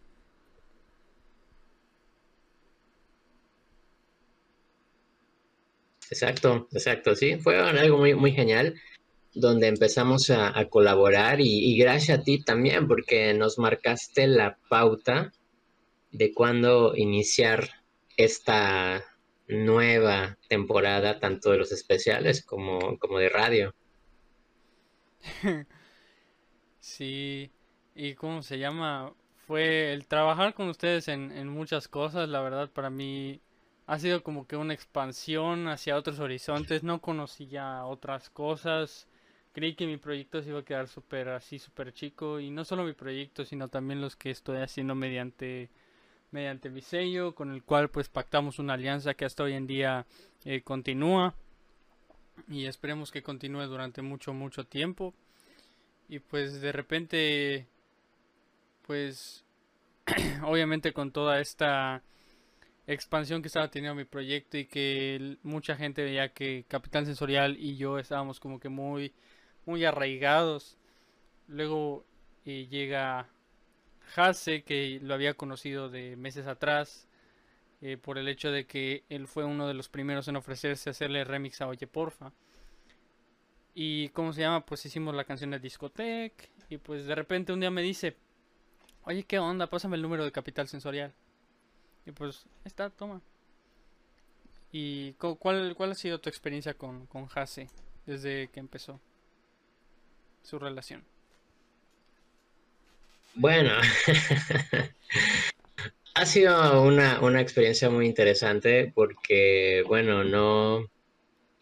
Exacto, 6.09 6.69
exacto, 6.71 7.15
sí, 7.15 7.35
fue 7.35 7.59
algo 7.59 7.97
muy, 7.97 8.15
muy 8.15 8.31
genial 8.31 8.75
donde 9.33 9.67
empezamos 9.67 10.29
a, 10.29 10.57
a 10.57 10.69
colaborar 10.69 11.41
y, 11.41 11.73
y 11.73 11.77
gracias 11.77 12.19
a 12.19 12.23
ti 12.23 12.41
también 12.41 12.87
porque 12.87 13.33
nos 13.33 13.59
marcaste 13.59 14.25
la 14.25 14.57
pauta 14.69 15.33
de 16.13 16.31
cuándo 16.33 16.95
iniciar 16.95 17.71
esta 18.15 19.03
nueva 19.49 20.37
temporada, 20.47 21.19
tanto 21.19 21.51
de 21.51 21.57
los 21.57 21.73
especiales 21.73 22.41
como, 22.41 22.97
como 22.99 23.19
de 23.19 23.27
radio. 23.27 23.75
Sí, 26.79 27.51
y 27.95 28.13
cómo 28.15 28.41
se 28.43 28.59
llama, 28.59 29.13
fue 29.45 29.93
el 29.93 30.07
trabajar 30.07 30.53
con 30.53 30.69
ustedes 30.69 31.07
en, 31.07 31.31
en 31.31 31.47
muchas 31.49 31.87
cosas, 31.87 32.29
la 32.29 32.41
verdad 32.41 32.69
para 32.69 32.89
mí 32.89 33.41
ha 33.87 33.99
sido 33.99 34.23
como 34.23 34.47
que 34.47 34.55
una 34.57 34.73
expansión 34.73 35.67
hacia 35.67 35.97
otros 35.97 36.19
horizontes, 36.19 36.83
no 36.83 37.01
conocía 37.01 37.85
otras 37.85 38.29
cosas, 38.29 39.07
creí 39.53 39.75
que 39.75 39.87
mi 39.87 39.97
proyecto 39.97 40.41
se 40.41 40.49
iba 40.49 40.59
a 40.59 40.65
quedar 40.65 40.87
súper 40.87 41.29
así, 41.29 41.59
súper 41.59 41.93
chico, 41.93 42.39
y 42.39 42.49
no 42.51 42.63
solo 42.65 42.83
mi 42.83 42.93
proyecto, 42.93 43.45
sino 43.45 43.69
también 43.69 44.01
los 44.01 44.15
que 44.15 44.29
estoy 44.29 44.57
haciendo 44.57 44.93
mediante, 44.95 45.69
mediante 46.31 46.69
mi 46.69 46.81
sello, 46.81 47.35
con 47.35 47.51
el 47.53 47.63
cual 47.63 47.89
pues 47.89 48.09
pactamos 48.09 48.59
una 48.59 48.73
alianza 48.73 49.13
que 49.15 49.25
hasta 49.25 49.43
hoy 49.43 49.53
en 49.53 49.67
día 49.67 50.05
eh, 50.45 50.61
continúa, 50.63 51.35
y 52.47 52.65
esperemos 52.65 53.11
que 53.11 53.23
continúe 53.23 53.65
durante 53.67 54.01
mucho, 54.01 54.33
mucho 54.33 54.65
tiempo. 54.65 55.13
Y 56.09 56.19
pues 56.19 56.61
de 56.61 56.71
repente, 56.71 57.67
pues 58.85 59.43
obviamente 60.43 60.93
con 60.93 61.11
toda 61.11 61.39
esta 61.39 62.01
expansión 62.87 63.41
que 63.41 63.47
estaba 63.47 63.69
teniendo 63.69 63.95
mi 63.95 64.05
proyecto 64.05 64.57
y 64.57 64.65
que 64.65 65.37
mucha 65.43 65.75
gente 65.75 66.03
veía 66.03 66.29
que 66.29 66.65
Capital 66.67 67.05
Sensorial 67.05 67.57
y 67.59 67.75
yo 67.75 67.99
estábamos 67.99 68.39
como 68.39 68.59
que 68.59 68.69
muy, 68.69 69.13
muy 69.65 69.83
arraigados. 69.85 70.77
Luego 71.47 72.05
eh, 72.45 72.67
llega 72.69 73.27
Hase, 74.15 74.63
que 74.63 74.99
lo 75.01 75.13
había 75.13 75.33
conocido 75.33 75.89
de 75.89 76.15
meses 76.15 76.47
atrás, 76.47 77.06
eh, 77.81 77.97
por 77.97 78.17
el 78.17 78.27
hecho 78.27 78.51
de 78.51 78.65
que 78.65 79.03
él 79.09 79.27
fue 79.27 79.45
uno 79.45 79.67
de 79.67 79.73
los 79.73 79.89
primeros 79.89 80.27
en 80.27 80.35
ofrecerse 80.35 80.89
a 80.89 80.91
hacerle 80.91 81.23
remix 81.23 81.61
a 81.61 81.67
Oye 81.67 81.87
Porfa. 81.87 82.31
Y 83.73 84.09
cómo 84.09 84.33
se 84.33 84.41
llama, 84.41 84.65
pues 84.65 84.85
hicimos 84.85 85.13
la 85.13 85.23
canción 85.25 85.51
de 85.51 85.59
Discotech. 85.59 86.49
Y 86.69 86.77
pues 86.77 87.05
de 87.05 87.15
repente 87.15 87.53
un 87.53 87.59
día 87.59 87.69
me 87.71 87.81
dice, 87.83 88.15
oye, 89.03 89.23
¿qué 89.23 89.39
onda? 89.39 89.67
Pásame 89.67 89.95
el 89.95 90.01
número 90.01 90.25
de 90.25 90.31
Capital 90.31 90.67
Sensorial. 90.67 91.13
Y 92.05 92.11
pues, 92.11 92.45
está, 92.65 92.89
toma. 92.89 93.21
¿Y 94.71 95.13
cu- 95.13 95.37
cuál, 95.37 95.75
cuál 95.75 95.91
ha 95.91 95.95
sido 95.95 96.19
tu 96.19 96.29
experiencia 96.29 96.73
con, 96.73 97.05
con 97.07 97.27
Hase 97.35 97.69
desde 98.05 98.47
que 98.49 98.59
empezó 98.59 98.99
su 100.43 100.57
relación? 100.59 101.03
Bueno, 103.35 103.71
ha 106.17 106.25
sido 106.25 106.81
una, 106.81 107.21
una 107.21 107.41
experiencia 107.41 107.91
muy 107.91 108.07
interesante 108.07 108.91
porque, 108.93 109.83
bueno, 109.87 110.23
no... 110.23 110.89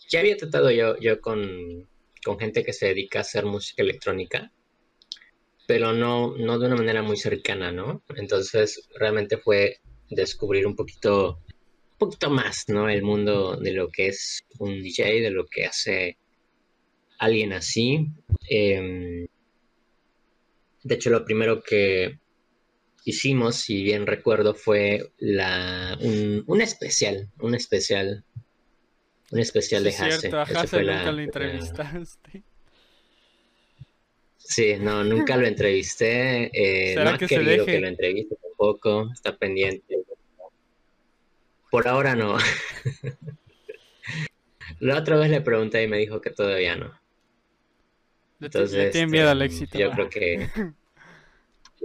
Ya 0.10 0.22
había 0.22 0.38
tratado 0.38 0.72
yo, 0.72 0.97
yo 0.97 1.20
con, 1.20 1.89
con 2.24 2.39
gente 2.39 2.64
que 2.64 2.72
se 2.72 2.88
dedica 2.88 3.20
a 3.20 3.24
hacer 3.24 3.45
música 3.45 3.84
electrónica, 3.84 4.53
pero 5.68 5.91
no, 5.91 6.38
no 6.38 6.58
de 6.58 6.68
una 6.68 6.78
manera 6.78 7.01
muy 7.01 7.18
cercana, 7.18 7.74
¿no? 7.74 8.01
Entonces 8.16 8.88
realmente 8.97 9.38
fue 9.38 9.82
descubrir 10.10 10.66
un 10.68 10.76
poquito, 10.78 11.41
un 11.91 11.97
poquito 11.97 12.30
más, 12.30 12.70
¿no? 12.70 12.88
El 12.88 13.01
mundo 13.01 13.58
de 13.58 13.74
lo 13.74 13.89
que 13.89 14.08
es 14.08 14.45
un 14.60 14.82
DJ, 14.82 15.22
de 15.22 15.32
lo 15.32 15.47
que 15.47 15.66
hace 15.66 16.18
alguien 17.20 17.51
así. 17.51 18.08
Em, 18.47 19.28
de 20.84 20.95
hecho, 20.95 21.10
lo 21.10 21.26
primero 21.26 21.62
que 21.62 22.20
hicimos, 23.06 23.56
si 23.56 23.84
bien 23.84 24.06
recuerdo, 24.08 24.53
fue 24.56 25.12
la, 25.20 25.97
un, 26.01 26.43
un 26.47 26.62
especial, 26.62 27.30
un 27.39 27.56
especial, 27.56 28.24
un 29.32 29.39
especial 29.39 29.84
Sí, 29.84 29.89
de 29.89 29.95
Hase. 29.95 30.20
cierto, 30.20 30.38
a 30.39 30.43
Hase 30.43 30.68
fue 30.68 30.80
nunca 30.84 30.93
la- 31.06 31.12
lo 31.12 31.18
la- 31.18 31.24
entrevistaste. 31.24 32.43
Sí, 34.38 34.76
no, 34.80 35.03
nunca 35.03 35.38
lo 35.38 35.47
entrevisté. 35.47 36.51
eh, 36.53 36.93
¿Será 36.93 37.03
no 37.06 37.16
ha 37.16 37.18
que 37.18 37.28
se 37.28 37.36
querido 37.36 37.66
deje? 37.66 37.72
que 37.72 37.80
lo 37.80 37.88
entreviste 37.88 38.36
tampoco. 38.41 39.10
Está 39.14 39.36
pendiente. 39.38 40.03
Por 41.72 41.88
ahora 41.88 42.16
no. 42.16 42.38
La 44.80 44.97
otra 44.99 45.18
vez 45.18 45.30
le 45.30 45.41
pregunté 45.41 45.84
y 45.84 45.88
me 45.88 45.97
dijo 45.97 46.22
que 46.22 46.30
todavía 46.32 46.76
no. 46.76 46.91
Le 48.39 48.47
Entonces, 48.47 48.91
tiene 48.91 49.08
miedo 49.08 49.30
al 49.30 49.41
este, 49.41 49.64
éxito. 49.64 49.80
Yo 49.80 49.91
creo 49.91 50.10
que 50.10 50.49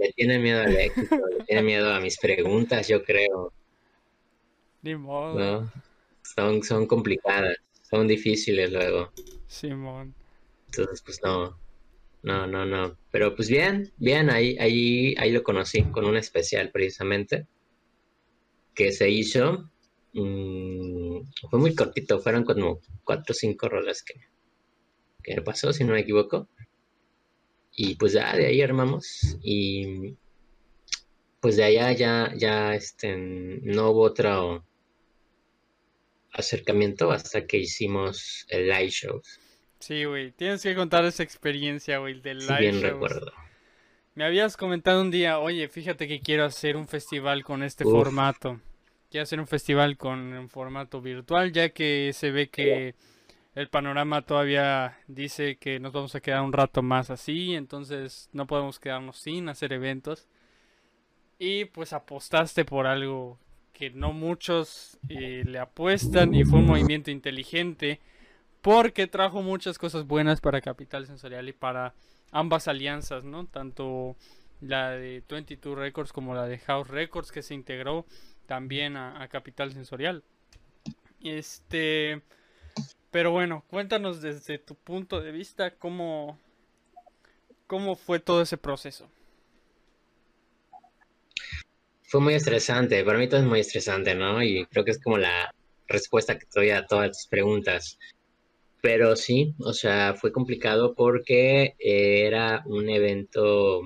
le 0.01 0.11
tiene 0.13 0.39
miedo 0.39 0.61
al 0.61 0.75
éxito, 0.75 1.15
le 1.37 1.45
tiene 1.45 1.61
miedo 1.61 1.93
a 1.93 1.99
mis 1.99 2.17
preguntas, 2.17 2.87
yo 2.87 3.03
creo, 3.03 3.53
Ni 4.81 4.95
modo. 4.95 5.39
¿no? 5.39 5.71
Son, 6.23 6.63
son 6.63 6.87
complicadas, 6.87 7.55
son 7.89 8.07
difíciles 8.07 8.71
luego. 8.71 9.11
Simón. 9.47 10.13
Entonces, 10.67 11.01
pues 11.05 11.19
no, 11.23 11.59
no, 12.23 12.47
no, 12.47 12.65
no. 12.65 12.97
Pero 13.11 13.35
pues 13.35 13.49
bien, 13.49 13.91
bien, 13.97 14.29
ahí, 14.31 14.57
ahí, 14.59 15.13
ahí 15.17 15.31
lo 15.31 15.43
conocí 15.43 15.83
con 15.83 16.05
un 16.05 16.17
especial 16.17 16.71
precisamente 16.71 17.45
que 18.73 18.91
se 18.91 19.09
hizo. 19.09 19.69
mm, 20.13 21.19
fue 21.49 21.59
muy 21.59 21.75
cortito, 21.75 22.19
fueron 22.19 22.43
como 22.43 22.79
cuatro 23.03 23.33
o 23.33 23.35
cinco 23.35 23.69
rolas 23.69 24.01
que, 24.03 24.15
que 25.23 25.41
pasó, 25.41 25.71
si 25.73 25.83
no 25.83 25.93
me 25.93 25.99
equivoco. 25.99 26.47
Y 27.75 27.95
pues 27.95 28.13
ya 28.13 28.35
de 28.35 28.47
ahí 28.47 28.61
armamos 28.61 29.37
y 29.41 30.15
pues 31.39 31.57
de 31.57 31.63
allá 31.63 31.91
ya, 31.93 32.33
ya 32.37 32.75
este, 32.75 33.15
no 33.17 33.91
hubo 33.91 34.01
otro 34.03 34.63
acercamiento 36.33 37.11
hasta 37.11 37.45
que 37.45 37.57
hicimos 37.57 38.45
el 38.49 38.67
live 38.67 38.89
shows, 38.89 39.39
Sí, 39.79 40.05
güey, 40.05 40.31
tienes 40.31 40.61
que 40.61 40.75
contar 40.75 41.05
esa 41.05 41.23
experiencia, 41.23 41.97
güey, 41.97 42.21
del 42.21 42.45
live 42.47 42.59
bien 42.59 42.75
shows. 42.75 42.81
recuerdo. 42.81 43.31
Me 44.13 44.25
habías 44.25 44.57
comentado 44.57 45.01
un 45.01 45.09
día, 45.11 45.39
oye, 45.39 45.67
fíjate 45.69 46.07
que 46.07 46.21
quiero 46.21 46.45
hacer 46.45 46.77
un 46.77 46.87
festival 46.87 47.43
con 47.43 47.63
este 47.63 47.85
Uf. 47.85 47.91
formato. 47.91 48.59
Quiero 49.09 49.23
hacer 49.23 49.39
un 49.39 49.47
festival 49.47 49.97
con 49.97 50.19
un 50.33 50.49
formato 50.49 51.01
virtual, 51.01 51.51
ya 51.51 51.69
que 51.69 52.11
se 52.13 52.31
ve 52.31 52.49
que 52.49 52.95
el 53.53 53.67
panorama 53.67 54.21
todavía 54.21 54.97
dice 55.07 55.57
que 55.57 55.79
nos 55.79 55.91
vamos 55.91 56.15
a 56.15 56.21
quedar 56.21 56.41
un 56.41 56.53
rato 56.53 56.81
más 56.81 57.09
así, 57.09 57.53
entonces 57.53 58.29
no 58.31 58.47
podemos 58.47 58.79
quedarnos 58.79 59.17
sin 59.17 59.49
hacer 59.49 59.73
eventos. 59.73 60.27
Y 61.37 61.65
pues 61.65 61.91
apostaste 61.91 62.65
por 62.65 62.87
algo 62.87 63.39
que 63.73 63.89
no 63.89 64.13
muchos 64.13 64.99
eh, 65.09 65.43
le 65.45 65.59
apuestan 65.59 66.33
y 66.35 66.45
fue 66.45 66.59
un 66.59 66.67
movimiento 66.67 67.09
inteligente 67.09 67.99
porque 68.61 69.07
trajo 69.07 69.41
muchas 69.41 69.79
cosas 69.79 70.05
buenas 70.05 70.39
para 70.39 70.61
Capital 70.61 71.07
Sensorial 71.07 71.49
y 71.49 71.53
para 71.53 71.95
ambas 72.31 72.67
alianzas, 72.67 73.23
¿no? 73.23 73.47
Tanto 73.47 74.15
la 74.61 74.91
de 74.91 75.23
22 75.27 75.77
Records 75.77 76.13
como 76.13 76.35
la 76.35 76.45
de 76.45 76.59
House 76.59 76.87
Records 76.87 77.31
que 77.31 77.41
se 77.41 77.55
integró 77.55 78.05
también 78.45 78.95
a, 78.95 79.21
a 79.21 79.27
Capital 79.27 79.73
Sensorial. 79.73 80.23
Este, 81.23 82.21
pero 83.11 83.31
bueno, 83.31 83.63
cuéntanos 83.69 84.21
desde 84.21 84.57
tu 84.57 84.75
punto 84.75 85.19
de 85.19 85.31
vista 85.31 85.71
cómo, 85.71 86.39
cómo 87.67 87.95
fue 87.95 88.19
todo 88.19 88.41
ese 88.41 88.57
proceso. 88.57 89.09
Fue 92.03 92.21
muy 92.21 92.33
estresante, 92.33 93.03
para 93.03 93.19
mí 93.19 93.27
todo 93.27 93.41
es 93.41 93.45
muy 93.45 93.59
estresante, 93.59 94.15
¿no? 94.15 94.41
Y 94.41 94.65
creo 94.65 94.83
que 94.83 94.91
es 94.91 95.01
como 95.01 95.17
la 95.17 95.53
respuesta 95.87 96.37
que 96.39 96.47
doy 96.53 96.69
a 96.71 96.85
todas 96.85 97.09
tus 97.11 97.27
preguntas. 97.27 97.99
Pero 98.81 99.15
sí, 99.15 99.53
o 99.59 99.73
sea, 99.73 100.15
fue 100.15 100.31
complicado 100.31 100.95
porque 100.95 101.75
eh, 101.79 102.25
era 102.25 102.63
un 102.65 102.89
evento 102.89 103.81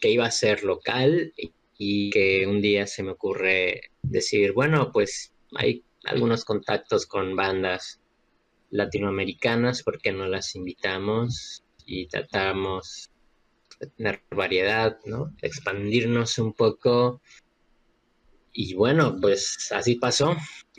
que 0.00 0.10
iba 0.10 0.24
a 0.26 0.30
ser 0.30 0.64
local 0.64 1.32
y 1.76 2.10
que 2.10 2.46
un 2.46 2.60
día 2.60 2.86
se 2.86 3.02
me 3.02 3.12
ocurre 3.12 3.90
decir, 4.02 4.52
bueno, 4.52 4.90
pues 4.92 5.32
hay 5.56 5.84
algunos 6.04 6.44
contactos 6.44 7.06
con 7.06 7.36
bandas 7.36 8.00
latinoamericanas, 8.70 9.82
¿por 9.82 10.00
qué 10.00 10.12
no 10.12 10.26
las 10.26 10.54
invitamos? 10.54 11.64
Y 11.84 12.06
tratamos 12.06 13.10
de 13.80 13.86
tener 13.88 14.22
variedad, 14.30 14.98
¿no? 15.04 15.34
Expandirnos 15.40 16.38
un 16.38 16.52
poco. 16.52 17.20
Y 18.52 18.74
bueno, 18.74 19.16
pues 19.20 19.70
así 19.72 19.94
pasó. 19.96 20.36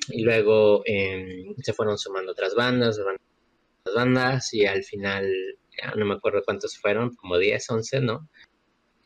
Y 0.09 0.23
luego 0.23 0.83
eh, 0.85 1.45
se 1.61 1.73
fueron 1.73 1.97
sumando 1.97 2.31
otras 2.31 2.55
bandas, 2.55 2.99
otras 2.99 3.17
bandas, 3.95 4.53
y 4.53 4.65
al 4.65 4.83
final, 4.83 5.31
no 5.95 6.05
me 6.05 6.15
acuerdo 6.15 6.43
cuántos 6.43 6.77
fueron, 6.77 7.15
como 7.15 7.37
10, 7.37 7.69
11, 7.69 8.01
¿no? 8.01 8.29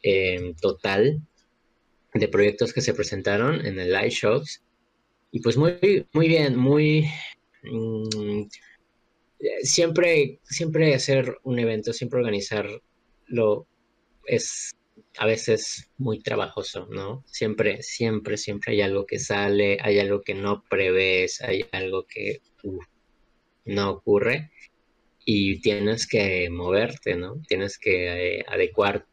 En 0.01 0.55
total 0.55 1.21
de 2.13 2.27
proyectos 2.27 2.73
que 2.73 2.81
se 2.81 2.93
presentaron 2.93 3.65
en 3.65 3.79
el 3.79 3.91
live 3.91 4.09
shows. 4.09 4.61
Y 5.31 5.39
pues 5.39 5.57
muy, 5.57 6.07
muy 6.13 6.27
bien, 6.27 6.57
muy... 6.57 7.07
mm, 7.63 8.43
siempre, 9.63 10.39
siempre 10.43 10.93
hacer 10.95 11.37
un 11.43 11.59
evento, 11.59 11.93
siempre 11.93 12.19
organizarlo 12.19 13.67
es 14.25 14.75
a 15.17 15.25
veces 15.25 15.89
muy 15.97 16.21
trabajoso, 16.21 16.87
¿no? 16.89 17.23
Siempre, 17.27 17.83
siempre, 17.83 18.37
siempre 18.37 18.73
hay 18.73 18.81
algo 18.81 19.05
que 19.05 19.19
sale, 19.19 19.77
hay 19.81 19.99
algo 19.99 20.21
que 20.21 20.33
no 20.33 20.63
prevés, 20.69 21.41
hay 21.41 21.65
algo 21.71 22.05
que 22.07 22.41
no 23.65 23.91
ocurre 23.91 24.51
y 25.25 25.61
tienes 25.61 26.07
que 26.07 26.49
moverte, 26.49 27.15
¿no? 27.15 27.41
Tienes 27.47 27.77
que 27.77 28.39
eh, 28.39 28.45
adecuar 28.47 29.05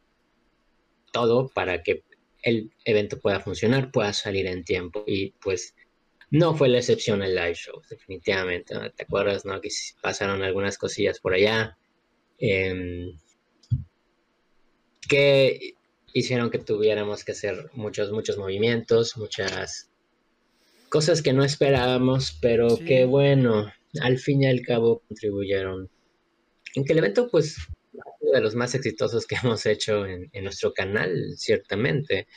todo 1.11 1.49
para 1.49 1.83
que 1.83 2.03
el 2.41 2.71
evento 2.85 3.19
pueda 3.19 3.39
funcionar, 3.39 3.91
pueda 3.91 4.13
salir 4.13 4.47
en 4.47 4.63
tiempo 4.63 5.03
y 5.05 5.31
pues 5.41 5.75
no 6.31 6.55
fue 6.55 6.69
la 6.69 6.77
excepción 6.79 7.21
el 7.21 7.35
live 7.35 7.55
show, 7.55 7.81
definitivamente. 7.89 8.73
¿no? 8.73 8.89
¿Te 8.89 9.03
acuerdas, 9.03 9.45
no? 9.45 9.59
Que 9.61 9.69
pasaron 10.01 10.41
algunas 10.41 10.77
cosillas 10.77 11.19
por 11.19 11.33
allá 11.33 11.77
em, 12.39 13.17
que 15.07 15.75
hicieron 16.13 16.49
que 16.49 16.59
tuviéramos 16.59 17.23
que 17.23 17.33
hacer 17.33 17.69
muchos, 17.73 18.11
muchos 18.11 18.37
movimientos, 18.37 19.17
muchas 19.17 19.89
cosas 20.89 21.21
que 21.21 21.33
no 21.33 21.43
esperábamos, 21.43 22.37
pero 22.41 22.69
Sí. 22.77 22.85
que 22.85 23.05
bueno, 23.05 23.71
al 24.01 24.17
fin 24.17 24.43
y 24.43 24.47
al 24.47 24.61
cabo 24.61 25.01
contribuyeron 25.07 25.89
en 26.75 26.85
que 26.85 26.93
el 26.93 26.99
evento 26.99 27.29
pues 27.29 27.55
sido 28.19 28.33
de 28.33 28.41
los 28.41 28.55
más 28.55 28.73
exitosos 28.75 29.25
que 29.27 29.35
hemos 29.43 29.65
hecho 29.65 30.05
en, 30.05 30.29
en 30.31 30.43
nuestro 30.45 30.73
canal, 30.73 31.33
ciertamente. 31.35 32.27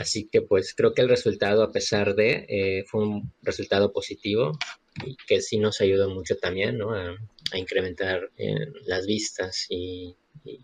Así 0.00 0.28
que 0.28 0.40
pues 0.40 0.74
creo 0.74 0.94
que 0.94 1.02
el 1.02 1.08
resultado, 1.10 1.62
a 1.62 1.72
pesar 1.72 2.14
de, 2.14 2.46
eh, 2.48 2.84
fue 2.88 3.06
un 3.06 3.32
resultado 3.42 3.92
positivo 3.92 4.58
y 5.04 5.14
que 5.26 5.42
sí 5.42 5.58
nos 5.58 5.80
ayudó 5.82 6.08
mucho 6.08 6.36
también, 6.38 6.78
¿no? 6.78 6.94
A, 6.94 7.14
a 7.52 7.58
incrementar 7.58 8.30
eh, 8.38 8.54
las 8.86 9.06
vistas 9.06 9.66
y, 9.68 10.16
y- 10.44 10.58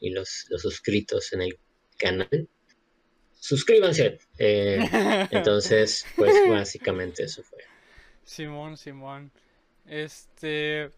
y 0.00 0.10
los, 0.10 0.46
los 0.50 0.62
suscritos 0.62 1.32
en 1.32 1.42
el 1.42 1.58
canal. 1.98 2.48
Suscríbanse. 3.40 4.18
Eh, 4.38 4.78
entonces, 5.32 6.06
pues 6.16 6.32
básicamente 6.48 7.24
eso 7.24 7.42
fue. 7.42 7.58
Simón, 8.24 8.76
Simón. 8.76 9.30
Este. 9.86 10.90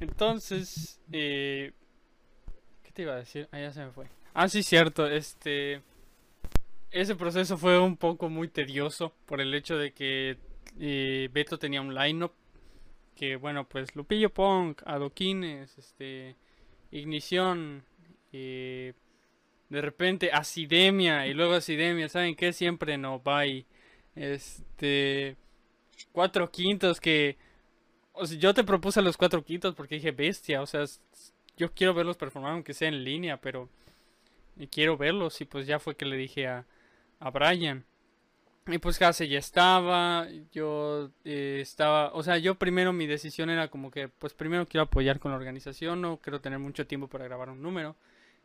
Entonces. 0.00 0.98
Eh, 1.12 1.72
¿Qué 2.84 2.92
te 2.92 3.02
iba 3.02 3.14
a 3.14 3.18
decir? 3.18 3.48
Ah, 3.52 3.60
ya 3.60 3.72
se 3.72 3.84
me 3.84 3.90
fue. 3.92 4.06
Ah, 4.32 4.48
sí, 4.48 4.62
cierto. 4.62 5.06
Este. 5.06 5.82
Ese 6.90 7.14
proceso 7.14 7.56
fue 7.56 7.78
un 7.78 7.96
poco 7.96 8.28
muy 8.28 8.48
tedioso 8.48 9.14
por 9.26 9.40
el 9.40 9.54
hecho 9.54 9.76
de 9.78 9.92
que 9.92 10.38
eh, 10.78 11.28
Beto 11.32 11.58
tenía 11.58 11.80
un 11.80 11.94
lineup 11.94 12.32
que, 13.14 13.36
bueno, 13.36 13.68
pues 13.68 13.94
Lupillo 13.94 14.30
Punk, 14.30 14.82
Adoquines, 14.86 15.76
este. 15.78 16.36
Ignición. 16.90 17.84
eh, 18.32 18.94
de 19.70 19.80
repente 19.80 20.30
Acidemia 20.32 21.26
y 21.26 21.34
luego 21.34 21.54
Acidemia, 21.54 22.08
¿saben 22.08 22.34
qué? 22.36 22.52
Siempre 22.52 22.98
no 22.98 23.22
va 23.22 23.44
Este 24.16 25.36
cuatro 26.12 26.50
quintos 26.50 27.00
que 27.00 27.38
o 28.12 28.26
sea, 28.26 28.38
yo 28.38 28.54
te 28.54 28.64
propuse 28.64 29.02
los 29.02 29.16
cuatro 29.16 29.44
quintos 29.44 29.74
porque 29.74 29.96
dije 29.96 30.12
bestia, 30.12 30.62
o 30.62 30.66
sea, 30.66 30.84
yo 31.56 31.72
quiero 31.72 31.94
verlos 31.94 32.16
performar 32.16 32.52
aunque 32.52 32.74
sea 32.74 32.88
en 32.88 33.04
línea, 33.04 33.40
pero 33.40 33.68
quiero 34.70 34.96
verlos 34.96 35.40
y 35.40 35.44
pues 35.44 35.66
ya 35.66 35.78
fue 35.78 35.96
que 35.96 36.04
le 36.04 36.16
dije 36.16 36.46
a, 36.48 36.66
a 37.20 37.30
Brian. 37.30 37.84
Y 38.66 38.78
pues 38.78 39.00
Hase 39.00 39.28
ya 39.28 39.38
estaba, 39.38 40.28
yo 40.52 41.10
eh, 41.24 41.58
estaba, 41.60 42.12
o 42.12 42.22
sea, 42.22 42.38
yo 42.38 42.56
primero 42.56 42.92
mi 42.92 43.06
decisión 43.06 43.50
era 43.50 43.68
como 43.68 43.90
que 43.90 44.08
pues 44.08 44.34
primero 44.34 44.66
quiero 44.66 44.84
apoyar 44.84 45.18
con 45.18 45.30
la 45.32 45.38
organización, 45.38 46.00
no 46.00 46.18
quiero 46.18 46.40
tener 46.40 46.58
mucho 46.58 46.86
tiempo 46.86 47.08
para 47.08 47.24
grabar 47.24 47.50
un 47.50 47.62
número. 47.62 47.96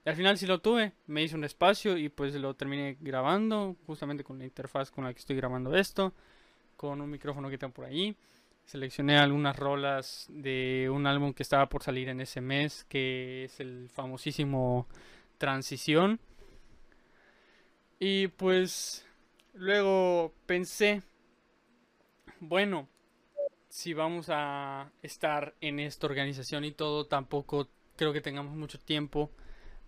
Y 0.06 0.10
al 0.10 0.16
final 0.16 0.38
sí 0.38 0.48
lo 0.48 0.60
tuve, 0.60 0.94
me 1.08 1.24
hice 1.24 1.36
un 1.36 1.44
espacio 1.44 1.98
y 1.98 2.10
pues 2.10 2.34
lo 2.36 2.54
terminé 2.54 2.98
grabando, 3.02 3.76
justamente 3.88 4.24
con 4.24 4.38
la 4.40 4.46
interfaz 4.46 4.92
con 4.92 5.04
la 5.04 5.14
que 5.14 5.20
estoy 5.20 5.36
grabando 5.36 5.76
esto 5.76 6.14
con 6.76 7.02
un 7.02 7.10
micrófono 7.10 7.50
que 7.50 7.58
tengo 7.58 7.74
por 7.74 7.86
ahí. 7.86 8.16
Seleccioné 8.66 9.18
algunas 9.18 9.56
rolas 9.58 10.26
de 10.30 10.90
un 10.92 11.06
álbum 11.06 11.34
que 11.34 11.44
estaba 11.44 11.68
por 11.70 11.84
salir 11.84 12.10
en 12.10 12.22
ese 12.22 12.42
mes, 12.42 12.86
que 12.90 13.46
es 13.46 13.60
el 13.60 13.90
famosísimo 13.90 14.88
Transición. 15.38 16.20
Y 18.00 18.28
pues 18.28 19.06
luego 19.54 20.34
pensé, 20.46 21.02
bueno, 22.40 22.88
si 23.70 23.94
vamos 23.94 24.28
a 24.30 24.92
estar 25.02 25.54
en 25.62 25.80
esta 25.80 26.08
organización 26.08 26.66
y 26.66 26.72
todo, 26.72 27.06
tampoco 27.06 27.68
creo 27.96 28.14
que 28.14 28.22
tengamos 28.22 28.56
mucho 28.56 28.80
tiempo 28.80 29.32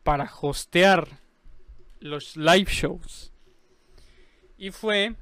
para 0.03 0.31
hostear 0.41 1.19
los 1.99 2.37
live 2.37 2.69
shows. 2.71 3.33
Y 4.57 4.71
fue 4.71 5.15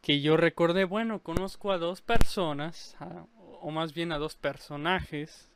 que 0.00 0.20
yo 0.20 0.36
recordé, 0.36 0.84
bueno, 0.84 1.22
conozco 1.22 1.72
a 1.72 1.78
dos 1.78 2.00
personas, 2.00 2.96
o 3.60 3.70
más 3.70 3.92
bien 3.92 4.12
a 4.12 4.18
dos 4.18 4.34
personajes, 4.34 5.50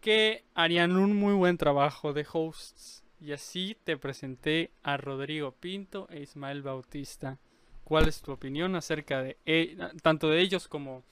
que 0.00 0.44
harían 0.54 0.96
un 0.96 1.14
muy 1.14 1.34
buen 1.34 1.58
trabajo 1.58 2.12
de 2.12 2.26
hosts. 2.32 3.04
Y 3.20 3.32
así 3.32 3.76
te 3.84 3.96
presenté 3.96 4.70
a 4.82 4.96
Rodrigo 4.96 5.52
Pinto 5.52 6.08
e 6.10 6.20
Ismael 6.20 6.62
Bautista. 6.62 7.38
¿Cuál 7.84 8.08
es 8.08 8.22
tu 8.22 8.32
opinión 8.32 8.74
acerca 8.76 9.22
de 9.22 9.36
e- 9.46 9.76
tanto 10.02 10.28
de 10.30 10.40
ellos 10.40 10.68
como, 10.68 11.02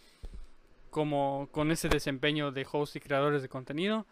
como 0.90 1.48
con 1.52 1.70
ese 1.70 1.88
desempeño 1.88 2.52
de 2.52 2.66
host 2.70 2.96
y 2.96 3.00
creadores 3.00 3.42
de 3.42 3.48
contenido? 3.48 4.06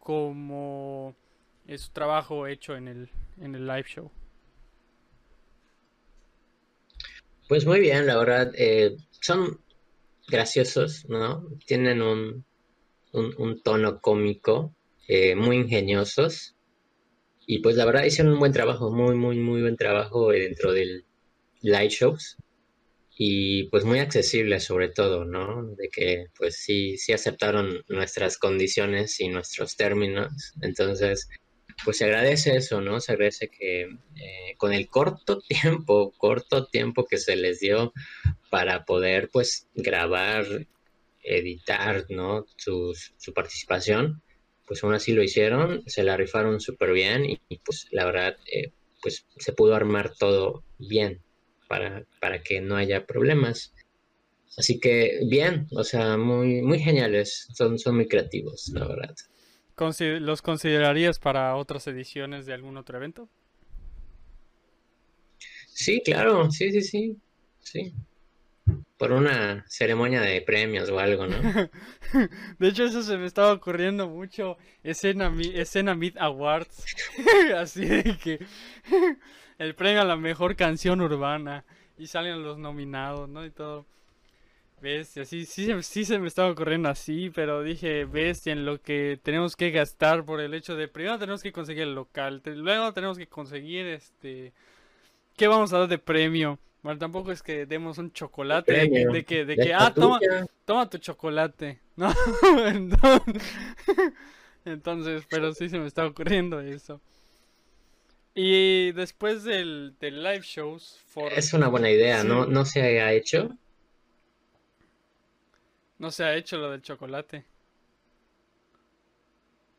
como 0.00 1.16
su 1.76 1.90
trabajo 1.92 2.46
hecho 2.46 2.76
en 2.76 2.88
el, 2.88 3.10
en 3.40 3.54
el 3.56 3.66
live 3.66 3.84
show. 3.88 4.10
Pues 7.48 7.66
muy 7.66 7.80
bien, 7.80 8.06
la 8.06 8.16
verdad, 8.16 8.52
eh, 8.56 8.96
son 9.20 9.60
graciosos, 10.28 11.04
¿no? 11.08 11.46
Tienen 11.66 12.02
un, 12.02 12.44
un, 13.12 13.34
un 13.38 13.62
tono 13.62 14.00
cómico, 14.00 14.74
eh, 15.08 15.34
muy 15.36 15.56
ingeniosos. 15.58 16.51
Y 17.46 17.58
pues 17.60 17.76
la 17.76 17.84
verdad 17.84 18.04
hicieron 18.04 18.34
un 18.34 18.38
buen 18.38 18.52
trabajo, 18.52 18.90
muy, 18.90 19.14
muy, 19.14 19.36
muy 19.38 19.62
buen 19.62 19.76
trabajo 19.76 20.32
eh, 20.32 20.40
dentro 20.40 20.72
del 20.72 21.04
live 21.60 21.88
shows. 21.88 22.36
Y 23.16 23.64
pues 23.64 23.84
muy 23.84 23.98
accesible 23.98 24.58
sobre 24.58 24.88
todo, 24.88 25.24
¿no? 25.24 25.66
De 25.76 25.88
que 25.88 26.26
pues 26.36 26.56
sí, 26.56 26.96
sí 26.96 27.12
aceptaron 27.12 27.84
nuestras 27.88 28.38
condiciones 28.38 29.20
y 29.20 29.28
nuestros 29.28 29.76
términos. 29.76 30.32
Entonces, 30.62 31.28
pues 31.84 31.98
se 31.98 32.04
agradece 32.04 32.56
eso, 32.56 32.80
¿no? 32.80 33.00
Se 33.00 33.12
agradece 33.12 33.48
que 33.48 33.82
eh, 33.82 34.54
con 34.56 34.72
el 34.72 34.88
corto 34.88 35.40
tiempo, 35.48 36.12
corto 36.16 36.66
tiempo 36.66 37.04
que 37.04 37.18
se 37.18 37.36
les 37.36 37.60
dio 37.60 37.92
para 38.50 38.84
poder 38.84 39.30
pues 39.32 39.68
grabar, 39.74 40.46
editar, 41.22 42.06
¿no? 42.08 42.46
Su, 42.56 42.94
su 43.16 43.32
participación, 43.32 44.22
pues 44.66 44.82
aún 44.82 44.94
así 44.94 45.12
lo 45.12 45.22
hicieron, 45.22 45.82
se 45.86 46.02
la 46.02 46.16
rifaron 46.16 46.60
súper 46.60 46.92
bien 46.92 47.24
y, 47.24 47.40
y, 47.48 47.58
pues 47.58 47.88
la 47.90 48.04
verdad, 48.04 48.36
eh, 48.52 48.72
pues 49.02 49.26
se 49.36 49.52
pudo 49.52 49.74
armar 49.74 50.14
todo 50.16 50.64
bien 50.78 51.20
para, 51.68 52.04
para 52.20 52.42
que 52.42 52.60
no 52.60 52.76
haya 52.76 53.06
problemas. 53.06 53.74
Así 54.56 54.78
que 54.78 55.20
bien, 55.26 55.66
o 55.72 55.82
sea, 55.82 56.16
muy, 56.16 56.62
muy 56.62 56.78
geniales, 56.78 57.48
son, 57.54 57.78
son 57.78 57.96
muy 57.96 58.06
creativos, 58.06 58.68
la 58.74 58.86
verdad. 58.86 59.14
¿Los 60.20 60.42
considerarías 60.42 61.18
para 61.18 61.56
otras 61.56 61.86
ediciones 61.88 62.46
de 62.46 62.52
algún 62.52 62.76
otro 62.76 62.98
evento? 62.98 63.28
Sí, 65.66 66.00
claro, 66.04 66.50
sí, 66.50 66.70
sí, 66.70 66.82
sí, 66.82 67.16
sí. 67.60 67.92
Por 68.96 69.12
una 69.12 69.64
ceremonia 69.66 70.20
de 70.20 70.40
premios 70.42 70.88
o 70.90 70.98
algo, 70.98 71.26
¿no? 71.26 71.36
De 72.58 72.68
hecho, 72.68 72.84
eso 72.84 73.02
se 73.02 73.16
me 73.16 73.26
estaba 73.26 73.52
ocurriendo 73.52 74.08
mucho. 74.08 74.56
Escena, 74.84 75.32
escena 75.54 75.94
Mid 75.94 76.16
Awards. 76.18 76.84
Así 77.56 77.84
de 77.84 78.16
que 78.16 78.38
el 79.58 79.74
premio 79.74 80.02
a 80.02 80.04
la 80.04 80.16
mejor 80.16 80.54
canción 80.54 81.00
urbana. 81.00 81.64
Y 81.98 82.06
salen 82.06 82.42
los 82.42 82.58
nominados, 82.58 83.28
¿no? 83.28 83.44
Y 83.44 83.50
todo. 83.50 83.86
Bestia, 84.80 85.24
sí, 85.24 85.44
sí, 85.44 85.70
sí 85.82 86.04
se 86.04 86.18
me 86.18 86.26
estaba 86.26 86.50
ocurriendo 86.50 86.88
así, 86.88 87.30
pero 87.30 87.62
dije, 87.62 88.04
bestia, 88.04 88.52
en 88.52 88.64
lo 88.64 88.82
que 88.82 89.16
tenemos 89.22 89.54
que 89.54 89.70
gastar 89.70 90.24
por 90.24 90.40
el 90.40 90.54
hecho 90.54 90.74
de 90.74 90.88
primero 90.88 91.20
tenemos 91.20 91.40
que 91.40 91.52
conseguir 91.52 91.84
el 91.84 91.94
local, 91.94 92.42
luego 92.44 92.92
tenemos 92.92 93.16
que 93.16 93.28
conseguir 93.28 93.86
este, 93.86 94.52
¿qué 95.36 95.46
vamos 95.46 95.72
a 95.72 95.78
dar 95.78 95.88
de 95.88 95.98
premio? 95.98 96.58
Bueno, 96.82 96.98
tampoco 96.98 97.30
es 97.30 97.42
que 97.42 97.64
demos 97.66 97.98
un 97.98 98.12
chocolate 98.12 98.72
de 98.72 98.80
que, 98.82 98.88
Premio, 98.88 99.12
de 99.12 99.24
que, 99.24 99.44
de 99.44 99.56
la 99.56 99.64
que, 99.64 99.74
ah, 99.74 99.92
toma, 99.94 100.18
toma 100.64 100.90
tu 100.90 100.98
chocolate, 100.98 101.78
¿no? 101.96 102.12
Entonces, 102.66 103.42
entonces, 104.64 105.24
pero 105.30 105.52
sí 105.54 105.68
se 105.68 105.78
me 105.78 105.86
está 105.86 106.04
ocurriendo 106.06 106.60
eso. 106.60 107.00
Y 108.34 108.90
después 108.92 109.44
del, 109.44 109.94
del 110.00 110.22
live 110.22 110.40
shows, 110.42 110.98
for- 111.06 111.32
Es 111.32 111.52
una 111.52 111.68
buena 111.68 111.90
idea, 111.90 112.24
¿no? 112.24 112.46
No 112.46 112.64
se 112.64 112.80
ha 113.00 113.12
hecho. 113.12 113.56
no 115.98 116.10
se 116.10 116.24
ha 116.24 116.34
hecho 116.34 116.56
lo 116.58 116.70
del 116.70 116.82
chocolate. 116.82 117.44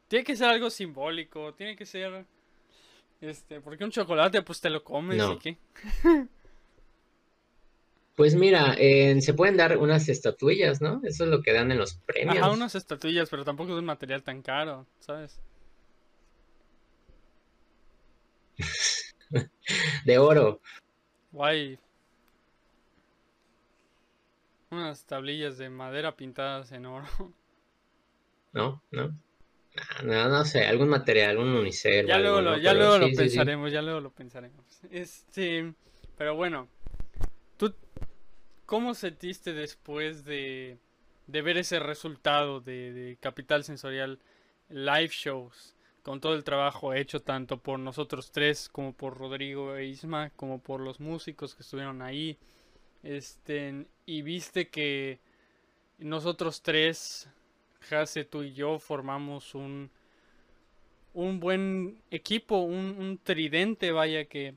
Tiene 0.07 0.23
que 0.23 0.35
ser 0.35 0.47
algo 0.49 0.69
simbólico, 0.69 1.53
tiene 1.55 1.75
que 1.75 1.85
ser, 1.85 2.25
este, 3.19 3.59
porque 3.59 3.83
un 3.83 3.91
chocolate 3.91 4.41
pues 4.43 4.61
te 4.61 4.69
lo 4.69 4.83
comes 4.83 5.17
No. 5.17 5.33
y 5.33 5.39
qué. 5.39 5.57
Pues 8.15 8.35
mira, 8.35 8.75
eh, 8.77 9.19
se 9.21 9.33
pueden 9.33 9.57
dar 9.57 9.77
unas 9.77 10.07
estatuillas, 10.07 10.81
¿no? 10.81 11.01
Eso 11.03 11.23
es 11.23 11.29
lo 11.29 11.41
que 11.41 11.51
dan 11.53 11.71
en 11.71 11.79
los 11.79 11.95
premios. 11.95 12.37
Ajá, 12.37 12.51
unas 12.51 12.75
estatuillas, 12.75 13.29
pero 13.29 13.43
tampoco 13.43 13.73
es 13.73 13.79
un 13.79 13.85
material 13.85 14.21
tan 14.23 14.41
caro, 14.41 14.85
¿sabes? 14.99 15.39
De 20.05 20.17
oro. 20.17 20.59
Guay. 21.31 21.79
Unas 24.71 25.05
tablillas 25.05 25.57
de 25.57 25.69
madera 25.69 26.15
pintadas 26.15 26.71
en 26.71 26.85
oro. 26.85 27.07
¿No? 28.53 28.81
¿No? 28.91 29.17
Ah, 29.75 30.03
No, 30.03 30.29
no 30.29 30.45
sé, 30.45 30.65
algún 30.65 30.89
material, 30.89 31.37
un 31.39 31.49
unicel 31.49 32.05
Ya 32.07 32.19
luego 32.19 32.37
algo, 32.37 32.49
lo, 32.51 32.57
¿no? 32.57 32.61
ya 32.61 32.71
Pero 32.71 32.79
luego 32.79 32.97
lo 32.99 33.05
sí, 33.07 33.15
sí, 33.15 33.15
sí. 33.15 33.17
pensaremos, 33.17 33.71
ya 33.71 33.81
luego 33.81 33.99
lo 33.99 34.11
pensaremos. 34.11 34.65
Este, 34.91 35.73
pero 36.17 36.35
bueno, 36.35 36.67
¿tú 36.67 36.72
cómo 38.65 38.93
sentiste 38.93 39.53
después 39.53 40.25
de, 40.25 40.77
de 41.27 41.41
ver 41.41 41.57
ese 41.57 41.79
resultado 41.79 42.59
de, 42.59 43.17
Capital 43.19 43.63
Sensorial 43.63 44.19
live 44.69 45.09
shows 45.09 45.75
con 46.01 46.19
todo 46.19 46.33
el 46.35 46.43
trabajo 46.43 46.93
hecho 46.93 47.21
tanto 47.21 47.57
por 47.57 47.79
nosotros 47.79 48.31
tres 48.31 48.67
como 48.69 48.93
por 48.93 49.17
Rodrigo 49.17 49.75
e 49.75 49.85
Isma, 49.85 50.31
como 50.31 50.59
por 50.59 50.81
los 50.81 50.99
músicos 50.99 51.55
que 51.55 51.63
estuvieron 51.63 52.01
ahí? 52.01 52.37
Este, 53.03 53.85
y 54.05 54.21
viste 54.21 54.67
que 54.67 55.19
nosotros 55.99 56.61
tres, 56.61 57.29
Jase, 57.81 58.25
tú 58.25 58.43
y 58.43 58.53
yo, 58.53 58.79
formamos 58.79 59.55
un, 59.55 59.91
un 61.13 61.39
buen 61.39 62.01
equipo, 62.11 62.57
un 62.57 63.19
tridente, 63.23 63.91
vaya 63.91 64.25
que, 64.25 64.55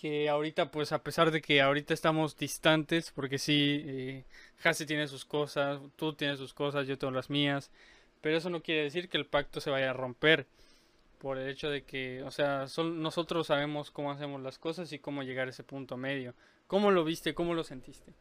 que 0.00 0.30
ahorita, 0.30 0.70
pues 0.70 0.92
a 0.92 1.02
pesar 1.02 1.30
de 1.30 1.42
que 1.42 1.60
ahorita 1.60 1.92
estamos 1.92 2.38
distantes, 2.38 3.12
porque 3.14 3.36
sí, 3.36 3.82
eh, 3.84 4.24
tiene 4.86 5.06
sus 5.08 5.26
cosas, 5.26 5.78
tú 5.96 6.14
tienes 6.14 6.38
sus 6.38 6.54
cosas, 6.54 6.86
yo 6.86 6.96
tengo 6.96 7.12
las 7.12 7.28
mías, 7.28 7.70
pero 8.22 8.38
eso 8.38 8.48
no 8.48 8.62
quiere 8.62 8.84
decir 8.84 9.10
que 9.10 9.18
el 9.18 9.26
pacto 9.26 9.60
se 9.60 9.68
vaya 9.68 9.90
a 9.90 9.92
romper 9.92 10.46
por 11.18 11.36
el 11.36 11.50
hecho 11.50 11.68
de 11.68 11.82
que, 11.82 12.22
o 12.22 12.30
sea, 12.30 12.66
nosotros 12.82 13.48
sabemos 13.48 13.90
cómo 13.90 14.10
hacemos 14.10 14.40
las 14.40 14.58
cosas 14.58 14.90
y 14.92 14.98
cómo 14.98 15.22
llegar 15.22 15.48
a 15.48 15.50
ese 15.50 15.64
punto 15.64 15.98
medio. 15.98 16.34
¿Cómo 16.66 16.90
lo 16.90 17.04
viste? 17.04 17.34
¿Cómo 17.34 17.52
lo 17.52 17.62
sentiste? 17.62 18.14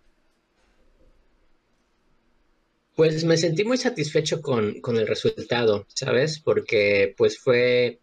Pues 2.95 3.23
me 3.23 3.37
sentí 3.37 3.63
muy 3.63 3.77
satisfecho 3.77 4.41
con, 4.41 4.81
con 4.81 4.97
el 4.97 5.07
resultado, 5.07 5.85
¿sabes? 5.93 6.39
Porque 6.39 7.13
pues 7.17 7.39
fue 7.39 7.99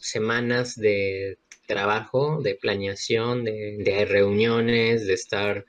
semanas 0.00 0.74
de 0.74 1.38
trabajo, 1.66 2.40
de 2.42 2.54
planeación, 2.54 3.44
de, 3.44 4.06
reuniones, 4.08 5.06
de 5.06 5.14
estar 5.14 5.66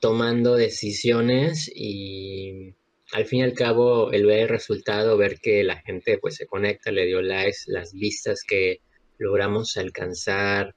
tomando 0.00 0.56
decisiones 0.56 1.70
y 1.74 2.74
al 3.12 3.26
fin 3.26 3.40
y 3.40 3.42
al 3.42 3.54
cabo 3.54 4.10
el 4.12 4.26
ver 4.26 4.40
el 4.40 4.48
resultado, 4.48 5.16
ver 5.16 5.38
que 5.38 5.62
la 5.64 5.80
gente 5.82 6.18
pues 6.18 6.36
se 6.36 6.46
conecta, 6.46 6.90
le 6.90 7.06
dio 7.06 7.22
likes, 7.22 7.60
las 7.66 7.92
vistas 7.92 8.42
que 8.46 8.80
logramos 9.18 9.76
alcanzar, 9.76 10.74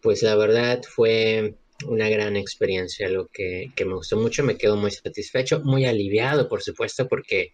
pues 0.00 0.22
la 0.22 0.36
verdad 0.36 0.82
fue 0.82 1.56
una 1.86 2.08
gran 2.08 2.36
experiencia, 2.36 3.08
lo 3.08 3.28
que, 3.28 3.72
que 3.74 3.84
me 3.84 3.94
gustó 3.94 4.16
mucho, 4.16 4.44
me 4.44 4.56
quedo 4.56 4.76
muy 4.76 4.90
satisfecho, 4.90 5.60
muy 5.60 5.86
aliviado, 5.86 6.48
por 6.48 6.62
supuesto, 6.62 7.08
porque 7.08 7.52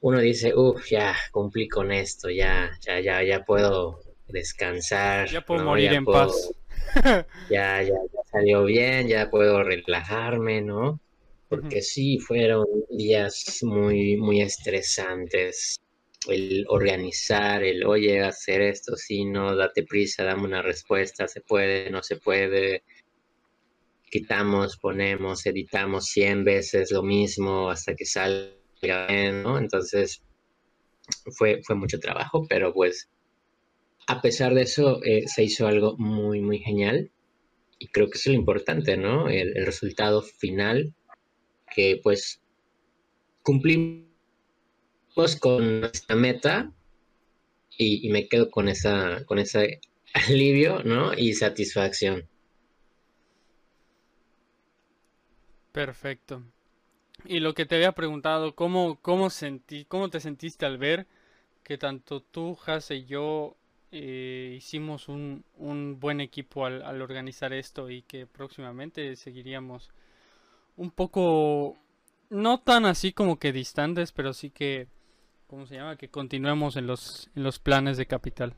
uno 0.00 0.20
dice, 0.20 0.54
uff, 0.54 0.88
ya 0.90 1.16
cumplí 1.32 1.68
con 1.68 1.90
esto, 1.92 2.30
ya, 2.30 2.70
ya, 2.86 3.00
ya, 3.00 3.22
ya 3.22 3.44
puedo 3.44 4.09
descansar, 4.32 5.28
Ya 5.30 5.40
puedo 5.42 5.60
¿no? 5.62 5.70
morir 5.70 5.90
Ya 5.92 5.98
en 5.98 6.04
puedo- 6.04 6.26
paz. 6.26 6.52
ya, 7.50 7.82
ya, 7.82 7.88
ya 8.12 8.20
salió 8.30 8.64
bien, 8.64 9.06
ya 9.08 9.30
puedo 9.30 9.62
relajarme, 9.62 10.60
¿no? 10.62 11.00
Porque 11.48 11.82
sí, 11.82 12.18
fueron 12.18 12.66
días 12.90 13.58
muy, 13.62 14.16
muy 14.16 14.40
estresantes. 14.40 15.76
El 16.28 16.66
organizar, 16.68 17.62
el, 17.64 17.84
oye, 17.86 18.20
hacer 18.22 18.60
esto, 18.62 18.94
sí, 18.96 19.24
no, 19.24 19.56
date 19.56 19.82
prisa, 19.84 20.22
dame 20.22 20.44
una 20.44 20.62
respuesta, 20.62 21.26
se 21.26 21.40
puede, 21.40 21.90
no 21.90 22.02
se 22.02 22.16
puede. 22.16 22.82
Quitamos, 24.10 24.76
ponemos, 24.76 25.46
editamos 25.46 26.06
100 26.06 26.44
veces 26.44 26.90
lo 26.90 27.02
mismo 27.02 27.70
hasta 27.70 27.94
que 27.94 28.04
salga 28.04 29.06
bien, 29.08 29.42
¿no? 29.42 29.56
Entonces, 29.58 30.22
fue, 31.36 31.60
fue 31.64 31.76
mucho 31.76 31.98
trabajo, 31.98 32.44
pero 32.48 32.72
pues, 32.72 33.08
a 34.10 34.20
pesar 34.20 34.54
de 34.54 34.62
eso, 34.62 35.00
eh, 35.04 35.28
se 35.28 35.44
hizo 35.44 35.68
algo 35.68 35.96
muy, 35.96 36.40
muy 36.40 36.58
genial. 36.58 37.12
Y 37.78 37.86
creo 37.86 38.10
que 38.10 38.18
es 38.18 38.26
lo 38.26 38.32
importante, 38.32 38.96
¿no? 38.96 39.28
El, 39.28 39.54
resultado 39.64 40.20
final, 40.20 40.92
que 41.72 42.00
pues 42.02 42.42
cumplimos 43.42 44.08
con 45.38 45.80
nuestra 45.80 46.16
meta 46.16 46.72
y, 47.78 48.04
y 48.04 48.10
me 48.10 48.26
quedo 48.28 48.50
con 48.50 48.68
esa, 48.68 49.24
con 49.26 49.38
ese 49.38 49.80
alivio, 50.12 50.82
¿no? 50.82 51.14
Y 51.14 51.34
satisfacción. 51.34 52.28
Perfecto. 55.70 56.42
Y 57.26 57.38
lo 57.38 57.54
que 57.54 57.64
te 57.64 57.76
había 57.76 57.92
preguntado, 57.92 58.56
¿cómo, 58.56 58.98
cómo, 59.00 59.30
sentí, 59.30 59.84
cómo 59.84 60.10
te 60.10 60.18
sentiste 60.18 60.66
al 60.66 60.78
ver 60.78 61.06
que 61.62 61.78
tanto 61.78 62.20
tú, 62.20 62.58
Hase 62.66 62.96
y 62.96 63.04
yo 63.04 63.56
eh, 63.92 64.54
hicimos 64.56 65.08
un, 65.08 65.44
un 65.56 65.98
buen 65.98 66.20
equipo 66.20 66.66
al, 66.66 66.82
al 66.82 67.02
organizar 67.02 67.52
esto 67.52 67.90
y 67.90 68.02
que 68.02 68.26
próximamente 68.26 69.16
seguiríamos 69.16 69.90
un 70.76 70.90
poco, 70.90 71.76
no 72.30 72.60
tan 72.60 72.86
así 72.86 73.12
como 73.12 73.38
que 73.38 73.52
distantes, 73.52 74.12
pero 74.12 74.32
sí 74.32 74.50
que, 74.50 74.88
¿cómo 75.46 75.66
se 75.66 75.74
llama? 75.74 75.96
Que 75.96 76.08
continuemos 76.08 76.76
en 76.76 76.86
los, 76.86 77.30
en 77.34 77.42
los 77.42 77.58
planes 77.58 77.96
de 77.96 78.06
capital. 78.06 78.54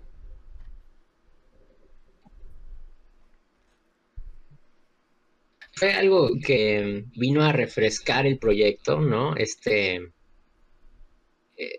Fue 5.74 5.94
algo 5.94 6.30
que 6.44 7.06
vino 7.16 7.42
a 7.42 7.52
refrescar 7.52 8.26
el 8.26 8.38
proyecto, 8.38 9.00
¿no? 9.00 9.34
Este 9.36 10.12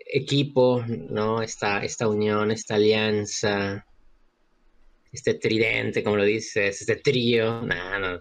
equipo, 0.06 0.84
¿no? 0.86 1.42
Esta, 1.42 1.84
esta 1.84 2.08
unión, 2.08 2.50
esta 2.50 2.76
alianza, 2.76 3.86
este 5.12 5.34
tridente, 5.34 6.02
como 6.02 6.16
lo 6.16 6.24
dices, 6.24 6.80
este 6.80 6.96
trío, 6.96 7.62
no, 7.62 7.98
no, 7.98 8.20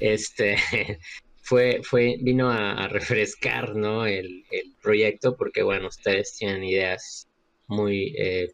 este, 0.00 0.56
fue, 1.42 1.80
fue, 1.82 2.16
vino 2.20 2.50
a, 2.50 2.72
a 2.84 2.88
refrescar, 2.88 3.76
¿no? 3.76 4.06
El, 4.06 4.44
el, 4.50 4.74
proyecto, 4.82 5.36
porque, 5.36 5.62
bueno, 5.62 5.88
ustedes 5.88 6.36
tienen 6.36 6.64
ideas 6.64 7.28
muy 7.68 8.14
eh, 8.18 8.52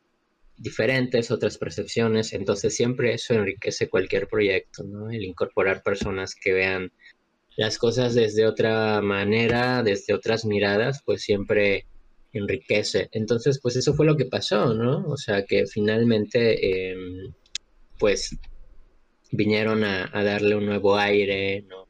diferentes, 0.57 1.31
otras 1.31 1.57
percepciones, 1.57 2.33
entonces 2.33 2.75
siempre 2.75 3.15
eso 3.15 3.35
enriquece 3.35 3.89
cualquier 3.89 4.29
proyecto, 4.29 4.85
¿no? 4.85 5.11
El 5.11 5.25
incorporar 5.25 5.83
personas 5.83 6.35
que 6.35 6.53
vean 6.53 6.93
las 7.57 7.79
cosas 7.79 8.15
desde 8.15 8.47
otra 8.47 9.01
manera, 9.01 9.83
desde 9.83 10.15
otras 10.15 10.45
miradas, 10.45 11.03
pues 11.05 11.23
siempre 11.23 11.87
enriquece. 12.33 13.09
Entonces, 13.13 13.61
pues 13.61 13.77
eso 13.77 13.95
fue 13.95 14.07
lo 14.07 14.17
que 14.17 14.27
pasó, 14.27 14.75
¿no? 14.75 15.07
O 15.09 15.17
sea, 15.17 15.45
que 15.45 15.67
finalmente, 15.67 16.93
eh, 16.93 16.97
pues, 17.99 18.37
vinieron 19.33 19.85
a, 19.85 20.11
a, 20.13 20.25
darle 20.25 20.57
un 20.57 20.67
nuevo 20.67 20.97
aire, 20.97 21.63
¿no? 21.63 21.87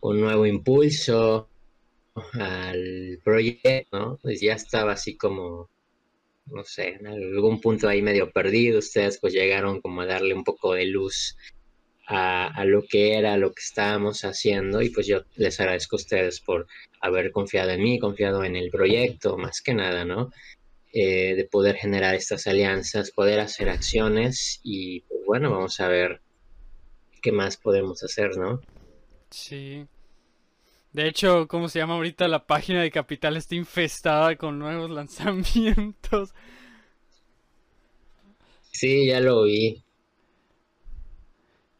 Un 0.00 0.20
nuevo 0.20 0.46
impulso 0.46 1.48
al 2.34 3.18
proyecto, 3.24 3.98
¿no? 3.98 4.18
Pues 4.22 4.40
ya 4.40 4.54
estaba 4.54 4.92
así 4.92 5.16
como 5.16 5.68
no 6.50 6.64
sé, 6.64 6.94
en 6.94 7.06
algún 7.06 7.60
punto 7.60 7.88
ahí 7.88 8.02
medio 8.02 8.30
perdido, 8.30 8.78
ustedes 8.78 9.18
pues 9.20 9.32
llegaron 9.32 9.80
como 9.80 10.00
a 10.00 10.06
darle 10.06 10.34
un 10.34 10.44
poco 10.44 10.74
de 10.74 10.86
luz 10.86 11.36
a, 12.10 12.48
a, 12.48 12.64
lo 12.64 12.82
que 12.82 13.16
era, 13.16 13.36
lo 13.36 13.52
que 13.52 13.62
estábamos 13.62 14.24
haciendo 14.24 14.82
y 14.82 14.90
pues 14.90 15.06
yo 15.06 15.22
les 15.36 15.60
agradezco 15.60 15.96
a 15.96 15.98
ustedes 15.98 16.40
por 16.40 16.66
haber 17.00 17.30
confiado 17.30 17.70
en 17.70 17.82
mí, 17.82 17.98
confiado 17.98 18.44
en 18.44 18.56
el 18.56 18.70
proyecto, 18.70 19.38
más 19.38 19.62
que 19.62 19.74
nada, 19.74 20.04
¿no? 20.04 20.30
Eh, 20.92 21.36
de 21.36 21.44
poder 21.44 21.76
generar 21.76 22.16
estas 22.16 22.48
alianzas, 22.48 23.12
poder 23.12 23.38
hacer 23.38 23.68
acciones 23.68 24.60
y 24.64 25.02
pues 25.02 25.20
bueno, 25.24 25.52
vamos 25.52 25.78
a 25.78 25.86
ver 25.86 26.20
qué 27.22 27.30
más 27.30 27.56
podemos 27.56 28.02
hacer, 28.02 28.36
¿no? 28.36 28.60
Sí. 29.30 29.86
De 30.92 31.06
hecho, 31.06 31.46
¿cómo 31.46 31.68
se 31.68 31.78
llama 31.78 31.94
ahorita? 31.94 32.26
La 32.26 32.44
página 32.44 32.82
de 32.82 32.90
Capital 32.90 33.36
está 33.36 33.54
infestada 33.54 34.34
con 34.34 34.58
nuevos 34.58 34.90
lanzamientos. 34.90 36.34
Sí, 38.72 39.06
ya 39.06 39.20
lo 39.20 39.44
vi. 39.44 39.84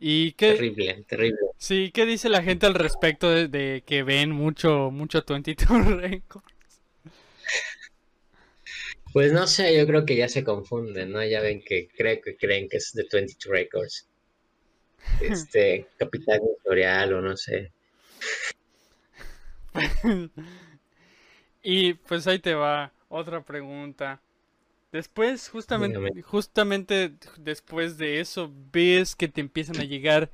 ¿Y 0.00 0.32
qué? 0.32 0.54
Terrible, 0.54 1.04
terrible. 1.06 1.38
Sí, 1.58 1.90
¿qué 1.92 2.06
dice 2.06 2.30
la 2.30 2.42
gente 2.42 2.64
al 2.64 2.74
respecto 2.74 3.30
de, 3.30 3.48
de 3.48 3.82
que 3.84 4.02
ven 4.02 4.30
mucho, 4.30 4.90
mucho 4.90 5.22
22 5.28 5.86
Records? 6.00 6.50
Pues 9.12 9.32
no 9.32 9.46
sé, 9.46 9.76
yo 9.76 9.86
creo 9.86 10.06
que 10.06 10.16
ya 10.16 10.28
se 10.28 10.44
confunden, 10.44 11.10
¿no? 11.12 11.22
Ya 11.24 11.40
ven 11.40 11.62
que 11.62 11.88
creo 11.88 12.20
que 12.22 12.36
creen 12.36 12.68
que 12.68 12.78
es 12.78 12.92
de 12.94 13.06
22 13.12 13.44
Records. 13.52 14.06
Este, 15.20 15.86
Capital 15.98 16.40
Editorial 16.42 17.14
o 17.14 17.20
no 17.22 17.36
sé. 17.36 17.72
y 21.62 21.94
pues 21.94 22.26
ahí 22.26 22.38
te 22.38 22.54
va 22.54 22.92
otra 23.08 23.42
pregunta. 23.42 24.20
Después, 24.92 25.48
justamente, 25.48 26.22
justamente 26.22 27.14
después 27.38 27.96
de 27.96 28.20
eso, 28.20 28.52
ves 28.72 29.14
que 29.14 29.28
te 29.28 29.40
empiezan 29.40 29.78
a 29.78 29.84
llegar 29.84 30.30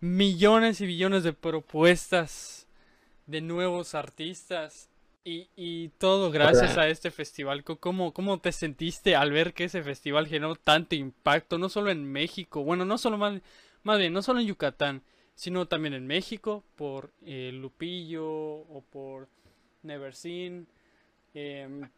millones 0.00 0.80
y 0.80 0.86
billones 0.86 1.22
de 1.22 1.32
propuestas 1.32 2.66
de 3.26 3.40
nuevos 3.40 3.94
artistas 3.94 4.90
y, 5.22 5.48
y 5.54 5.90
todo 5.98 6.32
gracias 6.32 6.76
a 6.76 6.88
este 6.88 7.12
festival. 7.12 7.62
¿Cómo, 7.62 8.12
¿Cómo 8.12 8.40
te 8.40 8.50
sentiste 8.50 9.14
al 9.14 9.30
ver 9.30 9.54
que 9.54 9.64
ese 9.64 9.82
festival 9.84 10.26
generó 10.26 10.56
tanto 10.56 10.96
impacto, 10.96 11.58
no 11.58 11.68
solo 11.68 11.90
en 11.90 12.04
México, 12.10 12.64
bueno, 12.64 12.84
no 12.84 12.98
solo 12.98 13.16
más, 13.16 13.40
más 13.84 13.98
bien, 13.98 14.12
no 14.12 14.22
solo 14.22 14.40
en 14.40 14.46
Yucatán, 14.46 15.02
sino 15.36 15.68
también 15.68 15.94
en 15.94 16.06
México 16.08 16.64
por 16.74 17.12
eh, 17.24 17.52
Lupillo 17.52 18.26
o 18.26 18.84
por 18.90 19.28
Never 19.82 20.14
Seen, 20.14 20.66
eh, 21.34 21.88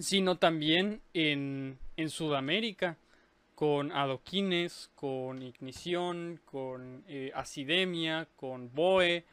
sino 0.00 0.36
también 0.38 1.00
en, 1.14 1.78
en, 1.96 2.10
Sudamérica 2.10 2.96
con 3.54 3.92
Adoquines, 3.92 4.90
con 4.94 5.42
Ignición, 5.42 6.40
con 6.44 7.04
eh, 7.08 7.32
Acidemia, 7.34 8.28
con 8.36 8.72
Boe 8.72 9.24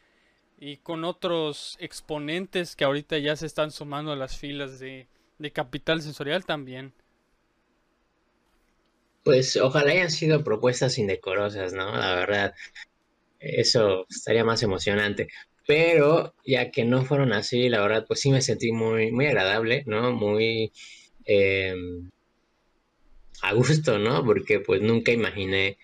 y 0.58 0.78
con 0.78 1.04
otros 1.04 1.76
exponentes 1.80 2.76
que 2.76 2.84
ahorita 2.84 3.18
ya 3.18 3.36
se 3.36 3.46
están 3.46 3.70
sumando 3.70 4.12
a 4.12 4.16
las 4.16 4.36
filas 4.36 4.78
de, 4.80 5.06
de 5.38 5.50
Capital 5.52 6.02
Sensorial 6.02 6.44
también. 6.44 6.92
Pues 9.22 9.56
ojalá 9.56 9.92
hayan 9.92 10.10
sido 10.10 10.44
propuestas 10.44 10.98
indecorosas, 10.98 11.72
¿no? 11.72 11.96
La 11.96 12.14
verdad, 12.14 12.54
eso 13.40 14.06
estaría 14.08 14.44
más 14.44 14.62
emocionante. 14.62 15.28
Pero 15.66 16.34
ya 16.44 16.70
que 16.70 16.84
no 16.84 17.04
fueron 17.04 17.32
así, 17.32 17.68
la 17.68 17.80
verdad, 17.80 18.04
pues 18.06 18.20
sí 18.20 18.30
me 18.30 18.42
sentí 18.42 18.72
muy, 18.72 19.10
muy 19.10 19.26
agradable, 19.26 19.82
¿no? 19.86 20.12
Muy 20.12 20.72
eh, 21.24 21.74
a 23.42 23.52
gusto, 23.52 23.98
¿no? 23.98 24.24
Porque 24.24 24.60
pues 24.60 24.80
nunca 24.82 25.12
imaginé 25.12 25.78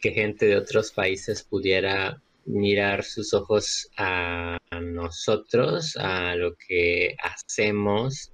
que 0.00 0.12
gente 0.12 0.46
de 0.46 0.56
otros 0.56 0.92
países 0.92 1.42
pudiera 1.42 2.22
mirar 2.46 3.04
sus 3.04 3.34
ojos 3.34 3.90
a, 3.96 4.58
a 4.70 4.80
nosotros, 4.80 5.96
a 5.96 6.34
lo 6.34 6.56
que 6.56 7.16
hacemos 7.22 8.32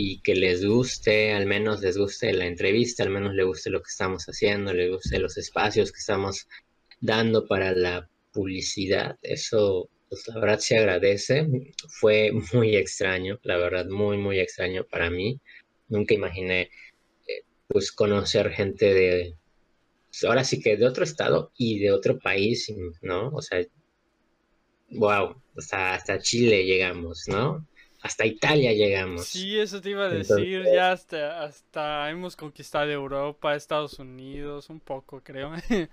y 0.00 0.20
que 0.20 0.34
les 0.34 0.64
guste, 0.64 1.32
al 1.32 1.46
menos 1.46 1.80
les 1.80 1.98
guste 1.98 2.32
la 2.32 2.46
entrevista, 2.46 3.02
al 3.02 3.10
menos 3.10 3.34
les 3.34 3.46
guste 3.46 3.70
lo 3.70 3.80
que 3.80 3.90
estamos 3.90 4.24
haciendo, 4.26 4.72
les 4.72 4.90
guste 4.90 5.18
los 5.18 5.36
espacios 5.36 5.90
que 5.90 5.98
estamos 5.98 6.46
dando 7.00 7.46
para 7.46 7.72
la 7.72 8.08
publicidad. 8.32 9.16
Eso, 9.22 9.90
pues 10.08 10.26
la 10.28 10.40
verdad 10.40 10.58
se 10.58 10.78
agradece. 10.78 11.46
Fue 11.88 12.32
muy 12.52 12.76
extraño, 12.76 13.38
la 13.42 13.56
verdad, 13.56 13.86
muy, 13.86 14.16
muy 14.16 14.38
extraño 14.40 14.84
para 14.84 15.10
mí. 15.10 15.40
Nunca 15.88 16.14
imaginé, 16.14 16.70
eh, 17.26 17.42
pues, 17.66 17.92
conocer 17.92 18.50
gente 18.50 18.92
de, 18.92 19.36
ahora 20.26 20.44
sí 20.44 20.60
que 20.60 20.76
de 20.76 20.86
otro 20.86 21.04
estado 21.04 21.52
y 21.56 21.78
de 21.78 21.92
otro 21.92 22.18
país, 22.18 22.72
¿no? 23.02 23.28
O 23.28 23.42
sea, 23.42 23.64
wow, 24.90 25.40
hasta, 25.56 25.94
hasta 25.94 26.18
Chile 26.18 26.64
llegamos, 26.64 27.24
¿no? 27.28 27.66
Hasta 28.00 28.26
Italia 28.26 28.72
llegamos. 28.72 29.26
Sí, 29.26 29.58
eso 29.58 29.80
te 29.80 29.90
iba 29.90 30.06
a 30.06 30.08
decir, 30.08 30.36
Entonces, 30.38 30.72
ya 30.72 30.92
hasta, 30.92 31.42
hasta 31.42 32.10
hemos 32.10 32.36
conquistado 32.36 32.90
Europa, 32.90 33.54
Estados 33.56 33.98
Unidos, 33.98 34.70
un 34.70 34.80
poco 34.80 35.22
creo. 35.22 35.52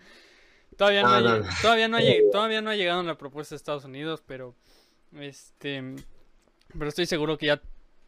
todavía, 0.77 1.03
no, 1.03 1.09
no, 1.09 1.15
ha, 1.15 1.37
no, 1.39 1.45
todavía, 1.61 1.87
no 1.87 1.97
ha, 1.97 2.01
todavía 2.31 2.61
no 2.61 2.69
ha 2.69 2.75
llegado 2.75 3.03
la 3.03 3.17
propuesta 3.17 3.55
de 3.55 3.57
Estados 3.57 3.85
Unidos, 3.85 4.23
pero 4.25 4.55
este 5.13 5.95
pero 6.73 6.89
estoy 6.89 7.05
seguro 7.05 7.37
que 7.37 7.47
ya 7.47 7.61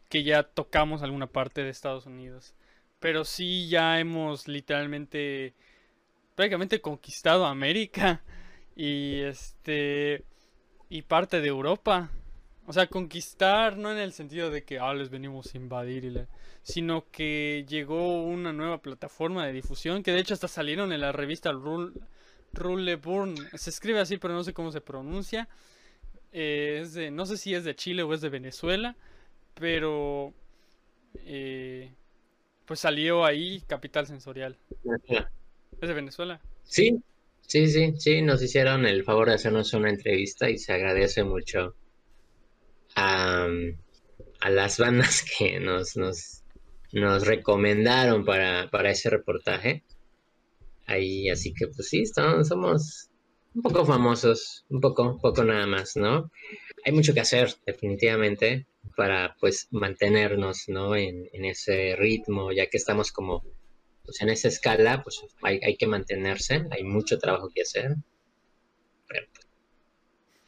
que 0.08 0.24
ya 0.24 0.42
tocamos 0.42 1.02
alguna 1.02 1.26
parte 1.26 1.62
de 1.62 1.70
Estados 1.70 2.06
Unidos. 2.06 2.54
Pero 2.98 3.24
sí 3.24 3.68
ya 3.68 4.00
hemos 4.00 4.48
literalmente 4.48 5.54
prácticamente 6.34 6.80
conquistado 6.80 7.46
América 7.46 8.22
y 8.76 9.20
este 9.20 10.24
y 10.88 11.02
parte 11.02 11.40
de 11.40 11.48
Europa. 11.48 12.10
O 12.66 12.72
sea, 12.72 12.86
conquistar 12.86 13.78
no 13.78 13.90
en 13.92 13.98
el 13.98 14.12
sentido 14.12 14.50
de 14.50 14.62
que 14.62 14.78
ah, 14.78 14.92
les 14.92 15.08
venimos 15.08 15.54
a 15.54 15.56
invadir, 15.56 16.04
y 16.04 16.10
le... 16.10 16.26
sino 16.62 17.06
que 17.10 17.64
llegó 17.66 18.22
una 18.22 18.52
nueva 18.52 18.82
plataforma 18.82 19.46
de 19.46 19.54
difusión 19.54 20.02
que 20.02 20.12
de 20.12 20.20
hecho 20.20 20.34
hasta 20.34 20.48
salieron 20.48 20.92
en 20.92 21.00
la 21.00 21.12
revista 21.12 21.50
Rule, 21.50 21.92
Rule 22.52 22.96
Burn. 22.96 23.36
Se 23.54 23.70
escribe 23.70 24.00
así, 24.00 24.18
pero 24.18 24.34
no 24.34 24.44
sé 24.44 24.52
cómo 24.52 24.72
se 24.72 24.80
pronuncia. 24.80 25.48
Eh, 26.32 26.80
es 26.82 26.94
de, 26.94 27.10
no 27.10 27.26
sé 27.26 27.36
si 27.36 27.54
es 27.54 27.64
de 27.64 27.74
Chile 27.74 28.02
o 28.02 28.12
es 28.12 28.20
de 28.20 28.28
Venezuela, 28.28 28.96
pero 29.54 30.34
eh, 31.24 31.92
pues 32.64 32.80
salió 32.80 33.24
ahí 33.24 33.62
Capital 33.66 34.06
Sensorial. 34.06 34.56
¿Es 35.80 35.88
de 35.88 35.94
Venezuela? 35.94 36.40
Sí, 36.64 37.00
sí, 37.40 37.68
sí, 37.68 37.94
sí, 37.96 38.22
nos 38.22 38.42
hicieron 38.42 38.84
el 38.86 39.04
favor 39.04 39.28
de 39.28 39.34
hacernos 39.34 39.72
una 39.72 39.90
entrevista 39.90 40.50
y 40.50 40.58
se 40.58 40.72
agradece 40.72 41.24
mucho 41.24 41.74
a, 42.94 43.48
a 44.40 44.50
las 44.50 44.78
bandas 44.78 45.24
que 45.38 45.60
nos, 45.60 45.96
nos, 45.96 46.42
nos 46.92 47.26
recomendaron 47.26 48.24
para, 48.24 48.68
para 48.70 48.90
ese 48.90 49.08
reportaje. 49.10 49.82
Ahí, 50.88 51.28
así 51.28 51.52
que 51.54 51.68
pues 51.68 51.88
sí, 51.88 52.00
estamos, 52.02 52.48
somos 52.48 53.10
un 53.54 53.62
poco 53.62 53.84
famosos, 53.84 54.64
un 54.70 54.80
poco, 54.80 55.18
poco 55.20 55.44
nada 55.44 55.66
más, 55.66 55.96
¿no? 55.96 56.30
Hay 56.84 56.92
mucho 56.92 57.14
que 57.14 57.20
hacer, 57.20 57.54
definitivamente, 57.66 58.66
para 58.96 59.36
pues 59.38 59.68
mantenernos, 59.70 60.64
¿no? 60.68 60.96
En, 60.96 61.28
en 61.32 61.44
ese 61.44 61.94
ritmo, 61.96 62.52
ya 62.52 62.66
que 62.66 62.78
estamos 62.78 63.12
como, 63.12 63.44
pues 64.04 64.20
en 64.22 64.30
esa 64.30 64.48
escala, 64.48 65.02
pues 65.02 65.20
hay, 65.42 65.60
hay 65.62 65.76
que 65.76 65.86
mantenerse, 65.86 66.64
hay 66.70 66.84
mucho 66.84 67.18
trabajo 67.18 67.50
que 67.54 67.62
hacer. 67.62 67.96
Pero, 69.08 69.26
pues, 69.32 69.46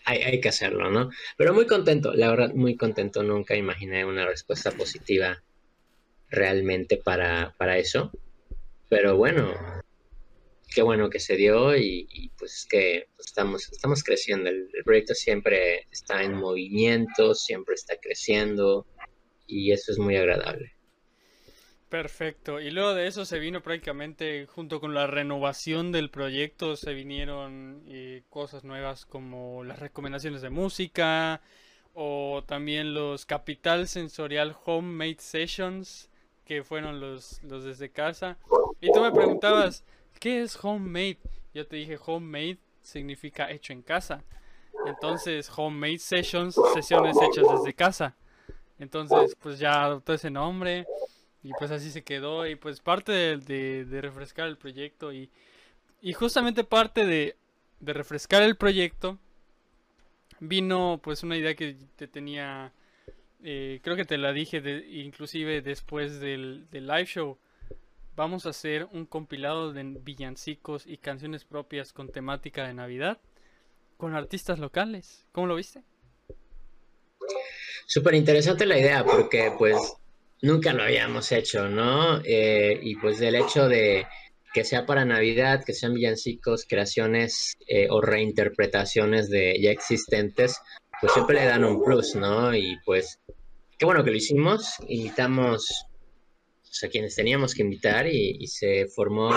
hay, 0.06 0.22
hay 0.22 0.40
que 0.40 0.48
hacerlo, 0.48 0.90
¿no? 0.90 1.10
Pero 1.36 1.52
muy 1.52 1.66
contento, 1.66 2.14
la 2.14 2.30
verdad, 2.30 2.54
muy 2.54 2.76
contento. 2.76 3.22
Nunca 3.22 3.56
imaginé 3.56 4.04
una 4.04 4.26
respuesta 4.26 4.70
positiva 4.70 5.42
realmente 6.30 6.96
para, 6.96 7.54
para 7.58 7.76
eso. 7.78 8.10
Pero 8.88 9.16
bueno, 9.16 9.54
qué 10.74 10.82
bueno 10.82 11.10
que 11.10 11.20
se 11.20 11.36
dio 11.36 11.76
y, 11.76 12.06
y 12.10 12.28
pues 12.30 12.66
que 12.68 13.08
estamos, 13.18 13.70
estamos 13.70 14.02
creciendo. 14.02 14.50
El, 14.50 14.68
el 14.72 14.84
proyecto 14.84 15.14
siempre 15.14 15.86
está 15.90 16.22
en 16.22 16.34
movimiento, 16.34 17.34
siempre 17.34 17.74
está 17.74 17.96
creciendo 18.00 18.86
y 19.46 19.72
eso 19.72 19.92
es 19.92 19.98
muy 19.98 20.16
agradable. 20.16 20.72
Perfecto. 21.90 22.60
Y 22.60 22.70
luego 22.70 22.94
de 22.94 23.08
eso 23.08 23.24
se 23.24 23.40
vino 23.40 23.62
prácticamente, 23.64 24.46
junto 24.46 24.80
con 24.80 24.94
la 24.94 25.08
renovación 25.08 25.90
del 25.90 26.08
proyecto, 26.08 26.76
se 26.76 26.94
vinieron 26.94 27.82
eh, 27.88 28.22
cosas 28.30 28.62
nuevas 28.62 29.04
como 29.04 29.64
las 29.64 29.80
recomendaciones 29.80 30.40
de 30.40 30.50
música 30.50 31.42
o 31.92 32.44
también 32.46 32.94
los 32.94 33.26
Capital 33.26 33.88
Sensorial 33.88 34.54
Homemade 34.64 35.16
Sessions, 35.18 36.08
que 36.44 36.62
fueron 36.62 37.00
los, 37.00 37.42
los 37.42 37.64
desde 37.64 37.90
casa. 37.90 38.38
Y 38.80 38.92
tú 38.92 39.02
me 39.02 39.10
preguntabas, 39.10 39.84
¿qué 40.20 40.42
es 40.42 40.56
homemade? 40.62 41.18
Yo 41.52 41.66
te 41.66 41.76
dije, 41.76 41.98
homemade 42.06 42.58
significa 42.82 43.50
hecho 43.50 43.72
en 43.72 43.82
casa. 43.82 44.22
Entonces, 44.86 45.50
homemade 45.56 45.98
sessions, 45.98 46.56
sesiones 46.74 47.16
hechas 47.20 47.46
desde 47.50 47.74
casa. 47.74 48.14
Entonces, 48.78 49.36
pues 49.40 49.58
ya 49.58 49.84
adoptó 49.84 50.14
ese 50.14 50.30
nombre. 50.30 50.86
Y 51.42 51.52
pues 51.58 51.70
así 51.70 51.90
se 51.90 52.04
quedó 52.04 52.46
y 52.46 52.54
pues 52.54 52.80
parte 52.80 53.12
de, 53.12 54.00
refrescar 54.02 54.46
el 54.46 54.58
proyecto 54.58 55.12
y, 55.12 55.30
justamente 56.14 56.64
parte 56.64 57.06
de, 57.06 57.36
refrescar 57.80 58.42
el 58.42 58.56
proyecto 58.56 59.18
vino 60.38 61.00
pues 61.02 61.22
una 61.22 61.36
idea 61.36 61.54
que 61.54 61.76
te 61.96 62.08
tenía, 62.08 62.72
eh, 63.42 63.80
creo 63.82 63.96
que 63.96 64.04
te 64.04 64.18
la 64.18 64.32
dije 64.32 64.58
inclusive 64.90 65.62
después 65.62 66.20
del 66.20 66.68
live 66.70 67.06
show. 67.06 67.38
Vamos 68.16 68.46
a 68.46 68.50
hacer 68.50 68.86
un 68.92 69.06
compilado 69.06 69.72
de 69.72 69.82
villancicos 69.82 70.86
y 70.86 70.98
canciones 70.98 71.44
propias 71.44 71.92
con 71.92 72.10
temática 72.10 72.66
de 72.66 72.74
Navidad 72.74 73.18
con 74.00 74.14
artistas 74.14 74.58
locales. 74.58 75.26
¿Cómo 75.30 75.46
lo 75.46 75.54
viste? 75.54 75.82
Súper 77.86 78.14
interesante 78.14 78.66
la 78.66 78.78
idea 78.78 79.04
porque 79.04 79.52
pues 79.56 79.76
nunca 80.42 80.72
lo 80.72 80.82
habíamos 80.82 81.30
hecho, 81.32 81.68
¿no? 81.68 82.20
Eh, 82.24 82.78
y 82.82 82.96
pues 82.96 83.20
el 83.20 83.36
hecho 83.36 83.68
de 83.68 84.06
que 84.52 84.64
sea 84.64 84.86
para 84.86 85.04
Navidad, 85.04 85.62
que 85.64 85.74
sean 85.74 85.94
villancicos, 85.94 86.64
creaciones 86.68 87.56
eh, 87.68 87.86
o 87.88 88.00
reinterpretaciones 88.00 89.28
de 89.28 89.60
ya 89.60 89.70
existentes, 89.70 90.58
pues 91.00 91.12
siempre 91.12 91.36
le 91.36 91.46
dan 91.46 91.64
un 91.64 91.84
plus, 91.84 92.16
¿no? 92.16 92.54
Y 92.54 92.78
pues 92.84 93.20
qué 93.78 93.84
bueno 93.84 94.02
que 94.02 94.10
lo 94.10 94.16
hicimos, 94.16 94.74
invitamos 94.88 95.86
pues, 96.70 96.84
a 96.84 96.88
quienes 96.88 97.16
teníamos 97.16 97.52
que 97.52 97.62
invitar 97.62 98.06
y, 98.06 98.46
se 98.46 98.86
formó 98.86 99.30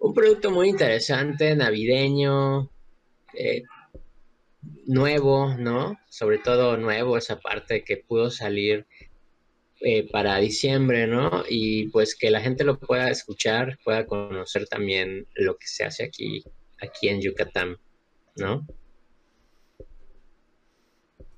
un 0.00 0.12
producto 0.12 0.50
muy 0.50 0.68
interesante, 0.68 1.54
navideño, 1.54 2.68
eh, 3.34 3.62
nuevo, 4.86 5.54
¿no? 5.56 5.96
Sobre 6.08 6.38
todo 6.38 6.76
nuevo, 6.76 7.16
esa 7.16 7.38
parte 7.38 7.84
que 7.84 7.98
pudo 7.98 8.32
salir 8.32 8.84
eh, 9.80 10.08
para 10.10 10.38
diciembre, 10.38 11.06
¿no? 11.06 11.44
Y 11.48 11.88
pues 11.90 12.16
que 12.16 12.30
la 12.30 12.40
gente 12.40 12.64
lo 12.64 12.80
pueda 12.80 13.10
escuchar, 13.10 13.78
pueda 13.84 14.04
conocer 14.04 14.66
también 14.66 15.28
lo 15.36 15.56
que 15.56 15.68
se 15.68 15.84
hace 15.84 16.02
aquí, 16.02 16.42
aquí 16.80 17.08
en 17.08 17.20
Yucatán, 17.20 17.76
¿no? 18.34 18.66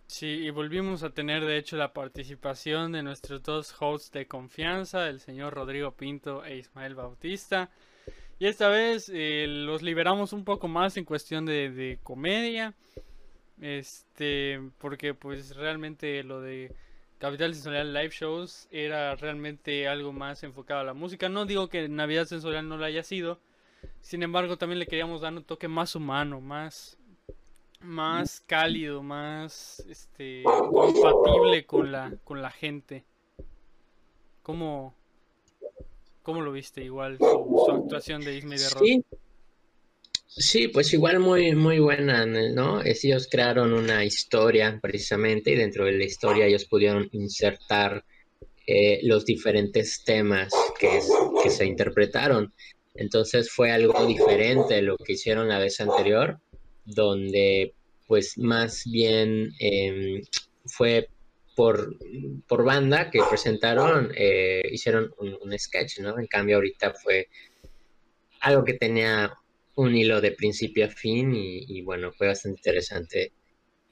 Sí, 0.09 0.27
y 0.27 0.51
volvimos 0.51 1.03
a 1.03 1.11
tener 1.11 1.45
de 1.45 1.59
hecho 1.59 1.77
la 1.77 1.93
participación 1.93 2.93
de 2.93 3.03
nuestros 3.03 3.43
dos 3.43 3.75
hosts 3.79 4.11
de 4.11 4.27
confianza, 4.27 5.07
el 5.09 5.21
señor 5.21 5.53
Rodrigo 5.53 5.93
Pinto 5.93 6.45
e 6.47 6.57
Ismael 6.57 6.95
Bautista. 6.95 7.71
Y 8.39 8.47
esta 8.47 8.69
vez 8.69 9.11
eh, 9.13 9.45
los 9.47 9.83
liberamos 9.83 10.33
un 10.33 10.45
poco 10.45 10.67
más 10.67 10.97
en 10.97 11.05
cuestión 11.05 11.45
de, 11.45 11.71
de 11.71 11.99
comedia. 12.03 12.75
Este, 13.61 14.59
porque 14.79 15.13
pues 15.13 15.55
realmente 15.55 16.25
lo 16.25 16.41
de 16.41 16.75
Capital 17.19 17.55
Sensorial 17.55 17.93
Live 17.93 18.11
Shows 18.11 18.67
era 18.71 19.15
realmente 19.15 19.89
algo 19.89 20.15
más 20.15 20.43
enfocado 20.43 20.81
a 20.81 20.85
la 20.85 20.95
música. 20.95 21.29
No 21.29 21.45
digo 21.45 21.69
que 21.69 21.87
Navidad 21.87 22.25
Sensorial 22.25 22.67
no 22.67 22.79
lo 22.79 22.87
haya 22.87 23.03
sido. 23.03 23.41
Sin 24.01 24.23
embargo, 24.23 24.57
también 24.57 24.79
le 24.79 24.87
queríamos 24.87 25.21
dar 25.21 25.35
un 25.35 25.45
toque 25.45 25.69
más 25.69 25.95
humano, 25.95 26.41
más 26.41 26.98
más 27.81 28.41
cálido, 28.41 29.03
más 29.03 29.85
este 29.89 30.43
compatible 30.45 31.65
con 31.67 31.93
la 31.93 32.17
con 32.25 32.43
la 32.43 32.51
gente. 32.51 33.05
¿Cómo 34.43 34.95
cómo 36.23 36.43
lo 36.43 36.53
viste 36.53 36.83
igual 36.83 37.19
su, 37.19 37.63
su 37.65 37.71
actuación 37.71 38.25
de 38.25 38.37
Ismael 38.37 38.61
de 38.61 38.71
Rod? 38.71 38.81
Sí, 38.81 39.05
sí, 40.27 40.69
pues 40.69 40.93
igual 40.93 41.21
muy, 41.21 41.55
muy 41.55 41.79
buena, 41.79 42.27
¿no? 42.27 42.81
Es- 42.83 43.05
Ellos 43.05 43.29
crearon 43.31 43.73
una 43.73 44.05
historia 44.05 44.79
precisamente 44.81 45.53
y 45.53 45.57
dentro 45.57 45.85
de 45.85 45.93
la 45.93 46.05
historia 46.05 46.47
ellos 46.47 46.67
pudieron 46.67 47.09
insertar 47.13 48.05
eh, 48.67 49.01
los 49.03 49.25
diferentes 49.25 50.05
temas 50.05 50.53
que, 50.79 50.99
es- 50.99 51.11
que 51.43 51.51
se 51.51 51.65
interpretaron. 51.67 52.53
Entonces 52.95 53.51
fue 53.51 53.71
algo 53.71 54.05
diferente 54.07 54.75
de 54.75 54.83
lo 54.83 54.97
que 54.99 55.15
hicieron 55.15 55.49
la 55.49 55.59
vez 55.59 55.81
anterior, 55.81 56.39
donde 56.89 57.75
pues 58.07 58.39
más 58.39 58.85
bien 58.91 59.53
em, 59.61 60.23
fue 60.65 61.09
por, 61.55 61.97
por 62.47 62.65
banda 62.65 63.11
que 63.11 63.21
presentaron, 63.29 64.11
eh, 64.17 64.63
hicieron 64.71 65.13
un, 65.19 65.59
sketch, 65.59 65.99
¿no? 65.99 66.19
En 66.19 66.27
cambio 66.27 66.57
ahorita 66.57 66.95
fue 66.95 67.29
algo 68.41 68.65
que 68.65 68.75
tenía 68.75 69.35
un 69.75 69.95
hilo 69.95 70.21
de 70.21 70.33
principio 70.33 70.87
a 70.87 70.89
fin 70.89 71.33
y, 71.35 71.83
bueno, 71.83 72.13
fue 72.13 72.29
bastante 72.29 72.61
interesante 72.61 73.33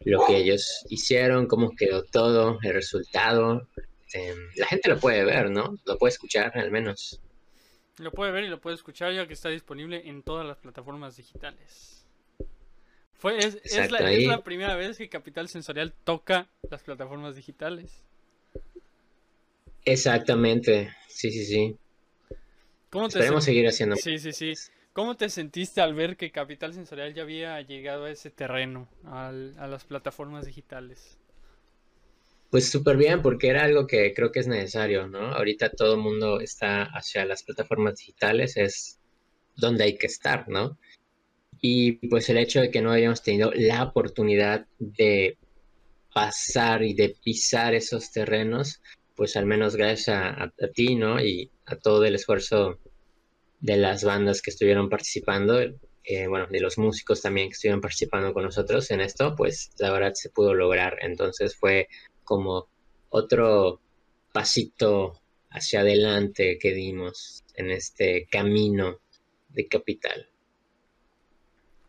lo 0.00 0.24
que 0.26 0.36
ellos 0.36 0.84
hicieron, 0.88 1.46
cómo 1.46 1.74
quedó 1.76 2.04
todo, 2.04 2.58
el 2.62 2.72
resultado. 2.72 3.68
Eh, 4.14 4.34
la 4.56 4.66
gente 4.66 4.88
lo 4.88 4.98
puede 4.98 5.24
ver, 5.24 5.50
¿no? 5.50 5.76
Lo 5.84 5.98
puede 5.98 6.12
escuchar 6.12 6.56
al 6.56 6.70
menos. 6.70 7.20
Lo 7.98 8.12
puede 8.12 8.30
ver 8.30 8.44
y 8.44 8.48
lo 8.48 8.60
puede 8.60 8.76
escuchar 8.76 9.12
ya 9.12 9.26
que 9.26 9.34
está 9.34 9.48
disponible 9.48 10.08
en 10.08 10.22
todas 10.22 10.46
las 10.46 10.58
plataformas 10.58 11.16
digitales. 11.16 11.95
Fue, 13.18 13.38
es, 13.38 13.58
es 13.64 13.90
la, 13.90 13.98
es 14.00 14.06
ahí- 14.06 14.26
la 14.26 14.42
primera 14.42 14.74
vez 14.76 14.98
que 14.98 15.08
Capital 15.08 15.48
Sensorial 15.48 15.92
toca 16.04 16.48
las 16.70 16.82
plataformas 16.82 17.34
digitales. 17.36 18.04
Exactamente, 19.86 20.90
sí, 21.08 21.30
sí, 21.30 21.46
sí. 21.46 21.76
¿Cómo 22.90 23.08
te 23.08 23.18
Esperemos 23.18 23.44
seguir 23.44 23.66
haciendo. 23.68 23.96
Sí, 23.96 24.18
sí, 24.18 24.32
sí. 24.32 24.52
¿Cómo 24.92 25.16
te 25.16 25.28
sentiste 25.28 25.80
al 25.80 25.94
ver 25.94 26.16
que 26.16 26.30
Capital 26.32 26.72
Sensorial 26.72 27.14
ya 27.14 27.22
había 27.22 27.60
llegado 27.60 28.04
a 28.04 28.10
ese 28.10 28.30
terreno, 28.30 28.88
al- 29.04 29.54
a 29.58 29.66
las 29.66 29.84
plataformas 29.84 30.46
digitales? 30.46 31.18
Pues 32.50 32.68
súper 32.70 32.96
bien, 32.96 33.22
porque 33.22 33.48
era 33.48 33.62
algo 33.64 33.86
que 33.86 34.12
creo 34.14 34.32
que 34.32 34.40
es 34.40 34.48
necesario, 34.48 35.06
¿no? 35.08 35.32
Ahorita 35.34 35.70
todo 35.70 35.94
el 35.94 36.00
mundo 36.00 36.40
está 36.40 36.82
hacia 36.84 37.24
las 37.24 37.42
plataformas 37.44 37.96
digitales, 37.98 38.56
es 38.56 38.98
donde 39.56 39.84
hay 39.84 39.96
que 39.98 40.06
estar, 40.06 40.48
¿no? 40.48 40.78
Y 41.60 41.92
pues 42.08 42.28
el 42.28 42.38
hecho 42.38 42.60
de 42.60 42.70
que 42.70 42.82
no 42.82 42.92
habíamos 42.92 43.22
tenido 43.22 43.50
la 43.54 43.84
oportunidad 43.84 44.66
de 44.78 45.38
pasar 46.12 46.82
y 46.82 46.94
de 46.94 47.16
pisar 47.22 47.74
esos 47.74 48.10
terrenos, 48.10 48.80
pues 49.14 49.36
al 49.36 49.46
menos 49.46 49.76
gracias 49.76 50.08
a, 50.08 50.50
ti, 50.74 50.94
¿no? 50.94 51.20
Y 51.20 51.50
a 51.66 51.76
todo 51.76 52.04
el 52.04 52.14
esfuerzo 52.14 52.78
de 53.60 53.76
las 53.76 54.04
bandas 54.04 54.42
que 54.42 54.50
estuvieron 54.50 54.88
participando, 54.88 55.58
eh, 56.04 56.26
bueno, 56.26 56.46
de 56.46 56.60
los 56.60 56.78
músicos 56.78 57.22
también 57.22 57.48
que 57.48 57.54
estuvieron 57.54 57.80
participando 57.80 58.32
con 58.32 58.44
nosotros 58.44 58.90
en 58.90 59.00
esto, 59.00 59.34
pues 59.36 59.70
la 59.78 59.92
verdad 59.92 60.12
se 60.14 60.30
pudo 60.30 60.54
lograr. 60.54 60.98
Entonces 61.00 61.56
fue 61.56 61.88
como 62.24 62.68
otro 63.08 63.80
pasito 64.32 65.20
hacia 65.50 65.80
adelante 65.80 66.58
que 66.58 66.72
dimos 66.72 67.44
en 67.54 67.70
este 67.70 68.26
camino 68.30 69.00
de 69.48 69.68
capital. 69.68 70.28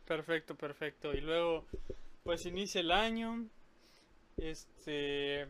Perfecto, 0.08 0.56
perfecto. 0.56 1.14
Y 1.14 1.20
luego, 1.20 1.66
pues 2.24 2.46
inicia 2.46 2.80
el 2.80 2.92
año. 2.92 3.46
Este, 4.38 5.48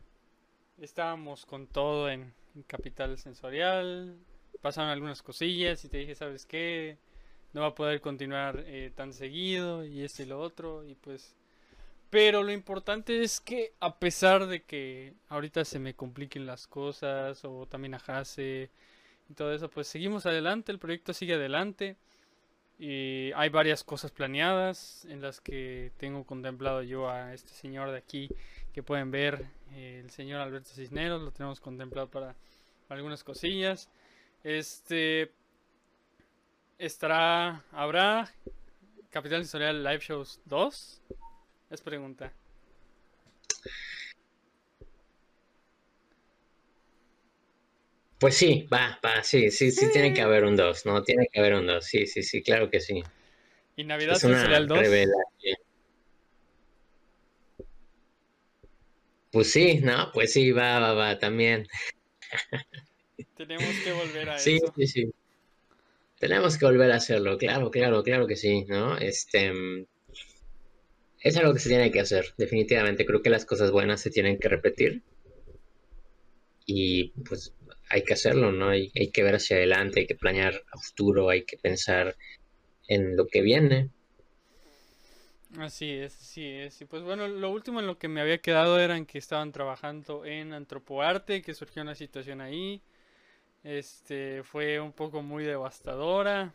estábamos 0.81 1.45
con 1.45 1.67
todo 1.67 2.09
en, 2.09 2.33
Capital 2.65 3.19
Sensorial, 3.19 4.17
pasaron 4.61 4.89
algunas 4.89 5.21
cosillas 5.21 5.85
y 5.85 5.89
te 5.89 5.97
dije, 5.97 6.15
¿sabes 6.15 6.47
qué? 6.47 6.97
No 7.53 7.61
va 7.61 7.67
a 7.67 7.75
poder 7.75 8.01
continuar 8.01 8.63
eh, 8.65 8.91
tan 8.95 9.13
seguido 9.13 9.85
y 9.85 10.01
esto 10.01 10.23
y 10.23 10.25
lo 10.25 10.39
otro 10.39 10.83
y 10.83 10.95
pues... 10.95 11.35
Pero 12.09 12.41
lo 12.41 12.51
importante 12.51 13.21
es 13.21 13.39
que 13.39 13.73
a 13.79 13.99
pesar 13.99 14.47
de 14.47 14.63
que 14.63 15.13
ahorita 15.29 15.65
se 15.65 15.77
me 15.77 15.93
compliquen 15.93 16.47
las 16.47 16.65
cosas 16.65 17.45
o 17.45 17.67
también 17.67 17.93
a 17.93 17.97
Hase 17.97 18.71
y 19.29 19.33
todo 19.35 19.53
eso, 19.53 19.69
pues 19.69 19.87
seguimos 19.87 20.25
adelante, 20.25 20.71
el 20.71 20.79
proyecto 20.79 21.13
sigue 21.13 21.35
adelante. 21.35 21.95
Y 22.79 23.31
hay 23.35 23.49
varias 23.49 23.83
cosas 23.83 24.11
planeadas 24.11 25.05
en 25.05 25.21
las 25.21 25.41
que 25.41 25.91
tengo 25.97 26.23
contemplado 26.25 26.83
yo 26.83 27.09
a 27.09 27.33
este 27.33 27.49
señor 27.49 27.91
de 27.91 27.97
aquí 27.97 28.29
que 28.73 28.83
pueden 28.83 29.09
ver, 29.09 29.47
eh, 29.71 30.01
el 30.03 30.11
señor 30.11 30.41
Alberto 30.41 30.69
Cisneros, 30.69 31.21
lo 31.21 31.31
tenemos 31.31 31.59
contemplado 31.59 32.09
para 32.09 32.35
algunas 32.89 33.23
cosillas. 33.23 33.89
Este 34.43 35.31
estará, 36.77 37.63
habrá 37.71 38.31
Capital 39.09 39.41
Sensorial 39.41 39.83
Live 39.83 40.01
Shows 40.01 40.39
2? 40.45 41.01
Es 41.71 41.81
pregunta. 41.81 42.31
Pues 48.19 48.35
sí, 48.35 48.67
va, 48.73 48.99
va, 49.05 49.23
sí, 49.23 49.51
sí, 49.51 49.71
sí, 49.71 49.91
tiene 49.91 50.13
que 50.13 50.21
haber 50.21 50.43
un 50.43 50.55
2, 50.55 50.85
¿no? 50.85 51.03
Tiene 51.03 51.27
que 51.31 51.39
haber 51.39 51.53
un 51.55 51.67
2, 51.67 51.85
sí, 51.85 52.05
sí, 52.07 52.23
sí, 52.23 52.41
claro 52.41 52.69
que 52.69 52.79
sí. 52.79 53.01
¿Y 53.77 53.83
Navidad 53.83 54.15
Es 54.15 54.23
una 54.23 54.37
Sensorial 54.39 54.67
2? 54.67 54.79
revelación. 54.79 55.57
Pues 59.31 59.51
sí, 59.51 59.79
no, 59.81 60.11
pues 60.13 60.33
sí, 60.33 60.51
va, 60.51 60.79
va, 60.79 60.93
va, 60.93 61.17
también. 61.19 61.65
Tenemos 63.35 63.79
que 63.79 63.91
volver 63.93 64.29
a 64.29 64.35
Sí, 64.37 64.57
eso. 64.57 64.73
sí, 64.75 64.87
sí. 64.87 65.11
Tenemos 66.19 66.57
que 66.57 66.65
volver 66.65 66.91
a 66.91 66.97
hacerlo, 66.97 67.37
claro, 67.37 67.71
claro, 67.71 68.03
claro 68.03 68.27
que 68.27 68.35
sí, 68.35 68.65
¿no? 68.65 68.97
Este, 68.97 69.51
mm, 69.51 69.85
es 71.19 71.37
algo 71.37 71.53
que 71.53 71.59
se 71.59 71.69
tiene 71.69 71.91
que 71.91 71.99
hacer, 71.99 72.33
definitivamente. 72.37 73.05
Creo 73.05 73.21
que 73.21 73.29
las 73.29 73.45
cosas 73.45 73.69
buenas 73.69 74.01
se 74.01 74.09
tienen 74.09 74.39
que 74.39 74.49
repetir 74.49 75.03
y 76.67 77.09
pues 77.27 77.53
hay 77.89 78.03
que 78.03 78.13
hacerlo, 78.13 78.51
¿no? 78.51 78.69
Hay, 78.69 78.91
hay 78.95 79.11
que 79.11 79.23
ver 79.23 79.35
hacia 79.35 79.57
adelante, 79.57 80.01
hay 80.01 80.07
que 80.07 80.15
planear 80.15 80.63
a 80.71 80.77
futuro, 80.77 81.29
hay 81.29 81.43
que 81.43 81.57
pensar 81.57 82.15
en 82.87 83.15
lo 83.15 83.27
que 83.27 83.41
viene. 83.41 83.89
Así 85.57 85.91
es, 85.91 86.15
así 86.15 86.45
es. 86.45 86.81
Y 86.81 86.85
pues 86.85 87.03
bueno, 87.03 87.27
lo 87.27 87.49
último 87.49 87.79
en 87.79 87.87
lo 87.87 87.97
que 87.97 88.07
me 88.07 88.21
había 88.21 88.39
quedado 88.39 88.79
era 88.79 88.97
en 88.97 89.05
que 89.05 89.17
estaban 89.17 89.51
trabajando 89.51 90.25
en 90.25 90.53
Antropoarte, 90.53 91.41
que 91.41 91.53
surgió 91.53 91.81
una 91.81 91.95
situación 91.95 92.41
ahí. 92.41 92.81
Este 93.63 94.43
fue 94.43 94.79
un 94.79 94.91
poco 94.91 95.21
muy 95.21 95.45
devastadora. 95.45 96.53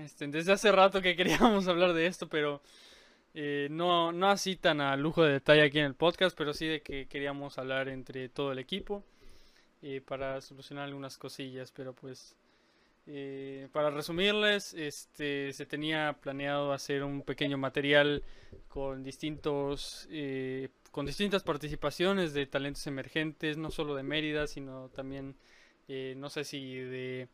Este, 0.00 0.26
desde 0.28 0.52
hace 0.52 0.72
rato 0.72 1.02
que 1.02 1.16
queríamos 1.16 1.66
hablar 1.66 1.92
de 1.92 2.06
esto, 2.06 2.28
pero 2.28 2.62
eh, 3.34 3.68
no, 3.70 4.12
no 4.12 4.30
así 4.30 4.56
tan 4.56 4.80
a 4.80 4.96
lujo 4.96 5.24
de 5.24 5.32
detalle 5.32 5.62
aquí 5.62 5.78
en 5.80 5.86
el 5.86 5.94
podcast, 5.94 6.36
pero 6.38 6.54
sí 6.54 6.66
de 6.66 6.82
que 6.82 7.06
queríamos 7.08 7.58
hablar 7.58 7.88
entre 7.88 8.28
todo 8.28 8.52
el 8.52 8.58
equipo 8.58 9.04
eh, 9.82 10.00
para 10.00 10.40
solucionar 10.40 10.84
algunas 10.84 11.18
cosillas, 11.18 11.72
pero 11.72 11.92
pues 11.94 12.36
eh, 13.06 13.68
para 13.72 13.90
resumirles, 13.90 14.74
este, 14.74 15.52
se 15.52 15.66
tenía 15.66 16.16
planeado 16.20 16.72
hacer 16.72 17.02
un 17.02 17.22
pequeño 17.22 17.58
material 17.58 18.22
con 18.68 19.02
distintos, 19.02 20.06
eh, 20.10 20.68
con 20.92 21.04
distintas 21.06 21.42
participaciones 21.42 22.32
de 22.32 22.46
talentos 22.46 22.86
emergentes, 22.86 23.56
no 23.58 23.70
solo 23.70 23.94
de 23.96 24.04
Mérida, 24.04 24.46
sino 24.46 24.88
también, 24.90 25.34
eh, 25.88 26.14
no 26.16 26.30
sé 26.30 26.44
si 26.44 26.76
de, 26.76 27.28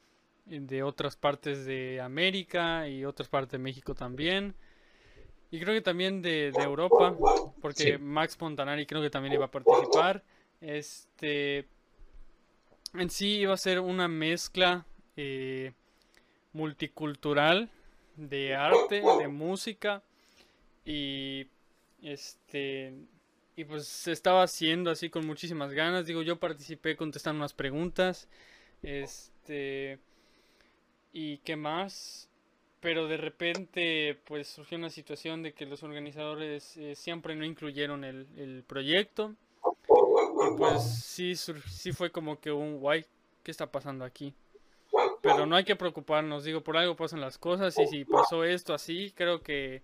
de 0.47 0.83
otras 0.83 1.16
partes 1.16 1.66
de 1.66 2.01
América 2.01 2.89
y 2.89 3.05
otras 3.05 3.29
partes 3.29 3.53
de 3.53 3.59
México 3.59 3.95
también. 3.95 4.55
Y 5.51 5.61
creo 5.61 5.75
que 5.75 5.81
también 5.81 6.20
de, 6.23 6.53
de 6.53 6.62
Europa, 6.62 7.16
porque 7.61 7.93
Sí. 7.97 7.99
Max 7.99 8.39
Montanari 8.41 8.87
creo 8.87 9.01
que 9.03 9.11
también 9.11 9.35
iba 9.35 9.47
a 9.47 9.51
participar. 9.51 10.23
Este, 10.61 11.66
en 12.94 13.10
sí 13.10 13.39
iba 13.39 13.55
a 13.55 13.59
ser 13.59 13.81
una 13.81 14.09
mezcla 14.09 14.86
eh, 15.16 15.73
multicultural 16.52 17.70
de 18.16 18.55
arte, 18.55 19.02
de 19.20 19.28
música 19.28 20.02
y 20.85 21.47
este 22.02 22.94
y 23.56 23.65
pues 23.65 23.89
se 23.89 24.12
estaba 24.12 24.44
haciendo 24.44 24.90
así 24.90 25.10
con 25.10 25.27
muchísimas 25.27 25.73
ganas. 25.73 26.06
Digo, 26.06 26.23
yo 26.23 26.39
participé 26.39 26.97
contestando 26.97 27.40
unas 27.40 27.55
preguntas. 27.55 28.28
Este 28.82 29.98
y 31.12 31.39
qué 31.39 31.56
más, 31.56 32.28
pero 32.81 33.09
de 33.09 33.16
repente 33.16 34.16
pues 34.24 34.47
surgió 34.48 34.78
una 34.78 34.90
situación 34.90 35.43
de 35.43 35.52
que 35.52 35.66
los 35.66 35.82
organizadores 35.82 36.77
eh, 36.77 36.94
siempre 36.94 37.35
no 37.35 37.44
incluyeron 37.44 38.05
el, 38.05 38.27
el 38.36 38.62
proyecto. 38.65 39.35
Y 40.40 40.56
pues 40.56 40.82
sí, 41.05 41.35
sur- 41.35 41.62
sí 41.69 41.93
fue 41.93 42.10
como 42.10 42.40
que 42.40 42.52
un 42.52 42.78
guay, 42.78 43.05
¿qué 43.43 43.51
está 43.51 43.70
pasando 43.70 44.05
aquí? 44.05 44.35
Pero 45.23 45.47
no 45.47 45.56
hay 45.56 45.65
que 45.65 45.77
preocuparnos, 45.77 46.44
digo, 46.44 46.62
por 46.62 46.77
algo 46.77 46.97
pasan 46.97 47.20
las 47.20 47.39
cosas 47.39 47.78
y 47.78 47.86
si 47.86 48.05
pasó 48.05 48.44
esto 48.44 48.73
así, 48.73 49.12
creo 49.16 49.43
que 49.43 49.82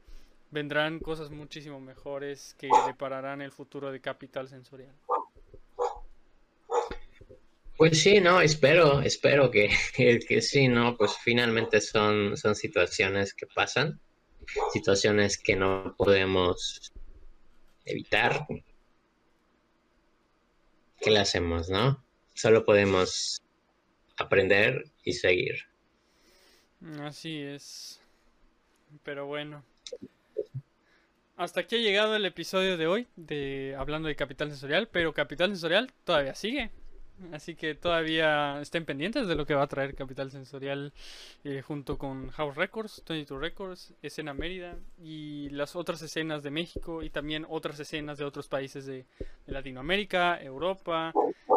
vendrán 0.50 1.00
cosas 1.00 1.30
muchísimo 1.30 1.80
mejores 1.80 2.54
que 2.58 2.70
depararán 2.86 3.42
el 3.42 3.50
futuro 3.50 3.90
de 3.90 4.00
Capital 4.00 4.48
Sensorial. 4.48 4.94
Pues 7.76 8.00
sí, 8.00 8.20
no, 8.20 8.40
espero, 8.40 9.00
espero 9.00 9.50
que, 9.50 9.68
que, 9.94 10.20
que 10.20 10.40
sí, 10.40 10.68
¿no? 10.68 10.96
Pues 10.96 11.16
finalmente 11.22 11.80
son, 11.80 12.36
son 12.36 12.54
situaciones 12.54 13.34
que 13.34 13.46
pasan, 13.48 14.00
situaciones 14.72 15.36
que 15.36 15.56
no 15.56 15.94
podemos 15.98 16.92
evitar. 17.84 18.46
¿Qué 21.04 21.10
le 21.10 21.20
hacemos, 21.20 21.68
no? 21.68 22.02
Solo 22.32 22.64
podemos 22.64 23.42
aprender 24.16 24.86
y 25.04 25.12
seguir. 25.12 25.66
Así 27.02 27.42
es. 27.42 28.00
Pero 29.02 29.26
bueno. 29.26 29.62
Hasta 31.36 31.60
aquí 31.60 31.76
ha 31.76 31.80
llegado 31.80 32.16
el 32.16 32.24
episodio 32.24 32.78
de 32.78 32.86
hoy 32.86 33.06
de 33.16 33.76
hablando 33.78 34.08
de 34.08 34.16
Capital 34.16 34.48
Sensorial, 34.48 34.88
pero 34.88 35.12
Capital 35.12 35.50
Sensorial 35.50 35.92
todavía 36.04 36.34
sigue. 36.34 36.70
Así 37.32 37.54
que 37.54 37.74
todavía 37.74 38.60
estén 38.60 38.84
pendientes 38.84 39.26
de 39.26 39.34
lo 39.34 39.46
que 39.46 39.54
va 39.54 39.62
a 39.62 39.66
traer 39.66 39.94
Capital 39.94 40.30
Sensorial 40.30 40.92
eh, 41.44 41.62
junto 41.62 41.98
con 41.98 42.30
House 42.30 42.56
Records, 42.56 43.02
22 43.08 43.40
Records, 43.40 43.94
Escena 44.02 44.34
Mérida 44.34 44.76
y 44.98 45.48
las 45.50 45.76
otras 45.76 46.02
escenas 46.02 46.42
de 46.42 46.50
México 46.50 47.02
y 47.02 47.10
también 47.10 47.46
otras 47.48 47.78
escenas 47.80 48.18
de 48.18 48.24
otros 48.24 48.48
países 48.48 48.86
de, 48.86 49.06
Latinoamérica, 49.46 50.40
Europa. 50.40 51.12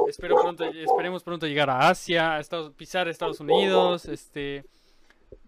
Espero 0.07 0.35
pronto, 0.41 0.65
esperemos 0.65 1.23
pronto 1.23 1.47
llegar 1.47 1.69
a 1.69 1.89
Asia, 1.89 2.37
a 2.37 2.41
pisar 2.75 3.07
Estados 3.07 3.39
Unidos. 3.39 4.05
Este 4.05 4.65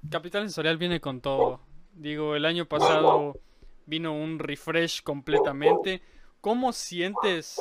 Capital 0.09 0.43
Sensorial 0.43 0.77
viene 0.77 0.99
con 0.99 1.21
todo. 1.21 1.61
Digo, 1.93 2.35
el 2.35 2.45
año 2.45 2.65
pasado 2.65 3.37
vino 3.85 4.13
un 4.13 4.39
refresh 4.39 5.03
completamente. 5.03 6.01
¿Cómo 6.41 6.71
sientes 6.71 7.59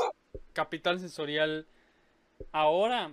Capital 0.52 1.00
Sensorial 1.00 1.66
ahora? 2.52 3.12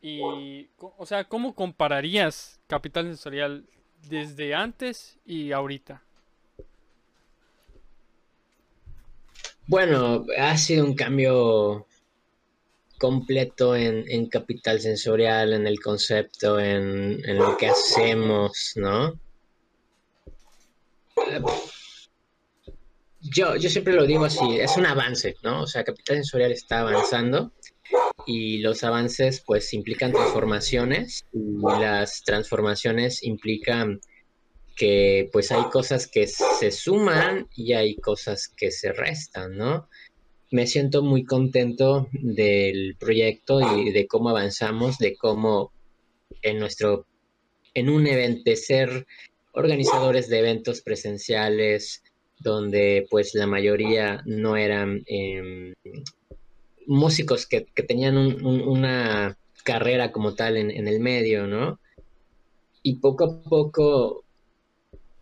Y, 0.00 0.68
o 0.78 1.06
sea, 1.06 1.24
¿cómo 1.24 1.54
compararías 1.54 2.60
Capital 2.66 3.06
Sensorial 3.06 3.64
desde 4.08 4.54
antes 4.54 5.18
y 5.24 5.52
ahorita? 5.52 6.02
Bueno, 9.66 10.24
ha 10.38 10.56
sido 10.56 10.84
un 10.84 10.94
cambio 10.94 11.86
completo 12.98 13.76
en, 13.76 14.04
en 14.08 14.26
capital 14.26 14.80
sensorial, 14.80 15.52
en 15.52 15.66
el 15.66 15.80
concepto, 15.80 16.58
en, 16.58 17.20
en 17.24 17.36
lo 17.36 17.56
que 17.56 17.68
hacemos, 17.68 18.72
¿no? 18.76 19.18
Yo, 23.20 23.56
yo 23.56 23.68
siempre 23.68 23.92
lo 23.92 24.06
digo 24.06 24.24
así, 24.24 24.58
es 24.58 24.76
un 24.76 24.86
avance, 24.86 25.36
¿no? 25.42 25.62
O 25.62 25.66
sea, 25.66 25.84
capital 25.84 26.16
sensorial 26.16 26.52
está 26.52 26.80
avanzando 26.80 27.52
y 28.26 28.58
los 28.58 28.84
avances 28.84 29.42
pues 29.44 29.72
implican 29.72 30.12
transformaciones 30.12 31.24
y 31.32 31.60
las 31.80 32.22
transformaciones 32.24 33.22
implican 33.22 34.00
que 34.76 35.28
pues 35.32 35.50
hay 35.50 35.64
cosas 35.72 36.06
que 36.06 36.26
se 36.26 36.70
suman 36.70 37.48
y 37.54 37.72
hay 37.72 37.96
cosas 37.96 38.48
que 38.48 38.70
se 38.70 38.92
restan, 38.92 39.56
¿no? 39.56 39.88
Me 40.50 40.66
siento 40.66 41.02
muy 41.02 41.24
contento 41.24 42.08
del 42.12 42.96
proyecto 42.98 43.60
y 43.76 43.90
de 43.90 44.06
cómo 44.06 44.30
avanzamos, 44.30 44.98
de 44.98 45.16
cómo 45.16 45.72
en 46.42 46.58
nuestro, 46.58 47.06
en 47.74 47.90
un 47.90 48.06
evento, 48.06 48.54
ser 48.54 49.06
organizadores 49.52 50.28
de 50.28 50.38
eventos 50.38 50.80
presenciales, 50.80 52.02
donde 52.38 53.06
pues 53.10 53.34
la 53.34 53.46
mayoría 53.46 54.22
no 54.26 54.56
eran 54.56 55.02
em, 55.06 55.74
músicos 56.88 57.46
que, 57.46 57.66
que 57.66 57.82
tenían 57.84 58.16
un- 58.18 58.44
un- 58.44 58.62
una 58.62 59.36
carrera 59.64 60.10
como 60.10 60.34
tal 60.34 60.56
en, 60.56 60.70
en 60.70 60.88
el 60.88 60.98
medio, 61.00 61.46
¿no? 61.46 61.78
Y 62.82 62.96
poco 62.96 63.24
a 63.24 63.42
poco 63.42 64.24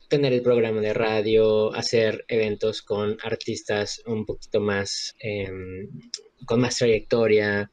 tener 0.08 0.32
el 0.32 0.42
programa 0.42 0.80
de 0.80 0.94
radio, 0.94 1.74
hacer 1.74 2.24
eventos 2.28 2.80
con 2.82 3.16
artistas 3.24 4.02
un 4.06 4.24
poquito 4.24 4.60
más, 4.60 5.16
em, 5.18 5.88
con 6.46 6.60
más 6.60 6.76
trayectoria, 6.78 7.70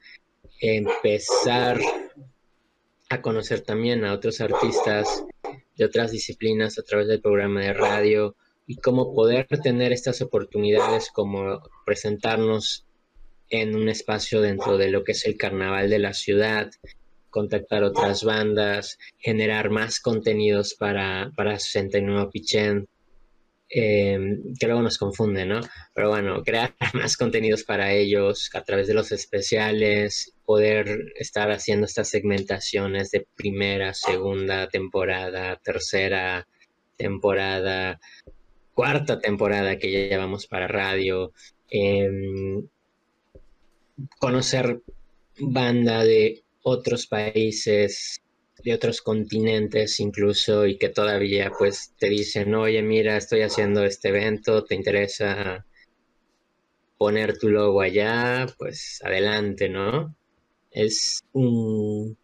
empezar 0.60 1.80
a 3.10 3.22
conocer 3.22 3.62
también 3.62 4.04
a 4.06 4.14
otros 4.14 4.42
artistas 4.42 5.24
de 5.78 5.86
otras 5.86 6.12
disciplinas 6.12 6.80
a 6.80 6.84
través 6.84 7.08
del 7.08 7.22
programa 7.22 7.62
de 7.62 7.74
radio 7.74 8.36
y 8.66 8.78
cómo 8.78 9.14
poder 9.14 9.46
tener 9.62 9.92
estas 9.92 10.22
oportunidades 10.22 11.10
como 11.14 11.62
presentarnos 11.86 12.86
en 13.50 13.76
un 13.76 13.90
espacio 13.90 14.42
dentro 14.42 14.78
de 14.78 14.90
lo 14.90 15.04
que 15.04 15.14
es 15.14 15.26
el 15.26 15.38
carnaval 15.38 15.90
de 15.90 16.00
la 16.00 16.14
ciudad, 16.14 16.72
contactar 17.30 17.84
otras 17.84 18.24
bandas, 18.24 18.98
generar 19.18 19.70
más 19.70 20.00
contenidos 20.00 20.76
para, 20.76 21.32
para 21.36 21.60
69 21.60 22.30
Pichén, 22.32 22.88
eh, 23.76 24.20
que 24.60 24.68
luego 24.68 24.84
nos 24.84 25.00
confunde, 25.00 25.46
¿no? 25.46 25.60
Pero 25.96 26.10
bueno, 26.10 26.44
crear 26.44 26.76
más 26.94 27.18
contenidos 27.18 27.64
para 27.64 27.92
ellos 27.92 28.52
a 28.54 28.64
través 28.64 28.88
de 28.88 28.94
los 28.94 29.12
especiales, 29.12 30.34
poder 30.46 31.14
estar 31.16 31.52
haciendo 31.52 31.88
estas 31.88 32.10
segmentaciones 32.10 33.10
de 33.10 33.26
primera, 33.36 33.96
segunda 33.96 34.68
temporada, 34.68 35.60
tercera 35.64 36.48
temporada, 36.98 38.00
cuarta 38.76 39.20
temporada 39.20 39.78
que 39.78 39.92
ya 39.92 40.00
llevamos 40.08 40.46
para 40.46 40.68
radio, 40.68 41.34
em, 41.70 42.68
conocer 44.20 44.82
banda 45.40 46.04
de 46.04 46.44
otros 46.64 47.08
países, 47.08 48.22
de 48.64 48.74
otros 48.74 49.02
continentes 49.02 50.00
incluso, 50.00 50.66
y 50.66 50.78
que 50.78 50.90
todavía 50.90 51.52
pues 51.58 51.94
te 51.98 52.10
dicen, 52.10 52.54
oye, 52.56 52.82
mira, 52.82 53.18
estoy 53.18 53.42
haciendo 53.42 53.84
este 53.84 54.10
evento, 54.10 54.64
¿te 54.64 54.76
interesa 54.76 55.66
poner 56.98 57.38
tu 57.38 57.50
logo 57.50 57.82
allá? 57.82 58.48
Pues 58.58 59.00
adelante, 59.04 59.70
¿no? 59.70 60.16
Es 60.72 61.22
un 61.34 62.18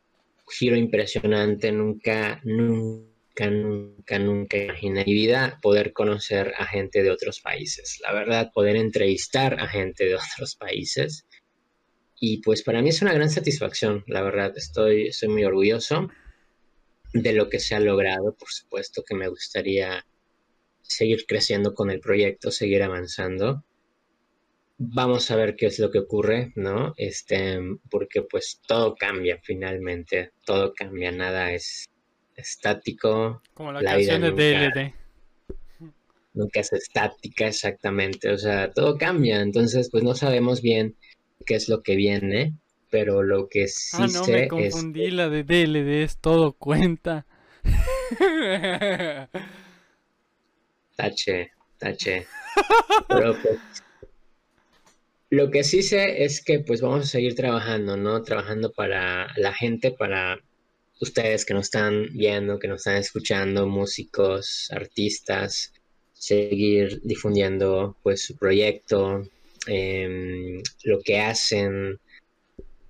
giro 0.49 0.75
impresionante, 0.75 1.71
nunca, 1.71 2.41
nunca, 2.43 3.49
nunca, 3.49 4.19
nunca 4.19 4.57
imaginé 4.57 5.05
mi 5.05 5.13
vida 5.13 5.59
poder 5.61 5.93
conocer 5.93 6.53
a 6.57 6.65
gente 6.65 7.03
de 7.03 7.11
otros 7.11 7.41
países. 7.41 7.99
La 8.01 8.13
verdad, 8.13 8.51
poder 8.53 8.75
entrevistar 8.75 9.59
a 9.59 9.67
gente 9.67 10.05
de 10.05 10.15
otros 10.15 10.55
países. 10.55 11.25
Y 12.19 12.41
pues 12.41 12.63
para 12.63 12.81
mí 12.81 12.89
es 12.89 13.01
una 13.01 13.13
gran 13.13 13.29
satisfacción, 13.29 14.03
la 14.07 14.21
verdad, 14.21 14.53
estoy, 14.57 15.07
estoy 15.07 15.29
muy 15.29 15.43
orgulloso 15.45 16.09
de 17.13 17.33
lo 17.33 17.49
que 17.49 17.59
se 17.59 17.75
ha 17.75 17.79
logrado. 17.79 18.35
Por 18.35 18.49
supuesto 18.49 19.03
que 19.07 19.15
me 19.15 19.27
gustaría 19.29 20.05
seguir 20.81 21.25
creciendo 21.27 21.73
con 21.73 21.89
el 21.91 21.99
proyecto, 21.99 22.51
seguir 22.51 22.83
avanzando. 22.83 23.63
Vamos 24.77 25.29
a 25.31 25.35
ver 25.35 25.55
qué 25.55 25.65
es 25.67 25.79
lo 25.79 25.91
que 25.91 25.99
ocurre, 25.99 26.51
¿no? 26.55 26.93
Este, 26.97 27.59
porque 27.89 28.21
pues 28.21 28.61
todo 28.67 28.95
cambia 28.95 29.39
finalmente, 29.43 30.31
todo 30.45 30.73
cambia, 30.73 31.11
nada 31.11 31.51
es 31.53 31.85
estático, 32.35 33.41
Como 33.53 33.73
la, 33.73 33.81
La 33.81 33.97
vida 33.97 34.13
canción 34.13 34.35
de 34.35 34.53
nunca- 34.53 34.79
DLD. 34.79 34.93
nunca 36.33 36.59
es 36.61 36.71
estática 36.73 37.47
exactamente, 37.47 38.31
o 38.31 38.37
sea, 38.37 38.71
todo 38.71 38.97
cambia, 38.97 39.41
entonces 39.41 39.89
pues 39.91 40.03
no 40.03 40.15
sabemos 40.15 40.61
bien 40.61 40.95
qué 41.45 41.55
es 41.55 41.69
lo 41.69 41.81
que 41.83 41.95
viene, 41.95 42.53
pero 42.89 43.23
lo 43.23 43.47
que 43.47 43.67
sí 43.67 43.97
ah, 43.99 44.07
no, 44.07 44.23
sé 44.23 44.31
me 44.31 44.43
es 44.43 44.49
confundí. 44.49 45.11
La 45.11 45.29
de 45.29 45.43
DLD 45.43 46.03
es 46.03 46.17
todo 46.17 46.53
cuenta. 46.53 47.25
Tache, 50.95 51.51
tache. 51.77 52.27
Pero 53.07 53.33
pues, 53.41 53.57
lo 55.29 55.49
que 55.49 55.63
sí 55.63 55.81
sé 55.81 56.25
es 56.25 56.43
que 56.43 56.59
pues 56.59 56.81
vamos 56.81 57.05
a 57.05 57.07
seguir 57.07 57.35
trabajando, 57.35 57.95
¿no? 57.95 58.21
Trabajando 58.23 58.73
para 58.73 59.27
la 59.37 59.53
gente, 59.53 59.91
para 59.91 60.41
ustedes 60.99 61.45
que 61.45 61.53
nos 61.53 61.67
están 61.67 62.09
viendo, 62.11 62.59
que 62.59 62.67
nos 62.67 62.79
están 62.81 62.97
escuchando, 62.97 63.65
músicos, 63.65 64.69
artistas, 64.71 65.71
seguir 66.11 66.99
difundiendo 67.03 67.95
pues 68.03 68.25
su 68.25 68.35
proyecto, 68.35 69.23
em, 69.67 70.61
lo 70.83 70.99
que 71.01 71.19
hacen 71.19 71.99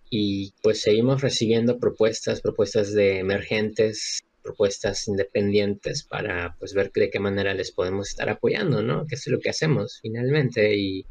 y 0.10 0.54
pues 0.64 0.82
seguimos 0.82 1.22
recibiendo 1.22 1.80
propuestas, 1.80 2.42
propuestas 2.42 2.94
de 2.94 3.20
emergentes, 3.20 4.24
propuestas 4.42 5.08
independientes 5.08 6.04
para 6.04 6.56
pues 6.58 6.74
ver 6.74 6.92
de 6.92 7.10
qué 7.10 7.20
manera 7.20 7.54
les 7.54 7.72
podemos 7.72 8.10
estar 8.10 8.30
apoyando, 8.30 8.82
¿no? 8.82 9.06
Que 9.06 9.16
es 9.16 9.28
lo 9.28 9.40
que 9.40 9.50
hacemos 9.50 10.00
finalmente 10.02 10.76
y 10.76 11.06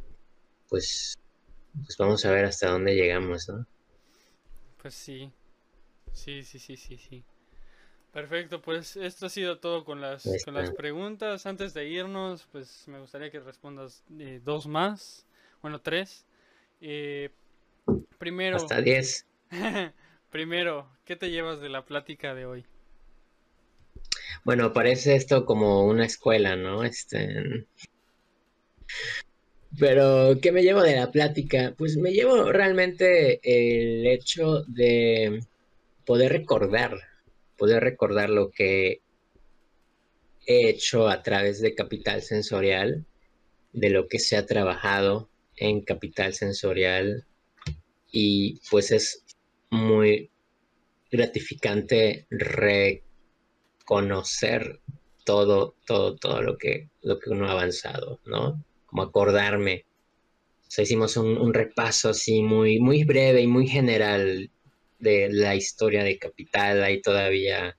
pues, 0.68 1.16
pues 1.84 1.96
vamos 1.96 2.24
a 2.24 2.32
ver 2.32 2.44
hasta 2.44 2.70
dónde 2.70 2.94
llegamos, 2.94 3.48
¿no? 3.48 3.66
Pues 4.82 4.94
sí. 4.94 5.30
Sí, 6.12 6.42
sí, 6.42 6.58
sí, 6.58 6.76
sí, 6.76 6.98
sí. 6.98 7.24
Perfecto, 8.12 8.60
pues 8.60 8.96
esto 8.96 9.26
ha 9.26 9.28
sido 9.28 9.58
todo 9.58 9.84
con 9.84 10.00
las, 10.00 10.26
con 10.44 10.54
las 10.54 10.72
preguntas. 10.72 11.46
Antes 11.46 11.74
de 11.74 11.88
irnos, 11.88 12.48
pues 12.50 12.88
me 12.88 12.98
gustaría 12.98 13.30
que 13.30 13.38
respondas 13.38 14.02
eh, 14.18 14.40
dos 14.42 14.66
más. 14.66 15.27
Bueno, 15.62 15.80
tres. 15.80 16.24
Eh, 16.80 17.30
primero, 18.18 18.56
Hasta 18.56 18.80
10. 18.80 19.26
primero, 20.30 20.88
¿qué 21.04 21.16
te 21.16 21.30
llevas 21.30 21.60
de 21.60 21.68
la 21.68 21.84
plática 21.84 22.34
de 22.34 22.46
hoy? 22.46 22.64
Bueno, 24.44 24.72
parece 24.72 25.16
esto 25.16 25.44
como 25.44 25.84
una 25.84 26.04
escuela, 26.04 26.56
¿no? 26.56 26.84
Este... 26.84 27.66
Pero, 29.78 30.38
¿qué 30.40 30.50
me 30.52 30.62
llevo 30.62 30.82
de 30.82 30.96
la 30.96 31.10
plática? 31.10 31.74
Pues 31.76 31.96
me 31.96 32.12
llevo 32.12 32.50
realmente 32.50 33.40
el 33.42 34.06
hecho 34.06 34.62
de 34.64 35.40
poder 36.06 36.32
recordar, 36.32 36.98
poder 37.56 37.82
recordar 37.82 38.30
lo 38.30 38.50
que 38.50 39.02
he 40.46 40.70
hecho 40.70 41.08
a 41.08 41.22
través 41.22 41.60
de 41.60 41.74
Capital 41.74 42.22
Sensorial, 42.22 43.04
de 43.74 43.90
lo 43.90 44.08
que 44.08 44.18
se 44.18 44.36
ha 44.36 44.46
trabajado 44.46 45.27
en 45.60 45.82
Capital 45.82 46.34
Sensorial 46.34 47.26
y 48.10 48.60
pues 48.70 48.90
es 48.90 49.24
muy 49.70 50.30
gratificante 51.10 52.26
reconocer 53.80 54.80
todo, 55.24 55.74
todo, 55.86 56.16
todo 56.16 56.42
lo 56.42 56.56
que, 56.56 56.88
lo 57.02 57.18
que 57.18 57.30
uno 57.30 57.48
ha 57.48 57.52
avanzado, 57.52 58.20
¿no? 58.24 58.64
Como 58.86 59.02
acordarme. 59.02 59.84
O 60.66 60.70
sea, 60.70 60.84
hicimos 60.84 61.16
un, 61.16 61.36
un 61.38 61.52
repaso 61.54 62.10
así 62.10 62.42
muy, 62.42 62.78
muy 62.80 63.04
breve 63.04 63.42
y 63.42 63.46
muy 63.46 63.66
general 63.66 64.50
de 64.98 65.28
la 65.30 65.54
historia 65.54 66.02
de 66.04 66.18
Capital. 66.18 66.82
Hay 66.82 67.00
todavía 67.02 67.76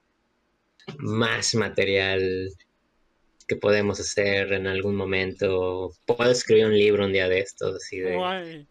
más 0.97 1.55
material 1.55 2.49
que 3.49 3.55
podemos 3.55 3.99
hacer 3.99 4.53
en 4.53 4.67
algún 4.67 4.95
momento. 4.95 5.91
Puedo 6.05 6.31
escribir 6.31 6.67
un 6.67 6.77
libro 6.77 7.03
un 7.03 7.11
día 7.11 7.27
de 7.27 7.39
estos, 7.39 7.75
así 7.75 7.97
de, 7.97 8.15
Guay. 8.15 8.67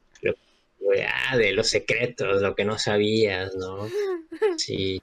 ah, 1.08 1.36
de 1.36 1.52
los 1.52 1.68
secretos, 1.68 2.40
lo 2.40 2.54
que 2.54 2.64
no 2.64 2.78
sabías, 2.78 3.54
¿no? 3.56 3.90
Sí, 4.56 5.02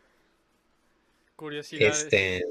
Curiosidades. 1.35 2.03
este, 2.03 2.45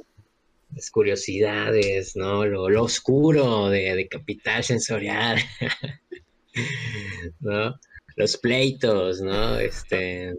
las 0.75 0.91
curiosidades, 0.91 2.15
¿no? 2.15 2.45
Lo, 2.45 2.69
lo 2.69 2.83
oscuro 2.83 3.71
de, 3.71 3.95
de 3.95 4.07
Capital 4.07 4.63
Sensorial, 4.63 5.39
¿no? 7.41 7.75
Los 8.17 8.37
pleitos, 8.37 9.23
¿no? 9.23 9.59
Este, 9.59 10.35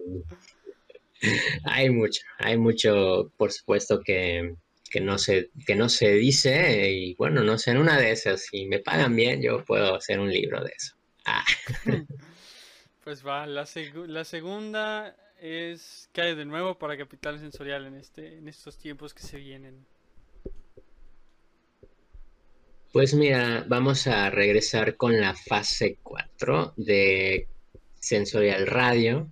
hay 1.63 1.89
mucho, 1.89 2.21
hay 2.37 2.57
mucho, 2.57 3.31
por 3.37 3.51
supuesto, 3.51 4.01
que, 4.01 4.53
que 4.95 5.01
no 5.01 5.17
se, 5.17 5.49
que 5.67 5.75
no 5.75 5.89
se 5.89 6.13
dice, 6.13 6.89
y 6.89 7.15
bueno, 7.15 7.43
no 7.43 7.57
sé, 7.57 7.71
en 7.71 7.79
una 7.79 7.99
de 7.99 8.11
esas, 8.11 8.45
si 8.45 8.65
me 8.65 8.79
pagan 8.79 9.13
bien, 9.13 9.41
yo 9.41 9.61
puedo 9.65 9.93
hacer 9.93 10.21
un 10.21 10.31
libro 10.31 10.63
de 10.63 10.71
eso. 10.71 10.95
Ah, 11.25 11.43
Pues 13.03 13.27
va, 13.27 13.45
la, 13.45 13.67
la 14.07 14.23
segunda 14.23 15.17
es 15.41 16.09
¿qué 16.13 16.21
hay 16.21 16.35
de 16.35 16.45
nuevo 16.45 16.79
para 16.79 16.97
Capital 16.97 17.37
Sensorial 17.39 17.85
en 17.85 17.95
este 17.95 18.37
en 18.37 18.47
estos 18.47 18.77
tiempos 18.77 19.13
que 19.13 19.21
se 19.21 19.37
vienen? 19.37 19.85
Pues 22.93 23.13
mira, 23.13 23.65
vamos 23.67 24.07
a 24.07 24.29
regresar 24.29 24.95
con 24.95 25.19
la 25.19 25.35
fase 25.35 25.99
4 26.01 26.73
de 26.77 27.47
Sensorial 27.99 28.65
Radio. 28.65 29.29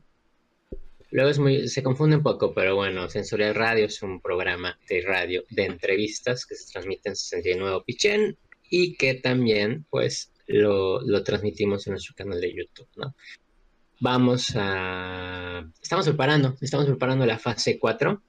Luego 1.14 1.30
es 1.30 1.38
muy, 1.38 1.68
se 1.68 1.84
confunde 1.84 2.15
un 2.15 2.23
poco, 2.23 2.56
pero 2.56 2.76
bueno, 2.76 3.07
Sensorial 3.07 3.53
Radio 3.53 3.85
es 3.85 4.02
un 4.02 4.19
programa 4.19 4.80
de 4.90 5.02
radio 5.02 5.44
de 5.52 5.65
entrevistas 5.65 6.44
que 6.48 6.56
se 6.56 6.72
transmite 6.72 7.10
en 7.10 7.15
69 7.15 7.84
Pichén 7.85 8.35
y 8.68 8.95
que 8.95 9.14
también 9.14 9.85
pues 9.91 10.31
lo, 10.48 11.02
lo 11.02 11.23
transmitimos 11.23 11.85
en 11.85 11.91
nuestro 11.91 12.15
canal 12.15 12.41
de 12.41 12.56
YouTube, 12.56 12.88
¿no? 12.95 13.15
Vamos 13.99 14.53
a... 14.56 15.64
Estamos 15.80 16.07
preparando, 16.07 16.57
estamos 16.60 16.88
preparando 16.88 17.27
la 17.27 17.38
fase 17.38 17.77
4 17.77 18.19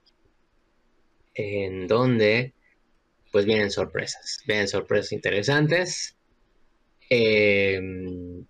en 1.37 1.87
donde 1.87 2.53
pues 3.33 3.47
vienen 3.47 3.71
sorpresas, 3.71 4.41
vienen 4.47 4.69
sorpresas 4.69 5.13
interesantes. 5.13 6.19
Em, 7.09 8.45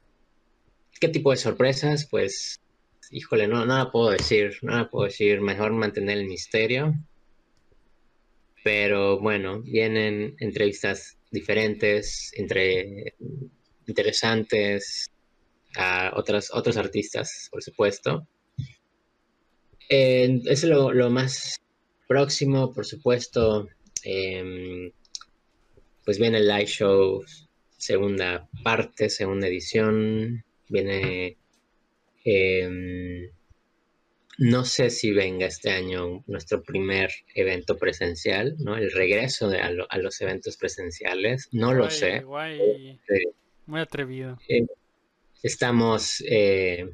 ¿Qué 0.98 1.06
tipo 1.06 1.30
de 1.30 1.36
sorpresas? 1.36 2.08
Pues, 2.10 2.60
híjole, 3.10 3.46
no, 3.48 3.64
nada 3.66 3.90
puedo 3.90 4.10
decir, 4.10 4.58
nada 4.62 4.88
puedo 4.88 5.06
decir, 5.06 5.40
mejor 5.40 5.72
mantener 5.72 6.18
el 6.18 6.26
misterio. 6.26 6.94
Pero 8.62 9.20
bueno, 9.20 9.60
vienen 9.60 10.36
entrevistas 10.38 11.18
diferentes, 11.30 12.32
entre 12.34 13.14
interesantes, 13.86 15.10
a 15.76 16.12
otras, 16.16 16.50
otros 16.52 16.76
artistas, 16.76 17.48
por 17.50 17.62
supuesto. 17.62 18.26
Eh, 19.88 20.40
es 20.46 20.64
lo, 20.64 21.10
más 21.10 21.60
próximo, 22.08 22.72
por 22.72 22.86
supuesto. 22.86 23.68
em, 24.02 24.90
pues 26.04 26.18
viene 26.18 26.38
el 26.38 26.46
live 26.46 26.66
show, 26.66 27.24
segunda 27.76 28.48
parte, 28.62 29.08
segunda 29.08 29.46
edición. 29.46 30.44
Viene. 30.68 31.36
Em, 32.24 33.30
no 34.38 34.64
sé 34.64 34.90
si 34.90 35.12
venga 35.12 35.46
este 35.46 35.70
año 35.70 36.24
nuestro 36.26 36.62
primer 36.62 37.10
evento 37.34 37.76
presencial, 37.78 38.56
¿no? 38.58 38.76
El 38.76 38.90
regreso 38.90 39.48
de- 39.48 39.60
a, 39.60 39.70
lo- 39.70 39.86
a 39.88 39.98
los 39.98 40.20
eventos 40.20 40.56
presenciales. 40.56 41.48
No 41.52 41.72
lo 41.72 41.88
sé. 41.90 42.20
guay. 42.24 42.98
Eh, 43.08 43.26
Muy 43.66 43.80
atrevido. 43.80 44.38
eh, 44.48 44.66
estamos 45.42 46.22
eh, 46.28 46.90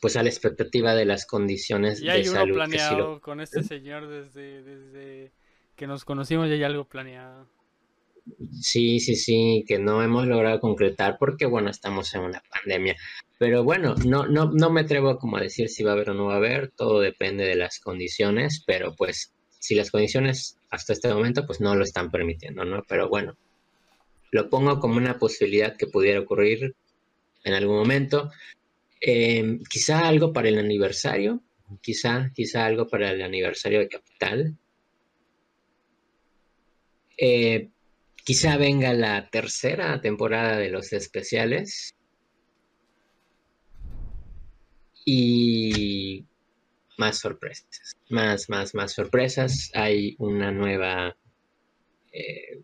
pues 0.00 0.16
a 0.16 0.22
la 0.22 0.28
expectativa 0.30 0.94
de 0.94 1.04
las 1.04 1.26
condiciones 1.26 2.00
hay 2.02 2.22
de 2.22 2.30
uno 2.30 2.40
salud 2.40 2.54
que 2.56 2.62
sí 2.62 2.68
planeado 2.70 2.98
lo- 2.98 3.20
con 3.20 3.40
este 3.40 3.62
señor 3.62 4.06
desde, 4.08 4.62
desde 4.62 5.32
que 5.76 5.86
nos 5.86 6.04
conocimos, 6.04 6.48
ya 6.48 6.54
hay 6.54 6.62
algo 6.62 6.84
planeado. 6.88 7.48
Sí, 8.60 9.00
sí, 9.00 9.16
sí, 9.16 9.64
que 9.66 9.78
no 9.78 10.02
hemos 10.02 10.26
logrado 10.26 10.58
concretar 10.60 11.16
porque, 11.18 11.46
bueno, 11.46 11.70
estamos 11.70 12.14
en 12.14 12.22
una 12.22 12.42
pandemia. 12.50 12.96
Pero 13.38 13.64
bueno, 13.64 13.94
no, 14.06 14.26
no, 14.26 14.50
no 14.50 14.70
me 14.70 14.82
atrevo 14.82 15.18
como 15.18 15.36
a 15.36 15.40
decir 15.40 15.68
si 15.68 15.82
va 15.82 15.90
a 15.90 15.94
haber 15.94 16.10
o 16.10 16.14
no 16.14 16.26
va 16.26 16.34
a 16.34 16.36
haber, 16.36 16.70
todo 16.70 17.00
depende 17.00 17.44
de 17.44 17.56
las 17.56 17.80
condiciones, 17.80 18.62
pero 18.66 18.94
pues 18.94 19.32
si 19.58 19.74
las 19.74 19.90
condiciones 19.90 20.56
hasta 20.70 20.92
este 20.92 21.12
momento 21.12 21.46
pues 21.46 21.60
no 21.60 21.74
lo 21.74 21.84
están 21.84 22.10
permitiendo, 22.10 22.64
¿no? 22.64 22.82
Pero 22.88 23.08
bueno, 23.08 23.36
lo 24.30 24.48
pongo 24.48 24.80
como 24.80 24.96
una 24.96 25.18
posibilidad 25.18 25.76
que 25.76 25.86
pudiera 25.86 26.20
ocurrir 26.20 26.74
en 27.44 27.54
algún 27.54 27.76
momento. 27.76 28.30
Eh, 29.00 29.58
quizá 29.68 30.08
algo 30.08 30.32
para 30.32 30.48
el 30.48 30.58
aniversario, 30.58 31.40
quizá, 31.82 32.30
quizá 32.34 32.66
algo 32.66 32.88
para 32.88 33.10
el 33.10 33.22
aniversario 33.22 33.80
de 33.80 33.88
Capital. 33.88 34.56
Eh, 37.16 37.68
Quizá 38.24 38.56
venga 38.56 38.92
la 38.94 39.28
tercera 39.30 40.00
temporada 40.00 40.56
de 40.58 40.70
los 40.70 40.92
especiales. 40.92 41.94
Y 45.04 46.26
más 46.98 47.18
sorpresas. 47.18 47.92
Más, 48.10 48.48
más, 48.48 48.74
más 48.74 48.92
sorpresas. 48.92 49.70
Hay 49.74 50.16
una 50.18 50.50
nueva. 50.52 51.16
eh, 52.12 52.60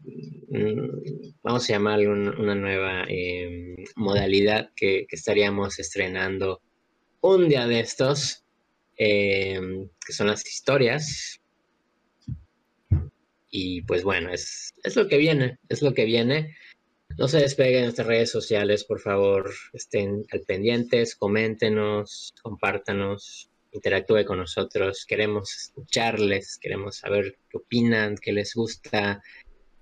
mm, 0.48 1.32
vamos 1.42 1.68
a 1.68 1.72
llamarle 1.74 2.08
un- 2.08 2.28
una 2.40 2.54
nueva 2.54 3.04
eh, 3.08 3.76
modalidad 3.96 4.70
que, 4.76 5.06
estaríamos 5.10 5.78
estrenando 5.80 6.62
un 7.22 7.48
día 7.48 7.66
de 7.66 7.80
estos. 7.80 8.44
eh, 8.98 9.60
que 10.06 10.12
son 10.12 10.28
las 10.28 10.46
historias. 10.46 11.39
Y 13.50 13.82
pues 13.82 14.04
bueno, 14.04 14.32
es, 14.32 14.72
es 14.82 14.96
lo 14.96 15.08
que 15.08 15.18
viene, 15.18 15.58
es 15.68 15.82
lo 15.82 15.92
que 15.94 16.04
viene. 16.04 16.56
No 17.18 17.28
se 17.28 17.38
despeguen 17.38 17.80
de 17.80 17.82
nuestras 17.82 18.06
redes 18.06 18.30
sociales, 18.30 18.84
por 18.84 19.00
favor, 19.00 19.50
estén 19.72 20.24
al 20.30 20.40
pendientes, 20.42 21.16
coméntenos, 21.16 22.32
compártanos, 22.42 23.50
interactúe 23.72 24.24
con 24.24 24.38
nosotros. 24.38 25.04
Queremos 25.06 25.54
escucharles, 25.54 26.58
queremos 26.58 26.96
saber 26.96 27.36
qué 27.50 27.58
opinan, 27.58 28.16
qué 28.16 28.32
les 28.32 28.54
gusta, 28.54 29.22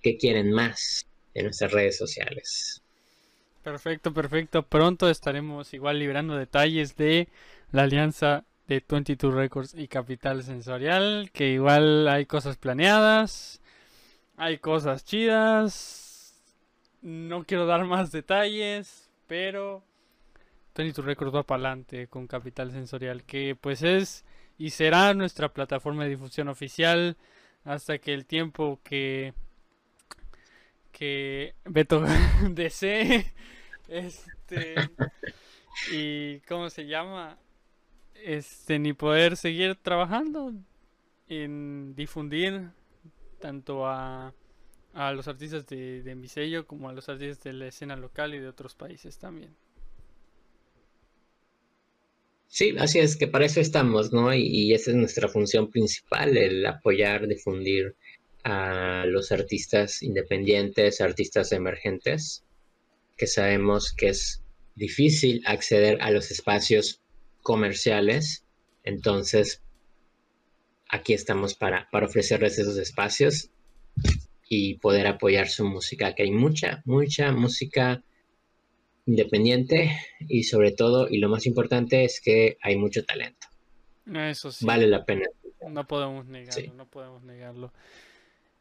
qué 0.03 0.17
quieren 0.17 0.51
más 0.53 1.07
en 1.35 1.45
nuestras 1.45 1.73
redes 1.73 1.99
sociales. 1.99 2.83
Perfecto, 3.63 4.15
perfecto. 4.15 4.63
Pronto 4.63 5.11
estaremos 5.11 5.75
igual 5.75 5.99
librando 5.99 6.37
detalles 6.37 6.97
de 6.97 7.29
la 7.71 7.83
alianza 7.83 8.45
de 8.69 8.85
22 8.87 9.35
Records 9.35 9.75
y 9.75 9.89
Capital 9.89 10.43
Sensorial, 10.43 11.31
que 11.33 11.49
igual 11.49 12.07
hay 12.07 12.27
cosas 12.27 12.59
planeadas, 12.59 13.63
hay 14.37 14.59
cosas 14.59 15.05
chidas. 15.05 16.39
No 17.01 17.45
quiero 17.45 17.67
dar 17.67 17.85
más 17.87 18.13
detalles, 18.13 19.11
pero 19.27 19.83
22 20.77 21.07
Records 21.07 21.35
va 21.35 21.43
para 21.45 21.71
adelante 21.71 22.09
con 22.09 22.27
Capital 22.27 22.71
Sensorial, 22.71 23.25
que 23.25 23.57
pues 23.57 23.83
es 23.83 24.25
y 24.59 24.71
será 24.71 25.15
nuestra 25.15 25.49
plataforma 25.49 26.05
de 26.05 26.11
difusión 26.11 26.49
oficial 26.49 27.17
hasta 27.65 27.99
que 27.99 28.13
el 28.13 28.27
tiempo 28.27 28.81
que 28.85 29.33
que 30.93 31.55
Beto 31.65 32.03
desee 32.51 33.33
este 33.89 34.75
y 35.93 36.41
cómo 36.41 36.69
se 36.69 36.87
llama 36.87 37.39
este 38.25 38.79
ni 38.79 38.93
poder 38.93 39.37
seguir 39.37 39.77
trabajando 39.77 40.53
en 41.29 41.95
difundir 41.95 42.71
tanto 43.41 43.87
a, 43.87 44.35
a 44.95 45.13
los 45.13 45.29
artistas 45.29 45.67
de, 45.67 46.03
de 46.03 46.65
como 46.67 46.89
a 46.89 46.93
los 46.93 47.09
artistas 47.09 47.45
de 47.45 47.53
la 47.53 47.67
escena 47.69 47.97
local 47.97 48.35
y 48.35 48.39
de 48.39 48.49
otros 48.49 48.75
países 48.75 49.19
también. 49.19 49.55
Sí, 52.49 52.75
así 52.79 52.99
es 52.99 53.17
que 53.17 53.29
para 53.29 53.45
eso 53.45 53.61
estamos, 53.61 54.13
¿no? 54.13 54.33
Y, 54.35 54.47
y 54.47 54.73
esa 54.73 54.91
es 54.91 54.97
nuestra 54.97 55.29
función 55.29 55.71
principal, 55.71 56.37
el 56.37 56.65
apoyar, 56.65 57.29
difundir 57.29 57.95
a 58.43 59.05
los 59.07 59.31
artistas 59.33 60.03
independientes, 60.03 61.01
artistas 61.03 61.53
emergentes, 61.53 62.45
que 63.17 63.27
sabemos 63.27 63.93
que 63.93 64.09
es 64.09 64.43
difícil 64.77 65.43
acceder 65.45 66.01
a 66.01 66.11
los 66.11 66.31
espacios 66.31 67.03
comerciales. 67.49 68.45
Entonces, 68.85 69.63
aquí 70.91 71.15
estamos 71.15 71.55
para, 71.55 71.89
para 71.91 72.05
ofrecerles 72.05 72.59
esos 72.59 72.77
espacios 72.77 73.51
y 74.47 74.75
poder 74.75 75.07
apoyar 75.07 75.49
su 75.49 75.65
música, 75.65 76.15
que 76.15 76.25
hay 76.25 76.31
mucha, 76.31 76.83
mucha 76.85 77.33
música 77.33 78.03
independiente 79.07 79.99
y 80.21 80.43
sobre 80.43 80.73
todo, 80.73 81.09
y 81.09 81.19
lo 81.19 81.31
más 81.31 81.47
importante 81.47 82.05
es 82.05 82.21
que 82.21 82.59
hay 82.61 82.77
mucho 82.77 83.03
talento. 83.07 83.47
Eso 84.15 84.53
sí. 84.53 84.67
Vale 84.67 84.87
la 84.87 85.07
pena. 85.07 85.27
No 85.67 85.87
podemos 85.87 86.27
negarlo, 86.27 86.53
Sí. 86.61 86.71
no 86.77 86.87
podemos 86.87 87.23
negarlo. 87.23 87.73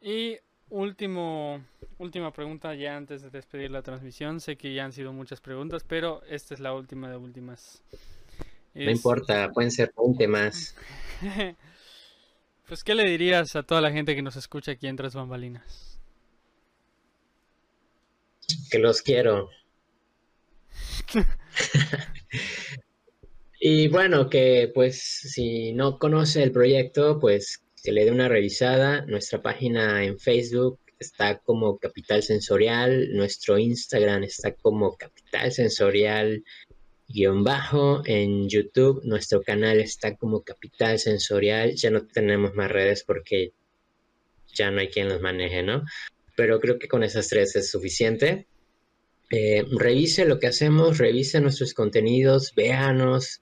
Y 0.01 0.37
último, 0.69 1.61
última 1.97 2.31
pregunta 2.31 2.73
ya 2.73 2.95
antes 2.95 3.21
de 3.21 3.29
despedir 3.31 3.71
la 3.71 3.81
transmisión. 3.81 4.39
Sé 4.39 4.55
que 4.55 4.73
ya 4.73 4.85
han 4.85 4.93
sido 4.93 5.11
muchas 5.11 5.41
preguntas, 5.41 5.83
pero 5.85 6.23
esta 6.29 6.53
es 6.53 6.61
la 6.61 6.73
última 6.73 7.09
de 7.09 7.17
últimas. 7.17 7.83
No 8.77 8.91
importa, 8.91 9.51
pueden 9.51 9.71
ser 9.71 9.93
20 9.97 10.27
más. 10.27 10.75
Pues, 12.67 12.83
¿qué 12.83 12.95
le 12.95 13.09
dirías 13.09 13.55
a 13.55 13.63
toda 13.63 13.79
la 13.79 13.91
gente 13.91 14.13
que 14.13 14.21
nos 14.21 14.35
escucha 14.35 14.73
aquí 14.73 14.87
en 14.87 14.97
Tras 14.97 15.15
Bambalinas? 15.15 15.97
Que 18.69 18.77
los 18.77 19.01
quiero. 19.01 19.49
y 23.61 23.87
bueno, 23.87 24.29
que 24.29 24.69
pues 24.73 25.01
si 25.01 25.71
no 25.71 25.97
conoce 25.97 26.43
el 26.43 26.51
proyecto, 26.51 27.21
pues 27.21 27.63
que 27.81 27.93
le 27.93 28.03
dé 28.03 28.11
una 28.11 28.27
revisada. 28.27 29.05
Nuestra 29.05 29.41
página 29.41 30.03
en 30.03 30.19
Facebook 30.19 30.77
está 30.99 31.37
como 31.39 31.77
Capital 31.77 32.21
Sensorial, 32.23 33.13
nuestro 33.13 33.57
Instagram 33.57 34.23
está 34.23 34.53
como 34.53 34.97
Capital 34.97 35.51
Sensorial 35.51 36.43
guion 37.07 37.43
bajo 37.43 38.01
en 38.05 38.49
YouTube, 38.49 39.01
nuestro 39.03 39.41
canal 39.41 39.79
está 39.79 40.15
como 40.15 40.43
Capital 40.43 40.99
Sensorial, 40.99 41.75
ya 41.75 41.89
no 41.89 42.05
tenemos 42.05 42.53
más 42.53 42.69
redes 42.71 43.03
porque 43.03 43.53
ya 44.53 44.71
no 44.71 44.79
hay 44.79 44.89
quien 44.89 45.09
los 45.09 45.21
maneje, 45.21 45.63
¿no? 45.63 45.83
Pero 46.35 46.59
creo 46.59 46.77
que 46.77 46.87
con 46.87 47.03
esas 47.03 47.27
tres 47.29 47.55
es 47.55 47.71
suficiente. 47.71 48.47
Eh, 49.29 49.65
revise 49.77 50.25
lo 50.25 50.39
que 50.39 50.47
hacemos, 50.47 50.97
revise 50.97 51.41
nuestros 51.41 51.73
contenidos, 51.73 52.53
véanos, 52.55 53.41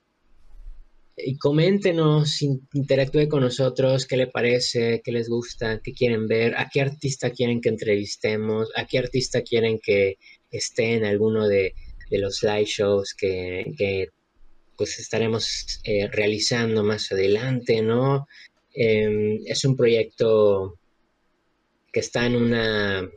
y 1.18 1.38
coméntenos, 1.38 2.42
in- 2.42 2.68
interactúe 2.74 3.30
con 3.30 3.42
nosotros, 3.42 4.06
qué 4.06 4.18
le 4.18 4.28
parece, 4.28 5.02
qué 5.04 5.12
les 5.12 5.30
gusta, 5.30 5.80
qué 5.82 5.94
quieren 5.94 6.28
ver, 6.28 6.56
a 6.58 6.70
qué 6.70 6.82
artista 6.82 7.30
quieren 7.30 7.62
que 7.62 7.70
entrevistemos, 7.70 8.70
a 8.76 8.86
qué 8.86 9.00
artista 9.00 9.42
quieren 9.42 9.80
que 9.80 10.18
esté 10.52 10.96
en 10.96 11.06
alguno 11.06 11.48
de, 11.48 11.74
de 12.10 12.20
los 12.20 12.44
live 12.44 12.66
shows 12.66 13.14
que, 13.14 13.74
que, 13.78 14.10
pues 14.78 15.00
estaremos 15.00 15.80
eh, 15.84 16.08
realizando 16.12 16.84
más 16.84 17.12
adelante, 17.12 17.82
¿no? 17.82 18.28
Em, 18.74 19.40
es 19.46 19.64
un 19.64 19.78
proyecto 19.78 20.78
que 21.94 22.02
está 22.02 22.26
en 22.26 22.36
una 22.36 23.10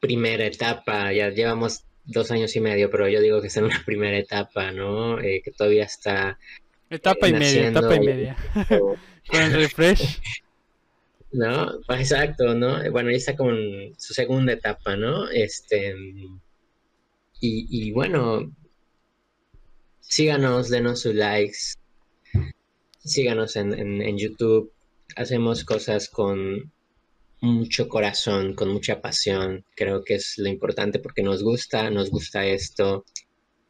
primera 0.00 0.44
etapa, 0.46 1.12
ya 1.12 1.30
llevamos 1.30 1.84
dos 2.04 2.30
años 2.30 2.56
y 2.56 2.60
medio, 2.60 2.90
pero 2.90 3.08
yo 3.08 3.20
digo 3.20 3.40
que 3.40 3.46
está 3.46 3.60
en 3.60 3.66
una 3.66 3.82
primera 3.86 4.18
etapa, 4.18 4.72
¿no? 4.72 5.20
Eh, 5.20 5.40
que 5.44 5.52
todavía 5.52 5.84
está 5.84 6.38
Etapa 6.90 7.28
y 7.28 7.32
media, 7.32 7.70
naciendo 7.70 7.80
etapa 7.80 7.96
y 7.96 8.06
media. 8.06 8.36
Con 9.30 9.42
el 9.42 9.52
refresh. 9.52 10.20
¿no? 11.32 11.80
Exacto, 11.90 12.54
¿no? 12.54 12.90
Bueno, 12.90 13.10
ya 13.10 13.16
está 13.18 13.36
con 13.36 13.58
su 13.98 14.14
segunda 14.14 14.54
etapa, 14.54 14.96
¿no? 14.96 15.28
Este, 15.28 15.94
y, 17.40 17.92
bueno, 17.92 18.52
síganos, 20.00 20.70
denos 20.70 21.00
sus 21.00 21.14
likes, 21.14 21.74
síganos 23.04 23.56
en, 23.56 23.72
en, 23.72 24.02
en 24.02 24.18
YouTube, 24.18 24.72
hacemos 25.16 25.64
cosas 25.64 26.08
con 26.08 26.72
mucho 27.40 27.88
corazón, 27.88 28.54
con 28.54 28.70
mucha 28.70 29.00
pasión, 29.00 29.64
creo 29.76 30.02
que 30.02 30.14
es 30.16 30.38
lo 30.38 30.48
importante 30.48 30.98
porque 30.98 31.22
nos 31.22 31.42
gusta, 31.42 31.90
nos 31.90 32.10
gusta 32.10 32.46
esto, 32.46 33.04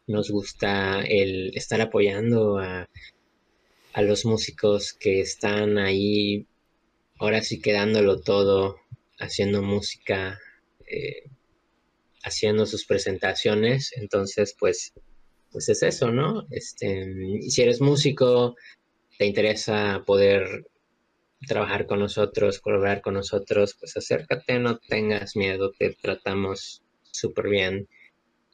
nos 0.07 0.31
gusta 0.31 1.03
el 1.03 1.53
estar 1.55 1.81
apoyando 1.81 2.59
a, 2.59 2.89
a 3.93 4.03
los 4.03 4.25
músicos 4.25 4.95
que 4.95 5.21
están 5.21 5.79
ahí 5.79 6.47
ahora 7.19 7.43
sí 7.43 7.61
quedándolo 7.61 8.21
todo, 8.21 8.77
haciendo 9.19 9.63
música, 9.63 10.39
eh, 10.87 11.25
haciendo 12.29 12.67
sus 12.67 12.87
presentaciones. 12.87 13.93
Entonces, 13.97 14.55
pues, 14.59 14.93
pues 15.51 15.69
es 15.69 15.83
eso, 15.83 16.11
¿no? 16.13 16.47
Este, 16.51 17.07
si 17.49 17.63
eres 17.63 17.81
músico, 17.81 18.55
te 19.19 19.27
interesa 19.27 20.03
poder 20.07 20.67
trabajar 21.47 21.87
con 21.87 22.01
nosotros, 22.01 22.61
colaborar 22.61 23.01
con 23.01 23.15
nosotros, 23.15 23.77
pues 23.79 23.97
acércate, 23.97 24.59
no 24.59 24.79
tengas 24.79 25.37
miedo, 25.37 25.73
te 25.79 25.95
tratamos 25.95 26.83
súper 27.03 27.49
bien 27.49 27.89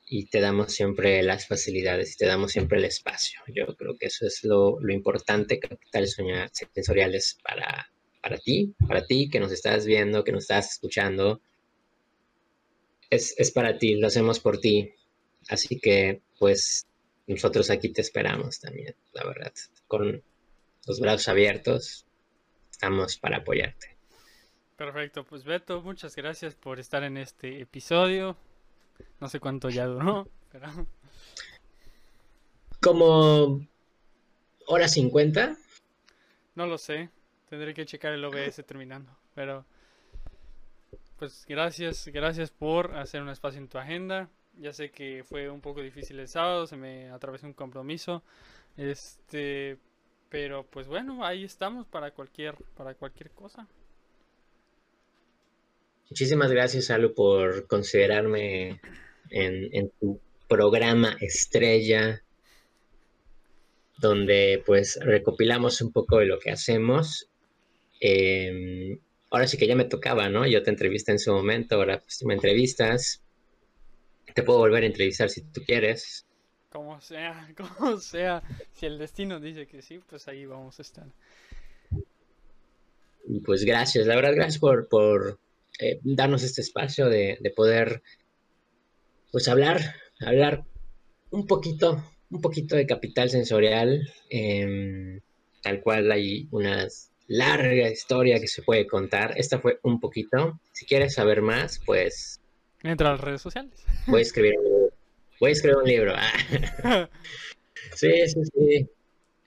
y 0.07 0.27
te 0.27 0.41
damos 0.41 0.73
siempre 0.73 1.23
las 1.23 1.47
facilidades 1.47 2.13
y 2.13 2.17
te 2.17 2.27
damos 2.27 2.53
siempre 2.53 2.79
el 2.79 2.85
espacio. 2.85 3.41
Yo 3.55 3.75
creo 3.77 3.97
que 3.99 4.07
eso 4.07 4.27
es 4.27 4.45
lo, 4.45 4.79
lo 4.81 4.93
importante, 4.93 5.59
Capital 5.59 6.07
Soña- 6.09 6.51
Sensoriales 6.53 7.39
para, 7.43 7.89
para 8.23 8.37
ti, 8.39 8.75
para 8.87 9.07
ti 9.07 9.31
que 9.31 9.41
nos 9.41 9.51
estás 9.51 9.87
viendo, 9.87 10.23
que 10.23 10.33
nos 10.33 10.45
estás 10.45 10.73
escuchando. 10.73 11.41
Es, 13.15 13.35
es 13.39 13.51
para 13.51 13.79
ti, 13.79 13.95
lo 13.95 14.09
hacemos 14.09 14.41
por 14.41 14.59
ti. 14.59 14.93
Así 15.49 15.79
que, 15.79 16.23
pues, 16.39 16.87
nosotros 17.27 17.71
aquí 17.71 17.91
te 17.91 18.01
esperamos 18.01 18.61
también, 18.61 18.95
la 19.13 19.25
verdad. 19.25 19.53
Con 19.87 20.23
los 20.87 21.01
brazos 21.01 21.29
abiertos, 21.29 22.07
estamos 22.71 23.17
para 23.17 23.39
apoyarte. 23.39 23.97
Perfecto, 24.77 25.25
pues 25.25 25.45
Beto, 25.45 25.81
muchas 25.83 26.17
gracias 26.17 26.55
por 26.55 26.81
estar 26.81 27.05
en 27.05 27.17
este 27.17 27.61
episodio. 27.61 28.37
No 29.21 29.29
sé 29.29 29.41
cuánto 29.41 29.71
ya 29.71 29.87
duró, 29.87 30.29
pero 30.53 30.69
Como 32.81 33.67
hora 34.67 34.89
50, 34.89 35.57
no 36.57 36.67
lo 36.67 36.79
sé. 36.79 37.11
Tendré 37.49 37.73
que 37.73 37.87
checar 37.87 38.13
el 38.13 38.25
OBS 38.25 38.65
terminando, 38.67 39.17
pero 39.35 39.65
pues 41.19 41.45
gracias, 41.49 42.09
gracias 42.09 42.51
por 42.51 42.97
hacer 42.97 43.23
un 43.23 43.29
espacio 43.29 43.61
en 43.61 43.69
tu 43.69 43.79
agenda. 43.79 44.29
Ya 44.59 44.73
sé 44.73 44.91
que 44.91 45.25
fue 45.25 45.49
un 45.51 45.61
poco 45.61 45.83
difícil 45.83 46.19
el 46.21 46.29
sábado, 46.29 46.67
se 46.67 46.77
me 46.77 47.11
atravesó 47.11 47.47
un 47.47 47.55
compromiso. 47.55 48.23
Este, 48.77 49.79
pero 50.29 50.65
pues 50.65 50.87
bueno, 50.87 51.25
ahí 51.25 51.45
estamos 51.45 51.87
para 51.87 52.11
cualquier 52.13 52.57
para 52.77 52.95
cualquier 52.95 53.31
cosa. 53.31 53.69
Muchísimas 56.11 56.51
gracias, 56.51 56.91
Alu, 56.91 57.15
por 57.15 57.67
considerarme 57.67 58.81
en, 59.31 59.91
tu 59.99 60.21
programa 60.49 61.17
estrella, 61.21 62.23
donde 63.99 64.63
pues 64.67 64.99
recopilamos 65.03 65.81
un 65.81 65.93
poco 65.93 66.19
de 66.19 66.27
lo 66.27 66.39
que 66.39 66.51
hacemos. 66.51 67.29
Eh, 68.01 68.99
ahora 69.35 69.49
sí 69.49 69.57
que 69.57 69.67
ya 69.67 69.75
me 69.75 69.85
tocaba, 69.85 70.29
¿no? 70.29 70.47
Yo 70.47 70.63
te 70.63 70.71
entrevisté 70.71 71.11
en 71.13 71.19
su 71.19 71.33
momento, 71.33 71.75
ahora 71.75 72.01
pues 72.01 72.19
tú 72.19 72.27
me 72.27 72.35
entrevistas. 72.35 73.21
Te 74.33 74.43
puedo 74.43 74.61
volver 74.61 74.85
a 74.85 74.87
entrevistar 74.87 75.29
si 75.29 75.43
tú 75.43 75.61
quieres. 75.67 76.25
Como 76.71 77.01
sea, 77.01 77.53
como 77.57 77.99
sea. 77.99 78.43
Si 78.73 78.87
el 78.87 78.99
destino 78.99 79.41
dice 79.41 79.67
que 79.67 79.83
sí, 79.83 80.01
pues 80.09 80.29
ahí 80.29 80.47
vamos 80.47 80.79
a 80.79 80.83
estar. 80.83 81.07
Pues 83.45 83.65
gracias, 83.65 84.07
la 84.07 84.17
verdad, 84.17 84.35
gracias 84.35 84.59
por, 84.59 84.89
por 84.89 85.41
eh, 85.81 85.99
darnos 86.05 86.43
este 86.43 86.61
espacio 86.61 87.09
de, 87.09 87.39
de 87.41 87.51
poder, 87.51 88.03
pues 89.33 89.49
hablar, 89.49 89.81
hablar 90.21 90.65
un 91.31 91.47
poquito, 91.47 92.05
un 92.31 92.41
poquito 92.41 92.77
de 92.77 92.87
capital 92.87 93.31
sensorial, 93.31 94.07
em, 94.31 95.21
tal 95.63 95.81
cual 95.81 96.13
hay 96.13 96.47
una 96.51 96.87
larga 97.29 97.89
historia 97.91 98.39
que 98.41 98.49
se 98.49 98.63
puede 98.63 98.87
contar. 98.87 99.35
Esta 99.39 99.59
fue 99.59 99.79
un 99.83 100.01
poquito. 100.01 100.61
Si 100.73 100.87
quieres 100.87 101.15
saber 101.15 101.43
más, 101.43 101.81
pues 101.85 102.41
Entra 102.83 103.09
a 103.09 103.13
las 103.13 103.21
redes 103.21 103.41
sociales. 103.43 103.85
voy 104.07 104.21
a 104.21 104.23
escribir 104.23 104.55
un 104.59 104.65
libro. 104.65 104.93
Voy 105.41 105.49
a 105.51 105.53
escribir 105.53 105.77
un 105.79 105.85
libro. 105.89 106.13
Ah. 106.17 107.09
Sí, 107.95 108.11
sí, 108.29 108.41
sí. 108.55 108.89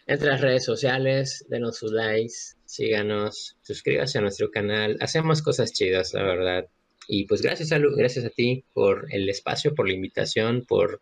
Entre 0.06 0.28
las 0.30 0.42
redes 0.42 0.64
sociales, 0.64 1.46
denos 1.50 1.78
sus 1.78 1.92
likes, 1.92 2.56
síganos, 2.66 3.58
suscríbase 3.62 4.18
a 4.18 4.22
nuestro 4.22 4.52
canal. 4.52 4.96
Hacemos 5.02 5.42
cosas 5.42 5.74
chidas, 5.74 6.14
la 6.14 6.24
verdad. 6.24 6.68
Y 7.08 7.26
pues 7.26 7.42
gracias 7.42 7.72
a, 7.72 7.80
Lu- 7.80 7.96
gracias 7.96 8.26
a 8.26 8.30
ti 8.30 8.64
por 8.74 9.08
el 9.12 9.28
espacio, 9.30 9.74
por 9.76 9.88
la 9.88 9.94
invitación, 9.96 10.66
por 10.68 11.02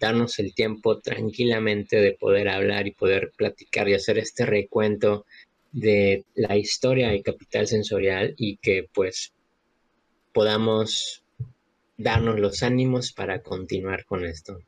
darnos 0.00 0.38
el 0.38 0.54
tiempo 0.54 1.00
tranquilamente 1.00 1.96
de 2.00 2.12
poder 2.12 2.48
hablar 2.48 2.86
y 2.86 2.92
poder 2.92 3.32
platicar 3.36 3.88
y 3.88 3.94
hacer 3.94 4.18
este 4.18 4.46
recuento 4.46 5.26
de 5.72 6.24
la 6.34 6.56
historia 6.56 7.08
de 7.10 7.22
Capital 7.22 7.66
Sensorial 7.66 8.34
y 8.36 8.56
que 8.58 8.88
pues 8.94 9.32
podamos 10.32 11.22
darnos 11.96 12.38
los 12.40 12.62
ánimos 12.62 13.12
para 13.12 13.42
continuar 13.42 14.04
con 14.04 14.24
esto. 14.24 14.58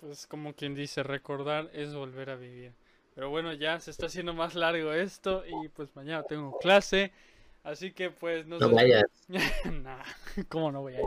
Pues 0.00 0.26
como 0.26 0.54
quien 0.54 0.74
dice, 0.74 1.02
recordar 1.02 1.70
es 1.72 1.94
volver 1.94 2.30
a 2.30 2.36
vivir. 2.36 2.72
Pero 3.14 3.30
bueno, 3.30 3.52
ya 3.52 3.78
se 3.78 3.90
está 3.90 4.06
haciendo 4.06 4.34
más 4.34 4.54
largo 4.54 4.92
esto 4.92 5.44
y 5.46 5.68
pues 5.68 5.94
mañana 5.94 6.22
tengo 6.24 6.58
clase. 6.58 7.12
Así 7.62 7.92
que 7.92 8.10
pues 8.10 8.46
No 8.46 8.58
des- 8.58 8.72
vayas. 8.74 9.04
Nah, 9.82 10.02
¿cómo 10.48 10.72
no 10.72 10.80
voy 10.82 10.94
a 10.94 11.00
ir? 11.00 11.06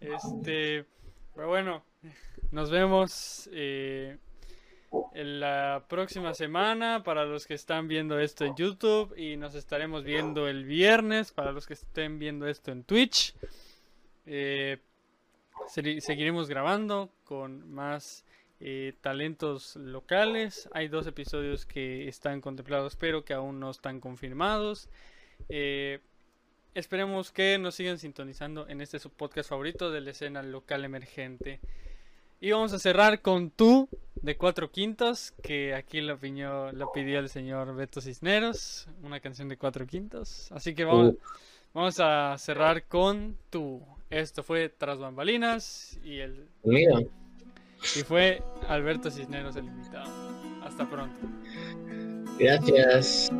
Este, 0.00 0.84
pero 1.34 1.48
bueno, 1.48 1.82
nos 2.52 2.70
vemos 2.70 3.48
eh, 3.52 4.16
en 4.16 4.27
la 5.14 5.84
próxima 5.88 6.34
semana 6.34 7.02
para 7.04 7.24
los 7.24 7.46
que 7.46 7.54
están 7.54 7.88
viendo 7.88 8.18
esto 8.18 8.44
en 8.44 8.54
YouTube 8.56 9.14
y 9.16 9.36
nos 9.36 9.54
estaremos 9.54 10.04
viendo 10.04 10.48
el 10.48 10.64
viernes 10.64 11.32
para 11.32 11.52
los 11.52 11.66
que 11.66 11.74
estén 11.74 12.18
viendo 12.18 12.46
esto 12.46 12.70
en 12.70 12.84
Twitch. 12.84 13.34
Eh, 14.26 14.78
seguiremos 15.66 16.48
grabando 16.48 17.10
con 17.24 17.70
más 17.72 18.24
eh, 18.60 18.94
talentos 19.00 19.76
locales. 19.76 20.68
Hay 20.72 20.88
dos 20.88 21.06
episodios 21.06 21.66
que 21.66 22.08
están 22.08 22.40
contemplados 22.40 22.96
pero 22.96 23.24
que 23.24 23.34
aún 23.34 23.60
no 23.60 23.70
están 23.70 24.00
confirmados. 24.00 24.88
Eh, 25.48 26.00
Esperemos 26.78 27.32
que 27.32 27.58
nos 27.58 27.74
sigan 27.74 27.98
sintonizando 27.98 28.68
en 28.68 28.80
este 28.80 29.00
su 29.00 29.10
podcast 29.10 29.50
favorito 29.50 29.90
de 29.90 30.00
la 30.00 30.10
escena 30.10 30.44
local 30.44 30.84
emergente. 30.84 31.58
Y 32.40 32.52
vamos 32.52 32.72
a 32.72 32.78
cerrar 32.78 33.20
con 33.20 33.50
tú 33.50 33.88
de 34.22 34.36
cuatro 34.36 34.70
quintos, 34.70 35.32
que 35.42 35.74
aquí 35.74 36.00
la, 36.00 36.16
pidió, 36.16 36.72
la 36.72 36.86
pidió 36.92 37.18
el 37.18 37.28
señor 37.28 37.74
Beto 37.74 38.00
Cisneros, 38.00 38.88
una 39.02 39.20
canción 39.20 39.48
de 39.48 39.56
cuatro 39.56 39.86
quintos. 39.86 40.50
Así 40.52 40.74
que 40.74 40.84
vamos, 40.84 41.14
vamos 41.74 41.98
a 42.00 42.36
cerrar 42.38 42.84
con 42.84 43.36
tú. 43.50 43.82
Esto 44.10 44.42
fue 44.42 44.68
Tras 44.68 44.98
Bambalinas 44.98 45.98
y, 46.02 46.18
el, 46.18 46.48
y 46.64 48.02
fue 48.04 48.42
Alberto 48.68 49.10
Cisneros 49.10 49.56
el 49.56 49.66
invitado. 49.66 50.10
Hasta 50.62 50.88
pronto. 50.88 51.26
Gracias. 52.38 53.30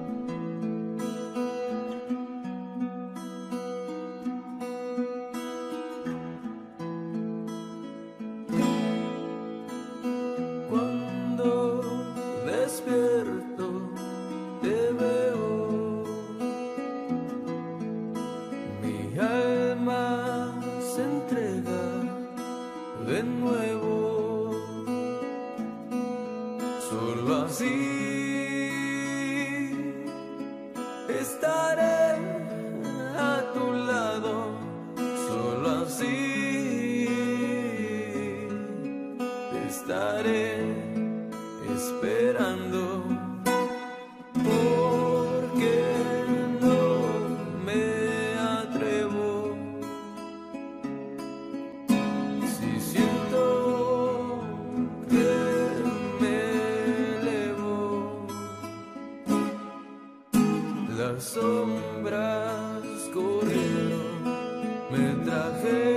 Me 64.98 65.14
trajeron 65.24 65.87